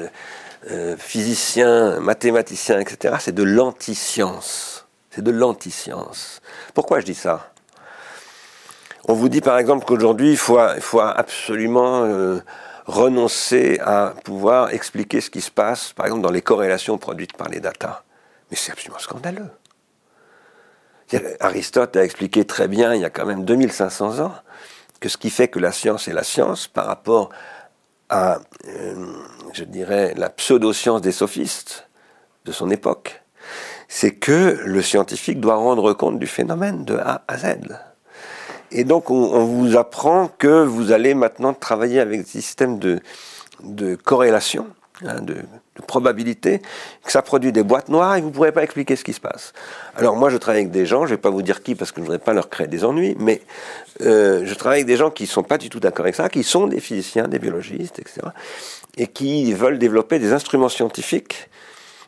euh, 0.71 0.95
physicien, 0.97 1.99
mathématicien, 1.99 2.79
etc., 2.79 3.15
c'est 3.19 3.35
de 3.35 3.43
l'anti-science. 3.43 4.85
C'est 5.11 5.23
de 5.23 5.31
l'anti-science. 5.31 6.41
Pourquoi 6.73 7.01
je 7.01 7.05
dis 7.05 7.15
ça? 7.15 7.51
On 9.07 9.13
vous 9.13 9.27
dit 9.27 9.41
par 9.41 9.57
exemple 9.57 9.85
qu'aujourd'hui, 9.85 10.31
il 10.31 10.37
faut, 10.37 10.57
absolument... 10.57 12.03
Euh, 12.05 12.39
renoncer 12.85 13.79
à 13.79 14.13
pouvoir 14.23 14.71
expliquer 14.71 15.21
ce 15.21 15.29
qui 15.29 15.41
se 15.41 15.51
passe, 15.51 15.93
par 15.93 16.05
exemple, 16.05 16.23
dans 16.23 16.31
les 16.31 16.41
corrélations 16.41 16.97
produites 16.97 17.35
par 17.35 17.49
les 17.49 17.59
datas. 17.59 18.03
Mais 18.49 18.57
c'est 18.57 18.71
absolument 18.71 18.99
scandaleux. 18.99 19.49
Aristote 21.39 21.95
a 21.97 22.03
expliqué 22.03 22.45
très 22.45 22.67
bien, 22.67 22.93
il 22.93 23.01
y 23.01 23.05
a 23.05 23.09
quand 23.09 23.25
même 23.25 23.45
2500 23.45 24.19
ans, 24.19 24.33
que 24.99 25.09
ce 25.09 25.17
qui 25.17 25.29
fait 25.29 25.47
que 25.47 25.59
la 25.59 25.71
science 25.71 26.07
est 26.07 26.13
la 26.13 26.23
science 26.23 26.67
par 26.67 26.85
rapport 26.85 27.29
à, 28.09 28.39
euh, 28.67 29.13
je 29.53 29.63
dirais, 29.63 30.13
la 30.15 30.29
pseudo-science 30.29 31.01
des 31.01 31.11
sophistes 31.11 31.87
de 32.45 32.51
son 32.51 32.69
époque, 32.69 33.23
c'est 33.87 34.15
que 34.15 34.59
le 34.63 34.81
scientifique 34.81 35.39
doit 35.39 35.55
rendre 35.55 35.93
compte 35.93 36.19
du 36.19 36.27
phénomène 36.27 36.85
de 36.85 36.95
A 36.95 37.23
à 37.27 37.37
Z. 37.37 37.57
Et 38.77 38.83
donc, 38.83 39.09
on, 39.09 39.45
vous 39.45 39.77
apprend 39.77 40.29
que 40.37 40.65
vous 40.65 40.91
allez 40.91 41.13
maintenant 41.13 41.53
travailler 41.53 42.01
avec 42.01 42.23
des 42.23 42.29
systèmes 42.41 42.77
de, 42.77 42.99
de 43.63 43.95
corrélation, 43.95 44.67
hein, 45.05 45.21
de, 45.21 45.37
probabilité, 45.87 46.61
que 47.05 47.11
ça 47.11 47.21
produit 47.21 47.53
des 47.53 47.63
boîtes 47.63 47.87
noires 47.87 48.17
et 48.17 48.21
vous 48.21 48.27
ne 48.27 48.33
pourrez 48.33 48.51
pas 48.51 48.63
expliquer 48.63 48.97
ce 48.97 49.05
qui 49.05 49.13
se 49.13 49.21
passe. 49.21 49.53
Alors 49.95 50.17
moi, 50.17 50.29
je 50.29 50.35
travaille 50.35 50.61
avec 50.61 50.71
des 50.71 50.85
gens, 50.85 51.05
je 51.05 51.11
ne 51.11 51.15
vais 51.15 51.21
pas 51.21 51.29
vous 51.29 51.41
dire 51.41 51.63
qui 51.63 51.73
parce 51.73 51.91
que 51.91 51.97
je 51.97 52.01
ne 52.01 52.05
voudrais 52.07 52.23
pas 52.23 52.33
leur 52.33 52.49
créer 52.49 52.67
des 52.67 52.83
ennuis, 52.83 53.15
mais 53.17 53.41
euh, 54.01 54.43
je 54.45 54.53
travaille 54.55 54.79
avec 54.79 54.87
des 54.87 54.97
gens 54.97 55.09
qui 55.09 55.23
ne 55.23 55.29
sont 55.29 55.43
pas 55.43 55.57
du 55.57 55.69
tout 55.69 55.79
d'accord 55.79 56.03
avec 56.05 56.15
ça, 56.15 56.27
qui 56.27 56.43
sont 56.43 56.67
des 56.67 56.81
physiciens, 56.81 57.29
des 57.29 57.39
biologistes, 57.39 57.99
etc., 57.99 58.27
et 58.97 59.07
qui 59.07 59.53
veulent 59.53 59.79
développer 59.79 60.19
des 60.19 60.33
instruments 60.33 60.69
scientifiques 60.69 61.49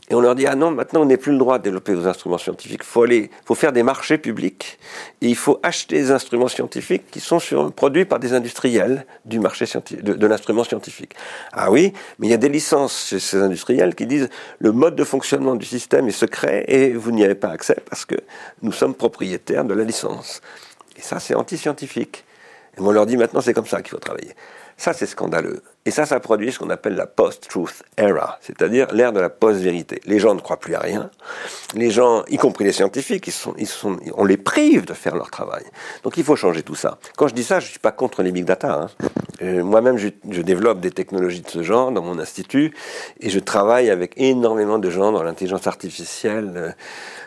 et 0.09 0.15
on 0.15 0.21
leur 0.21 0.35
dit, 0.35 0.47
ah 0.47 0.55
non, 0.55 0.71
maintenant 0.71 1.01
on 1.01 1.05
n'est 1.05 1.17
plus 1.17 1.33
le 1.33 1.37
droit 1.37 1.57
de 1.57 1.63
développer 1.63 1.93
vos 1.93 2.07
instruments 2.07 2.37
scientifiques. 2.37 2.83
Faut, 2.83 3.03
aller, 3.03 3.29
faut 3.45 3.55
faire 3.55 3.73
des 3.73 3.83
marchés 3.83 4.17
publics 4.17 4.79
et 5.21 5.27
il 5.27 5.35
faut 5.35 5.59
acheter 5.63 5.97
des 5.97 6.11
instruments 6.11 6.47
scientifiques 6.47 7.11
qui 7.11 7.19
sont 7.19 7.39
sur, 7.39 7.73
produits 7.73 8.05
par 8.05 8.19
des 8.19 8.33
industriels 8.33 9.05
du 9.25 9.39
marché 9.39 9.65
de, 9.91 10.13
de 10.13 10.27
l'instrument 10.27 10.63
scientifique. 10.63 11.13
Ah 11.51 11.71
oui, 11.71 11.91
mais 12.19 12.27
il 12.27 12.29
y 12.29 12.33
a 12.33 12.37
des 12.37 12.47
licences 12.47 13.07
chez 13.09 13.19
ces 13.19 13.37
industriels 13.37 13.95
qui 13.95 14.05
disent 14.05 14.29
le 14.59 14.71
mode 14.71 14.95
de 14.95 15.03
fonctionnement 15.03 15.55
du 15.55 15.65
système 15.65 16.07
est 16.07 16.11
secret 16.11 16.63
et 16.69 16.93
vous 16.93 17.11
n'y 17.11 17.25
avez 17.25 17.35
pas 17.35 17.49
accès 17.49 17.75
parce 17.89 18.05
que 18.05 18.15
nous 18.61 18.71
sommes 18.71 18.95
propriétaires 18.95 19.65
de 19.65 19.73
la 19.73 19.83
licence. 19.83 20.41
Et 20.95 21.01
ça, 21.01 21.19
c'est 21.19 21.35
anti-scientifique. 21.35 22.23
Et 22.77 22.81
on 22.81 22.91
leur 22.91 23.05
dit 23.05 23.17
maintenant 23.17 23.41
c'est 23.41 23.53
comme 23.53 23.67
ça 23.67 23.81
qu'il 23.81 23.91
faut 23.91 23.99
travailler. 23.99 24.33
Ça, 24.77 24.93
c'est 24.93 25.07
scandaleux. 25.07 25.63
Et 25.87 25.91
ça, 25.91 26.05
ça 26.05 26.19
produit 26.19 26.51
ce 26.51 26.59
qu'on 26.59 26.69
appelle 26.69 26.95
la 26.95 27.07
post-truth 27.07 27.83
era, 27.97 28.37
c'est-à-dire 28.41 28.93
l'ère 28.93 29.11
de 29.11 29.19
la 29.19 29.29
post-vérité. 29.29 30.01
Les 30.05 30.19
gens 30.19 30.35
ne 30.35 30.39
croient 30.39 30.59
plus 30.59 30.75
à 30.75 30.79
rien. 30.79 31.09
Les 31.73 31.89
gens, 31.89 32.23
y 32.27 32.37
compris 32.37 32.63
les 32.63 32.73
scientifiques, 32.73 33.25
ils 33.25 33.33
sont, 33.33 33.55
ils 33.57 33.67
sont, 33.67 33.97
on 34.15 34.25
les 34.25 34.37
prive 34.37 34.85
de 34.85 34.93
faire 34.93 35.15
leur 35.15 35.31
travail. 35.31 35.63
Donc 36.03 36.17
il 36.17 36.23
faut 36.23 36.35
changer 36.35 36.61
tout 36.61 36.75
ça. 36.75 36.99
Quand 37.15 37.27
je 37.27 37.33
dis 37.33 37.43
ça, 37.43 37.59
je 37.59 37.65
ne 37.65 37.69
suis 37.71 37.79
pas 37.79 37.91
contre 37.91 38.21
les 38.21 38.31
big 38.31 38.45
data. 38.45 38.73
Hein. 38.73 38.89
Euh, 39.41 39.63
moi-même, 39.63 39.97
je, 39.97 40.09
développe 40.41 40.79
des 40.79 40.91
technologies 40.91 41.41
de 41.41 41.49
ce 41.49 41.63
genre 41.63 41.91
dans 41.91 42.01
mon 42.01 42.19
institut 42.19 42.73
et 43.19 43.29
je 43.29 43.39
travaille 43.39 43.89
avec 43.89 44.13
énormément 44.17 44.79
de 44.79 44.89
gens 44.89 45.11
dans 45.11 45.23
l'intelligence 45.23 45.67
artificielle, 45.67 46.51
euh, 46.55 46.71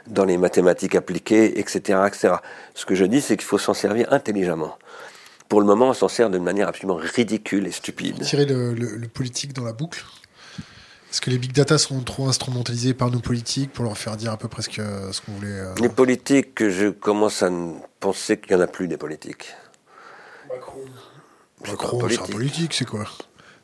dans 0.07 0.24
les 0.24 0.36
mathématiques 0.36 0.94
appliquées, 0.94 1.59
etc., 1.59 2.01
etc. 2.07 2.34
Ce 2.74 2.84
que 2.84 2.94
je 2.94 3.05
dis, 3.05 3.20
c'est 3.20 3.36
qu'il 3.36 3.46
faut 3.46 3.59
s'en 3.59 3.74
servir 3.74 4.12
intelligemment. 4.12 4.76
Pour 5.51 5.61
le 5.61 5.66
moment, 5.66 5.90
on 5.90 5.94
s'en 5.94 6.09
sert 6.09 6.30
de 6.30 6.38
manière 6.38 6.68
absolument 6.68 6.94
ridicule 6.94 7.66
et 7.66 7.72
stupide. 7.72 8.20
Tirer 8.22 8.46
le, 8.46 8.72
le 8.72 9.09
politique 9.09 9.53
dans 9.53 9.64
la 9.64 9.74
boucle 9.74 10.03
est-ce 11.11 11.20
que 11.20 11.30
les 11.30 11.38
big 11.38 11.53
data 11.53 11.76
seront 11.76 12.03
trop 12.03 12.28
instrumentalisés 12.28 12.94
par 12.94 13.11
nos 13.11 13.18
politiques 13.18 13.72
pour 13.72 13.84
leur 13.84 13.98
faire 13.98 14.16
dire 14.16 14.30
à 14.30 14.36
peu 14.36 14.46
près 14.46 14.62
ce 14.62 14.68
qu'on 14.68 15.32
voulait 15.32 15.48
euh, 15.48 15.74
Les 15.80 15.88
politiques, 15.88 16.68
je 16.68 16.88
commence 16.88 17.42
à 17.42 17.51
penser 17.98 18.38
qu'il 18.38 18.55
n'y 18.55 18.62
en 18.62 18.64
a 18.64 18.68
plus 18.68 18.86
des 18.86 18.96
politiques. 18.96 19.53
Macron. 20.48 20.84
Macron, 21.66 22.09
c'est 22.09 22.20
un 22.20 22.26
politique, 22.26 22.74
c'est 22.74 22.84
quoi 22.84 23.07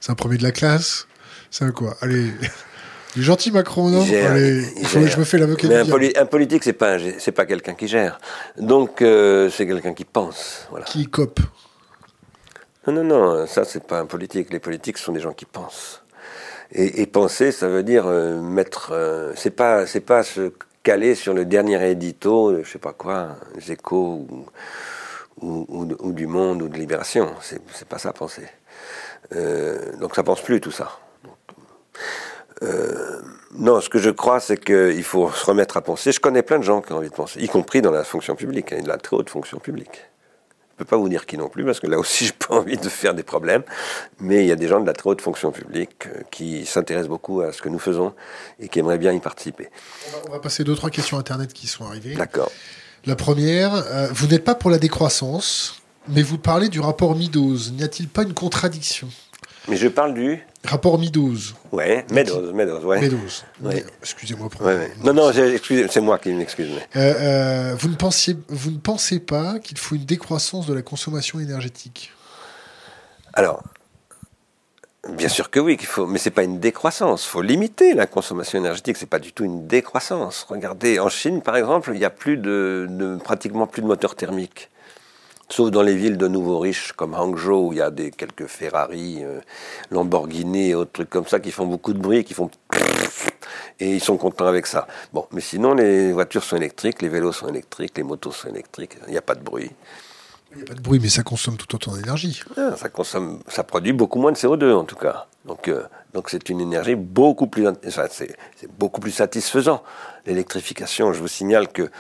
C'est 0.01 0.11
un 0.11 0.17
premier 0.17 0.39
de 0.39 0.43
la 0.43 0.51
classe 0.51 1.07
C'est 1.53 1.73
quoi 1.73 1.97
Allez. 2.01 2.33
Il 3.15 3.23
est 3.23 3.25
gentil 3.25 3.53
Macron, 3.53 3.91
non 3.91 4.03
Allez, 4.03 4.65
je 4.83 5.19
me 5.19 5.25
fais 5.25 5.39
l'avocat 5.39 5.69
Mais 5.69 5.77
un, 5.77 6.23
un, 6.23 6.27
politique, 6.27 6.65
c'est 6.65 6.75
pas 6.75 6.99
c'est 7.19 7.33
pas 7.33 7.47
quelqu'un 7.47 7.75
qui 7.75 7.87
gère. 7.87 8.19
Donc 8.59 9.01
euh, 9.01 9.49
c'est 9.51 9.67
quelqu'un 9.67 9.95
qui 9.95 10.05
pense. 10.05 10.67
Voilà. 10.71 10.85
Qui 10.85 11.07
cope. 11.07 11.41
Non, 12.87 12.93
non, 12.93 13.05
non. 13.05 13.47
Ça, 13.47 13.65
c'est 13.65 13.85
pas 13.85 14.01
un 14.01 14.07
politique. 14.07 14.53
Les 14.53 14.61
politiques 14.61 14.99
sont 14.99 15.13
des 15.13 15.21
gens 15.21 15.33
qui 15.33 15.45
pensent. 15.45 16.03
Et, 16.73 17.07
penser, 17.07 17.53
ça 17.53 17.69
veut 17.69 17.83
dire 17.83 18.07
euh, 18.07 18.41
mettre. 18.41 18.91
Euh, 18.93 19.33
c'est 19.37 19.51
pas, 19.51 19.87
c'est 19.87 20.01
pas 20.01 20.23
se 20.23 20.53
caler 20.83 21.15
sur 21.15 21.33
le 21.33 21.45
dernier 21.45 21.91
édito, 21.91 22.63
je 22.63 22.69
sais 22.69 22.79
pas 22.79 22.93
quoi, 22.93 23.37
échos 23.69 24.27
ou, 25.41 26.13
du 26.13 26.27
Monde 26.27 26.63
ou 26.63 26.69
de 26.69 26.77
Libération. 26.77 27.35
C'est, 27.41 27.61
c'est 27.73 27.89
pas 27.89 27.99
ça 27.99 28.13
penser. 28.13 28.47
Euh, 29.35 29.97
donc 29.97 30.15
ça 30.15 30.23
pense 30.23 30.41
plus 30.41 30.61
tout 30.61 30.71
ça. 30.71 30.99
non, 33.55 33.81
ce 33.81 33.89
que 33.89 33.99
je 33.99 34.11
crois, 34.11 34.41
c'est 34.41 34.57
qu'il 34.57 35.05
faut 35.05 35.31
se 35.31 35.47
remettre 35.47 35.77
à 35.77 35.83
penser. 35.83 36.11
Je 36.11 36.21
connais 36.21 36.43
plein 36.43 36.59
de 36.59 36.65
gens 36.65 36.83
qui 36.83 36.93
ont 36.93 36.97
envie 36.97 37.11
de 37.11 37.15
penser, 37.15 37.41
y 37.41 37.49
compris 37.49 37.81
dans 37.81 37.93
la 37.93 38.05
fonction 38.05 38.35
publique, 38.35 38.73
et 38.73 38.83
de 38.83 38.89
la 38.89 38.99
très 38.99 39.17
haute 39.17 39.31
fonction 39.31 39.59
publique. 39.59 40.05
Je 40.77 40.83
ne 40.83 40.85
peux 40.85 40.91
pas 40.91 40.99
vous 40.99 41.09
dire 41.09 41.25
qui 41.25 41.39
non 41.39 41.49
plus, 41.49 41.65
parce 41.65 41.81
que 41.81 41.87
là 41.87 41.99
aussi, 41.99 42.25
je 42.27 42.33
n'ai 42.33 42.37
pas 42.37 42.55
envie 42.55 42.77
de 42.77 42.89
faire 42.91 43.15
des 43.15 43.23
problèmes. 43.23 43.63
Mais 44.21 44.45
il 44.45 44.47
y 44.47 44.53
a 44.53 44.57
des 44.57 44.69
gens 44.69 44.79
de 44.79 44.87
la 44.87 44.93
très 44.93 45.09
haute 45.09 45.23
fonction 45.23 45.51
publique 45.51 46.07
euh, 46.07 46.21
qui 46.31 46.67
s'intéressent 46.67 47.09
beaucoup 47.09 47.41
à 47.41 47.53
ce 47.53 47.63
que 47.63 47.71
nous 47.71 47.79
faisons 47.79 48.13
et 48.61 48.69
qui 48.69 48.81
aimeraient 48.81 48.99
bien 48.99 49.13
y 49.13 49.21
participer. 49.21 49.71
On 50.29 50.33
va, 50.33 50.39
passer 50.39 50.65
deux, 50.65 50.75
trois 50.75 50.91
questions 50.91 51.19
Internet 51.19 51.55
qui 51.55 51.67
sont 51.67 51.87
arrivées. 51.87 52.15
D'accord. 52.15 52.53
La 53.07 53.17
première, 53.17 53.75
euh, 53.75 54.09
vous 54.13 54.27
n'êtes 54.27 54.45
pas 54.45 54.55
pour 54.55 54.69
la 54.69 54.79
décroissance, 54.79 55.81
mais 56.09 56.23
vous 56.23 56.37
parlez 56.37 56.69
du 56.69 56.81
rapport 56.81 57.17
Meadows. 57.17 57.71
N'y 57.73 57.83
a-t-il 57.83 58.09
pas 58.09 58.25
une 58.25 58.35
contradiction? 58.35 59.09
Mais 59.69 59.77
je 59.77 59.89
parle 59.89 60.15
du. 60.15 60.45
Rapport 60.65 60.99
Meadows. 60.99 61.55
Ouais, 61.73 62.05
Meadows, 62.11 62.53
Meadows, 62.53 62.85
ouais. 62.85 63.01
Meadows. 63.01 63.79
Excusez-moi 64.01 64.49
pour. 64.49 64.67
Non, 65.05 65.13
non, 65.13 65.31
c'est 65.33 66.01
moi 66.01 66.19
qui 66.19 66.33
m'excuse. 66.33 66.71
Euh, 66.97 67.15
euh, 67.15 67.75
vous, 67.79 67.89
ne 67.89 67.95
pensiez, 67.95 68.37
vous 68.49 68.71
ne 68.71 68.79
pensez 68.79 69.21
pas 69.21 69.59
qu'il 69.59 69.79
faut 69.79 69.95
une 69.95 70.05
décroissance 70.05 70.67
de 70.67 70.75
la 70.75 70.83
consommation 70.83 71.39
énergétique? 71.41 72.13
Alors, 73.33 73.63
bien 75.11 75.29
sûr 75.29 75.51
que 75.51 75.61
oui, 75.61 75.77
qu'il 75.77 75.87
faut, 75.87 76.07
mais 76.07 76.19
c'est 76.19 76.31
pas 76.31 76.43
une 76.43 76.59
décroissance. 76.59 77.25
Il 77.25 77.29
faut 77.29 77.43
limiter 77.43 77.95
la 77.95 78.07
consommation 78.07 78.59
énergétique. 78.59 78.97
C'est 78.97 79.07
pas 79.07 79.19
du 79.19 79.33
tout 79.33 79.45
une 79.45 79.67
décroissance. 79.67 80.47
Regardez, 80.49 80.99
en 80.99 81.09
Chine, 81.09 81.43
par 81.43 81.57
exemple, 81.57 81.93
il 81.95 82.01
y 82.01 82.05
a 82.05 82.11
plus 82.11 82.37
de, 82.37 82.87
de 82.89 83.17
pratiquement 83.17 83.67
plus 83.67 83.83
de 83.83 83.87
moteurs 83.87 84.15
thermiques. 84.15 84.71
Sauf 85.49 85.71
dans 85.71 85.83
les 85.83 85.95
villes 85.95 86.17
de 86.17 86.27
nouveaux 86.27 86.59
riches 86.59 86.93
comme 86.93 87.15
Hangzhou, 87.15 87.69
où 87.69 87.73
il 87.73 87.79
y 87.79 87.83
a 87.83 87.91
des, 87.91 88.11
quelques 88.11 88.47
Ferrari, 88.47 89.19
euh, 89.23 89.41
Lamborghini 89.91 90.71
et 90.71 90.75
autres 90.75 90.93
trucs 90.93 91.11
comme 91.11 91.27
ça 91.27 91.39
qui 91.39 91.53
font 91.53 91.67
beaucoup 91.67 91.93
de 91.93 91.99
bruit, 91.99 92.25
qui 92.25 92.35
font... 92.35 92.51
Et 93.79 93.95
ils 93.95 94.01
sont 94.01 94.17
contents 94.17 94.47
avec 94.47 94.67
ça. 94.67 94.87
Bon, 95.13 95.27
mais 95.33 95.41
sinon, 95.41 95.75
les 95.75 96.13
voitures 96.13 96.43
sont 96.43 96.57
électriques, 96.57 97.03
les 97.03 97.09
vélos 97.09 97.33
sont 97.33 97.49
électriques, 97.49 97.93
les 97.97 98.03
motos 98.03 98.33
sont 98.33 98.49
électriques, 98.49 98.97
il 99.07 99.13
n'y 99.13 99.19
a 99.19 99.23
pas 99.23 99.35
de 99.35 99.43
bruit. 99.43 99.71
Il 100.53 100.59
n'y 100.59 100.63
a 100.63 100.67
pas 100.67 100.75
de 100.75 100.81
bruit, 100.81 100.99
mais 101.01 101.09
ça 101.09 101.23
consomme 101.23 101.57
tout 101.57 101.75
autant 101.75 101.95
d'énergie. 101.95 102.41
Ah, 102.57 102.75
ça, 102.77 102.89
consomme, 102.89 103.41
ça 103.49 103.63
produit 103.63 103.93
beaucoup 103.93 104.19
moins 104.19 104.33
de 104.33 104.37
CO2 104.37 104.73
en 104.73 104.85
tout 104.85 104.97
cas. 104.97 105.27
Donc, 105.45 105.69
euh, 105.69 105.85
donc 106.15 106.31
c'est 106.31 106.49
une 106.49 106.61
énergie 106.61 106.95
beaucoup 106.95 107.47
plus, 107.47 107.69
enfin, 107.69 108.07
c'est, 108.11 108.37
beaucoup 108.79 109.01
plus 109.01 109.11
satisfaisant. 109.11 109.83
L'électrification, 110.25 111.13
je 111.13 111.21
vous 111.21 111.29
signale 111.29 111.69
que 111.69 111.91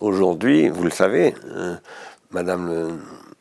aujourd'hui, 0.00 0.68
vous 0.68 0.84
le 0.84 0.90
savez, 0.90 1.34
euh, 1.46 1.76
Madame 2.34 2.98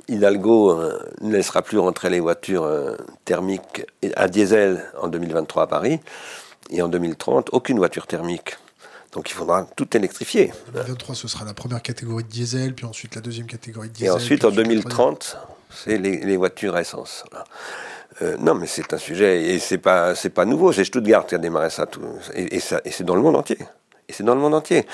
Hidalgo 0.08 0.72
euh, 0.72 1.00
ne 1.22 1.34
laissera 1.36 1.64
plus 1.64 1.80
rentrer 1.80 2.10
les 2.10 2.20
voitures 2.20 2.64
euh, 2.64 2.96
thermiques 3.26 3.86
à 4.16 4.28
diesel 4.28 4.84
en 5.02 5.08
2023 5.08 5.64
à 5.64 5.68
Paris. 5.68 6.00
Et 6.70 6.82
en 6.82 6.88
2030, 6.88 7.50
aucune 7.52 7.78
voiture 7.78 8.08
thermique. 8.08 8.58
Donc 9.14 9.30
il 9.30 9.34
faudra 9.34 9.68
tout 9.76 9.98
électrifier. 9.98 10.52
En 10.70 10.74
2023, 10.74 11.16
ce 11.16 11.28
sera 11.28 11.44
la 11.44 11.54
première 11.54 11.82
catégorie 11.82 12.24
de 12.24 12.30
diesel, 12.30 12.74
puis 12.74 12.86
ensuite 12.86 13.16
la 13.16 13.22
deuxième 13.22 13.48
catégorie 13.48 13.90
de 13.90 13.94
diesel. 13.94 14.08
Et 14.10 14.12
ensuite, 14.12 14.46
en 14.46 14.52
2030, 14.52 15.38
c'est 15.72 15.98
les, 15.98 16.38
voitures 16.38 16.76
à 16.76 16.82
essence. 16.82 17.26
Euh, 18.22 18.38
non, 18.38 18.54
mais 18.54 18.68
c'est 18.68 18.94
un 18.94 18.98
sujet, 18.98 19.44
et 19.44 19.60
c'est 19.60 19.80
pas, 19.80 20.16
c'est 20.16 20.30
pas 20.30 20.46
nouveau, 20.46 20.72
c'est 20.72 20.86
Stuttgart 20.86 21.26
qui 21.26 21.36
a 21.36 21.40
démarré 21.40 21.70
ça, 21.70 21.86
tout, 21.88 22.02
et, 22.36 22.56
et 22.56 22.60
c'est 22.60 23.04
dans 23.04 23.16
le 23.16 23.22
monde 23.22 23.36
entier. 23.36 23.58
Et 24.10 24.14
c'est 24.14 24.24
dans 24.24 24.36
le 24.36 24.42
monde 24.42 24.54
entier. 24.54 24.86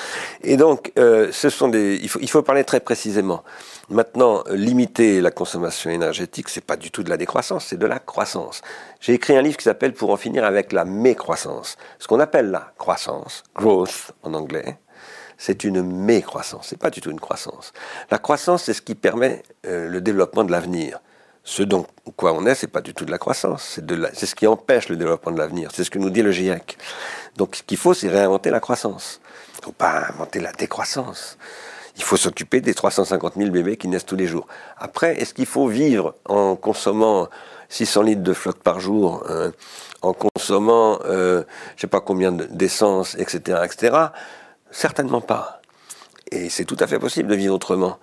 Et 0.44 0.58
donc, 0.58 0.92
faut, 0.96 2.20
il 2.22 2.30
faut 2.30 2.42
parler 2.44 2.64
très 2.64 2.80
précisément. 2.80 3.44
Maintenant, 3.90 4.44
limiter 4.52 5.20
la 5.20 5.32
consommation 5.32 5.90
énergétique, 5.90 6.48
c'est 6.50 6.64
pas 6.64 6.78
du 6.78 6.92
tout 6.92 7.02
de 7.02 7.10
la 7.10 7.18
décroissance, 7.18 7.66
c'est 7.66 7.78
de 7.80 7.88
la 7.88 7.98
croissance. 7.98 8.62
J'ai 9.00 9.14
écrit 9.14 9.36
un 9.36 9.42
livre 9.42 9.58
qui 9.58 9.64
s'appelle 9.64 9.94
Pour 9.94 10.12
en 10.12 10.18
finir 10.18 10.46
avec 10.46 10.72
la 10.74 10.86
mécroissance. 10.86 11.76
Ce 11.98 12.08
qu'on 12.08 12.20
appelle 12.20 12.52
la 12.52 12.72
croissance, 12.78 13.44
growth 13.56 14.12
en 14.22 14.36
anglais, 14.36 14.78
c'est 15.40 15.64
une 15.64 15.82
mécroissance, 15.82 16.68
c'est 16.70 16.78
pas 16.78 16.92
du 16.92 17.02
tout 17.02 17.10
une 17.10 17.20
croissance. 17.20 17.74
La 18.12 18.20
croissance, 18.20 18.64
c'est 18.66 18.74
ce 18.74 18.82
qui 18.82 18.94
permet 18.94 19.42
euh, 19.66 19.88
le 19.88 20.02
développement 20.02 20.44
de 20.44 20.52
l'avenir. 20.52 21.00
Ce 21.44 21.64
dont 21.64 21.86
quoi 22.16 22.34
on 22.34 22.46
est, 22.46 22.56
c'est 22.56 22.68
pas 22.68 22.82
du 22.82 22.94
tout 22.94 23.06
de 23.06 23.12
la 23.12 23.18
croissance, 23.18 23.80
c'est 24.14 24.26
ce 24.26 24.36
qui 24.36 24.46
empêche 24.46 24.90
le 24.90 24.98
développement 24.98 25.32
de 25.32 25.38
l'avenir. 25.38 25.72
C'est 25.74 25.84
ce 25.84 25.90
que 25.90 25.98
nous 26.00 26.10
dit 26.10 26.22
le 26.22 26.32
GIEC. 26.32 26.78
Donc, 27.38 27.56
ce 27.56 27.64
qu'il 27.64 27.78
faut, 27.78 27.94
c'est 27.94 28.10
réinventer 28.10 28.50
la 28.50 28.60
croissance. 28.60 29.20
Il 29.56 29.60
ne 29.60 29.64
faut 29.66 29.72
pas 29.72 30.08
inventer 30.10 30.40
la 30.40 30.52
décroissance. 30.52 31.38
Il 31.98 32.04
faut 32.04 32.18
s'occuper 32.18 32.62
des 32.62 32.74
350 32.74 33.34
000 33.36 33.50
bébés 33.50 33.78
qui 33.78 33.88
naissent 33.88 34.06
tous 34.06 34.16
les 34.16 34.28
jours. 34.28 34.48
Après, 34.78 35.20
est-ce 35.20 35.34
qu'il 35.34 35.46
faut 35.46 35.68
vivre 35.68 36.16
en 36.26 36.56
consommant 36.56 37.28
600 37.70 38.02
litres 38.04 38.24
de 38.24 38.34
flotte 38.34 38.62
par 38.64 38.80
jour, 38.80 39.24
euh, 39.30 39.52
en 40.02 40.14
consommant 40.14 41.00
euh, 41.06 41.44
je 41.76 41.82
sais 41.82 41.88
pas 41.88 42.02
combien 42.02 42.32
d'essence, 42.32 43.16
etc., 43.16 43.60
etc. 43.64 43.98
Certainement 44.72 45.22
pas. 45.22 45.62
Et 46.32 46.50
c'est 46.50 46.66
tout 46.66 46.78
à 46.80 46.88
fait 46.88 47.00
possible 47.00 47.30
de 47.30 47.36
vivre 47.36 47.56
autrement. 47.56 47.98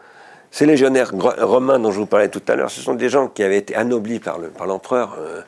Ces 0.50 0.66
légionnaires 0.66 1.12
romains 1.12 1.78
dont 1.78 1.90
je 1.90 1.98
vous 1.98 2.06
parlais 2.06 2.28
tout 2.28 2.42
à 2.48 2.56
l'heure, 2.56 2.70
ce 2.70 2.80
sont 2.80 2.94
des 2.94 3.08
gens 3.08 3.28
qui 3.28 3.42
avaient 3.42 3.58
été 3.58 3.74
anoblis 3.74 4.20
par 4.20 4.38
l'empereur, 4.66 5.16
euh, 5.18 5.42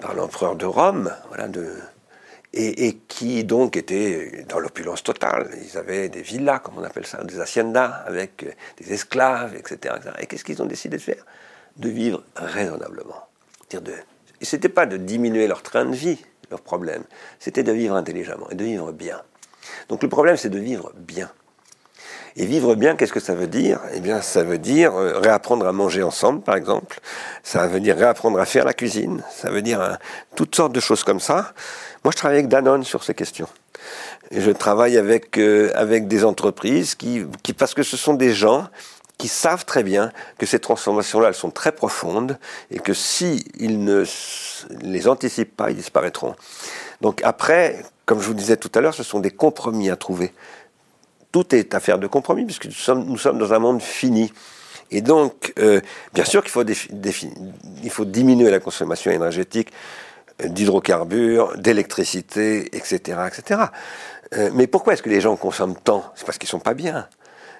par 0.00 0.14
l'empereur 0.14 0.56
de 0.56 0.66
Rome, 0.66 1.12
voilà, 1.28 1.48
et, 2.54 2.98
qui 3.08 3.44
donc 3.44 3.76
étaient 3.76 4.44
dans 4.48 4.58
l'opulence 4.58 5.02
totale. 5.02 5.50
Ils 5.64 5.78
avaient 5.78 6.08
des 6.08 6.22
villas, 6.22 6.60
comme 6.60 6.74
on 6.78 6.84
appelle 6.84 7.06
ça, 7.06 7.22
des 7.24 7.40
haciendas, 7.40 8.02
avec 8.06 8.44
des 8.78 8.92
esclaves, 8.92 9.54
etc. 9.54 9.94
Et 10.18 10.26
qu'est-ce 10.26 10.44
qu'ils 10.44 10.60
ont 10.62 10.66
décidé 10.66 10.96
de 10.96 11.02
faire? 11.02 11.24
De 11.76 11.88
vivre 11.88 12.22
raisonnablement. 12.36 13.28
De, 13.70 13.92
et 14.40 14.44
ce 14.44 14.56
n'était 14.56 14.68
pas 14.68 14.84
de 14.84 14.98
diminuer 14.98 15.46
leur 15.46 15.62
train 15.62 15.86
de 15.86 15.94
vie, 15.94 16.18
leur 16.50 16.60
problème, 16.60 17.04
c'était 17.38 17.62
de 17.62 17.72
vivre 17.72 17.96
intelligemment 17.96 18.50
et 18.50 18.54
de 18.54 18.64
vivre 18.64 18.92
bien. 18.92 19.22
Donc 19.88 20.02
le 20.02 20.08
problème, 20.08 20.36
c'est 20.36 20.50
de 20.50 20.58
vivre 20.58 20.92
bien. 20.94 21.30
Et 22.36 22.46
vivre 22.46 22.74
bien, 22.74 22.96
qu'est-ce 22.96 23.12
que 23.12 23.20
ça 23.20 23.34
veut 23.34 23.46
dire? 23.46 23.80
Eh 23.94 24.00
bien, 24.00 24.22
ça 24.22 24.42
veut 24.42 24.58
dire 24.58 24.94
euh, 24.94 25.18
réapprendre 25.18 25.66
à 25.66 25.72
manger 25.72 26.02
ensemble, 26.02 26.40
par 26.40 26.56
exemple. 26.56 27.00
Ça 27.42 27.66
veut 27.66 27.80
dire 27.80 27.96
réapprendre 27.96 28.38
à 28.40 28.46
faire 28.46 28.64
la 28.64 28.72
cuisine. 28.72 29.22
Ça 29.30 29.50
veut 29.50 29.62
dire 29.62 29.80
euh, 29.80 29.94
toutes 30.34 30.54
sortes 30.54 30.72
de 30.72 30.80
choses 30.80 31.04
comme 31.04 31.20
ça. 31.20 31.52
Moi, 32.04 32.12
je 32.12 32.16
travaille 32.16 32.38
avec 32.38 32.48
Danone 32.48 32.84
sur 32.84 33.04
ces 33.04 33.14
questions. 33.14 33.48
Et 34.30 34.40
je 34.40 34.50
travaille 34.50 34.96
avec, 34.96 35.38
euh, 35.38 35.70
avec 35.74 36.08
des 36.08 36.24
entreprises 36.24 36.94
qui, 36.94 37.26
qui, 37.42 37.52
parce 37.52 37.74
que 37.74 37.82
ce 37.82 37.98
sont 37.98 38.14
des 38.14 38.32
gens 38.32 38.68
qui 39.18 39.28
savent 39.28 39.64
très 39.66 39.82
bien 39.82 40.10
que 40.38 40.46
ces 40.46 40.58
transformations-là, 40.58 41.28
elles 41.28 41.34
sont 41.34 41.50
très 41.50 41.70
profondes 41.70 42.38
et 42.70 42.78
que 42.78 42.94
si 42.94 43.44
ils 43.58 43.84
ne 43.84 44.04
les 44.80 45.06
anticipent 45.06 45.56
pas, 45.56 45.70
ils 45.70 45.76
disparaîtront. 45.76 46.34
Donc 47.02 47.20
après, 47.22 47.84
comme 48.06 48.20
je 48.20 48.26
vous 48.26 48.34
disais 48.34 48.56
tout 48.56 48.70
à 48.74 48.80
l'heure, 48.80 48.94
ce 48.94 49.02
sont 49.02 49.20
des 49.20 49.30
compromis 49.30 49.90
à 49.90 49.96
trouver. 49.96 50.32
Tout 51.32 51.54
est 51.54 51.74
affaire 51.74 51.98
de 51.98 52.06
compromis 52.06 52.44
puisque 52.44 52.66
nous 52.66 52.72
sommes, 52.72 53.04
nous 53.04 53.18
sommes 53.18 53.38
dans 53.38 53.52
un 53.52 53.58
monde 53.58 53.82
fini. 53.82 54.32
Et 54.90 55.00
donc, 55.00 55.54
euh, 55.58 55.80
bien 56.12 56.24
sûr 56.24 56.42
qu'il 56.42 56.50
faut, 56.50 56.64
il 56.64 57.90
faut 57.90 58.04
diminuer 58.04 58.50
la 58.50 58.60
consommation 58.60 59.10
énergétique 59.10 59.72
d'hydrocarbures, 60.44 61.56
d'électricité, 61.56 62.76
etc., 62.76 63.20
etc. 63.26 63.60
Euh, 64.34 64.50
mais 64.54 64.66
pourquoi 64.66 64.92
est-ce 64.92 65.02
que 65.02 65.10
les 65.10 65.20
gens 65.20 65.36
consomment 65.36 65.76
tant? 65.82 66.04
C'est 66.14 66.24
parce 66.24 66.38
qu'ils 66.38 66.48
sont 66.48 66.60
pas 66.60 66.74
bien. 66.74 67.08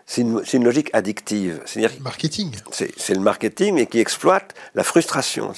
c'est 0.07 0.23
une, 0.23 0.65
logique 0.65 0.90
addictive. 0.93 1.61
C'est-à-dire 1.65 1.99
marketing. 2.01 2.51
C'est 2.70 3.15
le 3.15 3.20
marketing, 3.20 3.74
mais 3.74 3.86
qui 3.86 3.99
exploite 3.99 4.55
la 4.74 4.85
frustration. 4.85 5.53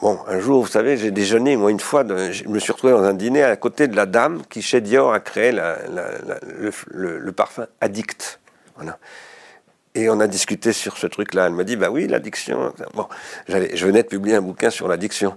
Bon, 0.00 0.18
un 0.26 0.40
jour, 0.40 0.62
vous 0.62 0.70
savez, 0.70 0.96
j'ai 0.96 1.10
déjeuné, 1.10 1.56
moi, 1.56 1.70
une 1.70 1.80
fois, 1.80 2.04
je 2.08 2.48
me 2.48 2.58
suis 2.58 2.72
retrouvé 2.72 2.94
dans 2.94 3.02
un 3.02 3.12
dîner 3.12 3.42
à 3.42 3.54
côté 3.56 3.86
de 3.86 3.94
la 3.94 4.06
dame 4.06 4.42
qui, 4.48 4.62
chez 4.62 4.80
Dior, 4.80 5.12
a 5.12 5.20
créé 5.20 5.52
le, 5.52 7.30
parfum 7.32 7.66
Addict. 7.82 8.40
Voilà. 8.76 8.98
Et 9.94 10.08
on 10.08 10.18
a 10.20 10.26
discuté 10.26 10.72
sur 10.72 10.96
ce 10.96 11.06
truc-là. 11.06 11.46
Elle 11.46 11.52
m'a 11.52 11.64
dit, 11.64 11.76
bah 11.76 11.90
oui, 11.90 12.06
l'addiction. 12.06 12.72
Bon, 12.94 13.08
je 13.48 13.86
venais 13.86 14.02
de 14.02 14.08
publier 14.08 14.36
un 14.36 14.40
bouquin 14.40 14.70
sur 14.70 14.88
l'addiction. 14.88 15.36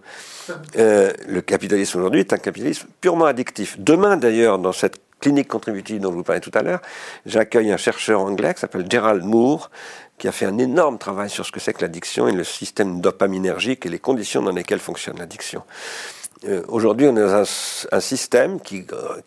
Euh, 0.77 1.11
le 1.27 1.41
capitalisme 1.41 1.99
aujourd'hui 1.99 2.21
est 2.21 2.31
un 2.31 2.37
capitalisme 2.37 2.87
purement 3.01 3.25
addictif. 3.25 3.77
Demain, 3.79 4.15
d'ailleurs, 4.15 4.59
dans 4.59 4.71
cette 4.71 5.01
clinique 5.19 5.47
contributive 5.47 6.01
dont 6.01 6.11
je 6.11 6.17
vous 6.17 6.23
parlais 6.23 6.41
tout 6.41 6.51
à 6.53 6.61
l'heure, 6.61 6.81
j'accueille 7.25 7.71
un 7.71 7.77
chercheur 7.77 8.21
anglais 8.21 8.53
qui 8.53 8.59
s'appelle 8.59 8.85
Gerald 8.89 9.23
Moore, 9.23 9.71
qui 10.17 10.27
a 10.27 10.31
fait 10.31 10.45
un 10.45 10.57
énorme 10.57 10.97
travail 10.97 11.29
sur 11.29 11.45
ce 11.45 11.51
que 11.51 11.59
c'est 11.59 11.73
que 11.73 11.81
l'addiction 11.81 12.27
et 12.27 12.31
le 12.31 12.43
système 12.43 13.01
dopaminergique 13.01 13.85
et 13.85 13.89
les 13.89 13.99
conditions 13.99 14.41
dans 14.41 14.51
lesquelles 14.51 14.79
fonctionne 14.79 15.17
l'addiction. 15.17 15.63
Euh, 16.45 16.61
aujourd'hui, 16.67 17.07
on 17.07 17.15
est 17.15 17.21
dans 17.21 17.43
un, 17.91 17.99
système 17.99 18.59
qui, 18.59 18.85
euh, 18.91 19.21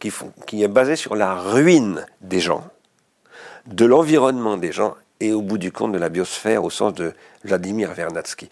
qui 0.46 0.62
est 0.62 0.68
basé 0.68 0.96
sur 0.96 1.16
la 1.16 1.34
ruine 1.34 2.06
des 2.20 2.40
gens, 2.40 2.68
de 3.66 3.84
l'environnement 3.84 4.56
des 4.56 4.72
gens 4.72 4.96
et 5.20 5.32
au 5.32 5.42
bout 5.42 5.58
du 5.58 5.72
compte 5.72 5.92
de 5.92 5.98
la 5.98 6.08
biosphère 6.08 6.64
au 6.64 6.70
sens 6.70 6.94
de 6.94 7.14
Vladimir 7.44 7.92
Vernadsky. 7.92 8.48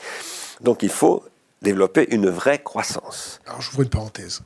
Donc 0.61 0.83
il 0.83 0.89
faut 0.89 1.25
développer 1.63 2.07
une 2.11 2.29
vraie 2.29 2.63
croissance. 2.63 3.41
Alors 3.47 3.61
j'ouvre 3.61 3.83
une 3.83 3.91
parenthèse. 3.91 4.43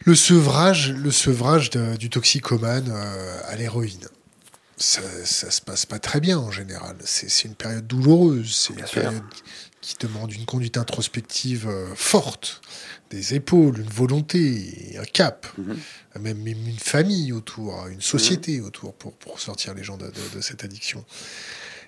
Le 0.00 0.14
sevrage, 0.14 0.92
le 0.92 1.10
sevrage 1.10 1.70
du 1.70 2.10
toxicomane 2.10 2.92
euh, 2.94 3.40
à 3.48 3.56
l'héroïne, 3.56 4.08
ça, 4.76 5.00
ça 5.24 5.50
se 5.50 5.60
passe 5.60 5.86
pas 5.86 5.98
très 5.98 6.20
bien 6.20 6.38
en 6.38 6.50
général. 6.50 6.96
C'est 7.04 7.44
une 7.44 7.54
période 7.54 7.86
douloureuse, 7.86 8.54
c'est 8.54 8.74
une 8.74 8.84
période 8.84 9.24
qui 9.80 9.94
demande 10.00 10.32
une 10.32 10.44
conduite 10.44 10.76
introspective 10.78 11.68
euh, 11.68 11.94
forte, 11.94 12.60
des 13.10 13.34
épaules, 13.34 13.78
une 13.78 13.88
volonté, 13.88 14.96
un 15.00 15.04
cap. 15.04 15.46
Mhm 15.56 15.76
même 16.18 16.46
une 16.46 16.78
famille 16.78 17.32
autour, 17.32 17.86
une 17.88 18.00
société 18.00 18.60
mmh. 18.60 18.64
autour 18.64 18.94
pour, 18.94 19.12
pour 19.14 19.40
sortir 19.40 19.74
les 19.74 19.84
gens 19.84 19.96
de, 19.96 20.10
cette 20.40 20.64
addiction. 20.64 21.04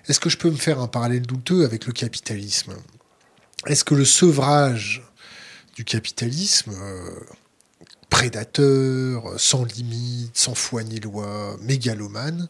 Est-ce 0.07 0.19
que 0.19 0.29
je 0.29 0.37
peux 0.37 0.49
me 0.49 0.57
faire 0.57 0.79
un 0.79 0.87
parallèle 0.87 1.21
douteux 1.21 1.65
avec 1.65 1.85
le 1.85 1.93
capitalisme? 1.93 2.73
Est-ce 3.67 3.83
que 3.83 3.95
le 3.95 4.05
sevrage 4.05 5.03
du 5.75 5.83
capitalisme, 5.83 6.71
euh, 6.71 7.09
prédateur, 8.09 9.23
sans 9.37 9.63
limite, 9.63 10.31
sans 10.35 10.55
foi 10.55 10.83
ni 10.83 10.99
loi, 10.99 11.55
mégalomane, 11.61 12.47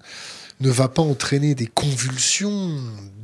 ne 0.60 0.69
va 0.69 0.88
pas 0.90 1.02
entraîner 1.02 1.56
des 1.56 1.68
convulsions 1.68 2.72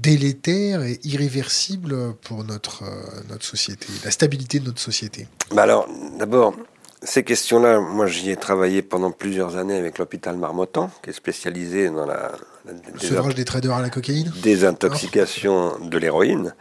délétères 0.01 0.83
et 0.83 0.99
irréversibles 1.03 2.13
pour 2.21 2.43
notre, 2.43 2.83
euh, 2.83 3.21
notre 3.29 3.45
société, 3.45 3.87
la 4.03 4.11
stabilité 4.11 4.59
de 4.59 4.65
notre 4.65 4.79
société 4.79 5.27
bah 5.53 5.63
Alors, 5.63 5.87
d'abord, 6.17 6.55
ces 7.03 7.23
questions-là, 7.23 7.79
moi 7.79 8.07
j'y 8.07 8.29
ai 8.29 8.37
travaillé 8.37 8.81
pendant 8.81 9.11
plusieurs 9.11 9.57
années 9.57 9.77
avec 9.77 9.97
l'hôpital 9.97 10.37
Marmottan, 10.37 10.89
qui 11.03 11.09
est 11.09 11.13
spécialisé 11.13 11.89
dans 11.89 12.05
la... 12.05 12.31
la 12.65 13.33
des 13.33 13.45
traders 13.45 13.73
à 13.73 13.81
la 13.81 13.89
cocaïne? 13.89 14.31
Désintoxication 14.41 15.79
de 15.79 15.97
l'héroïne, 15.97 16.55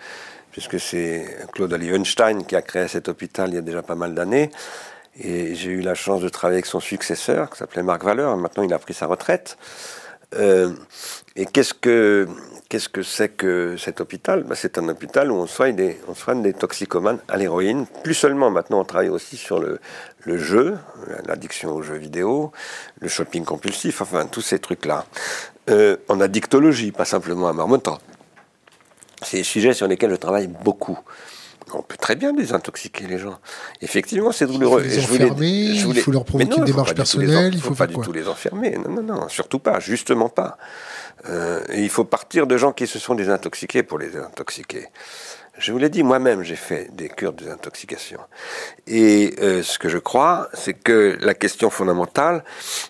puisque 0.51 0.81
c'est 0.81 1.27
Claude 1.53 1.73
Olivenstein 1.73 2.45
qui 2.45 2.57
a 2.57 2.63
créé 2.63 2.89
cet 2.89 3.09
hôpital 3.09 3.51
il 3.51 3.55
y 3.55 3.59
a 3.59 3.63
déjà 3.63 3.83
pas 3.83 3.95
mal 3.95 4.15
d'années. 4.15 4.51
Et 5.19 5.55
j'ai 5.55 5.71
eu 5.71 5.81
la 5.81 5.95
chance 5.95 6.21
de 6.21 6.29
travailler 6.29 6.57
avec 6.57 6.67
son 6.67 6.81
successeur, 6.81 7.51
qui 7.51 7.59
s'appelait 7.59 7.83
Marc 7.83 8.03
Valeur. 8.03 8.37
Maintenant, 8.37 8.63
il 8.63 8.73
a 8.73 8.79
pris 8.79 8.95
sa 8.95 9.07
retraite. 9.07 9.57
Euh, 10.35 10.73
et 11.37 11.47
qu'est-ce 11.47 11.75
que 11.75 12.29
Qu'est-ce 12.75 12.89
que 12.89 13.03
c'est 13.03 13.29
que 13.29 13.77
cet 13.77 14.01
hôpital? 14.01 14.43
Ben, 14.43 14.55
C'est 14.55 14.79
un 14.79 14.89
hôpital 14.89 15.31
où 15.31 15.37
on 15.37 15.47
soigne, 15.47 15.77
des, 15.77 16.01
on 16.09 16.15
soigne 16.15 16.43
des 16.43 16.55
toxicomanes 16.55 17.19
à 17.29 17.37
l'héroïne. 17.37 17.87
Plus 18.03 18.15
seulement, 18.15 18.51
maintenant 18.51 18.81
on 18.81 18.85
travaille 18.85 19.11
aussi 19.11 19.37
sur 19.37 19.61
le, 19.61 19.79
le 20.23 20.39
jeu, 20.39 20.77
l'addiction 21.27 21.71
aux 21.73 21.83
jeux 21.83 21.99
vidéo, 21.99 22.53
le 23.01 23.09
shopping 23.09 23.45
compulsif, 23.45 24.01
enfin 24.01 24.27
tous 24.27 24.41
ces 24.41 24.59
trucs-là. 24.59 25.05
Euh, 25.71 25.99
en 26.09 26.21
addictologie, 26.21 26.91
pas 26.91 27.05
simplement 27.05 27.49
à 27.49 27.53
Marmottan. 27.53 27.99
C'est 29.23 29.37
des 29.37 29.45
sujets 29.45 29.73
sur 29.73 29.87
lesquels 29.87 30.11
je 30.11 30.17
travaille 30.17 30.49
beaucoup. 30.49 30.99
On 31.75 31.83
peut 31.83 31.97
très 31.97 32.17
bien 32.17 32.33
désintoxiquer 32.33 33.07
les 33.07 33.19
gens. 33.19 33.39
Effectivement, 33.81 34.33
c'est 34.33 34.47
douloureux. 34.47 34.85
Il 34.85 35.03
faut 35.03 35.17
les 35.17 35.25
enfermer, 35.25 35.49
il 35.49 36.01
faut 36.01 36.13
leur 36.13 36.25
provoquer 36.25 36.57
une 36.57 36.65
démarche 36.65 36.95
personnelle, 36.95 37.55
il 37.55 37.61
faut, 37.61 37.71
faut 37.71 37.75
pas 37.75 37.87
du 37.87 37.95
tout 37.95 38.13
les 38.13 38.29
enfermer. 38.29 38.79
Non, 38.79 38.91
non, 38.91 39.03
non, 39.03 39.29
surtout 39.29 39.59
pas, 39.59 39.81
justement 39.81 40.29
pas. 40.29 40.57
Euh, 41.29 41.63
il 41.75 41.89
faut 41.89 42.05
partir 42.05 42.47
de 42.47 42.57
gens 42.57 42.73
qui 42.73 42.87
se 42.87 42.99
sont 42.99 43.15
désintoxiqués 43.15 43.83
pour 43.83 43.99
les 43.99 44.09
désintoxiquer. 44.09 44.89
Je 45.59 45.73
vous 45.73 45.79
l'ai 45.79 45.89
dit, 45.89 46.03
moi-même, 46.03 46.43
j'ai 46.43 46.57
fait 46.57 46.89
des 46.95 47.09
cures 47.09 47.33
de 47.33 47.45
désintoxication. 47.45 48.19
Et 48.87 49.35
euh, 49.41 49.63
ce 49.63 49.79
que 49.79 49.89
je 49.89 49.99
crois, 49.99 50.49
c'est 50.53 50.75
que 50.75 51.17
la 51.21 51.35
question 51.35 51.71
fondamentale, 51.71 52.45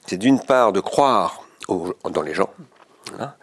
c'est 0.06 0.16
d'une 0.16 0.40
part 0.40 0.72
de 0.72 0.80
croire 0.80 1.44
dans 1.68 2.22
les 2.22 2.34
gens, 2.34 2.50
hein, 3.18 3.34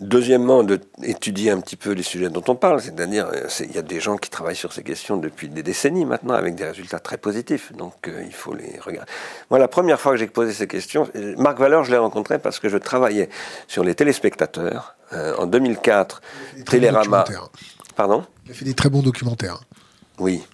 Deuxièmement, 0.00 0.62
d'étudier 0.62 1.50
un 1.50 1.60
petit 1.60 1.74
peu 1.74 1.90
les 1.90 2.04
sujets 2.04 2.28
dont 2.30 2.44
on 2.46 2.54
parle, 2.54 2.80
c'est-à-dire, 2.80 3.26
euh, 3.34 3.48
il 3.64 3.74
y 3.74 3.78
a 3.78 3.82
des 3.82 3.98
gens 3.98 4.16
qui 4.16 4.30
travaillent 4.30 4.54
sur 4.54 4.72
ces 4.72 4.84
questions 4.84 5.16
depuis 5.16 5.48
des 5.48 5.64
décennies 5.64 6.04
maintenant, 6.04 6.34
avec 6.34 6.54
des 6.54 6.64
résultats 6.64 7.00
très 7.00 7.18
positifs, 7.18 7.72
donc 7.72 8.06
euh, 8.06 8.22
il 8.24 8.32
faut 8.32 8.54
les 8.54 8.78
regarder. 8.78 9.10
Moi, 9.50 9.58
la 9.58 9.66
première 9.66 10.00
fois 10.00 10.12
que 10.12 10.18
j'ai 10.18 10.28
posé 10.28 10.52
ces 10.52 10.68
questions, 10.68 11.08
euh, 11.16 11.34
Marc 11.36 11.58
Valeur, 11.58 11.82
je 11.82 11.90
l'ai 11.90 11.96
rencontré 11.96 12.38
parce 12.38 12.60
que 12.60 12.68
je 12.68 12.76
travaillais 12.76 13.28
sur 13.66 13.82
les 13.82 13.96
téléspectateurs 13.96 14.94
en 15.10 15.46
2004, 15.46 16.20
Télérama. 16.66 17.24
Pardon? 17.96 18.24
Il 18.44 18.52
a 18.52 18.54
fait 18.54 18.66
des 18.66 18.74
très 18.74 18.90
bons 18.90 19.02
documentaires. 19.02 19.62
Oui. 20.18 20.44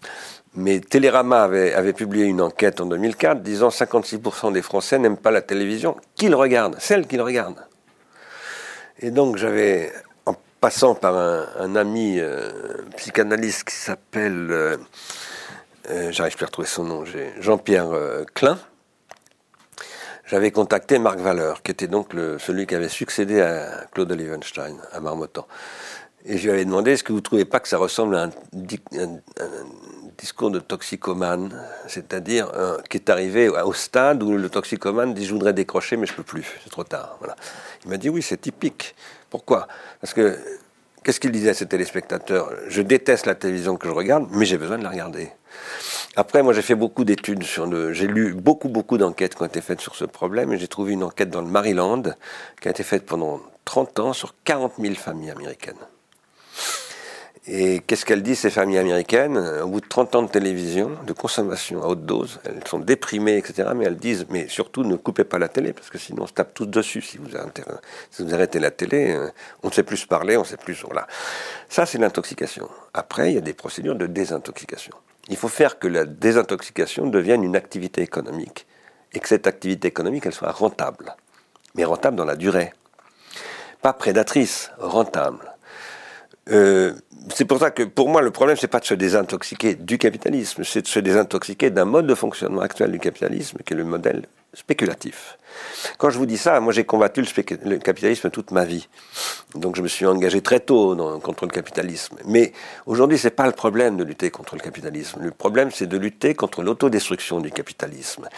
Mais 0.54 0.80
Télérama 0.80 1.42
avait, 1.42 1.74
avait, 1.74 1.92
publié 1.92 2.24
une 2.24 2.40
enquête 2.40 2.80
en 2.80 2.86
2004 2.86 3.42
disant 3.42 3.68
56% 3.68 4.52
des 4.52 4.62
Français 4.62 4.98
n'aiment 4.98 5.16
pas 5.16 5.32
la 5.32 5.42
télévision. 5.42 5.96
Qu'ils 6.14 6.34
regardent, 6.34 6.76
celle 6.78 7.06
qu'ils 7.08 7.20
regardent. 7.20 7.66
Et 9.00 9.10
donc 9.10 9.36
j'avais, 9.36 9.92
en 10.26 10.34
passant 10.60 10.94
par 10.94 11.16
un, 11.16 11.76
ami 11.76 12.18
euh, 12.18 12.50
psychanalyste 12.96 13.64
qui 13.64 13.74
s'appelle, 13.74 14.48
euh, 14.50 14.76
euh, 15.90 16.12
j'arrive 16.12 16.36
plus 16.36 16.44
à 16.44 16.46
retrouver 16.46 16.68
son 16.68 16.84
nom, 16.84 17.04
Jean-Pierre 17.40 17.90
Klein, 18.34 18.58
j'avais 20.26 20.50
contacté 20.52 20.98
Marc 20.98 21.18
Valeur, 21.18 21.62
qui 21.62 21.72
était 21.72 21.88
donc 21.88 22.12
celui 22.38 22.66
qui 22.66 22.74
avait 22.74 22.88
succédé 22.88 23.40
à 23.40 23.84
Claude 23.92 24.10
Olivenstein, 24.10 24.76
à 24.92 25.00
Marmottan. 25.00 25.46
Et 26.24 26.38
je 26.38 26.44
lui 26.44 26.50
avais 26.52 26.64
demandé, 26.64 26.92
est-ce 26.92 27.04
que 27.04 27.12
vous 27.12 27.18
ne 27.18 27.22
trouvez 27.22 27.44
pas 27.44 27.60
que 27.60 27.68
ça 27.68 27.76
ressemble 27.76 28.16
à 28.16 28.22
un, 28.22 28.30
discours 30.24 30.51
de 30.51 30.59
toxicomane, 30.59 31.52
c'est-à-dire 31.86 32.51
qui 32.88 32.96
est 32.96 33.10
arrivé 33.10 33.51
au 33.51 33.74
stade 33.74 34.22
où 34.22 34.38
le 34.38 34.48
toxicomane 34.48 35.12
dit 35.12 35.26
je 35.26 35.34
voudrais 35.34 35.52
décrocher 35.52 35.98
mais 35.98 36.06
je 36.06 36.14
peux 36.14 36.22
plus, 36.22 36.46
c'est 36.62 36.70
trop 36.70 36.82
tard. 36.82 37.18
Il 37.84 37.90
m'a 37.90 37.98
dit 37.98 38.09
oui, 38.09 38.22
c'est 38.22 38.40
typique. 38.40 38.94
Pourquoi? 39.28 39.68
Parce 40.01 40.14
que 40.14 40.38
qu'est-ce 41.02 41.20
qu'il 41.20 41.30
disait 41.30 41.51
à 41.51 41.55
ses 41.55 41.66
téléspectateurs? 41.66 42.51
Je 42.68 42.80
déteste 42.80 43.26
la 43.26 43.34
télévision 43.34 43.76
que 43.76 43.86
je 43.86 43.92
regarde, 43.92 44.26
mais 44.30 44.46
j'ai 44.46 44.56
besoin 44.56 44.78
de 44.78 44.82
la 44.82 44.88
regarder. 44.88 45.28
Après, 46.16 46.42
moi, 46.42 46.55
j'ai 46.55 46.62
fait 46.62 46.74
beaucoup 46.74 47.05
d'études 47.05 47.42
sur 47.42 47.66
le. 47.66 47.92
J'ai 47.92 48.06
lu 48.06 48.32
beaucoup, 48.32 48.70
beaucoup 48.70 48.96
d'enquêtes 48.96 49.34
qui 49.34 49.42
ont 49.42 49.46
été 49.46 49.60
faites 49.60 49.82
sur 49.82 49.94
ce 49.94 50.06
problème, 50.06 50.55
et 50.55 50.59
j'ai 50.59 50.68
trouvé 50.68 50.92
une 50.92 51.05
enquête 51.05 51.28
dans 51.28 51.42
le 51.42 51.48
Maryland 51.48 52.05
qui 52.60 52.68
a 52.68 52.70
été 52.70 52.82
faite 52.82 53.05
pendant 53.05 53.40
30 53.66 53.98
ans 54.01 54.12
sur 54.14 54.34
40 54.44 54.72
000 54.78 54.94
familles 54.94 55.32
américaines. 55.32 55.84
Et 57.46 57.80
qu'est-ce 57.80 58.06
qu'elles 58.06 58.22
disent, 58.22 58.38
ces 58.40 58.50
familles 58.50 58.78
américaines? 58.78 59.36
Au 59.36 59.66
bout 59.66 59.82
de 59.82 59.86
30 59.86 60.14
ans 60.14 60.22
de 60.22 60.28
télévision, 60.30 60.92
de 61.06 61.12
consommation 61.12 61.82
à 61.82 61.88
haute 61.88 62.06
dose, 62.06 62.40
elles 62.44 62.66
sont 62.66 62.78
déprimées, 62.78 63.36
etc. 63.36 63.68
Mais 63.76 63.84
elles 63.84 63.98
disent, 63.98 64.24
mais 64.30 64.48
surtout 64.48 64.82
ne 64.82 64.96
coupez 64.96 65.24
pas 65.24 65.38
la 65.38 65.48
télé, 65.48 65.74
parce 65.74 65.90
que 65.90 65.98
sinon 65.98 66.22
on 66.22 66.26
se 66.26 66.32
tape 66.32 66.54
tous 66.54 66.64
dessus. 66.64 67.02
Si 67.02 67.18
vous, 67.18 67.36
arrêtez 68.34 68.58
la 68.58 68.70
télé, 68.70 69.12
euh, 69.12 69.28
on 69.62 69.68
ne 69.68 69.72
sait 69.74 69.82
plus 69.82 70.06
parler, 70.06 70.38
on 70.38 70.40
ne 70.40 70.46
sait 70.46 70.56
plus... 70.56 70.82
Voilà. 70.84 71.06
Ça, 71.68 71.84
c'est 71.84 71.98
l'intoxication. 71.98 72.68
Après, 72.94 73.32
il 73.32 73.34
y 73.34 73.38
a 73.38 73.42
des 73.42 73.52
procédures 73.52 73.96
de 73.96 74.06
désintoxication. 74.06 74.94
Il 75.28 75.36
faut 75.36 75.48
faire 75.48 75.78
que 75.78 75.86
la 75.86 76.06
désintoxication 76.06 77.08
devienne 77.08 77.44
une 77.44 77.56
activité 77.56 78.00
économique. 78.00 78.66
Et 79.12 79.20
que 79.20 79.28
cette 79.28 79.46
activité 79.46 79.88
économique, 79.88 80.24
elle 80.24 80.32
soit 80.32 80.50
rentable. 80.50 81.14
Mais 81.74 81.84
rentable 81.84 82.16
dans 82.16 82.24
la 82.24 82.36
durée. 82.36 82.72
Pas 83.82 83.92
prédatrice, 83.92 84.70
rentable. 84.78 85.53
Euh, 86.50 86.92
c'est 87.32 87.46
pour 87.46 87.58
ça 87.58 87.70
que 87.70 87.82
pour 87.82 88.08
moi 88.08 88.20
le 88.20 88.30
problème 88.30 88.56
c'est 88.58 88.68
pas 88.68 88.80
de 88.80 88.84
se 88.84 88.94
désintoxiquer 88.94 89.74
du 89.74 89.96
capitalisme, 89.96 90.62
c'est 90.64 90.82
de 90.82 90.86
se 90.86 90.98
désintoxiquer 90.98 91.70
d'un 91.70 91.86
mode 91.86 92.06
de 92.06 92.14
fonctionnement 92.14 92.60
actuel 92.60 92.92
du 92.92 92.98
capitalisme 92.98 93.58
qui 93.64 93.72
est 93.72 93.76
le 93.76 93.84
modèle 93.84 94.26
spéculatif. 94.52 95.38
Quand 95.98 96.10
je 96.10 96.18
vous 96.18 96.26
dis 96.26 96.36
ça, 96.36 96.60
moi 96.60 96.72
j'ai 96.72 96.84
combattu 96.84 97.22
le, 97.22 97.76
capitalisme 97.78 98.30
toute 98.30 98.50
ma 98.50 98.64
vie. 98.64 98.88
Donc 99.54 99.76
je 99.76 99.82
me 99.82 99.88
suis 99.88 100.06
engagé 100.06 100.40
très 100.40 100.60
tôt 100.60 100.96
contre 101.22 101.44
le 101.44 101.50
capitalisme. 101.50 102.16
Mais 102.26 102.52
aujourd'hui, 102.86 103.18
ce 103.18 103.26
n'est 103.26 103.34
pas 103.34 103.46
le 103.46 103.52
problème 103.52 103.96
de 103.96 104.04
lutter 104.04 104.30
contre 104.30 104.56
le 104.56 104.60
capitalisme. 104.60 105.20
Le 105.22 105.30
problème, 105.30 105.70
c'est 105.70 105.86
de 105.86 105.96
lutter 105.96 106.34
contre 106.34 106.62
l'autodestruction 106.62 107.40
du 107.40 107.50
capitalisme. 107.50 108.28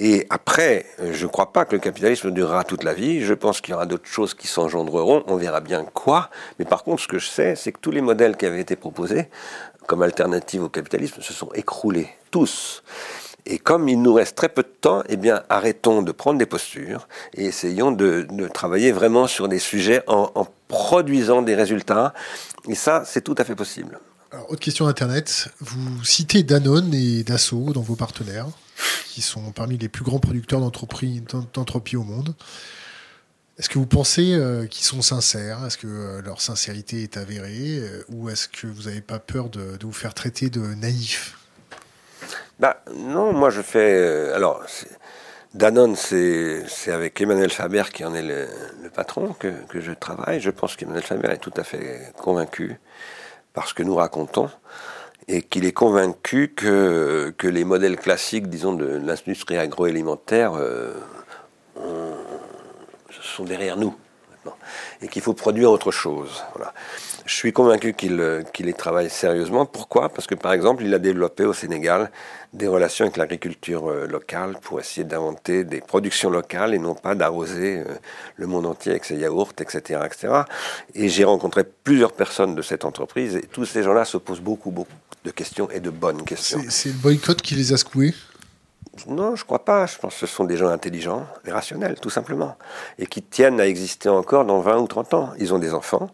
Et 0.00 0.26
après, 0.30 0.86
je 1.10 1.24
ne 1.24 1.30
crois 1.30 1.52
pas 1.52 1.64
que 1.64 1.74
le 1.74 1.80
capitalisme 1.80 2.30
durera 2.30 2.62
toute 2.62 2.84
la 2.84 2.94
vie. 2.94 3.20
Je 3.20 3.34
pense 3.34 3.60
qu'il 3.60 3.72
y 3.72 3.74
aura 3.74 3.86
d'autres 3.86 4.06
choses 4.06 4.32
qui 4.34 4.46
s'engendreront. 4.46 5.24
On 5.26 5.36
verra 5.36 5.60
bien 5.60 5.84
quoi. 5.84 6.30
Mais 6.58 6.64
par 6.64 6.84
contre, 6.84 7.02
ce 7.02 7.08
que 7.08 7.18
je 7.18 7.28
sais, 7.28 7.56
c'est 7.56 7.72
que 7.72 7.80
tous 7.80 7.90
les 7.90 8.00
modèles 8.00 8.36
qui 8.36 8.46
avaient 8.46 8.60
été 8.60 8.76
proposés 8.76 9.28
comme 9.88 10.02
alternative 10.02 10.62
au 10.62 10.68
capitalisme 10.68 11.20
se 11.22 11.32
sont 11.32 11.48
écroulés. 11.54 12.08
Tous. 12.30 12.84
Et 13.46 13.58
comme 13.58 13.88
il 13.88 14.02
nous 14.02 14.12
reste 14.12 14.36
très 14.36 14.50
peu 14.50 14.62
de 14.62 14.68
temps, 14.68 15.02
eh 15.08 15.16
bien, 15.16 15.42
arrêtons 15.48 16.02
de 16.02 16.12
prendre 16.12 16.38
des 16.38 16.44
postures 16.44 17.08
et 17.34 17.46
essayons 17.46 17.90
de, 17.90 18.26
travailler 18.52 18.92
vraiment 18.92 19.26
sur 19.26 19.48
des 19.48 19.58
sujets 19.58 20.02
en, 20.06 20.46
produisant 20.68 21.40
des 21.40 21.54
résultats. 21.54 22.12
Et 22.68 22.74
ça, 22.74 23.02
c'est 23.06 23.22
tout 23.22 23.34
à 23.38 23.44
fait 23.44 23.54
possible. 23.54 23.98
Autre 24.48 24.60
question 24.60 24.86
Internet. 24.86 25.48
Vous 25.58 26.04
citez 26.04 26.42
Danone 26.42 26.92
et 26.92 27.24
Dassault 27.24 27.72
dans 27.72 27.80
vos 27.80 27.96
partenaires, 27.96 28.46
qui 29.06 29.22
sont 29.22 29.52
parmi 29.52 29.78
les 29.78 29.88
plus 29.88 30.04
grands 30.04 30.18
producteurs 30.18 30.60
d'entropie 30.60 31.96
au 31.96 32.02
monde. 32.02 32.34
Est-ce 33.58 33.70
que 33.70 33.78
vous 33.78 33.86
pensez 33.86 34.34
euh, 34.34 34.66
qu'ils 34.66 34.84
sont 34.84 35.00
sincères? 35.00 35.64
Est-ce 35.64 35.78
que 35.78 35.86
euh, 35.86 36.22
leur 36.22 36.42
sincérité 36.42 37.02
est 37.02 37.16
avérée 37.16 37.78
euh, 37.78 38.04
Ou 38.10 38.28
est-ce 38.28 38.48
que 38.48 38.66
vous 38.66 38.82
n'avez 38.82 39.00
pas 39.00 39.18
peur 39.18 39.48
de, 39.48 39.78
vous 39.82 39.92
faire 39.92 40.12
traiter 40.12 40.50
de 40.50 40.60
naïf? 40.60 41.38
Bah, 42.60 42.84
non, 42.94 43.32
moi 43.32 43.48
je 43.48 43.62
fais. 43.62 44.30
Alors, 44.34 44.62
Danone, 45.54 45.96
c'est 45.96 46.66
avec 46.88 47.18
Emmanuel 47.18 47.50
Faber 47.50 47.84
qui 47.94 48.04
en 48.04 48.14
est 48.14 48.22
le, 48.22 48.46
patron 48.94 49.32
que, 49.32 49.48
que, 49.68 49.80
je 49.80 49.92
travaille. 49.92 50.38
Je 50.38 50.50
pense 50.50 50.76
qu'Emmanuel 50.76 51.02
Faber 51.02 51.28
est 51.30 51.38
tout 51.38 51.54
à 51.56 51.64
fait 51.64 52.12
convaincu 52.18 52.78
ce 53.66 53.74
que 53.74 53.82
nous 53.82 53.94
racontons 53.94 54.50
et 55.26 55.42
qu'il 55.42 55.64
est 55.64 55.72
convaincu 55.72 56.54
que, 56.54 57.34
les 57.42 57.64
modèles 57.64 57.96
classiques, 57.96 58.48
disons, 58.48 58.72
de 58.72 58.86
l'industrie 58.86 59.58
agroalimentaire 59.58 60.52
euh, 60.54 60.94
sont 63.10 63.44
derrière 63.44 63.76
nous 63.76 63.94
et 65.02 65.08
qu'il 65.08 65.22
faut 65.22 65.34
produire 65.34 65.70
autre 65.70 65.90
chose. 65.90 66.42
Je 67.26 67.34
suis 67.34 67.52
convaincu 67.52 67.92
qu'il 67.92 68.44
qu'il 68.52 68.68
y 68.68 68.74
travaille 68.74 69.10
sérieusement. 69.10 69.66
Pourquoi? 69.66 70.08
Parce 70.08 70.26
que, 70.26 70.34
par 70.34 70.52
exemple, 70.52 70.82
il 70.84 70.94
a 70.94 70.98
développé 70.98 71.44
au 71.44 71.52
Sénégal 71.52 72.10
des 72.54 72.66
relations 72.66 73.04
avec 73.04 73.18
l'agriculture 73.18 73.90
euh, 73.90 74.06
locale 74.06 74.56
pour 74.62 74.80
essayer 74.80 75.04
d'inventer 75.04 75.64
des 75.64 75.80
productions 75.82 76.30
locales 76.30 76.72
et 76.74 76.78
non 76.78 76.94
pas 76.94 77.14
d'arroser 77.14 77.80
euh, 77.80 77.84
le 78.36 78.46
monde 78.46 78.64
entier 78.64 78.92
avec 78.92 79.04
ses 79.04 79.16
yaourts, 79.16 79.52
etc. 79.60 80.00
etc. 80.06 80.42
Et 80.94 81.10
j'ai 81.10 81.24
rencontré 81.24 81.64
plusieurs 81.84 82.12
personnes 82.12 82.54
de 82.54 82.62
cette 82.62 82.86
entreprise 82.86 83.36
et 83.36 83.42
tous 83.42 83.66
ces 83.66 83.82
gens-là 83.82 84.06
se 84.06 84.16
posent 84.16 84.40
beaucoup, 84.40 84.70
beaucoup 84.70 84.90
de 85.24 85.30
questions 85.30 85.68
et 85.70 85.80
de 85.80 85.90
bonnes 85.90 86.24
questions. 86.24 86.62
C'est 86.70 86.88
le 86.88 86.94
boycott 86.94 87.42
qui 87.42 87.54
les 87.54 87.74
a 87.74 87.76
secoués? 87.76 88.14
Non, 89.06 89.36
je 89.36 89.44
crois 89.44 89.64
pas. 89.64 89.86
Je 89.86 89.98
pense 89.98 90.14
que 90.14 90.20
ce 90.20 90.26
sont 90.26 90.44
des 90.44 90.56
gens 90.56 90.68
intelligents 90.68 91.26
et 91.46 91.52
rationnels, 91.52 91.98
tout 92.00 92.10
simplement. 92.10 92.56
Et 92.98 93.06
qui 93.06 93.22
tiennent 93.22 93.60
à 93.60 93.66
exister 93.66 94.08
encore 94.08 94.44
dans 94.44 94.60
20 94.60 94.78
ou 94.78 94.86
30 94.86 95.14
ans. 95.14 95.30
Ils 95.38 95.54
ont 95.54 95.58
des 95.58 95.74
enfants, 95.74 96.10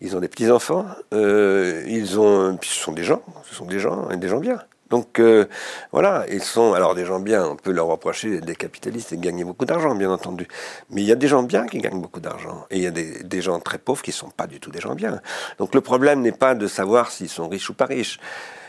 ils 0.00 0.16
ont 0.16 0.20
des 0.20 0.28
petits-enfants, 0.28 0.86
euh, 1.14 1.84
ils 1.86 2.18
ont... 2.20 2.56
Puis 2.56 2.70
ce 2.70 2.80
sont 2.80 2.92
des 2.92 3.04
gens, 3.04 3.22
ce 3.44 3.54
sont 3.54 3.66
des 3.66 3.78
gens, 3.78 4.10
et 4.10 4.16
des 4.16 4.28
gens 4.28 4.38
bien. 4.38 4.58
Donc 4.90 5.20
euh, 5.20 5.46
voilà, 5.92 6.24
ils 6.30 6.42
sont 6.42 6.72
alors 6.72 6.94
des 6.94 7.04
gens 7.04 7.20
bien, 7.20 7.46
on 7.46 7.56
peut 7.56 7.72
leur 7.72 7.86
reprocher 7.86 8.40
des 8.40 8.56
capitalistes 8.56 9.12
et 9.12 9.16
de 9.16 9.22
gagner 9.22 9.44
beaucoup 9.44 9.66
d'argent, 9.66 9.94
bien 9.94 10.10
entendu. 10.10 10.48
Mais 10.90 11.02
il 11.02 11.06
y 11.06 11.12
a 11.12 11.14
des 11.14 11.28
gens 11.28 11.42
bien 11.42 11.66
qui 11.66 11.78
gagnent 11.78 12.00
beaucoup 12.00 12.20
d'argent. 12.20 12.66
Et 12.70 12.78
il 12.78 12.82
y 12.82 12.86
a 12.86 12.90
des, 12.90 13.22
des, 13.22 13.42
gens 13.42 13.60
très 13.60 13.78
pauvres 13.78 14.02
qui 14.02 14.10
ne 14.10 14.14
sont 14.14 14.30
pas 14.30 14.46
du 14.46 14.60
tout 14.60 14.70
des 14.70 14.80
gens 14.80 14.94
bien. 14.94 15.20
Donc 15.58 15.74
le 15.74 15.82
problème 15.82 16.22
n'est 16.22 16.32
pas 16.32 16.54
de 16.54 16.66
savoir 16.66 17.10
s'ils 17.10 17.28
sont 17.28 17.48
riches 17.48 17.68
ou 17.68 17.74
pas 17.74 17.84
riches. 17.84 18.18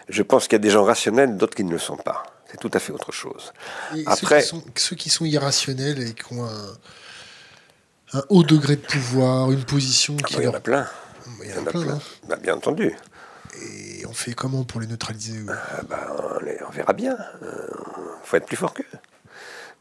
Je 0.10 0.24
pense 0.24 0.48
qu'il 0.48 0.54
y 0.54 0.56
a 0.56 0.60
des 0.60 0.72
gens 0.72 0.84
rationnels, 0.84 1.38
d'autres 1.38 1.56
qui 1.56 1.64
ne 1.64 1.72
le 1.72 1.78
sont 1.78 1.98
pas. 1.98 2.24
C'est 2.52 2.58
tout 2.58 2.72
à 2.74 2.80
fait 2.80 2.92
autre 2.92 3.12
chose. 3.12 3.54
Après, 4.06 4.42
ceux 4.76 4.96
qui, 4.96 5.10
sont, 5.10 5.26
irrationnels 5.26 6.02
et 6.02 6.14
qui 6.14 6.34
ont 6.34 6.46
un, 6.46 8.22
haut 8.30 8.44
degré 8.44 8.76
de 8.76 8.82
pouvoir, 8.82 9.52
une 9.52 9.64
position 9.64 10.16
qui... 10.18 10.36
il 10.36 10.44
y 10.44 10.48
en 10.48 10.54
a 10.54 10.60
plein. 10.60 10.88
Il 11.44 11.50
y 11.50 11.54
en 11.54 11.66
a 11.66 11.70
plein. 11.70 11.90
Hein. 11.90 12.00
Bah, 12.28 12.38
bien 12.38 12.56
entendu. 12.56 12.96
Et 13.62 14.06
on 14.08 14.14
fait 14.14 14.34
comment 14.34 14.64
pour 14.64 14.82
les 14.82 14.88
neutraliser 14.88 15.40
ah, 15.50 15.82
bah, 15.88 16.16
on, 16.68 16.72
verra 16.72 16.94
bien. 16.94 17.18
Il 17.42 17.48
euh, 17.48 17.68
faut 18.24 18.38
être 18.38 18.46
plus 18.46 18.58
fort 18.58 18.74
qu'eux. 18.74 18.86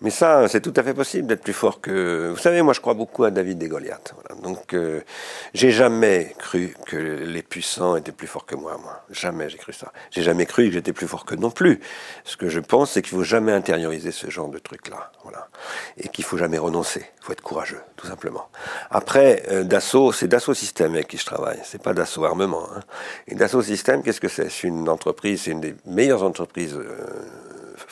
Mais 0.00 0.10
ça, 0.10 0.46
c'est 0.46 0.60
tout 0.60 0.72
à 0.76 0.84
fait 0.84 0.94
possible 0.94 1.26
d'être 1.26 1.42
plus 1.42 1.52
fort 1.52 1.80
que. 1.80 2.30
Vous 2.30 2.38
savez, 2.38 2.62
moi, 2.62 2.72
je 2.72 2.80
crois 2.80 2.94
beaucoup 2.94 3.24
à 3.24 3.32
David 3.32 3.60
et 3.64 3.68
Goliath. 3.68 4.14
Donc, 4.44 4.72
euh, 4.72 5.00
j'ai 5.54 5.72
jamais 5.72 6.36
cru 6.38 6.76
que 6.86 6.96
les 6.96 7.42
puissants 7.42 7.96
étaient 7.96 8.12
plus 8.12 8.28
forts 8.28 8.46
que 8.46 8.54
moi. 8.54 8.78
Moi, 8.80 9.02
jamais 9.10 9.48
j'ai 9.48 9.58
cru 9.58 9.72
ça. 9.72 9.92
J'ai 10.12 10.22
jamais 10.22 10.46
cru 10.46 10.66
que 10.66 10.70
j'étais 10.70 10.92
plus 10.92 11.08
fort 11.08 11.24
que 11.24 11.34
non 11.34 11.50
plus. 11.50 11.80
Ce 12.22 12.36
que 12.36 12.48
je 12.48 12.60
pense, 12.60 12.92
c'est 12.92 13.02
qu'il 13.02 13.16
faut 13.16 13.24
jamais 13.24 13.50
intérioriser 13.50 14.12
ce 14.12 14.30
genre 14.30 14.48
de 14.48 14.58
truc-là. 14.58 15.10
Voilà. 15.24 15.48
Et 15.96 16.08
qu'il 16.08 16.24
faut 16.24 16.38
jamais 16.38 16.58
renoncer. 16.58 17.04
Il 17.20 17.24
faut 17.24 17.32
être 17.32 17.42
courageux, 17.42 17.80
tout 17.96 18.06
simplement. 18.06 18.48
Après, 18.92 19.42
euh, 19.50 19.64
Dassault, 19.64 20.12
c'est 20.12 20.28
Dassault 20.28 20.54
Systèmes 20.54 20.94
avec 20.94 21.08
qui 21.08 21.18
je 21.18 21.26
travaille. 21.26 21.58
C'est 21.64 21.82
pas 21.82 21.92
Dassault 21.92 22.24
Armement. 22.24 22.68
Hein. 22.72 22.82
Et 23.26 23.34
Dassault 23.34 23.62
Systèmes, 23.62 24.04
qu'est-ce 24.04 24.20
que 24.20 24.28
c'est? 24.28 24.48
C'est 24.48 24.68
une 24.68 24.88
entreprise, 24.88 25.42
c'est 25.42 25.50
une 25.50 25.60
des 25.60 25.74
meilleures 25.86 26.22
entreprises. 26.22 26.76
Euh, 26.76 26.94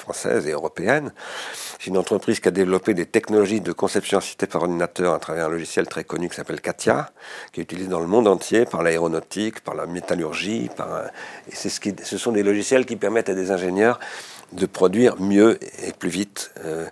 française 0.06 0.46
et 0.46 0.52
européenne. 0.52 1.12
C'est 1.78 1.88
une 1.88 1.98
entreprise 1.98 2.38
qui 2.38 2.48
a 2.48 2.52
développé 2.52 2.94
des 2.94 3.06
technologies 3.06 3.60
de 3.60 3.72
conception 3.72 4.18
assistée 4.18 4.46
par 4.46 4.62
ordinateur 4.62 5.14
à 5.14 5.18
travers 5.18 5.46
un 5.46 5.48
logiciel 5.48 5.86
très 5.88 6.04
connu 6.04 6.28
qui 6.28 6.36
s'appelle 6.36 6.60
Katia, 6.60 7.10
qui 7.52 7.60
est 7.60 7.64
utilisé 7.64 7.88
dans 7.88 8.00
le 8.00 8.06
monde 8.06 8.28
entier 8.28 8.66
par 8.66 8.82
l'aéronautique, 8.84 9.60
par 9.68 9.74
la 9.74 9.86
métallurgie. 9.86 10.70
Par, 10.76 10.88
et 11.50 11.56
ce, 11.56 11.80
qui, 11.80 11.92
ce 12.04 12.18
sont 12.18 12.32
des 12.32 12.44
logiciels 12.44 12.86
qui 12.86 12.96
permettent 12.96 13.30
à 13.30 13.34
des 13.34 13.50
ingénieurs 13.50 13.98
de 14.52 14.66
produire 14.66 15.20
mieux 15.20 15.58
et 15.84 15.92
plus 15.92 16.10
vite. 16.10 16.52
Euh, 16.64 16.86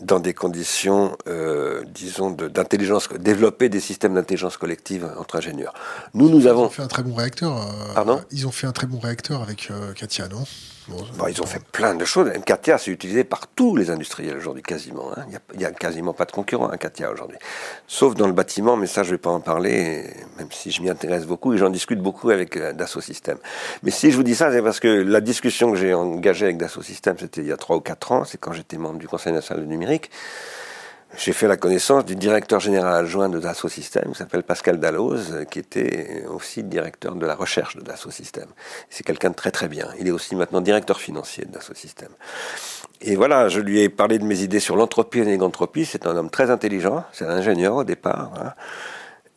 dans 0.00 0.20
des 0.20 0.32
conditions, 0.32 1.18
euh, 1.28 1.84
disons, 1.84 2.30
d'intelligence, 2.30 3.10
développer 3.12 3.68
des 3.68 3.78
systèmes 3.78 4.14
d'intelligence 4.14 4.56
collective 4.56 5.04
entre 5.18 5.36
ingénieurs. 5.36 5.74
Nous, 6.14 6.30
nous 6.30 6.46
avons. 6.46 6.62
Ils 6.62 6.66
ont 6.68 6.70
fait 6.70 6.82
un 6.82 6.88
très 6.88 7.02
bon 7.02 7.14
réacteur. 7.14 7.52
Euh, 7.58 7.94
Pardon? 7.94 8.24
Ils 8.30 8.46
ont 8.46 8.52
fait 8.52 8.66
un 8.66 8.72
très 8.72 8.86
bon 8.86 8.98
réacteur 8.98 9.42
avec 9.42 9.70
Katia, 9.94 10.28
non? 10.28 10.44
Ils 11.28 11.42
ont 11.42 11.46
fait 11.46 11.62
plein 11.62 11.94
de 11.94 12.04
choses. 12.04 12.30
Katia, 12.44 12.78
c'est 12.78 12.90
utilisé 12.90 13.24
par 13.24 13.46
tous 13.46 13.76
les 13.76 13.90
industriels 13.90 14.36
aujourd'hui, 14.36 14.62
quasiment. 14.62 15.10
Hein. 15.16 15.24
Il 15.52 15.58
n'y 15.58 15.64
a, 15.64 15.70
quasiment 15.70 16.12
pas 16.12 16.24
de 16.24 16.32
concurrent 16.32 16.68
à 16.68 16.76
Katia 16.76 17.10
aujourd'hui. 17.10 17.38
Sauf 17.86 18.14
dans 18.14 18.26
le 18.26 18.32
bâtiment, 18.32 18.76
mais 18.76 18.86
ça, 18.86 19.02
je 19.02 19.10
ne 19.10 19.14
vais 19.14 19.18
pas 19.18 19.30
en 19.30 19.40
parler, 19.40 20.04
même 20.38 20.48
si 20.50 20.70
je 20.70 20.82
m'y 20.82 20.90
intéresse 20.90 21.26
beaucoup 21.26 21.54
et 21.54 21.58
j'en 21.58 21.70
discute 21.70 22.00
beaucoup 22.00 22.30
avec 22.30 22.56
euh, 22.56 22.72
Dassault 22.72 23.00
Systèmes. 23.00 23.38
Mais 23.82 23.90
si 23.90 24.10
je 24.10 24.16
vous 24.16 24.22
dis 24.22 24.34
ça, 24.34 24.50
c'est 24.50 24.62
parce 24.62 24.80
que 24.80 24.88
la 24.88 25.20
discussion 25.20 25.70
que 25.72 25.78
j'ai 25.78 25.94
engagée 25.94 26.46
avec 26.46 26.58
Dassault 26.58 26.82
Systèmes, 26.82 27.16
c'était 27.18 27.42
il 27.42 27.46
y 27.46 27.52
a 27.52 27.56
3 27.56 27.76
ou 27.76 27.80
4 27.80 28.12
ans, 28.12 28.24
c'est 28.24 28.38
quand 28.38 28.52
j'étais 28.52 28.76
membre 28.76 28.98
du 28.98 29.08
Conseil 29.08 29.32
national 29.32 29.64
du 29.64 29.68
numérique 29.68 30.10
j'ai 31.16 31.32
fait 31.32 31.46
la 31.46 31.56
connaissance 31.56 32.04
du 32.04 32.16
directeur 32.16 32.58
général 32.58 33.04
adjoint 33.04 33.28
de 33.28 33.38
Dassault 33.38 33.68
Systèmes, 33.68 34.12
qui 34.12 34.18
s'appelle 34.18 34.42
Pascal 34.42 34.80
Dalloz, 34.80 35.44
qui 35.50 35.58
était 35.58 36.24
aussi 36.26 36.62
directeur 36.62 37.14
de 37.14 37.26
la 37.26 37.34
recherche 37.34 37.76
de 37.76 37.82
Dassault 37.82 38.10
Systèmes. 38.10 38.48
C'est 38.88 39.04
quelqu'un 39.04 39.30
de 39.30 39.34
très 39.34 39.50
très 39.50 39.68
bien. 39.68 39.88
Il 40.00 40.08
est 40.08 40.10
aussi 40.10 40.34
maintenant 40.34 40.60
directeur 40.60 41.00
financier 41.00 41.44
de 41.44 41.52
Dassault 41.52 41.74
Systèmes. 41.74 42.12
Et 43.02 43.16
voilà, 43.16 43.48
je 43.48 43.60
lui 43.60 43.80
ai 43.80 43.88
parlé 43.88 44.18
de 44.18 44.24
mes 44.24 44.42
idées 44.42 44.60
sur 44.60 44.76
l'entropie 44.76 45.18
et 45.18 45.24
l'égantropie. 45.24 45.84
C'est 45.84 46.06
un 46.06 46.16
homme 46.16 46.30
très 46.30 46.50
intelligent, 46.50 47.04
c'est 47.12 47.26
un 47.26 47.30
ingénieur 47.30 47.76
au 47.76 47.84
départ. 47.84 48.32
Hein. 48.38 48.52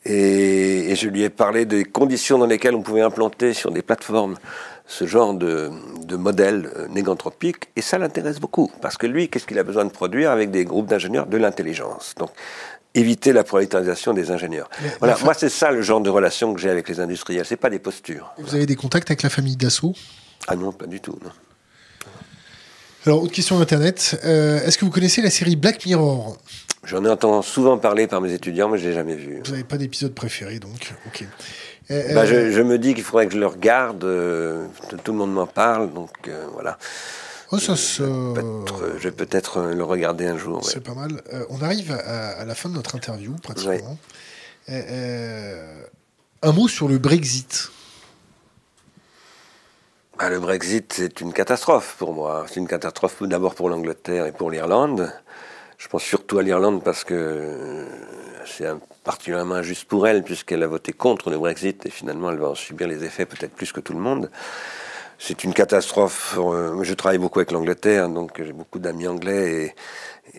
Et, 0.05 0.91
et, 0.91 0.95
je 0.95 1.09
lui 1.09 1.23
ai 1.23 1.31
parlé 1.31 1.65
des 1.65 1.83
conditions 1.83 2.37
dans 2.37 2.45
lesquelles 2.45 2.75
on 2.75 2.83
pouvait 2.83 3.01
implanter 3.01 3.53
sur 3.53 3.71
des 3.71 3.81
plateformes 3.81 4.35
ce 4.87 5.05
genre 5.07 5.33
de, 5.33 5.71
de 6.03 6.15
modèle 6.15 6.69
euh, 6.75 6.87
négantropique, 6.87 7.69
et 7.75 7.81
ça 7.81 7.97
l'intéresse 7.97 8.39
beaucoup, 8.39 8.71
parce 8.81 8.97
que 8.97 9.07
lui, 9.07 9.29
qu'est-ce 9.29 9.45
qu'il 9.47 9.57
a 9.59 9.63
besoin 9.63 9.85
de 9.85 9.89
produire 9.89 10.31
avec 10.31 10.51
des 10.51 10.63
groupes 10.65 10.87
d'ingénieurs 10.87 11.25
De 11.25 11.37
l'intelligence? 11.37 12.13
Donc, 12.17 12.29
éviter 12.93 13.33
la 13.33 13.43
prolétarisation 13.43 14.13
des 14.13 14.31
ingénieurs. 14.31 14.69
voilà, 14.99 15.17
moi 15.23 15.33
c'est 15.33 15.49
ça 15.49 15.71
le 15.71 15.81
genre 15.81 15.99
de 16.01 16.09
relation 16.09 16.53
que 16.53 16.61
j'ai 16.61 16.69
avec 16.69 16.87
les 16.87 16.99
industriels, 16.99 17.45
c'est 17.45 17.57
pas 17.57 17.69
des 17.69 17.79
postures. 17.79 18.31
Vous 18.37 18.55
avez 18.55 18.65
des 18.65 18.75
contacts 18.75 19.09
avec 19.09 19.21
la 19.23 19.29
famille 19.29 19.57
Dassault? 19.57 19.93
Ah 20.47 20.55
non, 20.55 20.71
pas 20.71 20.85
du 20.87 21.01
tout. 21.01 21.17
Non. 21.23 21.31
Alors, 23.05 23.21
autre 23.21 23.33
question 23.33 23.59
Internet. 23.59 24.19
Euh, 24.25 24.59
est-ce 24.65 24.77
que 24.79 24.85
vous 24.85 24.89
connaissez 24.91 25.21
la 25.21 25.29
série 25.29 25.55
Black 25.55 25.85
Mirror? 25.85 26.37
J'en 26.85 27.03
ai 27.05 27.09
entendu 27.09 27.45
souvent 27.47 27.77
parler 27.77 28.07
par 28.07 28.19
mes 28.21 28.33
étudiants, 28.33 28.69
mais 28.69 28.77
je 28.79 28.85
ne 28.85 28.89
l'ai 28.89 28.95
jamais 28.95 29.15
vu. 29.15 29.41
Vous 29.45 29.51
n'avez 29.51 29.63
pas 29.63 29.77
d'épisode 29.77 30.13
préféré, 30.15 30.59
donc 30.59 30.93
Ok. 31.07 31.23
Euh, 31.91 32.13
bah, 32.13 32.25
je, 32.25 32.51
je, 32.51 32.61
me 32.61 32.77
dis 32.77 32.95
qu'il 32.95 33.03
faudrait 33.03 33.27
que 33.27 33.33
je 33.33 33.39
le 33.39 33.47
regarde. 33.47 34.03
Euh, 34.03 34.67
tout 35.03 35.11
le 35.11 35.17
monde 35.17 35.33
m'en 35.33 35.47
parle, 35.47 35.93
donc 35.93 36.11
euh, 36.27 36.45
voilà. 36.53 36.77
Oh, 37.51 37.59
ça 37.59 37.75
je 37.75 38.03
vais 39.03 39.11
peut-être 39.11 39.61
le 39.61 39.83
regarder 39.83 40.25
un 40.25 40.37
jour. 40.37 40.67
C'est 40.67 40.83
pas 40.83 40.95
mal. 40.95 41.21
on 41.49 41.61
arrive 41.61 41.91
à, 41.91 42.39
à, 42.39 42.45
la 42.45 42.55
fin 42.55 42.69
de 42.69 42.73
notre 42.73 42.95
interview, 42.95 43.35
pratiquement. 43.41 43.97
un 44.67 46.51
mot 46.51 46.67
sur 46.67 46.87
le 46.87 46.97
Brexit. 46.97 47.71
Bah, 50.17 50.29
le 50.29 50.39
Brexit, 50.39 50.93
c'est 50.93 51.21
une 51.21 51.33
catastrophe 51.33 51.95
pour 51.99 52.13
moi. 52.13 52.45
C'est 52.47 52.59
une 52.59 52.67
catastrophe 52.67 53.21
d'abord 53.21 53.53
pour 53.53 53.69
l'Angleterre 53.69 54.25
et 54.25 54.31
pour 54.31 54.49
l'Irlande. 54.49 55.11
Je 55.77 55.87
pense 55.87 56.03
surtout 56.03 56.39
à 56.39 56.43
l'Irlande 56.43 56.83
parce 56.83 57.03
que 57.03 57.85
c'est 58.45 58.65
particulièrement 59.05 59.55
injuste 59.55 59.85
pour 59.85 60.07
elle 60.07 60.23
puisqu'elle 60.23 60.63
a 60.63 60.67
voté 60.67 60.91
contre 60.91 61.29
le 61.29 61.37
Brexit 61.37 61.85
et 61.85 61.89
finalement 61.89 62.31
elle 62.31 62.39
va 62.39 62.49
en 62.49 62.55
subir 62.55 62.87
les 62.87 63.05
effets 63.05 63.25
peut-être 63.25 63.53
plus 63.53 63.71
que 63.71 63.79
tout 63.79 63.93
le 63.93 63.99
monde. 63.99 64.29
C'est 65.17 65.45
une 65.45 65.53
catastrophe. 65.53 66.37
Euh, 66.37 66.83
je 66.83 66.93
travaille 66.93 67.19
beaucoup 67.19 67.39
avec 67.39 67.51
l'Angleterre, 67.51 68.09
donc 68.09 68.41
j'ai 68.43 68.51
beaucoup 68.51 68.79
d'amis 68.79 69.07
anglais 69.07 69.73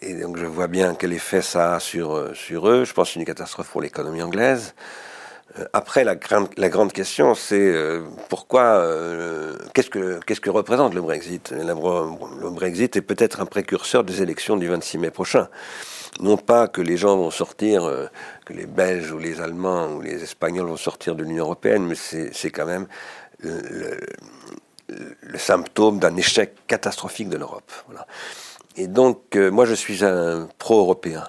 et, 0.03 0.15
donc 0.15 0.37
je 0.37 0.45
vois 0.45 0.67
bien 0.67 0.95
quel 0.95 1.15
effet 1.15 1.41
ça 1.41 1.77
a 1.77 1.81
sur, 1.81 2.15
euh, 2.15 2.35
sur 2.35 2.69
eux. 2.69 2.85
Je 2.85 2.93
pense 2.93 3.09
que 3.09 3.15
c'est 3.15 3.21
une 3.21 3.27
catastrophe 3.27 3.71
pour 3.71 3.81
l'économie 3.81 4.21
anglaise. 4.21 4.75
Euh, 5.59 5.65
après, 5.73 6.05
la 6.05 6.15
grande, 6.17 6.49
la 6.59 6.69
grande 6.69 6.93
question, 6.93 7.35
c'est 7.35 7.75
pourquoi, 8.29 8.85
qu'est-ce 9.73 9.89
que 9.89 10.21
qu'est-ce 10.27 10.43
que 10.43 10.51
représente 10.51 10.93
le 10.93 11.01
Brexit? 11.01 11.53
Le 11.53 12.51
Brexit 12.51 12.97
est 12.97 13.03
peut-être 13.03 13.41
un 13.41 13.47
précurseur 13.47 14.05
des 14.05 14.21
élections 14.21 14.57
du 14.57 14.69
26 14.69 14.99
mai 14.99 15.11
prochain 15.11 15.49
non 16.21 16.37
pas 16.37 16.69
que 16.69 16.81
les 16.81 16.97
gens 16.97 17.17
vont 17.17 17.31
sortir, 17.31 17.85
euh, 17.85 18.07
que 18.45 18.53
les 18.53 18.67
Belges 18.67 19.13
ou 19.13 19.19
les 19.19 19.41
Allemands 19.41 19.93
ou 19.93 20.01
les 20.01 20.23
Espagnols 20.23 20.67
vont 20.67 20.77
sortir 20.77 21.15
de 21.15 21.23
l'Union 21.23 21.45
européenne, 21.45 21.87
mais 21.87 21.95
c'est 21.95 22.51
quand 22.51 22.67
même 22.67 22.87
le, 23.41 23.99
symptôme 25.37 25.99
d'un 25.99 26.17
échec 26.17 26.55
catastrophique 26.67 27.29
de 27.29 27.37
l'Europe. 27.37 27.71
Et 28.77 28.87
donc, 28.87 29.37
euh, 29.37 29.51
moi, 29.51 29.65
je 29.67 29.75
suis 29.75 30.05
un 30.05 30.49
pro-européen. 30.59 31.25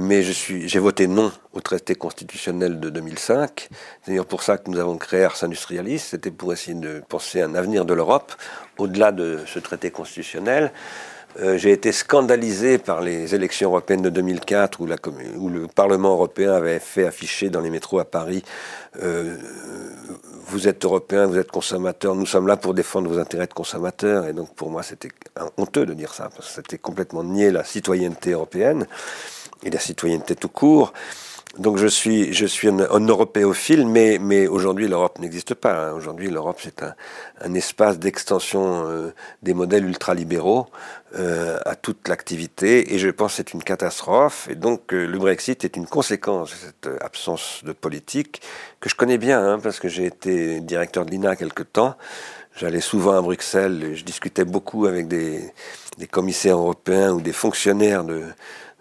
Mais 0.00 0.22
j'ai 0.22 0.78
voté 0.78 1.06
non 1.06 1.30
au 1.52 1.60
traité 1.60 1.94
constitutionnel 1.94 2.80
de 2.80 2.88
2005. 2.88 3.68
C'est 4.02 4.10
d'ailleurs 4.10 4.24
pour 4.24 4.42
ça 4.42 4.56
que 4.56 4.70
nous 4.70 4.78
avons 4.78 4.96
créé 4.96 5.24
Ars 5.24 5.44
Industrialis. 5.44 5.98
C'était 5.98 6.30
pour 6.30 6.54
essayer 6.54 6.74
de 6.74 7.02
penser 7.06 7.42
un 7.42 7.54
avenir 7.54 7.84
de 7.84 7.92
l'Europe 7.92 8.32
au-delà 8.78 9.12
de 9.12 9.40
ce 9.46 9.58
traité 9.58 9.90
constitutionnel. 9.90 10.72
Euh, 11.40 11.58
j'ai 11.58 11.72
été 11.72 11.90
scandalisé 11.90 12.78
par 12.78 13.00
les 13.00 13.34
élections 13.34 13.70
européennes 13.70 14.02
de 14.02 14.10
2004 14.10 14.80
où, 14.80 14.86
le 15.48 15.66
Parlement 15.66 16.12
européen 16.12 16.52
avait 16.52 16.78
fait 16.78 17.06
afficher 17.06 17.50
dans 17.50 17.60
les 17.60 17.70
métros 17.70 17.98
à 17.98 18.04
Paris 18.04 18.44
euh, 19.02 19.36
Vous 20.46 20.68
êtes 20.68 20.84
européen, 20.84 21.26
vous 21.26 21.38
êtes 21.38 21.50
consommateur, 21.50 22.14
nous 22.14 22.26
sommes 22.26 22.46
là 22.46 22.56
pour 22.56 22.72
défendre 22.72 23.08
vos 23.08 23.18
intérêts 23.18 23.48
de 23.48 23.54
consommateur. 23.54 24.28
Et 24.28 24.32
donc 24.32 24.54
pour 24.54 24.70
moi, 24.70 24.84
c'était 24.84 25.10
honteux 25.56 25.86
de 25.86 25.94
dire 25.94 26.14
ça, 26.14 26.30
parce 26.34 26.48
que 26.48 26.54
c'était 26.54 26.78
complètement 26.78 27.24
nier 27.24 27.50
la 27.50 27.64
citoyenneté 27.64 28.32
européenne 28.32 28.86
et 29.64 29.70
la 29.70 29.80
citoyenneté 29.80 30.36
tout 30.36 30.48
court. 30.48 30.92
Donc 31.58 31.76
je 31.78 31.86
suis, 31.86 32.32
je 32.32 32.46
suis 32.46 32.68
un, 32.68 32.80
un 32.80 33.06
européophile, 33.06 33.86
mais, 33.86 34.18
mais 34.20 34.48
aujourd'hui 34.48 34.88
l'Europe 34.88 35.18
n'existe 35.20 35.54
pas. 35.54 35.88
Hein. 35.88 35.92
Aujourd'hui 35.92 36.28
l'Europe 36.28 36.58
c'est 36.60 36.82
un, 36.82 36.94
un, 37.40 37.54
espace 37.54 37.98
d'extension 37.98 38.88
euh, 38.88 39.14
des 39.42 39.54
modèles 39.54 39.86
ultralibéraux 39.86 40.66
euh, 41.16 41.58
à 41.64 41.76
toute 41.76 42.08
l'activité, 42.08 42.94
et 42.94 42.98
je 42.98 43.08
pense 43.08 43.32
que 43.32 43.36
c'est 43.36 43.54
une 43.54 43.62
catastrophe. 43.62 44.48
Et 44.50 44.56
donc 44.56 44.92
euh, 44.92 45.06
le 45.06 45.18
Brexit 45.18 45.64
est 45.64 45.76
une 45.76 45.86
conséquence 45.86 46.50
de 46.50 46.56
cette 46.56 47.02
absence 47.02 47.60
de 47.64 47.72
politique 47.72 48.42
que 48.80 48.88
je 48.88 48.96
connais 48.96 49.18
bien, 49.18 49.40
hein, 49.40 49.60
parce 49.60 49.78
que 49.78 49.88
j'ai 49.88 50.06
été 50.06 50.60
directeur 50.60 51.04
de 51.06 51.10
l'INA 51.12 51.36
quelque 51.36 51.62
temps. 51.62 51.94
J'allais 52.56 52.80
souvent 52.80 53.16
à 53.16 53.20
Bruxelles, 53.20 53.92
je 53.94 54.04
discutais 54.04 54.44
beaucoup 54.44 54.86
avec 54.86 55.08
des, 55.08 55.52
des 55.98 56.06
commissaires 56.06 56.58
européens 56.58 57.12
ou 57.12 57.20
des 57.20 57.32
fonctionnaires 57.32 58.04
de 58.04 58.22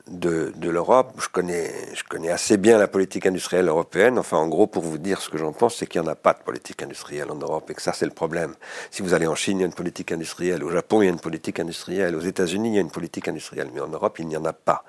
de, 0.07 0.53
l'Europe. 0.61 1.13
Je 1.19 1.27
connais, 1.29 1.71
je 1.95 2.03
connais 2.03 2.29
assez 2.29 2.57
bien 2.57 2.77
la 2.77 2.87
politique 2.87 3.25
industrielle 3.25 3.67
européenne. 3.67 4.19
Enfin, 4.19 4.37
en 4.37 4.47
gros, 4.47 4.67
pour 4.67 4.83
vous 4.83 4.97
dire 4.97 5.21
ce 5.21 5.29
que 5.29 5.37
j'en 5.37 5.53
pense, 5.53 5.75
c'est 5.75 5.87
qu'il 5.87 6.01
n'y 6.01 6.07
en 6.07 6.11
a 6.11 6.15
pas 6.15 6.33
de 6.33 6.43
politique 6.43 6.81
industrielle 6.83 7.31
en 7.31 7.35
Europe 7.35 7.69
et 7.69 7.73
que 7.73 7.81
ça, 7.81 7.93
c'est 7.93 8.05
le 8.05 8.11
problème. 8.11 8.53
Si 8.91 9.01
vous 9.01 9.13
allez 9.13 9.27
en 9.27 9.35
Chine, 9.35 9.59
il 9.59 9.61
y 9.61 9.63
a 9.63 9.67
une 9.67 9.73
politique 9.73 10.11
industrielle. 10.11 10.63
Au 10.63 10.69
Japon, 10.69 11.01
il 11.01 11.05
y 11.05 11.07
a 11.07 11.11
une 11.11 11.19
politique 11.19 11.59
industrielle. 11.59 12.15
Aux 12.15 12.21
États-Unis, 12.21 12.69
il 12.69 12.75
y 12.75 12.77
a 12.77 12.81
une 12.81 12.91
politique 12.91 13.27
industrielle. 13.27 13.69
Mais 13.73 13.81
en 13.81 13.87
Europe, 13.87 14.17
il 14.19 14.27
n'y 14.27 14.37
en 14.37 14.45
a 14.45 14.53
pas. 14.53 14.83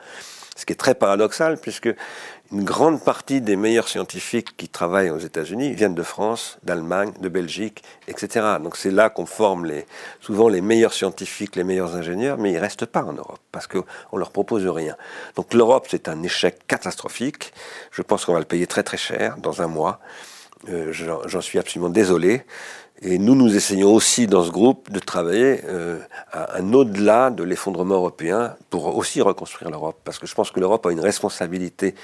Ce 0.57 0.65
qui 0.65 0.73
est 0.73 0.77
très 0.77 0.95
paradoxal, 0.95 1.59
puisque 1.59 1.93
une 2.53 2.65
grande 2.65 3.03
partie 3.03 3.41
des 3.41 3.57
meilleurs 3.57 3.89
scientifiques 3.89 4.57
qui 4.57 4.69
travaillent 4.69 5.11
aux 5.11 5.19
États-Unis 5.19 5.73
viennent 5.73 5.95
de 5.95 6.03
France, 6.03 6.59
d'Allemagne, 6.63 7.13
de 7.21 7.29
Belgique, 7.29 7.83
etc. 8.07 8.59
Donc 8.63 8.77
c'est 8.77 8.91
là 8.91 9.09
qu'on 9.11 9.27
forme 9.27 9.71
souvent 10.21 10.49
les 10.49 10.61
meilleurs 10.61 10.93
scientifiques, 10.93 11.57
les 11.57 11.65
meilleurs 11.65 11.97
ingénieurs, 11.97 12.39
mais 12.39 12.53
ils 12.53 12.59
restent 12.59 12.87
pas 12.87 13.03
en 13.03 13.13
Europe 13.13 13.41
parce 13.51 13.67
qu'on 13.67 14.17
leur 14.17 14.31
propose 14.31 14.67
rien. 14.67 14.97
Donc 15.37 15.55
l'Europe, 15.55 15.87
c'est 15.91 16.09
un 16.09 16.23
échec 16.23 16.67
catastrophique. 16.67 17.53
Je 17.91 18.03
pense 18.03 18.25
qu'on 18.25 18.35
va 18.35 18.41
le 18.41 18.45
payer 18.45 18.67
très 18.67 18.83
très 18.83 18.99
cher 18.99 19.37
dans 19.39 19.63
un 19.63 19.67
mois. 19.67 20.01
Euh, 20.69 20.93
J'en 20.93 21.41
suis 21.41 21.59
absolument 21.59 21.91
désolé. 21.91 22.45
Et 23.07 23.19
nous, 23.19 23.35
nous 23.35 23.55
essayons 23.55 23.93
aussi 23.93 24.27
dans 24.27 24.43
ce 24.45 24.51
groupe 24.51 24.91
de 24.91 24.99
travailler 24.99 25.61
euh, 25.67 25.99
à 26.33 26.57
un 26.57 26.73
au-delà 26.73 27.29
de 27.29 27.43
l'effondrement 27.43 27.97
européen 27.97 28.57
pour 28.71 28.97
aussi 28.97 29.21
reconstruire 29.21 29.71
l'Europe. 29.71 30.01
Parce 30.05 30.19
que 30.19 30.27
je 30.27 30.35
pense 30.35 30.51
que 30.51 30.59
l'Europe 30.59 30.87
a 30.87 30.91
une 30.91 31.01
responsabilité 31.01 31.95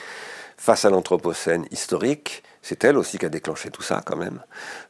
face 0.59 0.85
à 0.85 0.91
l'Anthropocène 0.91 1.65
historique. 1.71 2.43
C'est 2.63 2.85
elle 2.85 2.99
aussi 2.99 3.17
qui 3.17 3.25
a 3.25 3.31
déclenché 3.31 3.71
tout 3.71 3.83
ça 3.83 4.03
quand 4.05 4.17
même. 4.17 4.41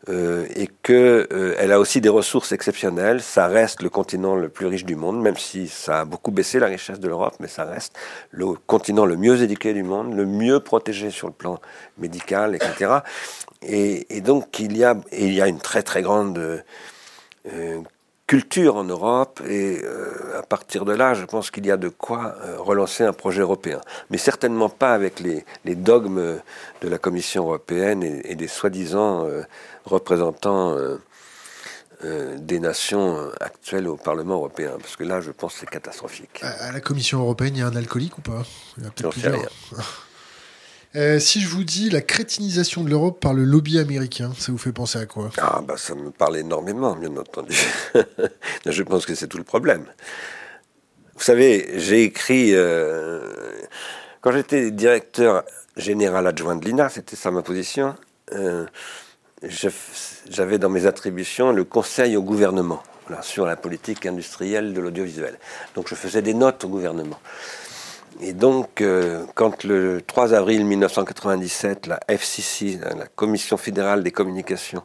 Euh, 0.09 0.47
et 0.57 0.67
qu'elle 0.83 1.29
euh, 1.33 1.55
elle 1.59 1.71
a 1.71 1.79
aussi 1.79 2.01
des 2.01 2.09
ressources 2.09 2.53
exceptionnelles. 2.53 3.23
Ça 3.23 3.47
reste 3.47 3.83
le 3.83 3.89
continent 3.89 4.35
le 4.35 4.49
plus 4.49 4.67
riche 4.67 4.85
du 4.85 4.97
monde, 4.97 5.21
même 5.21 5.37
si 5.37 5.69
ça 5.69 6.01
a 6.01 6.05
beaucoup 6.05 6.33
baissé 6.33 6.59
la 6.59 6.67
richesse 6.67 6.99
de 6.99 7.09
l'Europe, 7.09 7.35
mais 7.39 7.49
ça 7.49 7.65
reste 7.65 7.97
le 8.33 8.55
continent 8.67 9.07
le 9.07 9.17
mieux 9.17 9.41
éduqué 9.43 9.73
du 9.73 9.85
monde, 9.85 10.15
le 10.15 10.27
mieux 10.27 10.61
protégé 10.61 11.11
sur 11.11 11.29
le 11.29 11.33
plan 11.33 11.61
médical, 11.99 12.57
etc. 12.57 12.99
Et, 13.63 14.21
donc 14.21 14.59
il 14.59 14.77
y, 14.77 14.85
a, 14.85 14.97
une 15.47 15.61
très 15.61 15.83
très 15.83 16.03
grande 16.03 16.39
euh, 16.39 17.81
culture 18.31 18.77
en 18.77 18.85
Europe 18.85 19.43
et 19.45 19.81
euh, 19.83 20.39
à 20.39 20.45
partir 20.45 20.85
de 20.85 20.93
là, 20.93 21.15
je 21.15 21.25
pense 21.25 21.51
qu'il 21.51 21.67
y 21.67 21.71
a 21.73 21.77
de 21.77 21.89
quoi 21.89 22.37
euh, 22.45 22.59
relancer 22.61 23.03
un 23.03 23.13
projet 23.13 23.41
européen. 23.41 23.81
Mais 24.09 24.19
certainement 24.19 24.69
pas 24.69 24.95
avec 24.95 25.19
les, 25.19 25.45
dogmes 25.75 26.39
de 26.81 26.89
la 26.89 26.99
Commission 26.99 27.47
européenne 27.47 28.05
et, 28.05 28.37
des 28.37 28.47
soi-disant 28.47 29.27
représentants 29.85 30.77
des 32.03 32.61
nations 32.61 33.19
actuelles 33.41 33.89
au 33.89 33.97
Parlement 33.97 34.35
européen. 34.35 34.73
Parce 34.81 34.95
que 34.95 35.03
là, 35.03 35.21
je 35.21 35.33
pense 35.33 35.55
que 35.55 35.61
c'est 35.61 35.71
catastrophique. 35.71 36.41
À, 36.43 36.71
la 36.71 36.81
Commission 36.81 37.21
européenne, 37.21 37.57
il 37.57 37.61
y 37.61 37.63
a 37.63 37.67
un 37.67 37.75
alcoolique 37.75 38.17
ou 38.19 38.23
pas? 38.23 38.45
Il 38.79 38.85
y 38.85 38.87
a 38.87 38.91
peut-être 38.91 39.11
plusieurs. 39.11 39.51
Euh, 40.97 41.21
si 41.21 41.41
je 41.41 41.49
vous 41.49 41.63
dis 41.63 41.89
la 41.89 42.01
crétinisation 42.01 42.83
de 42.83 42.91
l'Europe 42.91 43.21
par 43.21 43.33
le 43.33 43.45
lobby 43.45 43.79
américain, 43.79 44.33
ça 44.37 44.51
vous 44.51 44.59
fait 44.59 44.73
penser 44.73 44.99
à 44.99 45.07
quoi? 45.07 45.31
Ah 45.39 45.63
bah 45.67 45.77
ça 45.77 45.95
me 45.95 46.11
parle 46.11 46.37
énormément, 46.37 46.97
bien 46.97 47.17
entendu. 47.17 47.57
je 48.67 48.83
pense 48.83 49.07
que 49.07 49.15
c'est 49.15 49.29
tout 49.29 49.39
le 49.39 49.45
problème. 49.45 49.85
Vous 51.15 51.23
savez, 51.23 51.75
j'ai 51.77 52.03
écrit 52.03 52.55
euh, 52.55 53.21
quand 54.21 54.33
j'étais 54.33 54.73
directeur 54.73 55.45
général 55.77 56.27
adjoint 56.27 56.57
de 56.57 56.65
l'INA, 56.65 56.89
c'était 56.89 57.15
ça 57.15 57.31
ma 57.31 57.43
position. 57.43 57.95
Euh, 58.33 58.67
j'avais 60.29 60.59
dans 60.59 60.71
mes 60.71 60.87
attributions 60.87 61.53
le 61.53 61.65
conseil 61.65 62.17
au 62.17 62.23
gouvernement 62.23 62.83
sur 63.23 63.47
la 63.47 63.57
politique 63.57 64.07
industrielle 64.07 64.73
de 64.73 64.81
l'audiovisuel. 64.81 65.39
Donc 65.75 65.89
je 65.89 65.95
faisais 65.95 66.23
des 66.23 66.35
notes 66.35 66.65
au 66.65 66.69
gouvernement. 66.69 67.19
Et 68.23 68.35
donc, 68.35 68.83
euh, 68.83 69.25
quand 69.35 69.65
le 69.65 70.03
3 70.03 70.35
avril 70.35 70.67
1997, 70.67 71.87
la 71.87 72.01
FCC, 72.07 72.79
la 72.97 73.07
Commission 73.07 73.57
fédérale 73.57 74.03
des 74.03 74.11
communications 74.11 74.83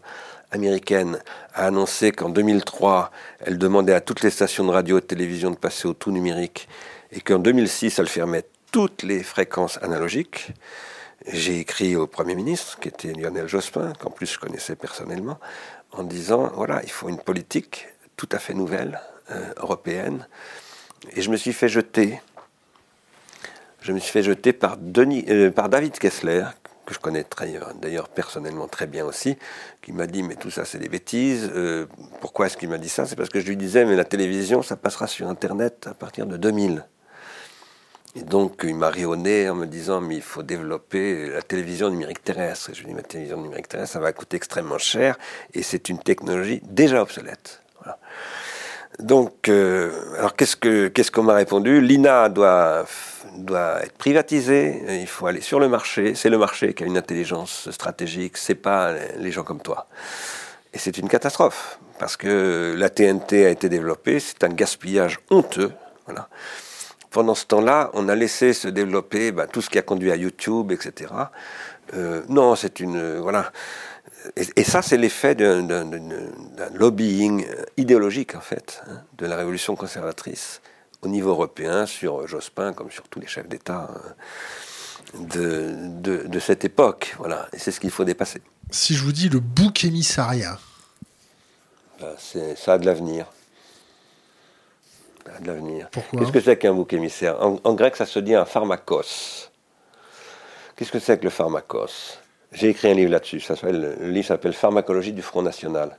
américaine, 0.51 1.19
a 1.53 1.65
annoncé 1.65 2.13
qu'en 2.13 2.29
2003, 2.29 3.11
elle 3.41 3.57
demandait 3.57 3.93
à 3.93 3.99
toutes 3.99 4.21
les 4.21 4.29
stations 4.29 4.63
de 4.63 4.71
radio 4.71 4.99
et 4.99 5.01
de 5.01 5.05
télévision 5.05 5.51
de 5.51 5.57
passer 5.57 5.85
au 5.85 5.93
tout 5.93 6.11
numérique, 6.11 6.69
et 7.11 7.19
qu'en 7.19 7.39
2006, 7.39 7.99
elle 7.99 8.07
fermait 8.07 8.45
toutes 8.71 9.03
les 9.03 9.21
fréquences 9.21 9.79
analogiques, 9.81 10.53
j'ai 11.27 11.59
écrit 11.59 11.97
au 11.97 12.07
Premier 12.07 12.35
ministre, 12.35 12.79
qui 12.79 12.87
était 12.87 13.11
Lionel 13.11 13.49
Jospin, 13.49 13.91
qu'en 13.99 14.11
plus 14.11 14.27
je 14.27 14.39
connaissais 14.39 14.75
personnellement, 14.75 15.39
en 15.91 16.03
disant, 16.03 16.51
voilà, 16.55 16.81
il 16.83 16.91
faut 16.91 17.09
une 17.09 17.19
politique 17.19 17.87
tout 18.15 18.29
à 18.31 18.39
fait 18.39 18.53
nouvelle, 18.53 19.01
euh, 19.31 19.53
européenne, 19.57 20.25
et 21.13 21.21
je 21.21 21.29
me 21.29 21.35
suis 21.37 21.53
fait 21.53 21.67
jeter 21.67 22.21
je 23.85 23.91
me 23.91 23.99
suis 23.99 24.11
fait 24.11 24.23
jeter 24.23 24.51
par, 24.51 24.77
euh, 24.79 25.51
David 25.69 25.99
Kessler, 25.99 26.45
que 26.87 26.93
je 26.95 26.99
connais 26.99 27.23
d'ailleurs 27.79 28.09
personnellement 28.09 28.67
très 28.67 28.87
bien 28.87 29.05
aussi, 29.05 29.37
qui 29.83 29.91
m'a 29.91 30.07
dit 30.07 30.23
mais 30.23 30.35
tout 30.35 30.49
ça 30.49 30.65
c'est 30.65 30.79
des 30.79 30.89
bêtises. 30.89 31.51
Euh, 31.53 31.85
pourquoi 32.19 32.47
est-ce 32.47 32.57
qu'il 32.57 32.69
m'a 32.69 32.79
dit 32.79 32.89
ça? 32.89 33.05
C'est 33.05 33.15
parce 33.15 33.29
que 33.29 33.39
je 33.39 33.45
lui 33.45 33.57
disais 33.57 33.85
mais 33.85 33.95
la 33.95 34.03
télévision 34.03 34.63
ça 34.63 34.75
passera 34.75 35.05
sur 35.05 35.27
Internet 35.27 35.85
à 35.87 35.93
partir 35.93 36.25
de 36.25 36.35
2000. 36.35 36.83
Et 38.15 38.23
donc 38.23 38.61
il 38.63 38.75
m'a 38.75 38.89
rionné 38.89 39.49
en 39.49 39.55
me 39.55 39.67
disant 39.67 40.01
mais 40.01 40.15
il 40.15 40.23
faut 40.23 40.41
développer 40.41 41.29
la 41.29 41.43
télévision 41.43 41.91
numérique 41.91 42.23
terrestre. 42.23 42.71
je 42.73 42.81
lui 42.81 42.87
ai 42.87 42.89
dit 42.89 42.97
la 42.97 43.03
télévision 43.03 43.39
numérique 43.39 43.67
terrestre 43.67 43.93
ça 43.93 43.99
va 43.99 44.13
coûter 44.13 44.37
extrêmement 44.37 44.79
cher 44.79 45.15
et 45.53 45.61
c'est 45.61 45.89
une 45.89 45.99
technologie 45.99 46.59
déjà 46.63 47.03
obsolète. 47.03 47.61
Donc, 48.99 49.49
euh, 49.49 49.91
alors 50.17 50.35
qu'est-ce 50.35 50.55
que 50.55 50.87
qu'est-ce 50.87 51.11
qu'on 51.11 51.23
m'a 51.23 51.33
répondu? 51.33 51.81
L'INA 51.81 52.29
doit 52.29 52.85
doit 53.37 53.83
être 53.83 53.97
privatisé. 53.97 54.81
Il 55.01 55.07
faut 55.07 55.27
aller 55.27 55.41
sur 55.41 55.59
le 55.59 55.67
marché. 55.67 56.15
C'est 56.15 56.29
le 56.29 56.37
marché 56.37 56.73
qui 56.73 56.83
a 56.83 56.87
une 56.87 56.97
intelligence 56.97 57.69
stratégique. 57.71 58.37
C'est 58.37 58.55
pas 58.55 58.93
les 59.17 59.31
gens 59.31 59.43
comme 59.43 59.61
toi. 59.61 59.87
Et 60.73 60.77
c'est 60.77 60.97
une 60.97 61.09
catastrophe 61.09 61.79
parce 61.99 62.17
que 62.17 62.75
la 62.77 62.89
TNT 62.89 63.45
a 63.45 63.49
été 63.49 63.69
développée. 63.69 64.19
C'est 64.19 64.43
un 64.43 64.49
gaspillage 64.49 65.19
honteux. 65.29 65.71
Voilà 66.05 66.29
pendant 67.15 67.33
ce 67.33 67.45
temps-là, 67.45 67.91
on 67.93 68.09
a 68.09 68.15
laissé 68.15 68.51
se 68.51 68.67
développer 68.67 69.31
ben, 69.31 69.47
tout 69.47 69.61
ce 69.61 69.69
qui 69.69 69.77
a 69.77 69.81
conduit 69.81 70.11
à 70.11 70.17
YouTube, 70.17 70.73
etc. 70.73 71.13
Euh, 71.93 72.21
non, 72.27 72.57
c'est 72.57 72.81
une 72.81 73.19
voilà. 73.19 73.53
Et, 74.35 74.63
ça, 74.63 74.81
c'est 74.81 74.97
l'effet 74.97 75.35
d'un 75.35 75.63
lobbying 76.73 77.45
idéologique 77.77 78.35
en 78.35 78.41
fait 78.41 78.81
hein, 78.87 79.01
de 79.17 79.25
la 79.25 79.35
révolution 79.35 79.75
conservatrice 79.75 80.61
au 81.01 81.07
niveau 81.07 81.29
européen 81.31 81.85
sur 81.85 82.27
Jospin 82.27 82.73
comme 82.73 82.91
sur 82.91 83.07
tous 83.07 83.19
les 83.19 83.27
chefs 83.27 83.47
d'État 83.47 83.89
hein, 83.93 85.19
de, 85.19 86.23
de, 86.27 86.39
cette 86.39 86.65
époque. 86.65 87.15
Voilà, 87.17 87.47
et 87.53 87.59
c'est 87.59 87.71
ce 87.71 87.79
qu'il 87.79 87.91
faut 87.91 88.05
dépasser. 88.05 88.41
Si 88.71 88.95
je 88.95 89.03
vous 89.03 89.11
dis 89.11 89.29
le 89.29 89.39
bouc 89.39 89.83
émissariat, 89.83 90.57
ben, 91.99 92.15
ça 92.55 92.73
a 92.73 92.77
de 92.77 92.85
l'avenir 92.85 93.27
de 95.41 95.47
l'avenir. 95.47 95.89
Qu'est-ce 95.91 96.31
que 96.31 96.39
c'est 96.39 96.57
qu'un 96.57 96.73
bouc 96.73 96.93
émissaire? 96.93 97.37
En, 97.41 97.73
grec, 97.73 97.95
ça 97.95 98.05
se 98.05 98.19
dit 98.19 98.35
un 98.35 98.45
pharmakos. 98.45 99.49
Qu'est-ce 100.75 100.91
que 100.91 100.99
c'est 100.99 101.17
que 101.17 101.23
le 101.23 101.29
pharmakos? 101.29 102.19
J'ai 102.55 102.69
écrit 102.69 102.89
un 102.89 102.93
livre 102.93 103.11
là-dessus. 103.11 103.43
Le 103.63 104.09
livre 104.09 104.27
s'appelle 104.27 104.53
Pharmacologie 104.53 105.11
du 105.11 105.21
Front 105.21 105.41
National. 105.41 105.97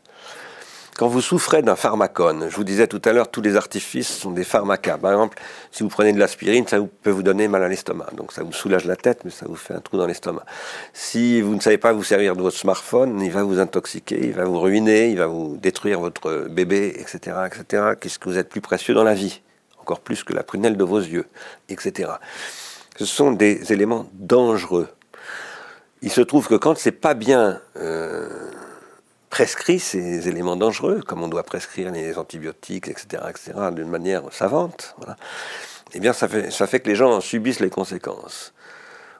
Quand 0.97 1.07
vous 1.07 1.21
souffrez 1.21 1.61
d'un 1.61 1.77
pharmacone, 1.77 2.49
je 2.49 2.57
vous 2.57 2.65
disais 2.65 2.87
tout 2.87 3.03
à 3.05 3.13
l'heure, 3.13 3.31
tous 3.31 3.43
les 3.43 3.57
artifices 3.57 4.09
sont 4.09 4.31
des 4.31 4.45
pharmacas. 4.45 4.97
Par 4.97 5.13
exemple, 5.13 5.39
si 5.71 5.83
vous 5.83 5.91
prenez 5.91 6.15
de 6.15 6.19
l'aspirine, 6.19 6.67
ça 6.67 6.79
peut 7.03 7.11
vous 7.11 7.23
donner 7.23 7.47
mal 7.47 7.63
à 7.63 7.69
l'estomac. 7.69 8.07
Donc 8.17 8.33
ça 8.33 8.43
vous 8.43 8.55
soulage 8.55 8.87
la 8.87 8.97
tête, 8.97 9.21
mais 9.27 9.31
ça 9.31 9.45
vous 9.47 9.57
fait 9.57 9.75
un 9.75 9.81
trou 9.81 9.99
dans 9.99 10.07
l'estomac. 10.07 10.47
Si 10.95 11.43
vous 11.43 11.55
ne 11.55 11.61
savez 11.61 11.77
pas 11.77 11.93
vous 11.93 12.03
servir 12.03 12.35
de 12.35 12.41
votre 12.41 12.57
smartphone, 12.57 13.21
il 13.21 13.31
va 13.31 13.43
vous 13.43 13.59
intoxiquer, 13.59 14.19
il 14.23 14.33
va 14.33 14.47
vous 14.47 14.59
ruiner, 14.59 15.11
il 15.11 15.19
va 15.19 15.27
vous 15.27 15.59
détruire 15.59 16.01
votre 16.01 16.47
bébé, 16.49 16.95
etc., 16.99 17.37
etc. 17.47 17.83
Qu'est-ce 18.01 18.19
que 18.19 18.31
vous 18.31 18.39
êtes 18.39 18.49
plus 18.49 18.63
précieux 18.63 18.95
dans 18.95 19.05
la 19.05 19.13
vie? 19.13 19.43
Encore 19.79 20.01
plus 20.01 20.25
que 20.25 20.33
la 20.33 20.43
prunelle 20.43 20.79
de 20.79 20.85
vos 20.85 21.01
yeux, 21.01 21.27
etc. 21.69 22.13
Ce 22.99 23.05
sont 23.05 23.33
des 23.33 23.71
éléments 23.75 24.07
dangereux. 24.15 24.89
Il 26.07 26.13
se 26.13 26.21
trouve 26.21 26.47
que 26.47 26.55
quand 26.55 26.79
c'est 26.79 26.93
pas 26.93 27.15
bien 27.15 27.61
euh, 27.75 28.29
prescrit 29.29 29.81
ces 29.81 30.29
éléments 30.29 30.55
dangereux, 30.55 31.03
comme 31.05 31.21
on 31.25 31.27
doit 31.27 31.43
prescrire 31.43 31.91
les 31.91 32.17
antibiotiques, 32.17 32.87
etc., 32.87 33.25
etc., 33.29 33.55
d'une 33.73 33.89
manière 33.89 34.23
savante, 34.31 34.95
eh 35.95 35.99
bien, 35.99 36.13
ça 36.13 36.29
fait, 36.29 36.53
ça 36.53 36.69
fait 36.69 36.79
que 36.79 36.89
les 36.89 36.95
gens 36.95 37.21
subissent 37.21 37.59
les 37.59 37.71
conséquences. 37.71 38.55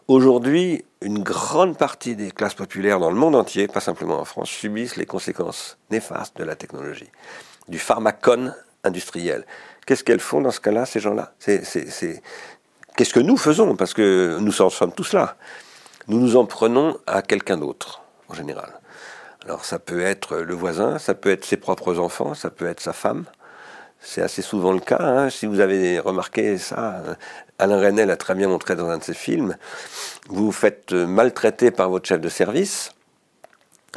Aujourd'hui, 0.07 0.85
une 1.03 1.25
grande 1.25 1.77
partie 1.77 2.15
des 2.15 2.31
classes 2.31 2.55
populaires 2.55 3.01
dans 3.01 3.11
le 3.11 3.17
monde 3.17 3.35
entier, 3.35 3.67
pas 3.67 3.81
simplement 3.81 4.21
en 4.21 4.25
France, 4.25 4.49
subissent 4.49 4.95
les 4.95 5.07
conséquences 5.07 5.79
néfastes 5.91 6.37
de 6.37 6.45
la 6.45 6.55
technologie, 6.55 7.11
du 7.67 7.81
pharmacone 7.81 8.55
industriel. 8.85 9.45
Qu'est-ce 9.87 10.05
qu'elles 10.05 10.21
font 10.21 10.41
dans 10.41 10.53
ce 10.53 10.61
cas-là, 10.61 10.87
ces 10.87 11.01
gens-là? 11.01 11.33
Qu'est-ce 11.45 13.13
que 13.13 13.19
nous 13.19 13.37
faisons? 13.37 13.75
Parce 13.75 13.93
que 13.93 14.39
nous 14.41 14.63
en 14.63 14.71
sommes 14.71 14.93
tous 14.93 15.15
là. 15.15 15.37
Nous 16.09 16.21
nous 16.21 16.37
en 16.37 16.47
prenons 16.47 16.97
à 17.07 17.21
quelqu'un 17.23 17.57
d'autre, 17.57 18.03
en 18.29 18.35
général. 18.35 18.81
Alors 19.45 19.65
ça 19.65 19.79
peut 19.79 20.01
être 20.01 20.37
le 20.37 20.55
voisin, 20.55 20.99
ça 20.99 21.15
peut 21.15 21.31
être 21.31 21.45
ses 21.45 21.57
propres 21.57 21.99
enfants, 21.99 22.35
ça 22.35 22.51
peut 22.51 22.67
être 22.67 22.81
sa 22.81 22.93
femme. 22.93 23.25
C'est 24.01 24.23
assez 24.23 24.43
souvent 24.43 24.73
le 24.73 24.79
cas. 24.79 25.01
Hein. 25.01 25.31
Si 25.31 25.47
vous 25.47 25.59
avez 25.59 25.99
remarqué 25.99 26.59
ça, 26.59 27.03
euh, 27.07 27.15
Alain 27.59 27.79
Resnel 27.79 28.11
a 28.11 28.17
très 28.17 28.37
bien 28.37 28.47
montré 28.47 28.77
dans 28.77 28.89
un 28.89 28.99
de 28.99 29.03
ses 29.03 29.15
films. 29.15 29.57
Vous 30.29 30.47
vous 30.47 30.53
faites 30.53 30.93
maltraiter 30.93 31.73
par 31.73 31.91
votre 31.91 32.07
chef 32.07 32.21
de 32.21 32.29
service. 32.29 32.93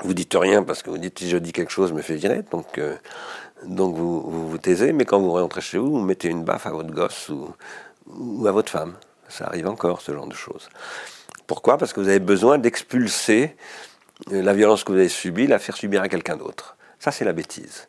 Vous 0.04 0.16
dites 0.16 0.36
rien 0.36 0.64
parce 0.64 0.82
que 0.82 0.90
vous 0.90 0.98
dites 0.98 1.20
si 1.20 1.30
je 1.30 1.38
dis 1.38 1.52
quelque 1.52 1.72
chose, 1.72 1.90
je 1.90 1.94
me 1.94 2.02
fait 2.02 2.16
virer. 2.16 2.44
Donc, 2.52 2.80
euh, 2.80 2.96
donc 3.66 3.96
vous, 3.96 4.22
vous, 4.22 4.58
taisez. 4.58 4.94
Mais 4.94 5.06
quand 5.06 5.20
vous 5.20 5.32
rentrez 5.32 5.62
chez 5.62 5.78
vous, 5.78 5.92
vous 5.92 6.02
mettez 6.02 6.30
une 6.30 6.44
baffe 6.44 6.66
à 6.66 6.72
votre 6.72 6.92
gosse 6.92 7.30
ou, 7.30 7.54
ou 8.08 8.48
à 8.48 8.52
votre 8.52 8.72
femme. 8.72 8.96
Ça 9.28 9.46
arrive 9.46 9.68
encore, 9.68 10.02
ce 10.02 10.12
genre 10.12 10.28
de 10.28 10.34
choses. 10.34 10.70
Pourquoi? 11.50 11.80
Parce 11.80 11.94
que 11.94 12.00
vous 12.00 12.10
avez 12.10 12.20
besoin 12.20 12.60
d'expulser 12.60 13.56
euh, 14.32 14.44
la 14.44 14.54
violence 14.54 14.84
que 14.84 14.92
vous 14.92 15.00
avez 15.00 15.10
subie, 15.10 15.48
la 15.48 15.58
faire 15.58 15.76
subir 15.76 16.04
à 16.04 16.08
quelqu'un 16.08 16.38
d'autre. 16.38 16.78
Ça, 17.00 17.10
c'est 17.10 17.26
la 17.26 17.34
bêtise. 17.34 17.88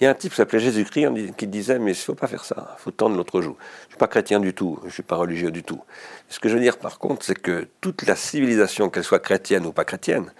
Il 0.00 0.04
y 0.04 0.06
a 0.08 0.10
un 0.10 0.14
type 0.14 0.32
qui 0.32 0.36
s'appelait 0.36 0.58
Jésus-Christ 0.58 1.36
qui 1.36 1.46
disait 1.46 1.78
Mais 1.78 1.92
il 1.92 1.96
ne 1.96 2.02
faut 2.02 2.16
pas 2.16 2.26
faire 2.26 2.44
ça, 2.44 2.74
il 2.76 2.82
faut 2.82 2.90
tendre 2.90 3.16
l'autre 3.16 3.42
joue. 3.42 3.56
Je 3.82 3.84
ne 3.84 3.90
suis 3.90 3.96
pas 3.96 4.08
chrétien 4.08 4.40
du 4.40 4.54
tout, 4.54 4.76
je 4.80 4.86
ne 4.86 4.90
suis 4.90 5.04
pas 5.04 5.14
religieux 5.14 5.52
du 5.52 5.62
tout. 5.62 5.80
Ce 6.28 6.40
que 6.40 6.48
je 6.48 6.54
veux 6.54 6.60
dire 6.60 6.78
par 6.78 6.98
contre, 6.98 7.24
c'est 7.24 7.40
que 7.40 7.68
toute 7.80 8.08
la 8.08 8.16
civilisation, 8.16 8.90
qu'elle 8.90 9.04
soit 9.04 9.20
chrétienne 9.20 9.66
ou 9.66 9.72
pas 9.72 9.84
chrétienne, 9.84 10.32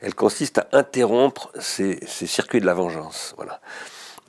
elle 0.00 0.14
consiste 0.14 0.58
à 0.58 0.68
interrompre 0.74 1.50
ces, 1.58 1.98
circuits 2.06 2.60
de 2.60 2.66
la 2.66 2.74
vengeance, 2.74 3.34
voilà. 3.36 3.60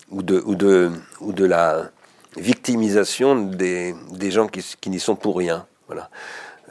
ou, 0.10 0.24
de, 0.24 1.46
la 1.46 1.92
victimisation 2.38 3.36
des, 3.36 3.94
des 4.14 4.32
gens 4.32 4.48
qui, 4.48 4.66
qui 4.82 4.90
n'y 4.90 5.00
sont 5.00 5.16
pour 5.16 5.38
rien. 5.38 5.68
Voilà. 5.86 6.10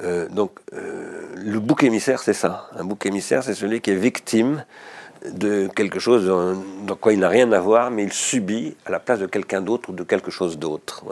Euh, 0.02 0.28
donc, 0.28 0.52
euh, 0.72 1.26
le 1.34 1.58
bouc 1.58 1.82
émissaire, 1.82 2.22
c'est 2.22 2.34
ça. 2.34 2.68
Un 2.76 2.84
bouc 2.84 3.06
émissaire, 3.06 3.42
c'est 3.42 3.54
celui 3.54 3.80
qui 3.80 3.90
est 3.90 3.96
victime 3.96 4.64
de 5.24 5.68
quelque 5.74 5.98
chose 5.98 6.26
dans 6.26 6.96
quoi 6.96 7.12
il 7.12 7.20
n'a 7.20 7.28
rien 7.28 7.50
à 7.52 7.58
voir, 7.58 7.90
mais 7.90 8.04
il 8.04 8.12
subit 8.12 8.76
à 8.84 8.90
la 8.90 9.00
place 9.00 9.18
de 9.18 9.26
quelqu'un 9.26 9.60
d'autre 9.60 9.90
ou 9.90 9.92
de 9.92 10.04
quelque 10.04 10.30
chose 10.30 10.58
d'autre. 10.58 11.02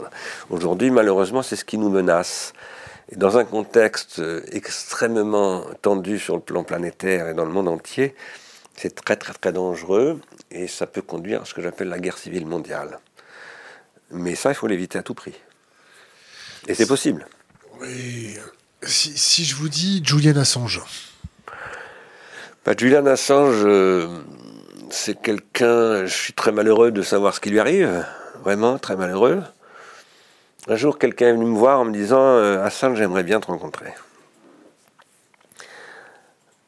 Aujourd'hui, 0.49 0.91
malheureusement, 0.91 1.41
c'est 1.41 1.55
ce 1.55 1.65
qui 1.65 1.77
nous 1.77 1.89
menace. 1.89 2.53
Et 3.11 3.17
dans 3.17 3.37
un 3.37 3.45
contexte 3.45 4.21
extrêmement 4.51 5.65
tendu 5.81 6.17
sur 6.17 6.35
le 6.35 6.41
plan 6.41 6.63
planétaire 6.63 7.27
et 7.27 7.33
dans 7.33 7.45
le 7.45 7.51
monde 7.51 7.67
entier, 7.67 8.15
c'est 8.75 8.93
très 8.95 9.15
très 9.15 9.33
très 9.33 9.51
dangereux 9.51 10.19
et 10.51 10.67
ça 10.67 10.85
peut 10.87 11.01
conduire 11.01 11.41
à 11.41 11.45
ce 11.45 11.53
que 11.53 11.61
j'appelle 11.61 11.89
la 11.89 11.99
guerre 11.99 12.17
civile 12.17 12.45
mondiale. 12.45 12.99
Mais 14.11 14.35
ça, 14.35 14.51
il 14.51 14.55
faut 14.55 14.67
l'éviter 14.67 14.97
à 14.97 15.03
tout 15.03 15.13
prix. 15.13 15.33
Et 16.67 16.73
c'est 16.73 16.87
possible. 16.87 17.27
Oui, 17.79 18.37
si, 18.87 19.45
je 19.45 19.55
vous 19.55 19.69
dis 19.69 20.01
Julian 20.03 20.35
Assange. 20.37 20.81
Bah, 22.65 22.73
Julian 22.77 23.05
Assange, 23.05 23.63
euh, 23.63 24.07
c'est 24.89 25.21
quelqu'un, 25.21 26.05
je 26.05 26.13
suis 26.13 26.33
très 26.33 26.51
malheureux 26.51 26.91
de 26.91 27.01
savoir 27.01 27.33
ce 27.33 27.39
qui 27.39 27.49
lui 27.49 27.59
arrive, 27.59 28.05
vraiment 28.43 28.77
très 28.77 28.95
malheureux. 28.95 29.43
Un 30.67 30.75
jour, 30.75 30.97
quelqu'un 30.97 31.27
est 31.27 31.33
venu 31.33 31.45
me 31.45 31.57
voir 31.57 31.79
en 31.79 31.85
me 31.85 31.93
disant 31.93 32.19
euh, 32.19 32.63
Assange, 32.63 32.97
j'aimerais 32.97 33.23
bien 33.23 33.39
te 33.39 33.47
rencontrer. 33.47 33.93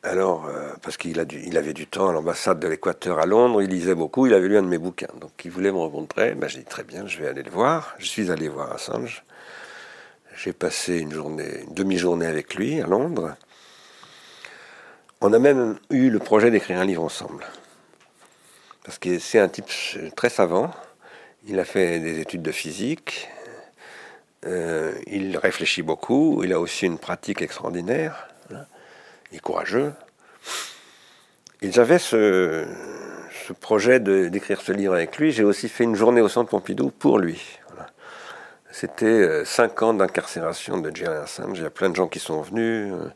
Alors, 0.04 0.46
euh, 0.46 0.72
parce 0.84 0.96
qu'il 0.96 1.26
il 1.32 1.58
avait 1.58 1.74
du 1.74 1.88
temps 1.88 2.10
à 2.10 2.14
l'ambassade 2.14 2.60
de 2.60 2.68
l'Équateur 2.68 3.20
à 3.20 3.26
Londres, 3.26 3.62
il 3.62 3.70
lisait 3.70 3.96
beaucoup, 3.96 4.28
il 4.28 4.34
avait 4.34 4.48
lu 4.48 4.58
un 4.58 4.62
de 4.62 4.68
mes 4.68 4.78
bouquins, 4.78 5.08
donc 5.20 5.32
il 5.44 5.52
voulait 5.52 5.72
me 5.72 5.78
rencontrer. 5.78 6.34
Ben, 6.36 6.48
j'ai 6.48 6.60
dit 6.60 6.66
très 6.66 6.84
bien, 6.84 7.08
je 7.08 7.18
vais 7.18 7.28
aller 7.28 7.44
le 7.44 7.52
voir. 7.52 7.96
Je 7.98 8.06
suis 8.06 8.32
allé 8.32 8.48
voir 8.48 8.72
Assange. 8.72 9.24
J'ai 10.38 10.54
passé 10.54 11.00
une 11.00 11.12
journée, 11.12 11.64
une 11.68 11.74
demi-journée 11.74 12.28
avec 12.28 12.54
lui 12.54 12.80
à 12.80 12.86
Londres. 12.86 13.36
On 15.20 15.34
a 15.34 15.40
même 15.40 15.80
eu 15.90 16.12
le 16.12 16.20
projet 16.20 16.52
d'écrire 16.52 16.80
un 16.80 16.86
livre 16.86 17.04
ensemble. 17.04 17.44
Parce 18.84 19.00
que 19.00 19.18
c'est 19.18 19.40
un 19.40 19.50
type 19.50 19.66
très 20.16 20.30
savant. 20.30 20.70
Il 21.48 21.60
a 21.60 21.66
fait 21.66 22.00
des 22.00 22.20
études 22.20 22.44
de 22.44 22.52
physique. 22.52 23.30
Euh, 24.46 24.94
il 25.08 25.36
réfléchit 25.38 25.82
beaucoup. 25.82 26.44
Il 26.44 26.54
a 26.54 26.60
aussi 26.60 26.86
une 26.86 27.00
pratique 27.00 27.42
extraordinaire. 27.42 28.28
Il 29.32 29.38
est 29.38 29.42
courageux. 29.42 29.92
J'avais 31.64 31.98
ce, 31.98 32.68
ce 33.48 33.54
projet 33.54 34.00
d'écrire 34.00 34.62
ce 34.62 34.72
livre 34.72 34.94
avec 34.94 35.18
lui. 35.18 35.32
J'ai 35.32 35.44
aussi 35.44 35.68
fait 35.68 35.84
une 35.84 35.96
journée 35.96 36.22
au 36.22 36.30
Centre 36.30 36.52
Pompidou 36.52 36.92
pour 36.92 37.18
lui. 37.18 37.58
C'était 38.80 39.06
euh, 39.08 39.44
cinq 39.44 39.82
ans 39.82 39.96
d'incarcération 39.96 40.78
de 40.78 40.96
Julian 40.96 41.24
Assange. 41.24 41.58
Il 41.58 41.64
y 41.64 41.66
a 41.66 41.72
plein 41.72 41.90
de 41.90 41.96
gens 41.96 42.08
qui 42.08 42.20
sont 42.20 42.44
venus, 42.44 42.94
euh, 42.94 43.12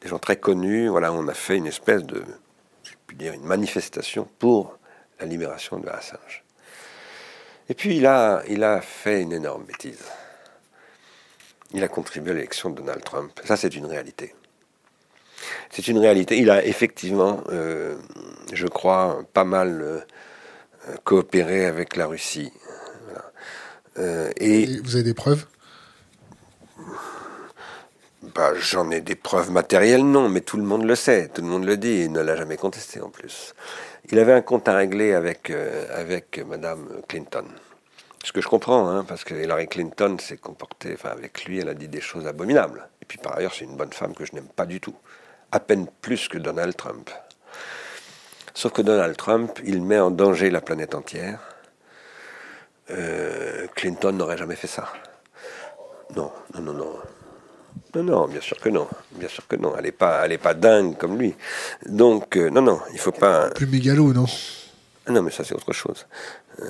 des 0.00 0.08
gens 0.08 0.20
très 0.20 0.36
connus. 0.36 0.86
Voilà, 0.86 1.12
on 1.12 1.26
a 1.26 1.34
fait 1.34 1.56
une 1.56 1.66
espèce 1.66 2.04
de, 2.04 2.22
je 2.84 3.16
dire, 3.16 3.32
une 3.32 3.42
manifestation 3.42 4.28
pour 4.38 4.78
la 5.18 5.26
libération 5.26 5.80
de 5.80 5.88
Assange. 5.88 6.44
Et 7.68 7.74
puis 7.74 7.96
il 7.96 8.06
a, 8.06 8.44
il 8.46 8.62
a 8.62 8.80
fait 8.80 9.20
une 9.22 9.32
énorme 9.32 9.64
bêtise. 9.64 10.04
Il 11.72 11.82
a 11.82 11.88
contribué 11.88 12.30
à 12.30 12.34
l'élection 12.34 12.70
de 12.70 12.76
Donald 12.76 13.02
Trump. 13.02 13.32
Ça, 13.44 13.56
c'est 13.56 13.74
une 13.74 13.86
réalité. 13.86 14.32
C'est 15.70 15.88
une 15.88 15.98
réalité. 15.98 16.38
Il 16.38 16.50
a 16.50 16.64
effectivement, 16.64 17.42
euh, 17.48 17.96
je 18.52 18.68
crois, 18.68 19.24
pas 19.32 19.42
mal 19.42 20.06
coopéré 21.02 21.66
avec 21.66 21.96
la 21.96 22.06
Russie. 22.06 22.52
Euh, 23.98 24.30
et, 24.36 24.80
vous 24.82 24.96
avez 24.96 25.04
des 25.04 25.14
preuves? 25.14 25.46
Bah, 28.34 28.52
J'en 28.58 28.90
ai 28.90 29.00
des 29.00 29.16
preuves 29.16 29.50
matérielles, 29.50 30.04
non, 30.04 30.28
mais 30.28 30.40
tout 30.40 30.56
le 30.56 30.62
monde 30.62 30.84
le 30.84 30.94
sait, 30.94 31.28
tout 31.28 31.42
le 31.42 31.48
monde 31.48 31.64
le 31.64 31.76
dit, 31.76 32.04
il 32.04 32.12
ne 32.12 32.20
l'a 32.20 32.36
jamais 32.36 32.56
contesté 32.56 33.00
en 33.00 33.08
plus. 33.08 33.54
Il 34.10 34.18
avait 34.18 34.32
un 34.32 34.42
compte 34.42 34.68
à 34.68 34.76
régler 34.76 35.14
avec, 35.14 35.50
euh, 35.50 35.86
avec 35.94 36.40
Madame 36.46 36.86
Clinton. 37.08 37.44
Ce 38.22 38.32
que 38.32 38.40
je 38.40 38.48
comprends, 38.48 38.88
hein, 38.88 39.04
parce 39.04 39.24
que 39.24 39.34
Hillary 39.34 39.66
Clinton 39.66 40.16
s'est 40.20 40.36
comportée, 40.36 40.92
enfin 40.94 41.08
avec 41.10 41.44
lui, 41.44 41.58
elle 41.58 41.70
a 41.70 41.74
dit 41.74 41.88
des 41.88 42.02
choses 42.02 42.26
abominables. 42.26 42.88
Et 43.00 43.06
puis 43.06 43.18
par 43.18 43.36
ailleurs, 43.36 43.54
c'est 43.54 43.64
une 43.64 43.76
bonne 43.76 43.92
femme 43.92 44.14
que 44.14 44.26
je 44.26 44.34
n'aime 44.34 44.48
pas 44.48 44.66
du 44.66 44.80
tout. 44.80 44.94
À 45.52 45.58
peine 45.58 45.86
plus 46.02 46.28
que 46.28 46.38
Donald 46.38 46.76
Trump. 46.76 47.10
Sauf 48.54 48.72
que 48.72 48.82
Donald 48.82 49.16
Trump, 49.16 49.58
il 49.64 49.82
met 49.82 49.98
en 49.98 50.10
danger 50.10 50.50
la 50.50 50.60
planète 50.60 50.94
entière. 50.94 51.49
Euh, 52.90 53.66
Clinton 53.74 54.12
n'aurait 54.12 54.36
jamais 54.36 54.56
fait 54.56 54.66
ça. 54.66 54.92
Non, 56.16 56.30
non, 56.54 56.60
non, 56.60 56.72
non. 56.72 56.92
Non, 57.94 58.02
non, 58.02 58.28
bien 58.28 58.40
sûr 58.40 58.58
que 58.58 58.68
non. 58.68 58.88
Bien 59.12 59.28
sûr 59.28 59.46
que 59.46 59.56
non. 59.56 59.74
Elle 59.76 59.84
n'est 59.84 59.92
pas, 59.92 60.22
elle 60.24 60.32
est 60.32 60.38
pas 60.38 60.54
dingue 60.54 60.96
comme 60.96 61.18
lui. 61.18 61.34
Donc, 61.86 62.36
euh, 62.36 62.50
non, 62.50 62.62
non, 62.62 62.80
il 62.92 62.98
faut 62.98 63.12
pas. 63.12 63.50
Plus 63.50 63.66
mégalo, 63.66 64.12
non? 64.12 64.26
Ah 65.06 65.12
Non, 65.12 65.22
mais 65.22 65.30
ça, 65.30 65.44
c'est 65.44 65.54
autre 65.54 65.72
chose. 65.72 66.06
Euh, 66.60 66.64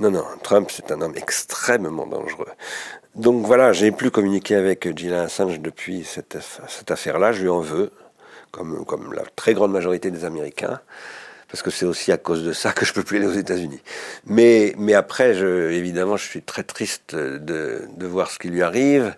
non, 0.00 0.10
non, 0.10 0.24
Trump, 0.42 0.70
c'est 0.70 0.90
un 0.90 1.00
homme 1.00 1.14
extrêmement 1.16 2.06
dangereux. 2.06 2.48
Donc 3.14 3.44
voilà, 3.44 3.72
j'ai 3.72 3.92
plus 3.92 4.10
communiqué 4.10 4.54
avec 4.54 4.96
Gillian 4.96 5.20
Assange 5.20 5.60
depuis 5.60 6.04
cette, 6.04 6.38
cette 6.68 6.90
affaire-là. 6.90 7.32
Je 7.32 7.42
lui 7.42 7.50
en 7.50 7.60
veux, 7.60 7.92
comme, 8.50 8.84
comme 8.86 9.12
la 9.12 9.22
très 9.36 9.52
grande 9.52 9.72
majorité 9.72 10.10
des 10.10 10.24
Américains 10.24 10.80
parce 11.52 11.62
que 11.62 11.70
c'est 11.70 11.84
aussi 11.84 12.10
à 12.10 12.16
cause 12.16 12.44
de 12.44 12.54
ça 12.54 12.72
que 12.72 12.86
je 12.86 12.94
peux 12.94 13.02
plus 13.02 13.18
aller 13.18 13.26
aux 13.26 13.34
États-Unis. 13.34 13.80
Mais, 14.24 14.74
mais 14.78 14.94
après, 14.94 15.34
je, 15.34 15.70
évidemment, 15.70 16.16
je 16.16 16.24
suis 16.24 16.40
très 16.40 16.62
triste 16.62 17.14
de, 17.14 17.86
de 17.94 18.06
voir 18.06 18.30
ce 18.30 18.38
qui 18.38 18.48
lui 18.48 18.62
arrive. 18.62 19.14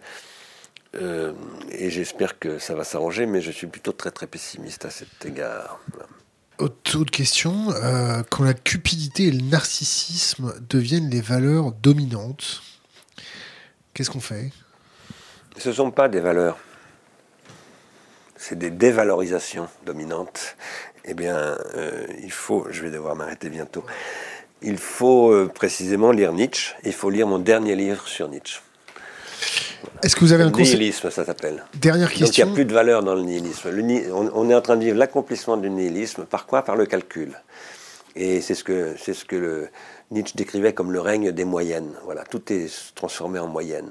Euh, 0.96 1.32
et 1.70 1.90
j'espère 1.90 2.40
que 2.40 2.58
ça 2.58 2.74
va 2.74 2.82
s'arranger, 2.82 3.26
mais 3.26 3.40
je 3.40 3.52
suis 3.52 3.68
plutôt 3.68 3.92
très 3.92 4.10
très 4.10 4.26
pessimiste 4.26 4.84
à 4.84 4.90
cet 4.90 5.24
égard. 5.24 5.78
Autre, 6.58 7.04
question, 7.04 7.70
euh, 7.70 8.24
quand 8.28 8.42
la 8.42 8.54
cupidité 8.54 9.28
et 9.28 9.30
le 9.30 9.42
narcissisme 9.42 10.54
deviennent 10.68 11.10
les 11.10 11.20
valeurs 11.20 11.70
dominantes, 11.70 12.62
qu'est-ce 13.92 14.10
qu'on 14.10 14.18
fait? 14.18 14.50
Ce 15.56 15.68
ne 15.68 15.74
sont 15.74 15.92
pas 15.92 16.08
des 16.08 16.20
valeurs, 16.20 16.58
c'est 18.36 18.58
des 18.58 18.70
dévalorisations 18.70 19.68
dominantes 19.86 20.56
eh 21.04 21.14
bien, 21.14 21.36
euh, 21.76 22.06
il 22.22 22.32
faut, 22.32 22.66
je 22.70 22.82
vais 22.82 22.90
devoir 22.90 23.14
m'arrêter 23.14 23.50
bientôt, 23.50 23.84
il 24.62 24.78
faut 24.78 25.30
euh, 25.30 25.50
précisément 25.52 26.10
lire 26.10 26.32
Nietzsche, 26.32 26.74
il 26.84 26.92
faut 26.92 27.10
lire 27.10 27.26
mon 27.26 27.38
dernier 27.38 27.76
livre 27.76 28.06
sur 28.08 28.28
Nietzsche. 28.28 28.60
Est-ce 30.02 30.16
que 30.16 30.20
vous 30.20 30.32
avez 30.32 30.44
un 30.44 30.50
conseil 30.50 30.78
Nihilisme, 30.78 31.10
ça 31.10 31.24
s'appelle. 31.24 31.64
Dernière 31.74 32.08
question. 32.08 32.26
Donc 32.26 32.38
il 32.38 32.44
n'y 32.44 32.50
a 32.50 32.54
plus 32.54 32.64
de 32.64 32.72
valeur 32.72 33.02
dans 33.02 33.14
le 33.14 33.22
nihilisme. 33.22 33.70
on, 34.12 34.50
est 34.50 34.54
en 34.54 34.60
train 34.60 34.76
de 34.76 34.84
vivre 34.84 34.96
l'accomplissement 34.96 35.56
du 35.56 35.68
nihilisme. 35.70 36.24
Par 36.24 36.46
quoi? 36.46 36.62
Par 36.62 36.76
le 36.76 36.86
calcul. 36.86 37.38
Et 38.16 38.40
c'est 38.40 38.54
ce 38.54 38.64
que, 38.64 38.94
c'est 38.98 39.12
ce 39.12 39.24
que 39.24 39.36
le, 39.36 39.68
Nietzsche 40.10 40.34
décrivait 40.36 40.72
comme 40.72 40.92
le 40.92 41.00
règne 41.00 41.32
des 41.32 41.44
moyennes. 41.44 41.92
Voilà, 42.04 42.24
tout 42.24 42.52
est 42.52 42.70
transformé 42.94 43.38
en 43.38 43.48
moyenne. 43.48 43.90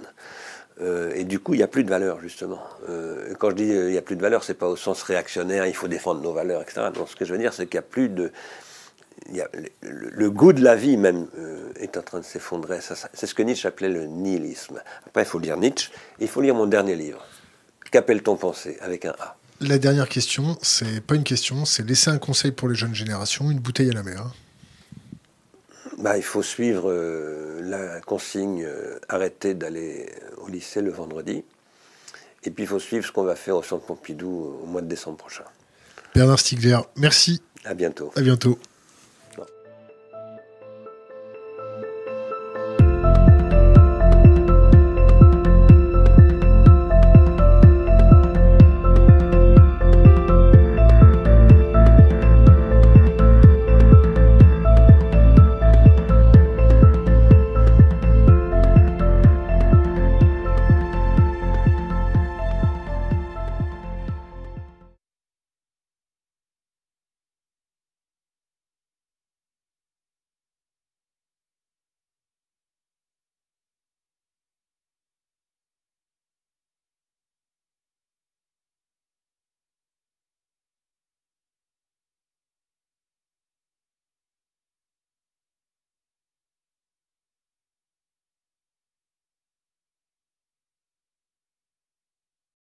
Euh, 0.81 1.13
et 1.15 1.23
du 1.23 1.39
coup, 1.39 1.53
il 1.53 1.57
n'y 1.57 1.63
a 1.63 1.67
plus 1.67 1.83
de 1.83 1.89
valeur, 1.89 2.19
justement. 2.19 2.61
Euh, 2.89 3.33
quand 3.39 3.51
je 3.51 3.55
dis 3.55 3.71
euh, 3.71 3.89
il 3.89 3.91
n'y 3.91 3.97
a 3.97 4.01
plus 4.01 4.15
de 4.15 4.21
valeur, 4.21 4.43
c'est 4.43 4.53
pas 4.53 4.67
au 4.67 4.75
sens 4.75 5.03
réactionnaire, 5.03 5.67
il 5.67 5.75
faut 5.75 5.87
défendre 5.87 6.21
nos 6.21 6.33
valeurs, 6.33 6.61
etc. 6.61 6.87
Non, 6.95 7.05
ce 7.05 7.15
que 7.15 7.25
je 7.25 7.33
veux 7.33 7.39
dire, 7.39 7.53
c'est 7.53 7.67
qu'il 7.67 7.77
n'y 7.79 7.85
a 7.85 7.87
plus 7.87 8.09
de. 8.09 8.31
Le, 9.81 10.29
goût 10.29 10.51
de 10.51 10.63
la 10.63 10.75
vie, 10.75 10.97
même, 10.97 11.27
est 11.79 11.95
en 11.95 12.01
train 12.01 12.19
de 12.19 12.25
s'effondrer. 12.25 12.79
C'est 12.81 13.25
ce 13.25 13.33
que 13.33 13.43
Nietzsche 13.43 13.67
appelait 13.67 13.87
le 13.87 14.05
nihilisme. 14.05 14.81
Après, 15.05 15.21
il 15.21 15.25
faut 15.25 15.39
lire 15.39 15.55
Nietzsche, 15.55 15.91
il 16.19 16.27
faut 16.27 16.41
lire 16.41 16.55
mon 16.55 16.65
dernier 16.65 16.95
livre. 16.95 17.25
Qu'appelle-t-on 17.91 18.35
penser 18.35 18.77
Avec 18.81 19.05
un 19.05 19.13
A? 19.19 19.37
La 19.61 19.77
dernière 19.77 20.09
question, 20.09 20.57
c'est 20.61 20.99
pas 20.99 21.15
une 21.15 21.23
question, 21.23 21.63
c'est 21.63 21.87
laisser 21.87 22.09
un 22.09 22.17
conseil 22.17 22.51
pour 22.51 22.67
les 22.67 22.75
jeunes 22.75 22.95
générations, 22.95 23.49
une 23.49 23.59
bouteille 23.59 23.91
à 23.91 23.93
la 23.93 24.03
mer. 24.03 24.25
Bah, 25.97 26.17
il 26.17 26.23
faut 26.23 26.43
suivre 26.43 26.91
la 27.61 28.01
consigne, 28.01 28.67
arrêter 29.09 29.53
d'aller 29.53 30.09
au 30.37 30.47
lycée 30.47 30.81
le 30.81 30.91
vendredi. 30.91 31.43
Et 32.45 32.51
puis 32.51 32.63
il 32.63 32.67
faut 32.67 32.79
suivre 32.79 33.05
ce 33.05 33.11
qu'on 33.11 33.23
va 33.23 33.35
faire 33.35 33.55
au 33.55 33.63
Centre 33.63 33.85
Pompidou 33.85 34.57
au 34.61 34.65
mois 34.65 34.81
de 34.81 34.87
décembre 34.87 35.17
prochain. 35.17 35.45
Bernard 36.13 36.39
Stiegler, 36.39 36.79
merci. 36.97 37.41
À 37.63 37.73
bientôt. 37.73 38.11
À 38.15 38.21
bientôt. 38.21 38.59